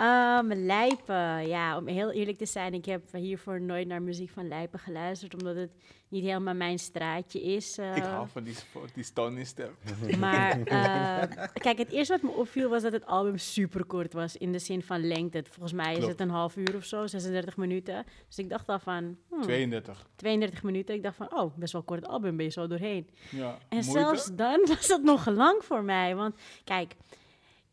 Ehm, 0.00 0.52
Lijpen, 0.52 1.48
ja, 1.48 1.76
om 1.76 1.86
heel 1.86 2.10
eerlijk 2.10 2.38
te 2.38 2.46
zijn, 2.46 2.74
ik 2.74 2.84
heb 2.84 3.12
hiervoor 3.12 3.60
nooit 3.60 3.86
naar 3.86 4.02
muziek 4.02 4.30
van 4.30 4.48
Lijpen 4.48 4.78
geluisterd, 4.78 5.34
omdat 5.34 5.56
het 5.56 5.70
niet 6.08 6.24
helemaal 6.24 6.54
mijn 6.54 6.78
straatje 6.78 7.42
is. 7.42 7.78
eh. 7.78 7.96
ik 7.96 8.02
hou 8.02 8.28
van 8.28 8.42
die, 8.42 8.54
die 8.94 9.04
Stony 9.04 9.44
stem. 9.44 9.76
Maar 10.18 10.60
eh, 10.60 11.46
kijk, 11.52 11.78
het 11.78 11.90
eerste 11.90 12.12
wat 12.12 12.22
me 12.22 12.30
opviel 12.30 12.68
was 12.68 12.82
dat 12.82 12.92
het 12.92 13.06
album 13.06 13.38
super 13.38 13.84
kort 13.84 14.12
was. 14.12 14.36
In 14.36 14.52
de 14.52 14.58
zin 14.58 14.82
van 14.82 15.06
lengte. 15.06 15.44
Volgens 15.50 15.72
mij 15.72 15.96
is 15.96 16.06
het 16.06 16.20
een 16.20 16.30
half 16.30 16.56
uur 16.56 16.76
of 16.76 16.84
zo, 16.84 17.06
36 17.06 17.56
minuten. 17.56 18.04
Dus 18.28 18.38
ik 18.38 18.48
dacht 18.48 18.68
al 18.68 18.78
van 18.78 19.16
hmm, 19.28 19.42
32. 19.42 20.06
32 20.16 20.62
minuten. 20.62 20.94
Ik 20.94 21.02
dacht 21.02 21.16
van, 21.16 21.34
oh, 21.34 21.56
best 21.56 21.72
wel 21.72 21.82
kort 21.82 22.06
album, 22.06 22.36
ben 22.36 22.44
je 22.44 22.52
zo 22.52 22.66
doorheen. 22.66 23.08
Ja. 23.30 23.58
En 23.68 23.84
Moeite? 23.84 23.90
zelfs 23.90 24.30
dan 24.34 24.64
was 24.66 24.86
dat 24.86 25.02
nog 25.02 25.26
lang 25.26 25.64
voor 25.64 25.82
mij. 25.82 26.14
Want 26.14 26.34
kijk, 26.64 26.94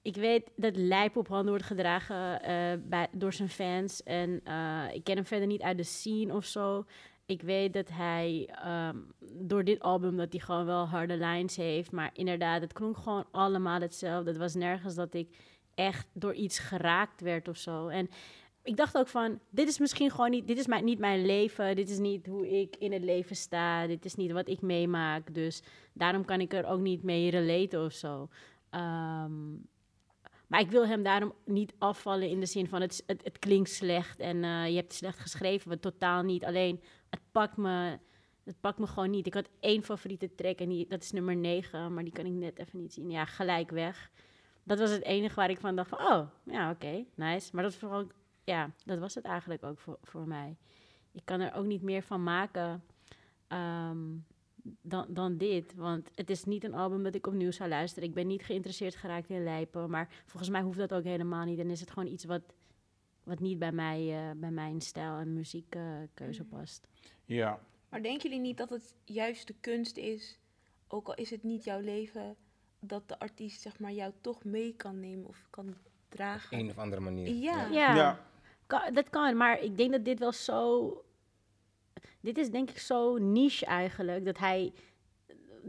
ik 0.08 0.16
weet 0.16 0.52
dat 0.56 0.76
Lijp 0.76 1.16
op 1.18 1.28
handen 1.28 1.50
wordt 1.50 1.66
gedragen 1.66 2.42
eh, 2.42 2.74
bij, 2.84 3.08
door 3.12 3.34
zijn 3.34 3.50
fans. 3.50 4.04
En 4.04 4.42
eh, 4.44 4.84
ik 4.94 5.04
ken 5.04 5.16
hem 5.16 5.26
verder 5.26 5.48
niet 5.48 5.62
uit 5.62 5.78
de 5.78 5.84
scene 5.84 6.34
of 6.34 6.46
zo. 6.46 6.86
Ik 7.26 7.42
weet 7.42 7.74
dat 7.74 7.90
hij 7.90 8.50
ehm, 8.64 8.98
door 9.34 9.64
dit 9.64 9.80
album 9.80 10.18
dat 10.18 10.32
hij 10.32 10.42
gewoon 10.42 10.66
wel 10.66 10.86
harde 10.86 11.18
lines 11.18 11.56
heeft. 11.56 11.92
Maar 11.92 12.10
inderdaad, 12.14 12.62
het 12.62 12.74
klonk 12.74 12.98
gewoon 12.98 13.26
allemaal 13.32 13.80
hetzelfde. 13.80 14.30
Het 14.30 14.40
was 14.40 14.56
nergens 14.56 14.96
dat 14.96 15.14
ik 15.14 15.36
echt 15.76 16.08
door 16.14 16.34
iets 16.34 16.60
geraakt 16.60 17.22
werd 17.22 17.48
of 17.48 17.58
zo. 17.58 17.88
En 17.88 18.10
ik 18.64 18.78
dacht 18.78 18.98
ook 18.98 19.08
van, 19.08 19.40
dit 19.50 19.68
is 19.68 19.80
misschien 19.80 20.12
gewoon 20.12 20.30
niet, 20.30 20.48
dit 20.48 20.58
is 20.58 20.68
mijn, 20.68 20.84
niet 20.84 21.00
mijn 21.00 21.26
leven. 21.26 21.76
Dit 21.76 21.90
is 21.90 21.98
niet 21.98 22.26
hoe 22.26 22.60
ik 22.60 22.76
in 22.76 22.92
het 22.92 23.04
leven 23.04 23.36
sta. 23.36 23.88
Dit 23.88 24.06
is 24.06 24.16
niet 24.16 24.32
wat 24.32 24.48
ik 24.48 24.62
meemaak. 24.62 25.34
Dus 25.34 25.62
daarom 25.94 26.26
kan 26.26 26.42
ik 26.42 26.54
er 26.54 26.66
ook 26.66 26.80
niet 26.80 27.04
mee 27.04 27.30
relaten 27.30 27.86
of 27.86 27.94
zo. 27.94 28.30
Ehm, 28.70 29.32
maar 30.48 30.60
ik 30.60 30.72
wil 30.72 30.88
hem 30.88 31.04
daarom 31.04 31.34
niet 31.46 31.74
afvallen 31.78 32.30
in 32.30 32.40
de 32.40 32.46
zin 32.46 32.68
van 32.68 32.82
het, 32.82 33.04
het, 33.06 33.40
klinkt 33.40 33.70
slecht 33.70 34.20
en 34.20 34.44
eh, 34.44 34.68
je 34.68 34.76
hebt 34.76 34.88
het 34.88 34.94
slecht 34.94 35.20
geschreven. 35.20 35.68
Maar 35.70 35.80
totaal 35.80 36.24
niet. 36.24 36.46
Alleen 36.46 36.82
het 37.10 37.20
pakt 37.32 37.58
me, 37.58 38.00
het 38.44 38.60
pakt 38.60 38.80
me 38.80 38.88
gewoon 38.88 39.10
niet. 39.10 39.28
Ik 39.28 39.34
had 39.34 39.50
één 39.60 39.84
favoriete 39.84 40.36
track 40.36 40.60
en 40.60 40.70
die, 40.70 40.88
dat 40.88 41.04
is 41.04 41.12
nummer 41.12 41.36
9, 41.36 41.94
maar 41.94 42.04
die 42.04 42.14
kan 42.14 42.26
ik 42.26 42.32
net 42.32 42.60
even 42.60 42.80
niet 42.80 42.94
zien. 42.94 43.10
Ja, 43.10 43.26
gelijk 43.26 43.70
weg. 43.70 44.12
Dat 44.64 44.80
was 44.80 44.90
het 44.90 45.04
enige 45.04 45.36
waar 45.36 45.50
ik 45.50 45.60
van 45.60 45.76
dacht 45.76 45.90
van, 45.90 46.00
oh, 46.00 46.28
ja, 46.44 46.72
oké, 46.72 47.06
nice. 47.16 47.50
Maar 47.54 47.64
dat, 47.64 47.76
vooral, 47.76 48.08
ja, 48.44 48.72
dat 48.86 49.00
was 49.00 49.16
het 49.16 49.26
eigenlijk 49.26 49.64
ook 49.64 49.80
voor, 49.80 49.98
voor 50.02 50.28
mij. 50.28 50.58
Ik 51.12 51.22
kan 51.26 51.40
er 51.40 51.54
ook 51.54 51.66
niet 51.66 51.82
meer 51.82 52.02
van 52.02 52.24
maken. 52.24 52.84
Ehm, 53.48 54.16
dan, 54.82 55.06
dan 55.10 55.38
dit. 55.38 55.74
Want 55.76 56.10
het 56.16 56.30
is 56.30 56.44
niet 56.44 56.64
een 56.64 56.74
album 56.74 57.04
dat 57.04 57.16
ik 57.16 57.28
opnieuw 57.28 57.52
zou 57.52 57.70
luisteren. 57.70 58.10
Ik 58.10 58.16
ben 58.16 58.28
niet 58.28 58.44
geïnteresseerd 58.46 58.96
geraakt 58.96 59.30
in 59.30 59.44
lijpen. 59.44 59.90
Maar 59.90 60.24
volgens 60.26 60.50
mij 60.52 60.62
hoeft 60.62 60.78
dat 60.78 60.94
ook 60.94 61.04
helemaal 61.04 61.46
niet. 61.46 61.60
En 61.60 61.70
is 61.70 61.80
het 61.80 61.92
gewoon 61.92 62.12
iets 62.12 62.26
wat, 62.26 62.42
wat 63.24 63.40
niet 63.40 63.60
bij, 63.60 63.72
mij, 63.72 64.30
uh, 64.30 64.32
bij 64.36 64.52
mijn 64.52 64.82
stijl 64.82 65.18
en 65.18 65.34
muziekkeuze 65.34 66.44
uh, 66.44 66.50
past. 66.50 66.88
Ja. 67.26 67.60
Maar 67.90 68.02
denken 68.02 68.30
jullie 68.30 68.46
niet 68.46 68.58
dat 68.58 68.70
het 68.70 68.96
juist 69.04 69.48
de 69.48 69.56
kunst 69.62 69.98
is, 69.98 70.40
ook 70.88 71.08
al 71.08 71.16
is 71.16 71.30
het 71.30 71.44
niet 71.44 71.64
jouw 71.64 71.80
leven, 71.80 72.36
dat 72.80 73.08
de 73.08 73.20
artiest 73.20 73.62
zeg 73.62 73.80
maar, 73.80 73.92
jou 73.92 74.14
toch 74.22 74.44
mee 74.44 74.76
kan 74.76 75.00
nemen 75.00 75.28
of 75.28 75.48
kan 75.50 75.76
dragen? 76.10 76.58
Op 76.58 76.64
een 76.64 76.70
of 76.70 76.78
andere 76.78 77.02
manier. 77.02 77.30
Ja. 77.30 77.66
Ja, 77.66 77.96
Ja. 77.96 78.26
Kan- 78.68 78.94
dat 78.94 79.10
kan. 79.10 79.38
Maar 79.38 79.62
ik 79.62 79.78
denk 79.78 79.92
dat 79.92 80.06
dit 80.06 80.20
wel 80.20 80.32
zo... 80.32 81.02
Dit 82.28 82.38
is 82.38 82.50
denk 82.50 82.70
ik 82.70 82.78
zo 82.78 83.18
niche 83.18 83.66
eigenlijk, 83.66 84.26
dat 84.26 84.38
hij... 84.38 84.74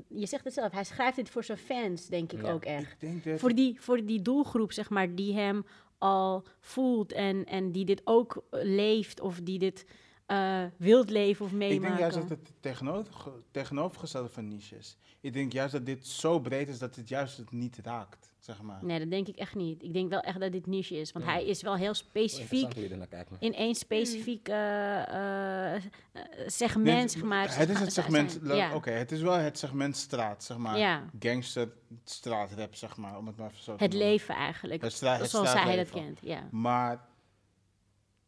Je 0.08 0.26
zegt 0.26 0.44
het 0.44 0.52
zelf, 0.54 0.72
hij 0.72 0.84
schrijft 0.84 1.16
dit 1.16 1.30
voor 1.30 1.44
zijn 1.44 1.58
fans, 1.58 2.06
denk 2.06 2.32
ik 2.32 2.42
Ja. 2.42 2.52
ook 2.52 2.64
echt. 2.64 2.92
Ik 2.92 3.00
denk 3.00 3.24
dat... 3.24 3.40
voor 3.40 3.54
die, 3.54 3.80
voor 3.80 4.04
die 4.04 4.22
doelgroep, 4.22 4.72
zeg 4.72 4.90
maar, 4.90 5.14
die 5.14 5.34
hem 5.34 5.64
al 5.98 6.44
voelt 6.60 7.12
en, 7.12 7.44
en 7.44 7.72
die 7.72 7.84
dit 7.84 8.00
ook 8.04 8.44
leeft 8.50 9.20
of 9.20 9.40
die 9.40 9.58
dit 9.58 9.86
eh 10.26 10.64
wilt 10.76 11.10
leven 11.10 11.44
of 11.44 11.52
meemaken. 11.52 11.76
Ik 11.76 11.82
denk 11.82 11.98
juist 11.98 12.28
dat 12.28 12.28
het 12.28 12.52
tegenover, 12.60 13.32
tegenovergestelde 13.50 14.28
van 14.28 14.48
niche 14.48 14.76
is. 14.76 14.96
Ik 15.20 15.32
denk 15.32 15.52
juist 15.52 15.72
dat 15.72 15.86
dit 15.86 16.06
zo 16.06 16.40
breed 16.40 16.68
is 16.68 16.78
dat 16.78 16.96
het 16.96 17.08
juist 17.08 17.36
het 17.36 17.52
niet 17.52 17.78
raakt, 17.82 18.27
zeg 18.48 18.62
maar. 18.62 18.84
Nee, 18.84 18.98
dat 18.98 19.10
denk 19.10 19.28
ik 19.28 19.36
echt 19.36 19.54
niet. 19.54 19.82
Ik 19.82 19.92
denk 19.92 20.08
wel 20.10 20.20
echt 20.20 20.40
dat 20.40 20.52
dit 20.52 20.66
niche 20.66 20.96
is, 20.96 21.12
want 21.12 21.24
Ja. 21.24 21.30
hij 21.30 21.44
is 21.46 21.62
wel 21.62 21.76
heel 21.76 21.94
specifiek 21.94 22.70
kijkt. 23.08 23.30
man. 23.30 23.40
in 23.40 23.54
één 23.54 23.74
specifiek 23.74 24.48
eh, 24.48 25.08
eh, 25.08 25.74
eh, 25.74 25.82
Nee, 26.12 26.50
segment, 26.50 27.10
zeg 27.10 27.22
maar. 27.22 27.56
Het 27.56 27.68
is 27.68 27.78
het 27.80 27.92
segment, 27.92 28.38
ja. 28.44 28.74
oké, 28.74 28.90
het 28.90 29.12
is 29.12 29.20
wel 29.20 29.34
het 29.34 29.58
segment 29.58 29.96
straat, 29.96 30.44
zeg 30.44 30.56
maar. 30.56 30.78
Ja. 30.78 31.04
Gangster 31.18 31.72
straatrap, 32.04 32.74
zeg 32.74 32.96
maar, 32.96 33.18
om 33.18 33.26
het 33.26 33.36
maar 33.36 33.50
even 33.50 33.62
zo 33.62 33.76
te 33.76 33.82
Het 33.82 33.90
noemen. 33.92 34.08
leven 34.08 34.34
eigenlijk, 34.34 34.82
Het, 34.82 34.92
stra- 34.92 35.16
het 35.16 35.30
zoals 35.30 35.52
hij 35.52 35.76
dat 35.76 35.90
kent. 35.90 36.18
Ja. 36.22 36.48
Maar 36.50 37.06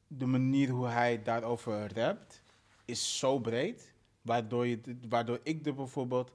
de 0.07 0.27
manier 0.27 0.69
hoe 0.69 0.87
hij 0.87 1.23
daarover 1.23 1.93
rapt 1.95 2.43
is 2.85 3.19
zo 3.19 3.39
breed, 3.39 3.95
waardoor, 4.23 4.67
je, 4.67 4.81
waardoor 5.09 5.41
ik 5.43 5.67
er 5.67 5.75
bijvoorbeeld... 5.75 6.33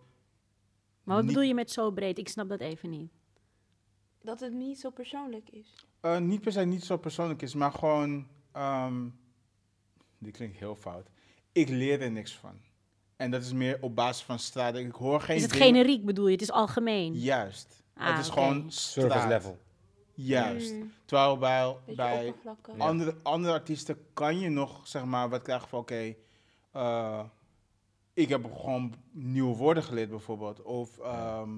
Maar 1.03 1.15
wat 1.15 1.25
bedoel 1.25 1.41
je 1.41 1.53
met 1.53 1.71
zo 1.71 1.91
breed? 1.91 2.17
Ik 2.17 2.27
snap 2.29 2.49
dat 2.49 2.59
even 2.59 2.89
niet. 2.89 3.11
Dat 4.25 4.39
het 4.39 4.53
niet 4.53 4.79
zo 4.79 4.89
persoonlijk 4.89 5.49
is. 5.49 5.85
eh, 6.01 6.17
niet 6.17 6.41
per 6.41 6.51
se 6.51 6.61
niet 6.65 6.83
zo 6.83 6.97
persoonlijk 6.97 7.41
is, 7.41 7.53
maar 7.53 7.71
gewoon... 7.71 8.27
ehm 8.51 9.07
dit 10.17 10.35
klinkt 10.35 10.57
heel 10.57 10.75
fout. 10.75 11.09
Ik 11.51 11.69
leer 11.69 12.01
er 12.01 12.11
niks 12.11 12.35
van. 12.37 12.59
En 13.15 13.31
dat 13.31 13.41
is 13.41 13.53
meer 13.53 13.77
op 13.81 13.95
basis 13.95 14.23
van 14.23 14.39
straat. 14.39 14.75
Ik 14.75 14.91
hoor 14.91 15.21
geen 15.21 15.35
Is 15.35 15.41
het 15.41 15.51
dingen- 15.51 15.65
generiek 15.67 16.05
bedoel 16.05 16.25
je? 16.25 16.31
Het 16.31 16.41
is 16.41 16.51
algemeen. 16.51 17.13
Juist. 17.13 17.83
Ah, 17.93 18.07
het 18.15 18.19
is 18.25 18.29
gewoon 18.29 18.71
Service 18.71 19.17
straat. 19.17 19.27
level. 19.29 19.57
Juist. 20.13 20.73
Mm, 20.73 20.91
Terwijl 21.05 21.37
bij, 21.37 21.75
bij 21.95 22.33
andere, 22.77 23.15
andere 23.23 23.53
artiesten 23.53 23.97
kan 24.13 24.39
je 24.39 24.49
nog, 24.49 24.87
zeg 24.87 25.05
maar, 25.05 25.29
wat 25.29 25.41
krijgen 25.41 25.67
van, 25.67 25.79
oké, 25.79 26.15
eh, 26.71 27.23
ik 28.13 28.29
heb 28.29 28.53
gewoon 28.55 28.93
nieuwe 29.11 29.55
woorden 29.55 29.83
geleerd 29.83 30.09
bijvoorbeeld. 30.09 30.61
Of 30.61 30.99
ehm, 30.99 31.49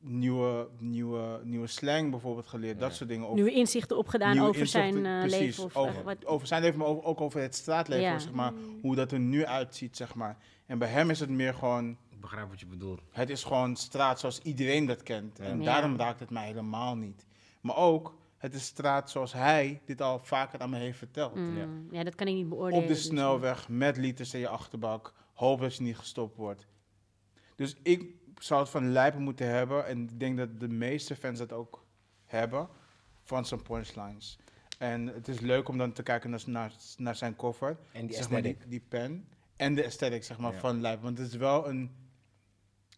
nieuwe, 0.00 0.68
nieuwe, 0.78 1.40
nieuwe 1.44 1.66
slang 1.66 2.10
bijvoorbeeld 2.10 2.46
geleerd, 2.46 2.78
dat 2.80 2.94
soort 2.94 3.08
dingen. 3.08 3.28
Of 3.28 3.34
Nieuwe 3.34 3.52
inzichten 3.52 3.96
opgedaan 3.96 4.32
nieuwe 4.32 4.48
over 4.48 4.66
zijn 4.66 5.06
eh, 5.06 5.18
precies, 5.20 5.38
leven. 5.38 5.64
Of, 5.64 5.76
over, 5.76 5.98
eh, 5.98 6.04
wat, 6.04 6.26
over 6.26 6.46
zijn 6.46 6.62
leven, 6.62 6.78
maar 6.78 6.86
ook, 6.88 7.06
ook 7.06 7.20
over 7.20 7.40
het 7.40 7.54
straatleven, 7.54 8.04
Ja. 8.04 8.18
zeg 8.18 8.32
maar, 8.32 8.52
hoe 8.82 8.94
dat 8.96 9.12
er 9.12 9.18
nu 9.20 9.46
uitziet, 9.46 9.96
zeg 9.96 10.14
maar. 10.14 10.36
En 10.66 10.78
bij 10.78 10.88
hem 10.88 11.10
is 11.10 11.20
het 11.20 11.30
meer 11.30 11.54
gewoon, 11.54 11.90
Ik 12.10 12.20
begrijp 12.20 12.48
wat 12.48 12.60
je 12.60 12.66
bedoelt. 12.66 13.00
het 13.10 13.30
is 13.30 13.44
gewoon 13.44 13.76
straat 13.76 14.20
zoals 14.20 14.38
iedereen 14.42 14.86
dat 14.86 15.02
kent. 15.02 15.38
En 15.38 15.58
Ja. 15.58 15.64
daarom 15.64 15.96
raakt 15.96 16.20
het 16.20 16.30
mij 16.30 16.46
helemaal 16.46 16.96
niet. 16.96 17.26
Maar 17.60 17.76
ook, 17.76 18.18
het 18.36 18.54
is 18.54 18.64
straat 18.64 19.10
zoals 19.10 19.32
hij 19.32 19.80
dit 19.84 20.00
al 20.00 20.18
vaker 20.18 20.58
aan 20.60 20.70
me 20.70 20.78
heeft 20.78 20.98
verteld. 20.98 21.34
Mm, 21.34 21.56
Ja. 21.56 21.66
ja. 21.90 22.04
dat 22.04 22.14
kan 22.14 22.26
ik 22.26 22.34
niet 22.34 22.48
beoordelen. 22.48 22.82
Op 22.82 22.88
de 22.88 22.94
dus, 22.94 23.04
snelweg, 23.04 23.68
met 23.68 23.96
liters 23.96 24.34
in 24.34 24.40
je 24.40 24.48
achterbak. 24.48 25.12
Hoop 25.34 25.60
dat 25.60 25.76
je 25.76 25.82
niet 25.82 25.96
gestopt 25.96 26.36
wordt. 26.36 26.66
Dus 27.56 27.76
ik 27.82 28.04
zou 28.42 28.60
het 28.60 28.70
van 28.70 28.92
Lijpen 28.92 29.22
moeten 29.22 29.48
hebben. 29.48 29.86
En 29.86 30.02
ik 30.02 30.20
denk 30.20 30.36
dat 30.36 30.60
de 30.60 30.68
meeste 30.68 31.16
fans 31.16 31.38
dat 31.38 31.52
ook 31.52 31.84
hebben. 32.24 32.68
Van 33.22 33.46
zijn 33.46 33.62
punchlines. 33.62 34.38
En 34.78 35.06
het 35.06 35.28
is 35.28 35.40
leuk 35.40 35.68
om 35.68 35.78
dan 35.78 35.92
te 35.92 36.02
kijken 36.02 36.30
naar, 36.30 36.42
naar, 36.46 36.72
naar 36.96 37.16
zijn 37.16 37.36
cover. 37.36 37.76
En 37.92 38.06
die 38.06 38.16
zeg 38.16 38.30
maar 38.30 38.42
die, 38.42 38.56
die 38.66 38.84
pen. 38.88 39.28
En 39.56 39.74
de 39.74 39.84
aesthetic 39.84 40.24
zeg 40.24 40.38
maar, 40.38 40.52
Ja. 40.52 40.58
van 40.58 40.80
Lijpen. 40.80 41.02
Want 41.04 41.18
het 41.18 41.28
is 41.28 41.36
wel 41.36 41.68
een, 41.68 41.90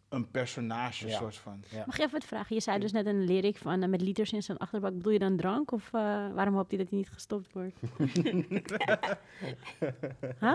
een 0.09 0.31
personage 0.31 1.07
Ja. 1.09 1.19
soort 1.19 1.37
van. 1.37 1.65
Ja. 1.71 1.83
Mag 1.87 1.97
je 1.97 2.03
even 2.03 2.19
wat 2.19 2.25
vragen? 2.29 2.55
Je 2.55 2.61
zei 2.63 2.79
dus 2.79 2.93
net 2.93 3.07
een 3.07 3.25
lyric 3.25 3.57
van 3.57 3.83
eh, 3.83 3.89
met 3.89 4.01
liters 4.01 4.33
in 4.33 4.43
zijn 4.43 4.59
achterbak. 4.59 4.93
Bedoel 4.97 5.13
je 5.13 5.19
dan 5.19 5.37
drank? 5.37 5.73
Of 5.73 5.87
eh, 5.87 5.93
waarom 6.33 6.55
hoopt 6.55 6.71
hij 6.71 6.79
dat 6.79 6.89
hij 6.89 6.99
niet 6.99 7.11
gestopt 7.11 7.53
wordt? 7.53 7.77
huh? 10.41 10.55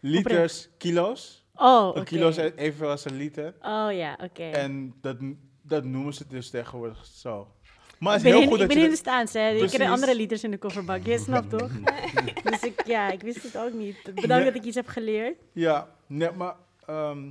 Liters, 0.00 0.68
kilo's. 0.78 1.44
Oh. 1.58 1.96
Een 1.96 2.04
kilo 2.04 2.28
is 2.28 2.36
evenveel 2.36 2.88
als 2.90 3.04
een 3.04 3.16
liter. 3.16 3.54
Oh 3.62 3.88
ja, 3.92 4.18
oké. 4.22 4.42
En 4.42 4.94
dat, 5.00 5.16
dat 5.62 5.84
noemen 5.84 6.14
ze 6.14 6.24
dus 6.28 6.50
tegenwoordig 6.50 7.06
zo. 7.06 7.52
Maar 7.98 8.16
Ik 8.16 8.22
het 8.22 8.26
is 8.26 8.32
ben, 8.32 8.32
heel 8.32 8.40
in, 8.42 8.48
goed 8.48 8.52
ik 8.54 8.58
dat 8.58 8.68
ben 8.68 8.78
je... 8.78 8.84
in 8.84 8.90
de 8.90 8.96
staans, 8.96 9.32
hè. 9.32 9.48
Ik 9.50 9.60
heb 9.60 9.68
Precies. 9.70 9.88
andere 9.88 10.16
liters 10.16 10.44
in 10.44 10.50
de 10.50 10.58
kofferbak. 10.58 11.06
Je 11.06 11.18
snapt 11.18 11.50
toch? 11.50 11.70
dus 12.50 12.60
ik, 12.62 12.86
ja, 12.86 13.10
ik 13.10 13.20
wist 13.20 13.42
het 13.42 13.56
ook 13.56 13.72
niet. 13.72 14.02
Bedankt 14.02 14.28
Nee. 14.28 14.44
dat 14.44 14.54
ik 14.54 14.64
iets 14.64 14.76
heb 14.76 14.86
geleerd. 14.86 15.36
Ja, 15.52 15.88
nee, 16.06 16.30
maar... 16.30 16.54
ehm, 16.86 17.30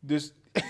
dus... 0.00 0.32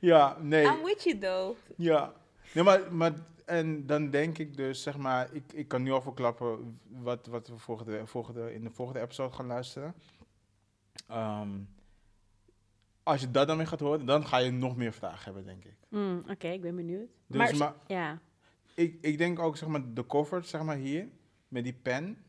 ja, 0.00 0.36
nee. 0.40 0.64
I'm 0.64 0.82
with 0.84 1.02
you 1.04 1.18
though. 1.18 1.56
Ja. 1.76 2.12
Nee, 2.52 2.64
maar, 2.64 2.80
maar... 2.94 3.12
En 3.44 3.86
dan 3.86 4.10
denk 4.10 4.38
ik 4.38 4.56
dus, 4.56 4.82
zeg 4.82 4.96
maar... 4.96 5.32
Ik, 5.32 5.52
ik 5.52 5.68
kan 5.68 5.82
nu 5.82 5.90
al 5.90 6.02
verklappen 6.02 6.80
wat, 6.88 7.26
wat 7.26 7.48
we 7.48 7.58
volgende, 7.58 8.06
volgende, 8.06 8.54
in 8.54 8.64
de 8.64 8.70
volgende 8.70 9.00
episode 9.00 9.34
gaan 9.34 9.46
luisteren. 9.46 9.94
Ehm, 11.08 11.60
als 13.02 13.20
je 13.20 13.30
dat 13.30 13.46
dan 13.46 13.56
weer 13.56 13.66
gaat 13.66 13.80
horen, 13.80 14.06
dan 14.06 14.26
ga 14.26 14.38
je 14.38 14.50
nog 14.50 14.76
meer 14.76 14.92
vragen 14.92 15.24
hebben, 15.24 15.44
denk 15.44 15.64
ik. 15.64 15.76
Mm, 15.88 16.24
oké, 16.28 16.48
ik 16.48 16.60
ben 16.60 16.76
benieuwd. 16.76 17.08
Dus, 17.26 17.36
maar, 17.36 17.56
maar 17.56 17.74
ja. 17.86 18.20
ik, 18.74 18.98
ik 19.00 19.18
denk 19.18 19.38
ook, 19.38 19.56
zeg 19.56 19.68
maar, 19.68 19.94
de 19.94 20.06
cover, 20.06 20.44
zeg 20.44 20.62
maar, 20.62 20.76
hier, 20.76 21.08
met 21.48 21.64
die 21.64 21.72
pen, 21.82 22.24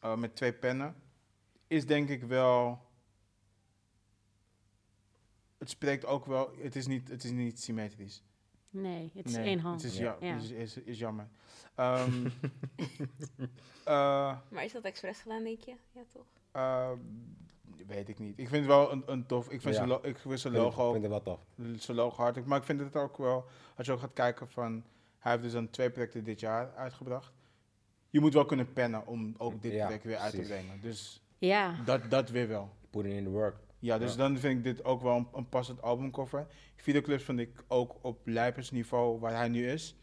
eh, 0.00 0.16
met 0.16 0.36
twee 0.36 0.52
pennen, 0.52 0.94
is 1.66 1.86
denk 1.86 2.08
ik 2.08 2.22
wel... 2.22 2.88
Het 5.58 5.70
spreekt 5.70 6.06
ook 6.06 6.26
wel, 6.26 6.52
het 6.58 6.76
is 6.76 6.86
niet, 6.86 7.08
het 7.08 7.24
is 7.24 7.30
niet 7.30 7.60
symmetrisch. 7.60 8.22
Nee, 8.70 9.10
het 9.14 9.26
is 9.26 9.34
Nee, 9.36 9.44
één 9.46 9.58
hand. 9.58 9.82
Het 9.82 9.92
is, 9.92 9.98
Ja. 9.98 10.16
Is, 10.20 10.50
is, 10.50 10.76
is 10.76 10.98
jammer. 10.98 11.28
Ehm, 11.74 12.26
eh, 13.84 14.36
Maar 14.48 14.64
is 14.64 14.72
dat 14.72 14.82
expres 14.82 15.18
gedaan, 15.20 15.42
denk 15.44 15.60
je? 15.60 15.74
Ja, 15.92 16.00
toch? 16.12 16.26
eh, 16.52 16.90
weet 17.86 18.08
ik 18.08 18.18
niet. 18.18 18.38
Ik 18.38 18.48
vind 18.48 18.56
het 18.66 18.66
wel 18.74 18.92
een, 18.92 19.02
een 19.06 19.26
tof, 19.26 19.44
ik 19.44 19.60
vind 19.60 19.62
Ja. 19.62 19.72
zijn 19.72 19.88
lo- 19.88 20.00
ik 20.02 20.18
vind 20.18 20.40
zijn 20.40 20.52
Ik 20.54 20.58
logo 20.60 20.82
ook 20.86 20.92
vind 20.92 21.02
het 21.12 21.12
wel 21.12 21.22
tof. 21.22 21.40
zijn 21.82 21.96
logo 21.96 22.16
hartelijk. 22.16 22.48
Maar 22.48 22.58
ik 22.58 22.64
vind 22.64 22.80
het 22.80 22.96
ook 22.96 23.16
wel, 23.16 23.44
als 23.76 23.86
je 23.86 23.92
ook 23.92 24.00
gaat 24.00 24.12
kijken 24.12 24.48
van, 24.50 24.84
hij 25.18 25.30
heeft 25.32 25.44
dus 25.44 25.52
dan 25.52 25.70
twee 25.70 25.90
projecten 25.90 26.24
dit 26.24 26.40
jaar 26.40 26.74
uitgebracht. 26.74 27.32
Je 28.10 28.20
moet 28.20 28.34
wel 28.34 28.44
kunnen 28.44 28.72
pennen 28.72 29.06
om 29.06 29.34
ook 29.38 29.62
dit 29.62 29.72
Ja, 29.72 29.84
project 29.84 30.04
weer 30.04 30.16
uit 30.16 30.34
te 30.34 30.40
brengen. 30.40 30.80
Dus 30.80 31.22
Ja, 31.38 31.76
dat, 31.84 32.10
dat 32.10 32.30
weer 32.30 32.48
wel. 32.48 32.70
Put 32.90 33.04
it 33.04 33.12
in 33.12 33.24
the 33.24 33.30
work. 33.30 33.56
Ja, 33.80 33.98
dus 33.98 34.10
Ja. 34.10 34.16
dan 34.18 34.38
vind 34.38 34.58
ik 34.58 34.64
dit 34.64 34.84
ook 34.84 35.02
wel 35.02 35.16
een, 35.16 35.28
een 35.32 35.48
passend 35.48 35.82
albumcover. 35.82 36.46
Videoclips 36.76 37.24
vind 37.24 37.38
ik 37.38 37.64
ook 37.68 37.96
op 38.00 38.26
Lijpers 38.26 38.70
niveau, 38.70 39.18
waar 39.20 39.36
hij 39.36 39.48
nu 39.48 39.68
is, 39.70 39.96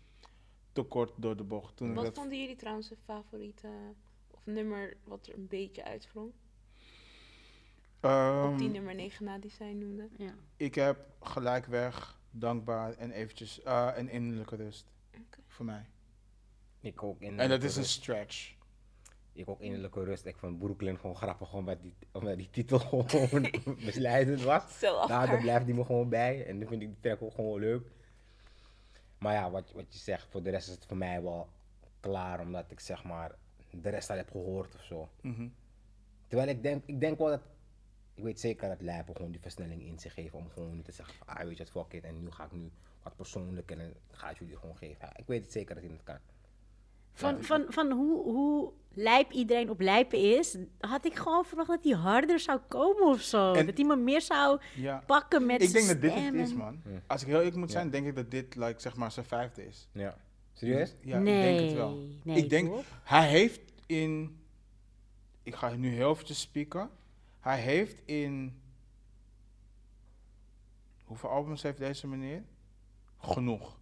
te 0.71 0.83
kort 0.83 1.13
door 1.15 1.37
de 1.37 1.43
bocht. 1.43 1.77
Toen 1.77 1.93
Wat 1.93 2.05
dat, 2.05 2.15
vonden 2.15 2.39
jullie 2.39 2.55
trouwens 2.55 2.91
een 2.91 2.97
favoriete 3.05 3.69
of 4.31 4.45
nummer 4.45 4.97
wat 5.03 5.27
er 5.27 5.33
een 5.33 5.47
beetje? 5.47 5.81
Ehm, 7.99 8.51
op 8.51 8.57
die 8.57 8.69
nummer 8.69 8.95
9 8.95 9.25
na 9.25 9.37
die 9.37 9.51
zij 9.51 9.73
noemde. 9.73 10.09
Ja. 10.17 10.33
ik 10.55 10.75
heb 10.75 10.97
gelijkweg, 11.21 12.19
dankbaar 12.31 12.93
en 12.93 13.11
eventjes 13.11 13.61
eh, 13.63 13.89
een 13.95 14.09
innerlijke 14.09 14.55
rust. 14.55 14.91
Oké. 15.13 15.39
Voor 15.47 15.65
mij. 15.65 15.85
Ik 16.79 17.03
ook 17.03 17.21
in 17.21 17.39
En 17.39 17.49
dat 17.49 17.63
is 17.63 17.75
een 17.75 17.85
stretch. 17.85 18.55
Ik 19.37 19.49
ook 19.49 19.61
innerlijke 19.61 20.03
rust. 20.03 20.25
Ik 20.25 20.37
vond 20.37 20.59
Brooklyn 20.59 20.99
gewoon 20.99 21.15
grappig, 21.15 21.49
gewoon 21.49 21.63
omdat 21.63 21.81
die, 21.81 21.93
omdat 22.11 22.37
die 22.37 22.49
titel 22.49 22.79
gewoon 22.89 23.51
misleidend 23.85 24.41
was. 24.41 24.79
Zo 24.79 25.07
Nou, 25.07 25.27
daar 25.27 25.41
blijft 25.41 25.65
die 25.65 25.75
me 25.75 25.85
gewoon 25.85 26.09
bij. 26.09 26.45
En 26.45 26.57
nu 26.57 26.67
vind 26.67 26.81
ik 26.81 26.87
die 26.87 26.99
track 26.99 27.21
ook 27.21 27.33
gewoon 27.33 27.59
leuk. 27.59 27.87
Maar 29.17 29.33
ja, 29.33 29.51
wat, 29.51 29.71
wat 29.71 29.85
je 29.89 29.99
zegt, 29.99 30.27
voor 30.29 30.43
de 30.43 30.49
rest 30.49 30.67
is 30.67 30.73
het 30.73 30.85
voor 30.85 30.97
mij 30.97 31.21
wel 31.21 31.49
klaar, 31.99 32.39
omdat 32.39 32.71
ik 32.71 32.79
zeg 32.79 33.03
maar 33.03 33.35
de 33.69 33.89
rest 33.89 34.09
al 34.09 34.17
heb 34.17 34.31
gehoord 34.31 34.75
of 34.75 34.83
zo. 34.83 35.09
Mhm. 35.21 35.47
Terwijl 36.27 36.49
ik 36.49 36.63
denk, 36.63 36.83
ik 36.85 36.99
denk 36.99 37.17
wel 37.17 37.27
dat, 37.27 37.41
ik 38.13 38.23
weet 38.23 38.39
zeker 38.39 38.69
dat 38.69 38.81
Lijpen 38.81 39.15
gewoon 39.15 39.31
die 39.31 39.41
versnelling 39.41 39.81
in 39.81 39.99
zich 39.99 40.15
heeft 40.15 40.33
om 40.33 40.49
gewoon 40.49 40.81
te 40.81 40.91
zeggen, 40.91 41.15
van, 41.15 41.27
ah 41.27 41.43
weet 41.43 41.57
je 41.57 41.63
wat, 41.63 41.71
fuck 41.71 41.93
it, 41.93 42.03
en 42.03 42.23
nu 42.23 42.31
ga 42.31 42.45
ik 42.45 42.51
nu 42.51 42.71
wat 43.03 43.15
persoonlijk 43.15 43.71
en 43.71 43.77
dan 43.77 43.93
ga 44.11 44.29
ik 44.29 44.39
jullie 44.39 44.57
gewoon 44.57 44.77
geven. 44.77 44.97
Ja, 45.01 45.17
ik 45.17 45.27
weet 45.27 45.41
het 45.41 45.51
zeker 45.51 45.75
dat 45.75 45.83
hij 45.83 45.93
het 45.93 46.03
kan. 46.03 46.19
Van, 47.13 47.43
van, 47.43 47.65
van 47.69 47.91
hoe, 47.91 48.23
hoe 48.23 48.73
lijp 48.97 49.31
iedereen 49.31 49.69
op 49.69 49.79
lijpen 49.79 50.37
is, 50.37 50.57
had 50.79 51.05
ik 51.05 51.15
gewoon 51.15 51.45
verwacht 51.45 51.69
dat 51.69 51.83
hij 51.83 51.93
harder 51.93 52.39
zou 52.39 52.59
komen 52.67 53.03
of 53.07 53.21
zo. 53.21 53.53
En- 53.53 53.65
dat 53.65 53.77
hij 53.77 53.85
me 53.85 53.95
meer 53.95 54.21
zou 54.21 54.59
Ja. 54.75 55.03
pakken 55.05 55.45
met 55.45 55.61
Ik 55.61 55.71
denk 55.71 55.87
dat 55.87 56.01
dit 56.01 56.13
het 56.13 56.33
is, 56.33 56.53
man. 56.53 56.81
Als 57.07 57.21
ik 57.21 57.27
heel 57.27 57.37
eerlijk 57.37 57.55
moet 57.55 57.67
Ja. 57.71 57.73
zijn, 57.73 57.89
denk 57.89 58.07
ik 58.07 58.15
dat 58.15 58.31
dit 58.31 58.55
like, 58.55 58.81
zeg 58.81 58.95
maar 58.95 59.11
zijn 59.11 59.25
vijfde 59.25 59.67
is. 59.67 59.87
Ja. 59.91 60.17
Serieus? 60.53 60.95
Ja, 61.01 61.19
nee, 61.19 61.49
ik 61.51 61.57
denk 61.57 61.69
het 61.69 61.77
wel. 61.77 62.07
nee, 62.23 62.37
ik 62.37 62.49
denk, 62.49 62.69
toch? 62.69 62.83
hij 63.03 63.27
heeft 63.27 63.59
in, 63.85 64.39
ik 65.43 65.55
ga 65.55 65.69
nu 65.75 65.89
heel 65.89 66.11
eventjes 66.11 66.39
spieken. 66.39 66.89
Hij 67.39 67.59
heeft 67.59 68.01
in, 68.05 68.61
hoeveel 71.03 71.29
albums 71.29 71.61
heeft 71.61 71.77
deze 71.77 72.07
meneer? 72.07 72.43
Genoeg. 73.19 73.77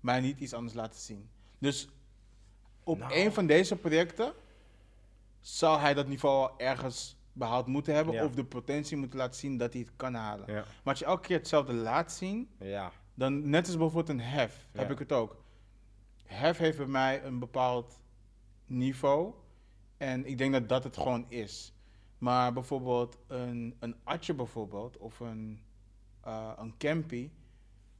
Mij 0.00 0.20
niet 0.20 0.40
iets 0.40 0.54
anders 0.54 0.74
laten 0.74 1.00
zien. 1.00 1.28
Dus 1.58 1.88
op 2.84 2.98
Nou. 2.98 3.14
een 3.14 3.32
van 3.32 3.46
deze 3.46 3.76
projecten 3.76 4.32
zal 5.40 5.78
hij 5.78 5.94
dat 5.94 6.06
niveau 6.08 6.48
al 6.48 6.58
ergens 6.58 7.16
behaald 7.32 7.66
moeten 7.66 7.94
hebben. 7.94 8.14
Ja. 8.14 8.24
Of 8.24 8.34
de 8.34 8.44
potentie 8.44 8.96
moeten 8.96 9.18
laten 9.18 9.40
zien 9.40 9.56
dat 9.56 9.72
hij 9.72 9.82
het 9.82 9.90
kan 9.96 10.14
halen. 10.14 10.52
Ja. 10.52 10.54
Maar 10.54 10.66
als 10.84 10.98
je 10.98 11.04
elke 11.04 11.26
keer 11.26 11.36
hetzelfde 11.38 11.72
laat 11.72 12.12
zien, 12.12 12.48
Ja. 12.58 12.92
dan 13.14 13.50
net 13.50 13.66
als 13.66 13.76
bijvoorbeeld 13.76 14.08
een 14.08 14.24
hef, 14.24 14.66
heb 14.72 14.90
ik 14.90 14.98
het 14.98 15.12
ook. 15.12 15.42
Hef 16.24 16.58
heeft 16.58 16.76
bij 16.76 16.86
mij 16.86 17.24
een 17.24 17.38
bepaald 17.38 18.00
niveau. 18.66 19.34
En 19.96 20.26
ik 20.26 20.38
denk 20.38 20.52
dat 20.52 20.68
dat 20.68 20.84
het 20.84 20.96
gewoon 20.96 21.26
is. 21.28 21.74
Maar 22.18 22.52
bijvoorbeeld 22.52 23.16
een, 23.26 23.76
een 23.80 23.96
Atje 24.04 24.34
bijvoorbeeld, 24.34 24.96
of 24.96 25.20
een, 25.20 25.62
eh 26.20 26.52
een 26.56 26.74
Campy, 26.78 27.30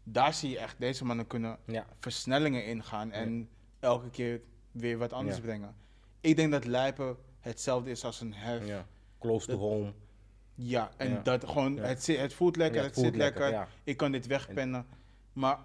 daar 0.02 0.34
zie 0.34 0.50
je 0.50 0.58
echt, 0.58 0.80
deze 0.80 1.04
mannen 1.04 1.26
kunnen 1.26 1.58
versnellingen 2.00 2.64
ingaan 2.64 3.10
en 3.12 3.48
elke 3.78 4.10
keer 4.10 4.40
weer 4.70 4.98
wat 4.98 5.12
anders 5.12 5.40
brengen. 5.40 5.74
Ik 6.20 6.36
denk 6.36 6.50
dat 6.50 6.64
Lijpen 6.64 7.16
hetzelfde 7.40 7.90
is 7.90 8.04
als 8.04 8.20
een 8.20 8.34
Hef. 8.34 8.66
Ja. 8.66 8.86
Close 9.18 9.46
to 9.46 9.52
Dat- 9.52 9.60
home. 9.60 9.92
en 10.96 11.10
Ja. 11.10 11.20
dat 11.22 11.44
gewoon, 11.48 11.74
Ja. 11.74 11.82
Het, 11.82 12.02
zit, 12.04 12.18
het 12.18 12.34
voelt 12.34 12.56
lekker, 12.56 12.78
Ja, 12.80 12.84
het, 12.86 12.94
voelt 12.94 13.06
zit 13.06 13.16
lekker, 13.16 13.50
Ja. 13.50 13.68
ik 13.84 13.96
kan 13.96 14.12
dit 14.12 14.26
wegpennen. 14.26 14.86
Maar, 15.32 15.58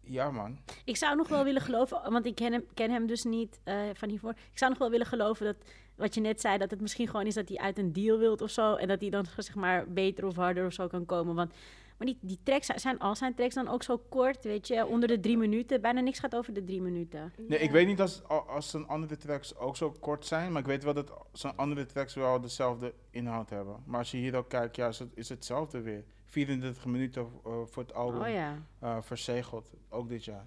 ja 0.00 0.30
man. 0.30 0.58
Ik 0.84 0.96
zou 0.96 1.16
nog 1.16 1.28
wel 1.28 1.44
willen 1.44 1.62
geloven, 1.62 2.10
want 2.12 2.26
ik 2.26 2.34
ken 2.34 2.52
hem, 2.52 2.64
ken 2.74 2.90
hem 2.90 3.06
dus 3.06 3.22
niet 3.22 3.60
eh, 3.64 3.80
van 3.94 4.08
hiervoor. 4.08 4.30
Ik 4.30 4.58
zou 4.58 4.70
nog 4.70 4.78
wel 4.80 4.90
willen 4.90 5.06
geloven 5.06 5.46
dat, 5.46 5.56
wat 5.94 6.14
je 6.14 6.20
net 6.20 6.40
zei, 6.40 6.58
dat 6.58 6.70
het 6.70 6.80
misschien 6.80 7.08
gewoon 7.08 7.26
is 7.26 7.34
dat 7.34 7.48
hij 7.48 7.58
uit 7.58 7.78
een 7.78 7.92
deal 7.92 8.18
wilt 8.18 8.40
of 8.40 8.50
zo. 8.50 8.74
En 8.74 8.88
dat 8.88 9.00
hij 9.00 9.10
dan 9.10 9.26
zeg 9.36 9.54
maar 9.54 9.92
beter 9.92 10.26
of 10.26 10.36
harder 10.36 10.66
of 10.66 10.72
zo 10.72 10.86
kan 10.86 11.06
komen. 11.06 11.34
Want, 11.34 11.54
maar 12.02 12.12
die, 12.12 12.18
die 12.20 12.38
tracks 12.42 12.66
zijn- 12.66 12.98
al 12.98 13.16
zijn 13.16 13.34
tracks 13.34 13.54
dan 13.54 13.68
ook 13.68 13.82
zo 13.82 13.98
kort, 14.08 14.44
weet 14.44 14.66
je, 14.68 14.86
onder 14.86 15.08
de 15.08 15.20
drie 15.20 15.36
minuten. 15.36 15.80
Bijna 15.80 16.00
niks 16.00 16.18
gaat 16.18 16.34
over 16.34 16.52
de 16.52 16.64
drie 16.64 16.80
minuten. 16.82 17.32
Nee, 17.48 17.58
ik 17.58 17.70
weet 17.70 17.86
niet 17.86 18.00
als, 18.00 18.22
als 18.28 18.70
zijn 18.70 18.86
andere 18.86 19.16
tracks 19.16 19.56
ook 19.56 19.76
zo 19.76 19.90
kort 20.00 20.26
zijn, 20.26 20.52
maar 20.52 20.60
ik 20.60 20.66
weet 20.66 20.84
wel 20.84 20.94
dat 20.94 21.12
zijn 21.32 21.56
andere 21.56 21.86
tracks 21.86 22.14
wel 22.14 22.40
dezelfde 22.40 22.94
inhoud 23.10 23.50
hebben. 23.50 23.76
Maar 23.86 23.98
als 23.98 24.10
je 24.10 24.16
hier 24.16 24.36
ook 24.36 24.48
kijkt, 24.48 24.76
ja, 24.76 24.88
is 24.88 24.98
het, 24.98 25.10
is 25.14 25.28
hetzelfde 25.28 25.80
weer. 25.80 26.04
34 26.24 26.86
minuten 26.86 27.22
eh, 27.22 27.52
voor 27.64 27.82
het 27.82 27.94
album 27.94 28.20
Oh 28.20 28.28
ja. 28.28 28.58
eh, 28.78 28.96
verzegeld, 29.00 29.70
ook 29.88 30.08
dit 30.08 30.24
jaar. 30.24 30.46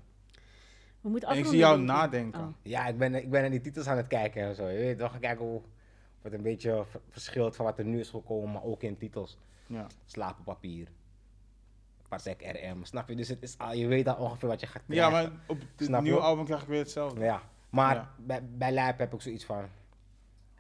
We 1.01 1.09
moeten 1.09 1.29
En 1.29 1.37
ik 1.37 1.45
zie 1.45 1.57
jou 1.57 1.79
nadenken. 1.81 2.41
Oh. 2.41 2.47
Ja, 2.61 2.87
ik 2.87 2.97
ben, 2.97 3.15
ik 3.15 3.29
ben 3.29 3.41
naar 3.41 3.49
die 3.49 3.61
titels 3.61 3.87
aan 3.87 3.97
het 3.97 4.07
kijken 4.07 4.41
en 4.43 4.55
zo. 4.55 4.67
Je 4.67 4.77
weet 4.77 4.97
toch, 4.99 5.19
kijken 5.19 5.45
hoe 5.45 5.55
of 5.57 5.63
het 6.21 6.33
een 6.33 6.41
beetje 6.41 6.83
ver- 6.89 7.01
verschilt 7.09 7.55
van 7.55 7.65
wat 7.65 7.79
er 7.79 7.85
nu 7.85 7.99
is 7.99 8.09
gekomen, 8.09 8.51
maar 8.51 8.63
ook 8.63 8.81
in 8.83 8.97
titels. 8.97 9.37
Ja. 9.67 9.87
Slapenpapier, 10.05 10.87
Patek 12.07 12.41
RM, 12.61 12.83
snap 12.83 13.09
je? 13.09 13.15
Dus 13.15 13.27
het 13.27 13.43
is 13.43 13.57
al, 13.57 13.73
je 13.73 13.87
weet 13.87 14.07
al 14.07 14.15
ongeveer 14.15 14.49
wat 14.49 14.59
je 14.59 14.67
gaat 14.67 14.81
ja, 14.87 15.07
krijgen. 15.09 15.31
maar 15.31 15.39
op 15.47 15.59
het 15.59 15.85
Snap 15.87 15.99
je? 15.99 16.05
nieuwe 16.05 16.19
album 16.23 16.45
krijg 16.45 16.61
ik 16.61 16.67
weer 16.67 16.79
hetzelfde. 16.79 17.23
Ja, 17.23 17.41
maar 17.69 17.95
Ja. 17.95 18.09
bij, 18.17 18.43
bij 18.45 18.71
Lijp 18.71 18.97
heb 18.97 19.13
ik 19.13 19.21
zoiets 19.21 19.45
van, 19.45 19.65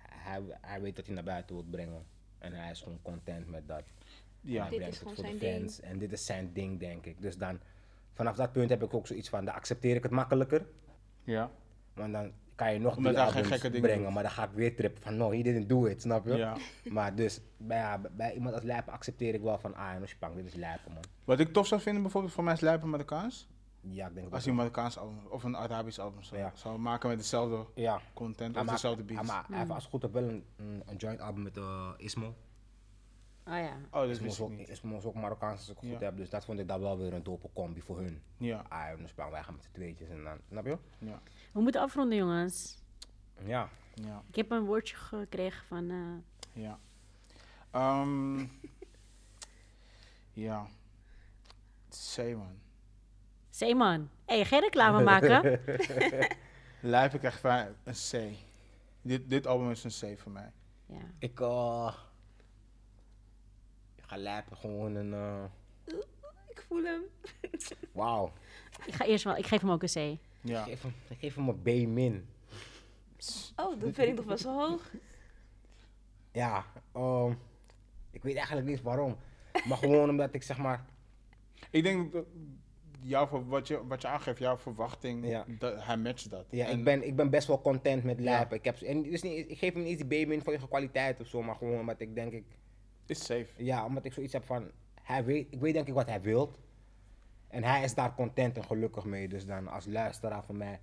hij, 0.09 0.41
hij 0.61 0.81
weet 0.81 0.95
dat 0.95 1.05
hij 1.05 1.15
naar 1.15 1.23
buiten 1.23 1.55
wil 1.55 1.65
brengen. 1.69 2.05
En 2.37 2.53
hij 2.53 2.71
is 2.71 2.81
gewoon 2.81 2.99
content 3.01 3.47
met 3.49 3.67
dat. 3.67 3.83
Ja. 4.41 4.61
Hij 4.61 4.69
Dit 4.69 4.77
brengt 4.79 4.93
is 4.93 4.99
het 4.99 5.09
gewoon 5.09 5.15
voor 5.15 5.25
zijn 5.39 5.55
de 5.55 5.59
fans. 5.59 5.79
En 5.79 5.97
dit 5.97 6.11
is 6.11 6.25
zijn 6.25 6.53
ding, 6.53 6.79
denk 6.79 7.05
ik. 7.05 7.21
Dus 7.21 7.37
dan, 7.37 7.59
vanaf 8.13 8.35
dat 8.35 8.51
punt 8.51 8.69
heb 8.69 8.83
ik 8.83 8.93
ook 8.93 9.07
zoiets 9.07 9.29
van, 9.29 9.45
dan 9.45 9.53
accepteer 9.55 9.95
ik 9.95 10.03
het 10.03 10.11
makkelijker. 10.11 10.65
Ja. 11.23 11.51
Want 11.93 12.11
dan 12.13 12.31
kan 12.55 12.73
je 12.73 12.79
nog 12.79 12.95
Omdat 12.97 13.13
drie 13.13 13.23
hij 13.23 13.31
geen 13.33 13.41
albums 13.43 13.61
gekke 13.61 13.69
dingen 13.69 13.81
brengen, 13.87 14.03
doet. 14.05 14.13
maar 14.13 14.23
dan 14.23 14.31
ga 14.31 14.43
ik 14.43 14.49
weer 14.51 14.75
trippen 14.75 15.01
van, 15.03 15.17
no, 15.17 15.31
he 15.31 15.41
didn't 15.41 15.69
do 15.69 15.85
it, 15.85 16.01
snap 16.01 16.25
je? 16.25 16.35
ja. 16.35 16.55
Maar 16.83 17.15
dus, 17.15 17.41
bij, 17.57 17.77
ja, 17.77 18.01
bij 18.11 18.33
iemand 18.33 18.55
als 18.55 18.63
Lijp 18.63 18.87
accepteer 18.89 19.33
ik 19.33 19.41
wel 19.41 19.57
van, 19.59 19.75
ah, 19.75 19.95
no 19.99 20.05
spang, 20.05 20.35
dit 20.35 20.45
is 20.45 20.53
Lijp, 20.53 20.79
man. 20.87 21.03
Wat 21.23 21.39
ik 21.39 21.53
tof 21.53 21.67
zou 21.67 21.81
vinden 21.81 22.01
bijvoorbeeld 22.01 22.33
voor 22.33 22.43
mij 22.43 22.53
is 22.53 22.59
Lijpen 22.59 22.89
Marokkaans. 22.89 23.47
Ja, 23.81 24.07
ik 24.07 24.13
denk 24.13 24.23
Als 24.25 24.31
dat 24.33 24.41
hij 24.41 24.49
een 24.51 24.57
Marokkaans 24.57 24.97
album 24.97 25.17
of 25.29 25.43
een 25.43 25.57
Arabisch 25.57 25.99
album 25.99 26.23
zou, 26.23 26.41
Ja. 26.41 26.51
zou 26.55 26.77
maken 26.79 27.09
met 27.09 27.17
dezelfde 27.17 27.65
Ja, 27.75 27.99
content 28.13 28.57
of 28.57 28.65
dezelfde 28.65 29.03
beats. 29.03 29.27
maakt- 29.27 29.47
hij 29.47 29.57
heeft 29.57 29.69
als 29.69 29.81
het 29.83 29.91
goed 29.91 30.03
op 30.03 30.13
wel 30.13 30.23
een, 30.23 30.43
een, 30.57 30.95
joint 30.97 31.19
album 31.21 31.43
met 31.43 31.57
eh, 31.57 31.89
Ismo. 31.97 32.35
Oh 33.47 33.53
ja. 33.57 33.77
Oh, 33.91 34.01
dat 34.01 34.09
is, 34.21 34.39
ook, 34.41 34.49
niet. 34.49 34.69
Ismo 34.69 34.97
is 34.97 35.03
ook 35.05 35.13
Marokkaans 35.15 35.59
als 35.59 35.69
ik 35.69 35.75
het 35.75 35.85
Ja. 35.85 35.91
goed 35.91 35.99
heb, 36.01 36.17
dus 36.17 36.29
dat 36.29 36.45
vond 36.45 36.59
ik 36.59 36.67
dan 36.67 36.79
wel 36.81 36.97
weer 36.97 37.13
een 37.13 37.23
dope 37.23 37.49
combi 37.53 37.81
voor 37.81 37.97
hun. 37.99 38.21
Ja, 38.37 38.63
Ah, 38.69 38.99
spang, 39.05 39.31
wij 39.31 39.43
gaan 39.43 39.53
met 39.53 39.63
z'n 39.63 39.71
tweetjes 39.71 40.09
en 40.09 40.23
dan, 40.23 40.37
snap 40.49 40.65
je? 40.65 40.77
ja, 40.99 41.21
We 41.55 41.61
moeten 41.61 41.81
afronden, 41.81 42.17
jongens. 42.17 42.77
Ja. 43.45 43.69
ja, 43.93 44.23
Ik 44.29 44.35
heb 44.35 44.51
een 44.51 44.63
woordje 44.65 44.95
gekregen 44.95 45.65
van... 45.67 45.89
eh, 45.89 46.63
ja. 46.63 46.79
Ehm, 47.71 48.45
ja. 50.33 50.67
C, 51.89 52.17
man. 52.17 52.59
Zeeman. 53.49 54.09
Hé, 54.25 54.35
hey, 54.35 54.45
geen 54.45 54.59
reclame 54.59 55.03
maken. 55.03 55.61
Lijpen 56.81 57.19
krijgt 57.19 57.39
van 57.39 57.51
een 57.83 57.93
C. 57.93 58.35
Dit, 59.01 59.29
dit 59.29 59.47
album 59.47 59.71
is 59.71 59.83
een 59.83 60.15
C 60.15 60.19
voor 60.19 60.31
mij. 60.31 60.51
ja. 60.85 61.01
Ik, 61.19 61.39
eh 61.39 61.93
ik 63.95 64.03
ga 64.07 64.17
lijpen 64.17 64.57
gewoon 64.57 64.95
een, 64.95 65.13
eh 65.13 65.43
Ik 66.47 66.65
voel 66.67 66.83
hem. 66.83 67.01
wauw. 67.91 68.31
Ik 68.85 68.93
ga 68.93 69.05
eerst 69.05 69.23
wel... 69.23 69.35
Ik 69.37 69.45
geef 69.47 69.61
hem 69.61 69.71
ook 69.71 69.83
een 69.83 70.17
C. 70.17 70.19
Ja. 70.45 70.59
Ik 70.65 70.65
geef 70.71 70.81
hem, 70.81 70.93
ik 71.09 71.17
geef 71.19 71.35
hem 71.35 71.47
een 71.49 71.61
B 71.61 71.65
min. 71.87 72.25
Oh, 73.55 73.79
dat 73.79 73.93
vind 73.93 73.97
ik 73.97 74.15
nog 74.15 74.25
best 74.25 74.43
wel 74.43 74.67
hoog. 74.69 74.91
Ja, 76.31 76.65
ehm, 76.93 77.31
ik 78.11 78.23
weet 78.23 78.35
eigenlijk 78.35 78.67
niet 78.67 78.81
waarom. 78.81 79.17
Maar 79.67 79.77
gewoon 79.77 80.09
omdat 80.09 80.33
ik 80.33 80.43
zeg 80.43 80.57
maar, 80.57 80.85
Ik 81.71 81.83
denk 81.83 82.11
dat 82.13 82.25
jouw, 83.01 83.43
wat, 83.45 83.67
je, 83.67 83.87
wat 83.87 84.01
je 84.01 84.07
aangeeft, 84.07 84.39
jouw 84.39 84.57
verwachting, 84.57 85.27
Ja. 85.27 85.45
dat, 85.47 85.83
hij 85.85 85.97
matcht 85.97 86.29
dat. 86.29 86.45
ja, 86.49 86.65
En- 86.65 86.77
ik, 86.77 86.83
ben, 86.83 87.07
ik 87.07 87.15
ben 87.15 87.29
best 87.29 87.47
wel 87.47 87.61
content 87.61 88.03
met 88.03 88.19
lijpen. 88.19 88.57
Ik, 88.57 88.63
heb, 88.65 88.81
en 88.81 89.03
dus 89.03 89.21
niet, 89.21 89.49
ik 89.49 89.57
geef 89.57 89.73
hem 89.73 89.83
niet 89.83 90.09
die 90.09 90.25
B 90.25 90.27
min 90.27 90.41
vanwege 90.41 90.67
kwaliteit 90.67 91.19
of 91.19 91.27
zo, 91.27 91.41
maar 91.41 91.55
gewoon 91.55 91.79
omdat 91.79 91.99
ik 91.99 92.15
denk 92.15 92.31
ik, 92.31 92.43
Is 93.05 93.25
safe. 93.25 93.47
ja, 93.57 93.85
omdat 93.85 94.05
ik 94.05 94.13
zoiets 94.13 94.33
heb 94.33 94.45
van, 94.45 94.71
hij 95.01 95.25
weet, 95.25 95.47
ik 95.49 95.59
weet 95.59 95.73
denk 95.73 95.87
ik 95.87 95.93
wat 95.93 96.09
hij 96.09 96.21
wil. 96.21 96.51
En 97.47 97.63
hij 97.63 97.83
is 97.83 97.93
daar 97.93 98.15
content 98.15 98.57
en 98.57 98.63
gelukkig 98.63 99.05
mee. 99.05 99.27
Dus 99.27 99.45
dan 99.45 99.67
als 99.67 99.85
luisteraar 99.85 100.43
van 100.43 100.57
mij 100.57 100.79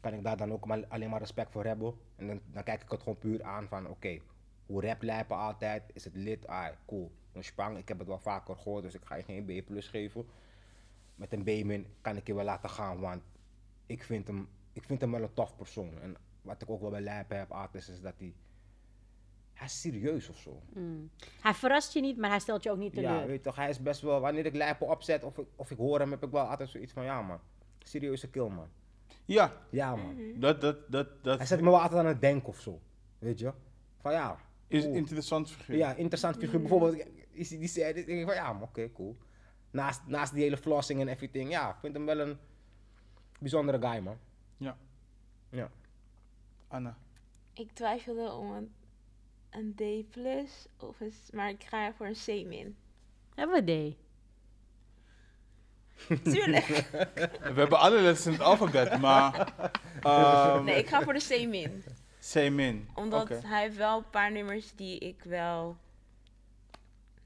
kan 0.00 0.12
ik 0.12 0.22
daar 0.22 0.36
dan 0.36 0.52
ook 0.52 0.66
maar, 0.66 0.84
alleen 0.88 1.10
maar 1.10 1.20
respect 1.20 1.52
voor 1.52 1.64
hebben. 1.64 1.94
En 2.16 2.26
dan, 2.26 2.62
kijk 2.62 2.82
ik 2.82 2.90
het 2.90 3.02
gewoon 3.02 3.18
puur 3.18 3.42
aan 3.42 3.68
van 3.68 3.88
oké, 3.88 4.18
hoe 4.66 4.82
rap 4.82 5.02
lijpen 5.02 5.36
altijd, 5.36 5.82
is 5.92 6.04
het 6.04 6.14
lid, 6.14 6.46
ah 6.46 6.68
cool. 6.86 7.10
Een 7.32 7.44
spang, 7.44 7.78
ik 7.78 7.88
heb 7.88 7.98
het 7.98 8.08
wel 8.08 8.18
vaker 8.18 8.56
gehoord, 8.56 8.82
dus 8.82 8.94
ik 8.94 9.04
ga 9.04 9.14
je 9.14 9.22
geen 9.22 9.44
B 9.44 9.66
plus 9.66 9.88
geven. 9.88 10.26
Met 11.14 11.32
een 11.32 11.42
B 11.42 11.64
min 11.64 11.86
kan 12.00 12.16
ik 12.16 12.26
je 12.26 12.34
wel 12.34 12.44
laten 12.44 12.70
gaan, 12.70 13.00
want 13.00 13.22
ik 13.86 14.02
vind 14.02 14.26
hem, 14.26 14.48
ik 14.72 14.84
vind 14.84 15.00
hem 15.00 15.10
wel 15.10 15.22
een 15.22 15.34
tof 15.34 15.56
persoon. 15.56 16.00
En 16.00 16.16
wat 16.42 16.62
ik 16.62 16.70
ook 16.70 16.80
wel 16.80 16.90
bij 16.90 17.00
lijpen 17.00 17.38
heb, 17.38 17.50
artist, 17.50 17.88
is 17.88 18.00
dat 18.00 18.14
hij, 18.18 18.34
hij 19.58 19.66
is 19.66 19.80
serieus 19.80 20.28
of 20.28 20.36
zo. 20.38 20.62
Mm. 20.72 21.10
Hij 21.40 21.54
verrast 21.54 21.92
je 21.92 22.00
niet, 22.00 22.16
maar 22.16 22.30
hij 22.30 22.38
stelt 22.38 22.62
je 22.62 22.70
ook 22.70 22.78
niet 22.78 22.94
Ja, 22.94 23.00
teleur. 23.00 23.26
weet 23.26 23.36
je 23.36 23.42
toch, 23.42 23.56
hij 23.56 23.68
is 23.68 23.82
best 23.82 24.00
wel, 24.00 24.20
wanneer 24.20 24.46
ik 24.46 24.54
lijpen 24.54 24.88
opzet 24.88 25.24
of 25.24 25.38
ik, 25.38 25.46
of 25.56 25.70
ik 25.70 25.76
hoor 25.76 25.98
hem, 25.98 26.10
heb 26.10 26.24
ik 26.24 26.30
wel 26.30 26.46
altijd 26.46 26.68
zoiets 26.68 26.92
van, 26.92 27.04
ja 27.04 27.22
man, 27.22 27.40
serieuze 27.78 28.30
kill 28.30 28.48
man. 28.48 28.68
Ja, 29.24 29.52
Ja 29.70 29.96
man. 29.96 30.16
dat, 30.36 30.60
dat, 30.60 30.90
dat, 30.92 31.24
dat 31.24 31.36
Hij 31.38 31.46
zet 31.46 31.60
me 31.60 31.70
wel 31.70 31.80
altijd 31.80 32.00
aan 32.00 32.06
het 32.06 32.20
denken 32.20 32.48
of 32.48 32.60
zo, 32.60 32.80
weet 33.18 33.38
je. 33.38 33.52
Van 34.00 34.12
ja, 34.12 34.38
is 34.66 34.82
cool. 34.82 34.94
interessant 34.94 35.50
figuur. 35.50 35.76
Ja, 35.76 35.94
interessant 35.94 36.36
figuur. 36.36 36.60
Bijvoorbeeld, 36.60 37.04
is 37.30 37.48
die, 37.48 37.58
die 37.58 37.68
zei, 37.68 37.92
dit, 37.92 38.06
denk 38.06 38.18
ik 38.20 38.26
van 38.26 38.34
ja, 38.34 38.52
maar 38.52 38.62
oké, 38.62 38.92
cool. 38.92 39.16
Naast, 39.70 40.00
naast 40.06 40.32
die 40.32 40.42
hele 40.42 40.56
flossing 40.56 41.00
en 41.00 41.08
everything, 41.08 41.50
ja, 41.50 41.68
ik 41.70 41.76
vind 41.80 41.94
hem 41.94 42.04
wel 42.04 42.18
een 42.20 42.38
bijzondere 43.40 43.88
guy, 43.88 43.98
man. 44.02 44.16
Ja. 44.56 44.76
Ja. 45.50 45.70
Anna. 46.68 46.96
Ik 47.52 47.72
twijfelde 47.72 48.32
om 48.32 48.50
een, 48.52 48.72
een 49.50 49.74
D+, 49.74 50.10
plus 50.10 50.66
of 50.78 51.00
een, 51.00 51.12
s- 51.12 51.30
maar 51.30 51.48
ik 51.48 51.64
ga 51.64 51.92
voor 51.92 52.06
een 52.06 52.42
C 52.42 52.46
min. 52.46 52.76
Hebben 53.34 53.64
we 53.64 53.94
D? 53.94 53.96
Tuurlijk. 56.32 56.66
We 57.52 57.60
hebben 57.60 57.78
alle 57.78 58.00
letters 58.00 58.26
in 58.26 58.32
het 58.32 58.40
alfabet, 58.40 59.00
maar... 59.00 59.52
ehm 60.02 60.64
Nee, 60.64 60.78
ik 60.78 60.88
ga 60.88 61.02
voor 61.02 61.12
de 61.12 61.24
C 61.42 61.48
min. 61.48 61.84
C 62.32 62.50
min. 62.50 62.88
Omdat 62.94 63.28
hij 63.28 63.62
heeft 63.62 63.76
wel 63.76 63.98
een 63.98 64.10
paar 64.10 64.32
nummers 64.32 64.72
die 64.74 64.98
ik 64.98 65.22
wel 65.22 65.76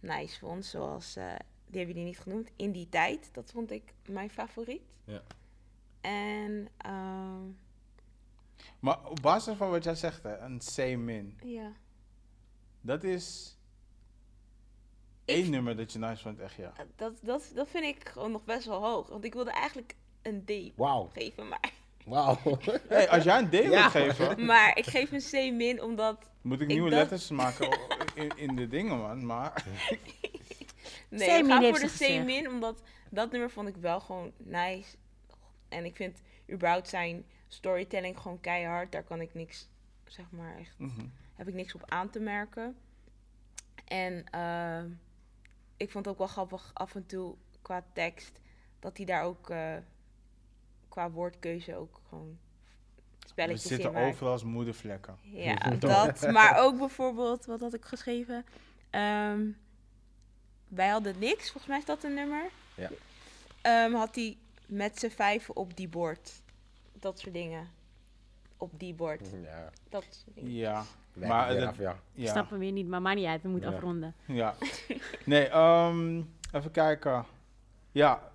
nice 0.01 0.39
vond. 0.39 0.65
Zoals, 0.65 1.17
eh, 1.17 1.25
die 1.67 1.79
hebben 1.79 1.95
jullie 1.97 2.05
niet 2.05 2.19
genoemd, 2.19 2.51
In 2.57 2.73
die 2.73 2.89
tijd. 2.89 3.35
Dat 3.35 3.51
vond 3.53 3.71
ik 3.71 3.93
mijn 4.07 4.31
favoriet. 4.31 4.83
Ja. 5.05 5.23
En, 6.01 6.69
ehm, 6.77 7.43
Maar 8.79 9.05
op 9.09 9.19
basis 9.23 9.57
van 9.57 9.71
wat 9.71 9.85
jij 9.85 9.95
zegt, 9.95 10.23
hè, 10.23 10.39
een 10.39 10.59
C 10.75 10.97
min. 10.99 11.39
ja. 11.45 11.73
Dat 12.83 13.05
is 13.05 13.57
Ik- 15.25 15.35
één 15.37 15.51
nummer 15.51 15.77
dat 15.77 15.93
je 15.93 15.99
nice 15.99 16.23
vond, 16.23 16.39
echt 16.41 16.55
ja. 16.55 16.73
Dat, 16.97 17.13
dat, 17.23 17.51
dat 17.55 17.69
vind 17.69 17.85
ik 17.85 18.09
gewoon 18.09 18.33
nog 18.33 18.45
best 18.45 18.67
wel 18.67 18.83
hoog. 18.83 19.09
Want 19.09 19.25
ik 19.25 19.33
wilde 19.35 19.51
eigenlijk 19.51 19.95
een 20.23 20.45
D 20.45 20.77
Wauw, 20.77 21.11
geven, 21.13 21.49
maar, 21.49 21.73
wauw. 22.05 22.39
Hey, 22.89 23.09
als 23.11 23.25
jij 23.25 23.39
een 23.39 23.49
D 23.49 23.53
Ja. 23.53 23.69
wilt 23.69 23.91
geven, 23.91 24.45
maar 24.45 24.77
ik 24.79 24.85
geef 24.87 25.13
een 25.13 25.51
C 25.51 25.53
min 25.57 25.83
omdat... 25.83 26.31
moet 26.43 26.55
ik 26.57 26.61
Ik 26.61 26.69
nieuwe 26.69 26.91
letters 26.91 27.31
maken 27.31 27.79
in, 28.15 28.31
in 28.37 28.57
de 28.57 28.69
dingen, 28.69 28.99
man. 28.99 29.27
Maar 29.27 29.65
Nee, 31.09 31.29
C 31.29 31.45
ik 31.45 31.47
ga 31.47 31.61
voor 31.61 31.79
de. 31.79 32.21
C 32.21 32.25
min, 32.25 32.49
omdat 32.49 32.83
dat 33.11 33.31
nummer 33.31 33.51
vond 33.51 33.69
ik 33.69 33.77
wel 33.77 34.01
gewoon 34.01 34.33
nice. 34.37 34.97
En 35.69 35.85
ik 35.85 35.97
vind 35.97 36.21
überhaupt 36.51 36.89
zijn 36.89 37.25
storytelling 37.49 38.19
gewoon 38.21 38.41
keihard. 38.41 38.93
Daar 38.93 39.03
kan 39.05 39.21
ik 39.21 39.35
niks, 39.35 39.69
zeg 40.07 40.31
maar, 40.31 40.57
echt, 40.59 40.75
Mhm. 40.79 41.07
Heb 41.45 41.51
ik 41.51 41.61
niks 41.61 41.75
op 41.75 41.83
aan 41.87 42.11
te 42.11 42.21
merken. 42.21 42.77
En 43.85 44.25
eh, 44.31 44.83
ik 45.77 45.91
vond 45.91 46.05
het 46.05 46.15
ook 46.15 46.19
wel 46.19 46.27
grappig 46.27 46.71
af 46.75 46.95
en 46.95 47.07
toe 47.07 47.35
qua 47.63 47.85
tekst, 47.93 48.41
dat 48.79 48.97
hij 48.97 49.07
daar 49.07 49.23
ook 49.23 49.51
eh, 49.51 49.77
qua 50.89 51.11
woordkeuze 51.11 51.77
ook 51.77 52.01
gewoon 52.09 52.39
we 53.19 53.29
spelletjes 53.29 53.63
in 53.63 53.69
zitten 53.69 53.93
maakt. 53.93 54.07
overal 54.15 54.33
als 54.33 54.45
moedervlekken. 54.45 55.19
Ja, 55.23 55.57
dat. 55.79 56.31
Maar 56.31 56.59
ook 56.59 56.79
bijvoorbeeld, 56.79 57.45
wat 57.45 57.61
had 57.61 57.75
ik 57.75 57.85
geschreven? 57.85 58.45
Ehm, 58.91 59.51
wij 60.69 60.89
hadden 60.89 61.19
niks, 61.19 61.43
volgens 61.43 61.67
mij 61.67 61.79
is 61.79 61.85
dat 61.85 62.05
een 62.05 62.15
nummer. 62.15 62.51
Ja. 62.75 62.91
Ehm, 63.61 63.93
had 63.93 64.15
hij 64.15 64.37
met 64.67 64.99
z'n 64.99 65.09
vijven 65.09 65.57
op 65.57 65.77
die 65.77 65.89
bord. 65.89 66.43
Dat 66.93 67.19
soort 67.19 67.35
dingen. 67.35 67.71
Op 68.57 68.79
die 68.79 68.95
bord. 68.95 69.29
Ja, 69.43 69.71
Dat 69.89 70.05
soort 70.11 70.35
dingen. 70.35 70.53
Ja, 70.53 70.85
maar 71.15 71.29
maar 71.29 71.49
weer 71.49 71.61
dat- 71.61 71.69
af, 71.69 71.79
ja. 71.79 71.91
Ik 71.93 71.97
ja. 72.25 72.31
snap 72.31 72.51
hem 72.51 72.59
weer 72.59 72.73
niet, 72.73 72.87
maar 72.89 73.03
maakt 73.03 73.17
niet 73.17 73.27
uit. 73.27 73.43
We 73.43 73.49
moeten 73.49 73.71
Ja. 73.71 73.75
afronden. 73.77 74.15
Ja. 74.27 74.55
Nee, 75.25 75.49
ehm, 75.49 76.23
even 76.53 76.71
kijken. 76.71 77.25
Ja, 77.93 78.31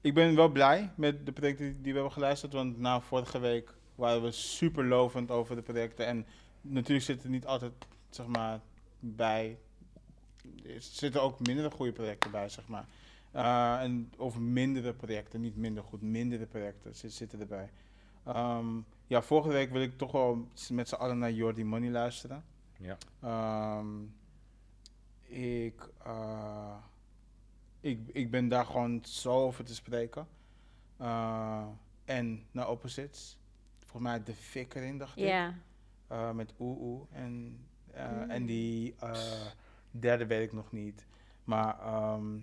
ik 0.00 0.14
ben 0.14 0.34
wel 0.36 0.48
blij 0.48 0.90
met 0.96 1.26
de 1.26 1.32
projecten 1.32 1.64
die 1.66 1.74
die 1.74 1.92
we 1.92 1.98
hebben 1.98 2.12
geluisterd. 2.12 2.52
Want 2.52 2.78
na 2.78 3.00
vorige 3.00 3.38
week 3.38 3.74
waren 3.94 4.22
we 4.22 4.30
super 4.30 4.84
lovend 4.84 5.30
over 5.30 5.56
de 5.56 5.62
projecten. 5.62 6.06
En 6.06 6.26
natuurlijk 6.60 7.04
zitten 7.04 7.24
er 7.24 7.30
niet 7.30 7.46
altijd, 7.46 7.72
zeg 8.10 8.26
maar, 8.26 8.60
bij. 9.00 9.58
Er 10.66 10.76
zitten 10.78 11.22
ook 11.22 11.40
mindere 11.46 11.70
goede 11.70 11.92
projecten 11.92 12.30
bij, 12.30 12.48
zeg 12.48 12.68
maar. 12.68 12.84
Eh, 13.32 13.82
en 13.82 14.12
over 14.16 14.40
mindere 14.40 14.92
projecten, 14.92 15.40
niet 15.40 15.56
minder 15.56 15.82
goed, 15.82 16.02
mindere 16.02 16.46
projecten 16.46 16.94
zit- 16.96 17.12
zitten 17.12 17.40
erbij. 17.40 17.70
Ehm, 18.26 18.66
ja, 19.10 19.22
vorige 19.22 19.48
week 19.48 19.70
wil 19.70 19.82
ik 19.82 19.98
toch 19.98 20.12
wel 20.12 20.46
met 20.70 20.88
z'n 20.88 20.94
allen 20.94 21.18
naar 21.18 21.32
Jordi 21.32 21.64
Money 21.64 21.90
luisteren. 21.90 22.44
Ja. 22.78 22.96
Ehm, 23.20 24.02
ik, 25.22 25.88
eh, 26.04 26.76
ik, 27.80 28.00
ik 28.12 28.30
ben 28.30 28.48
daar 28.48 28.64
gewoon 28.66 29.00
zo 29.04 29.32
over 29.32 29.64
te 29.64 29.74
spreken. 29.74 30.28
Eh, 30.96 31.66
en 32.04 32.42
naar 32.50 32.70
Opposites. 32.70 33.38
Volgens 33.78 34.02
mij 34.12 34.22
de 34.22 34.34
fik 34.34 34.74
erin, 34.74 34.98
dacht 34.98 35.16
ik. 35.16 35.24
Ja. 35.24 35.54
Eh, 36.06 36.30
met 36.30 36.52
Oeh 36.58 36.80
Oeh. 36.80 37.02
En, 37.12 37.58
eh, 37.92 38.30
en 38.30 38.46
die 38.46 38.94
eh, 39.00 39.46
derde 39.90 40.26
weet 40.26 40.42
ik 40.46 40.52
nog 40.52 40.72
niet. 40.72 41.06
Maar 41.44 41.78
ehm, 41.80 42.34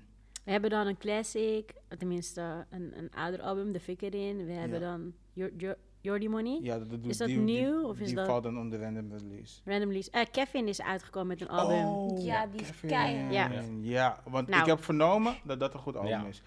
We 0.44 0.52
hebben 0.52 0.70
dan 0.70 0.88
een 0.88 0.98
classic, 0.98 1.74
tenminste 1.98 2.66
een, 2.70 2.98
een 2.98 3.12
ouder 3.12 3.42
album, 3.42 3.72
De 3.72 3.80
Fik 3.80 4.02
erin. 4.02 4.46
We 4.46 4.52
hebben 4.52 4.80
Ja. 4.80 4.90
dan 4.90 5.14
Jor- 5.34 5.54
Jor- 5.58 5.78
Jordi 6.08 6.30
Money, 6.30 6.60
ja, 6.62 6.80
dat, 6.80 6.88
Is 7.04 7.18
dat 7.18 7.28
die, 7.28 7.38
nieuw, 7.38 7.78
Die, 7.80 7.88
of 7.88 8.00
is 8.00 8.08
die 8.08 8.16
dat- 8.16 8.26
valt 8.28 8.44
dan 8.44 8.58
onder 8.60 8.80
random 8.82 9.12
release. 9.12 9.62
Random 9.66 9.88
Release. 9.88 10.12
Eh, 10.12 10.26
Kevin 10.32 10.68
is 10.68 10.82
uitgekomen 10.82 11.28
met 11.28 11.42
een 11.42 11.50
album. 11.50 11.86
Oh, 11.86 12.24
Ja, 12.24 12.46
die 12.48 12.62
is 12.62 12.68
Kevin. 12.68 12.90
keihard. 12.90 13.34
Ja. 13.34 13.62
Ja, 13.82 14.20
want 14.30 14.48
Nou. 14.48 14.62
ik 14.62 14.68
heb 14.68 14.84
vernomen 14.84 15.36
dat 15.44 15.60
dat 15.60 15.74
een 15.74 15.80
goed 15.80 15.96
album 15.96 16.10
Ja. 16.10 16.26
is. 16.26 16.42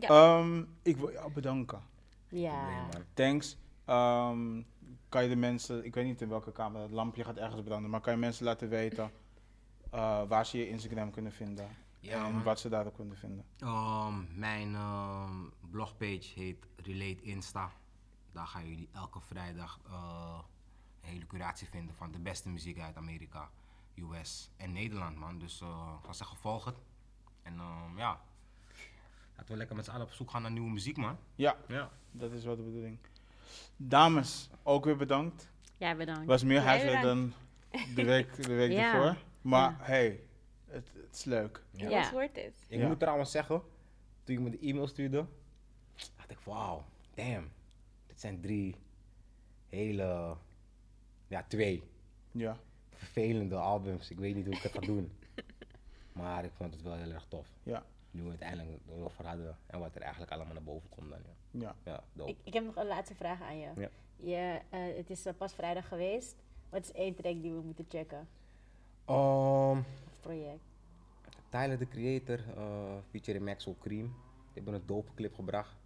Ja. 0.00 0.08
Ehm, 0.08 0.62
ik 0.82 0.96
wil 0.96 1.12
jou 1.12 1.32
bedanken. 1.32 1.80
Ja. 2.28 2.66
Nee, 2.66 2.76
man. 2.76 3.02
Thanks. 3.14 3.56
Ehm, 3.84 4.62
kan 5.08 5.22
je 5.22 5.28
de 5.28 5.36
mensen, 5.36 5.84
ik 5.84 5.94
weet 5.94 6.04
niet 6.04 6.20
in 6.20 6.28
welke 6.28 6.52
kamer, 6.52 6.80
het 6.82 6.90
lampje 6.90 7.24
gaat 7.24 7.36
ergens 7.36 7.62
branden, 7.62 7.90
maar 7.90 8.00
kan 8.00 8.12
je 8.12 8.18
mensen 8.18 8.44
laten 8.44 8.68
weten 8.68 9.10
eh, 9.90 10.22
waar 10.28 10.46
ze 10.46 10.58
je 10.58 10.68
Instagram 10.68 11.10
kunnen 11.10 11.32
vinden 11.32 11.66
Ja, 12.00 12.26
en 12.26 12.42
wat 12.42 12.60
ze 12.60 12.68
daarop 12.68 12.94
kunnen 12.94 13.16
vinden? 13.16 13.44
Ehm, 13.58 14.14
mijn 14.34 14.74
ehm, 14.74 15.34
blogpage 15.70 16.30
heet 16.34 16.66
Relate 16.76 17.22
Insta. 17.22 17.70
Daar 18.32 18.46
gaan 18.46 18.68
jullie 18.68 18.88
elke 18.92 19.20
vrijdag 19.20 19.78
eh, 19.86 20.38
een 21.02 21.08
hele 21.08 21.26
curatie 21.26 21.68
vinden 21.68 21.94
van 21.94 22.12
de 22.12 22.18
beste 22.18 22.48
muziek 22.48 22.78
uit 22.80 22.96
Amerika, 22.96 23.50
US 23.96 24.50
en 24.56 24.72
Nederland, 24.72 25.16
man. 25.16 25.38
Dus 25.38 25.60
eh 25.60 25.92
ik 25.98 26.02
zou 26.02 26.14
zeggen, 26.14 26.36
volg 26.36 26.64
het. 26.64 26.76
En 27.42 27.58
ehm, 27.58 27.98
ja, 27.98 28.20
laten 29.36 29.52
we 29.52 29.56
lekker 29.56 29.76
met 29.76 29.84
z'n 29.84 29.90
allen 29.90 30.06
op 30.06 30.12
zoek 30.12 30.30
gaan 30.30 30.42
naar 30.42 30.50
nieuwe 30.50 30.70
muziek, 30.70 30.96
man. 30.96 31.16
Ja, 31.34 31.56
Ja. 31.68 31.90
dat 32.10 32.32
is 32.32 32.44
wel 32.44 32.56
de 32.56 32.62
bedoeling. 32.62 32.98
Dames, 33.76 34.50
ook 34.62 34.84
weer 34.84 34.96
bedankt. 34.96 35.48
Ja, 35.76 35.94
bedankt. 35.94 36.26
was 36.26 36.44
meer 36.44 36.60
huiswerk 36.60 37.02
dan 37.02 37.32
de 37.94 38.04
week, 38.04 38.42
de 38.42 38.54
week 38.54 38.72
Ja. 38.78 38.94
ervoor. 38.94 39.22
Maar 39.40 39.70
Ja. 39.70 39.76
hey, 39.80 40.20
het, 40.66 40.90
het 40.94 41.14
is 41.16 41.24
leuk. 41.24 41.62
Ja. 41.70 42.00
Dat 42.02 42.10
wordt 42.10 42.36
het. 42.36 42.64
Ik 42.68 42.78
Ja. 42.80 42.86
moet 42.88 42.98
trouwens 42.98 43.30
zeggen, 43.30 43.62
toen 44.24 44.36
ik 44.36 44.40
me 44.42 44.50
de 44.50 44.58
e-mail 44.58 44.86
stuurde, 44.86 45.26
dacht 46.16 46.30
ik, 46.30 46.38
wauw, 46.44 46.84
damn. 47.14 47.50
Zijn 48.22 48.40
drie 48.40 48.76
hele, 49.68 50.36
ja, 51.28 51.44
twee 51.48 51.82
Ja, 52.32 52.56
vervelende 52.90 53.56
albums. 53.56 54.10
Ik 54.10 54.18
weet 54.18 54.34
niet 54.34 54.44
hoe 54.44 54.54
ik 54.54 54.62
het 54.62 54.72
ga 54.72 54.80
doen. 54.80 55.12
Maar 56.12 56.44
ik 56.44 56.50
vond 56.52 56.74
het 56.74 56.82
wel 56.82 56.94
heel 56.94 57.10
erg 57.10 57.26
tof. 57.28 57.46
ja, 57.62 57.84
Nu 58.10 58.22
we 58.22 58.28
uiteindelijk 58.28 58.78
erover 58.88 59.26
hadden 59.26 59.58
en 59.66 59.78
wat 59.78 59.94
er 59.94 60.00
eigenlijk 60.00 60.32
allemaal 60.32 60.52
naar 60.52 60.62
boven 60.62 60.88
komt 60.88 61.10
dan. 61.10 61.20
Ja, 61.50 61.74
ja. 61.84 62.04
ja. 62.12 62.24
Ik, 62.24 62.36
ik 62.44 62.52
heb 62.52 62.64
nog 62.64 62.76
een 62.76 62.86
laatste 62.86 63.14
vraag 63.14 63.42
aan 63.42 63.58
je. 63.58 63.70
Ja. 63.76 63.88
je 64.16 64.60
eh, 64.70 64.96
het 64.96 65.10
is 65.10 65.26
eh, 65.26 65.34
pas 65.36 65.54
vrijdag 65.54 65.88
geweest. 65.88 66.36
Wat 66.68 66.82
is 66.82 66.92
één 66.92 67.14
track 67.14 67.42
die 67.42 67.52
we 67.52 67.60
moeten 67.60 67.84
checken? 67.88 68.28
Um, 69.08 69.78
Of 70.10 70.20
project? 70.20 70.62
Tyler, 71.48 71.78
the 71.78 71.88
Creator, 71.88 72.38
uh, 72.56 72.94
featuring 73.10 73.44
Maxwell 73.44 73.76
Cream. 73.80 74.06
Die 74.06 74.62
hebben 74.62 74.74
een 74.74 74.86
dope 74.86 75.14
clip 75.14 75.34
gebracht. 75.34 75.76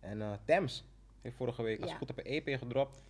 En 0.00 0.22
eh 0.22 0.32
Thames 0.44 0.84
heeft 1.26 1.36
vorige 1.38 1.62
week 1.62 1.80
als 1.80 1.90
Ja. 1.90 1.96
het 1.96 2.06
goed 2.08 2.10
op 2.18 2.24
een 2.26 2.32
EP 2.32 2.58
gedropt. 2.58 3.02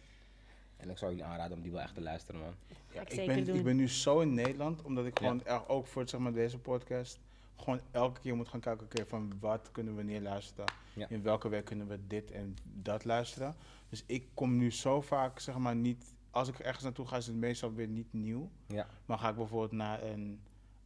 En 0.76 0.90
ik 0.90 0.98
zou 0.98 1.10
jullie 1.10 1.26
aanraden 1.26 1.56
om 1.56 1.62
die 1.62 1.72
wel 1.72 1.80
echt 1.80 1.94
te 1.94 2.00
luisteren, 2.00 2.40
man. 2.40 2.54
Ga 2.88 3.00
ik 3.08 3.26
ben, 3.26 3.44
doen. 3.44 3.56
ik 3.56 3.64
ben 3.64 3.76
nu 3.76 3.88
zo 3.88 4.20
in 4.20 4.34
Nederland, 4.34 4.82
omdat 4.82 5.06
ik 5.06 5.18
Ja. 5.20 5.28
gewoon 5.28 5.66
ook 5.68 5.86
voor 5.86 6.08
zeg 6.08 6.20
maar, 6.20 6.32
deze 6.32 6.58
podcast 6.58 7.18
gewoon 7.56 7.80
elke 7.90 8.20
keer 8.20 8.36
moet 8.36 8.48
gaan 8.48 8.60
kijken, 8.60 8.84
oké, 8.84 9.06
van 9.06 9.32
wat 9.40 9.68
kunnen 9.72 9.96
we 9.96 10.02
neerluisteren? 10.02 10.64
Ja. 10.92 11.06
In 11.08 11.22
welke 11.22 11.48
week 11.48 11.64
kunnen 11.64 11.86
we 11.88 11.98
dit 12.06 12.30
en 12.30 12.56
dat 12.62 13.04
luisteren? 13.04 13.54
Dus 13.88 14.04
ik 14.06 14.28
kom 14.34 14.56
nu 14.56 14.72
zo 14.72 15.00
vaak, 15.00 15.38
zeg 15.38 15.58
maar, 15.58 15.76
niet, 15.76 16.14
als 16.30 16.48
ik 16.48 16.58
ergens 16.58 16.84
naartoe 16.84 17.06
ga, 17.06 17.16
is 17.16 17.26
het 17.26 17.36
meestal 17.36 17.72
weer 17.74 17.88
niet 17.88 18.12
nieuw. 18.12 18.50
Ja. 18.66 18.86
Maar 19.06 19.18
ga 19.18 19.28
ik 19.28 19.36
bijvoorbeeld 19.36 19.72
naar 19.72 20.02
een 20.02 20.40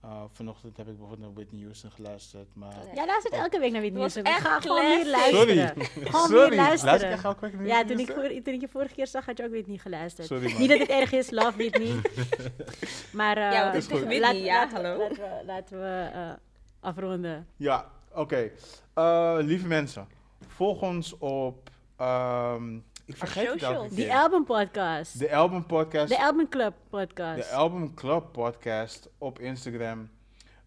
Uh, 0.04 0.22
vanochtend 0.32 0.76
heb 0.76 0.86
ik 0.86 0.92
bijvoorbeeld 0.98 1.20
naar 1.20 1.32
Whitney 1.34 1.62
Houston 1.62 1.90
geluisterd, 1.90 2.54
maar... 2.54 2.74
Jij 2.94 3.06
luistert 3.06 3.34
elke 3.34 3.58
week 3.58 3.70
naar 3.72 3.80
Whitney 3.80 4.00
Houston. 4.00 4.22
echt 4.22 4.40
Ga 4.40 4.60
gewoon 4.60 4.76
classic. 4.80 5.06
luisteren. 5.06 5.66
Sorry. 5.86 5.86
Gewoon 6.10 6.28
Sorry. 6.28 6.56
luisteren. 6.56 6.84
Luister 6.84 7.08
ik 7.08 7.14
echt 7.14 7.24
elke 7.24 7.40
week 7.40 7.54
naar 7.54 7.66
Ja, 7.66 7.84
toen 7.84 7.98
ik, 7.98 8.06
voor, 8.12 8.22
toen 8.42 8.54
ik 8.54 8.60
je 8.60 8.68
vorige 8.68 8.94
keer 8.94 9.06
zag, 9.06 9.26
had 9.26 9.36
je 9.36 9.44
ook 9.44 9.50
Whitney 9.50 9.78
geluisterd. 9.78 10.26
Sorry, 10.26 10.50
man. 10.50 10.60
Niet 10.60 10.68
dat 10.70 10.78
het 10.78 10.88
erg 10.88 11.12
is, 11.12 11.30
love 11.30 11.56
Whitney. 11.56 12.00
maar 13.20 13.36
eh, 13.36 13.52
Ja, 13.52 13.72
is 13.72 13.86
goed. 13.86 13.92
Whitney, 13.98 14.20
laten- 14.20 14.38
ja, 14.42 14.68
we- 14.68 14.74
hallo. 14.74 14.96
Laten 14.98 15.16
we, 15.16 15.42
laten 15.46 15.80
we 15.80 16.10
eh, 16.12 16.30
afronden. 16.80 17.46
Ja, 17.56 17.90
oké. 18.14 18.50
Eh, 18.94 19.36
lieve 19.40 19.66
mensen, 19.66 20.08
volg 20.46 20.82
ons 20.82 21.18
op... 21.18 21.70
ehm, 21.96 22.78
ik 23.10 23.16
vergeet 23.16 23.52
het 23.52 23.62
elke 23.62 23.88
keer. 23.88 23.96
Die 23.96 24.14
Album 24.14 24.44
Podcast. 24.44 25.18
De 25.18 25.34
Album 25.34 25.66
Podcast. 25.66 26.08
De 26.08 26.18
Album 26.24 26.48
Club 26.48 26.74
Podcast. 26.90 27.50
De 27.50 27.56
Album 27.56 27.94
Club 27.94 28.32
podcast 28.32 29.08
op 29.18 29.38
Instagram. 29.38 30.10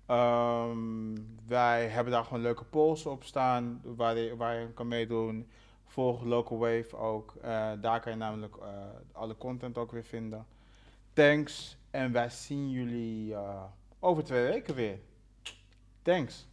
Ehm, 0.06 1.15
wij 1.48 1.88
hebben 1.88 2.14
daar 2.14 2.24
gewoon 2.24 2.41
leuke 2.41 2.64
polls 2.64 3.06
op 3.06 3.24
staan 3.24 3.82
waar 3.84 4.18
je, 4.18 4.36
waar 4.36 4.60
je 4.60 4.74
kan 4.74 4.88
meedoen. 4.88 5.49
Volg 5.86 6.24
Local 6.24 6.57
Wave 6.57 6.98
ook. 6.98 7.36
Eh, 7.41 7.72
daar 7.82 7.99
kan 7.99 8.11
je 8.11 8.18
namelijk 8.18 8.56
eh, 8.56 8.68
alle 9.11 9.38
content 9.38 9.78
ook 9.78 9.91
weer 9.91 10.03
vinden. 10.03 10.45
Thanks. 11.14 11.78
En 11.91 12.11
wij 12.11 12.30
zien 12.30 12.72
jullie 12.72 13.34
eh, 13.34 13.64
over 13.99 14.24
twee 14.24 14.48
weken 14.48 14.76
weer. 14.76 14.99
Thanks. 16.02 16.48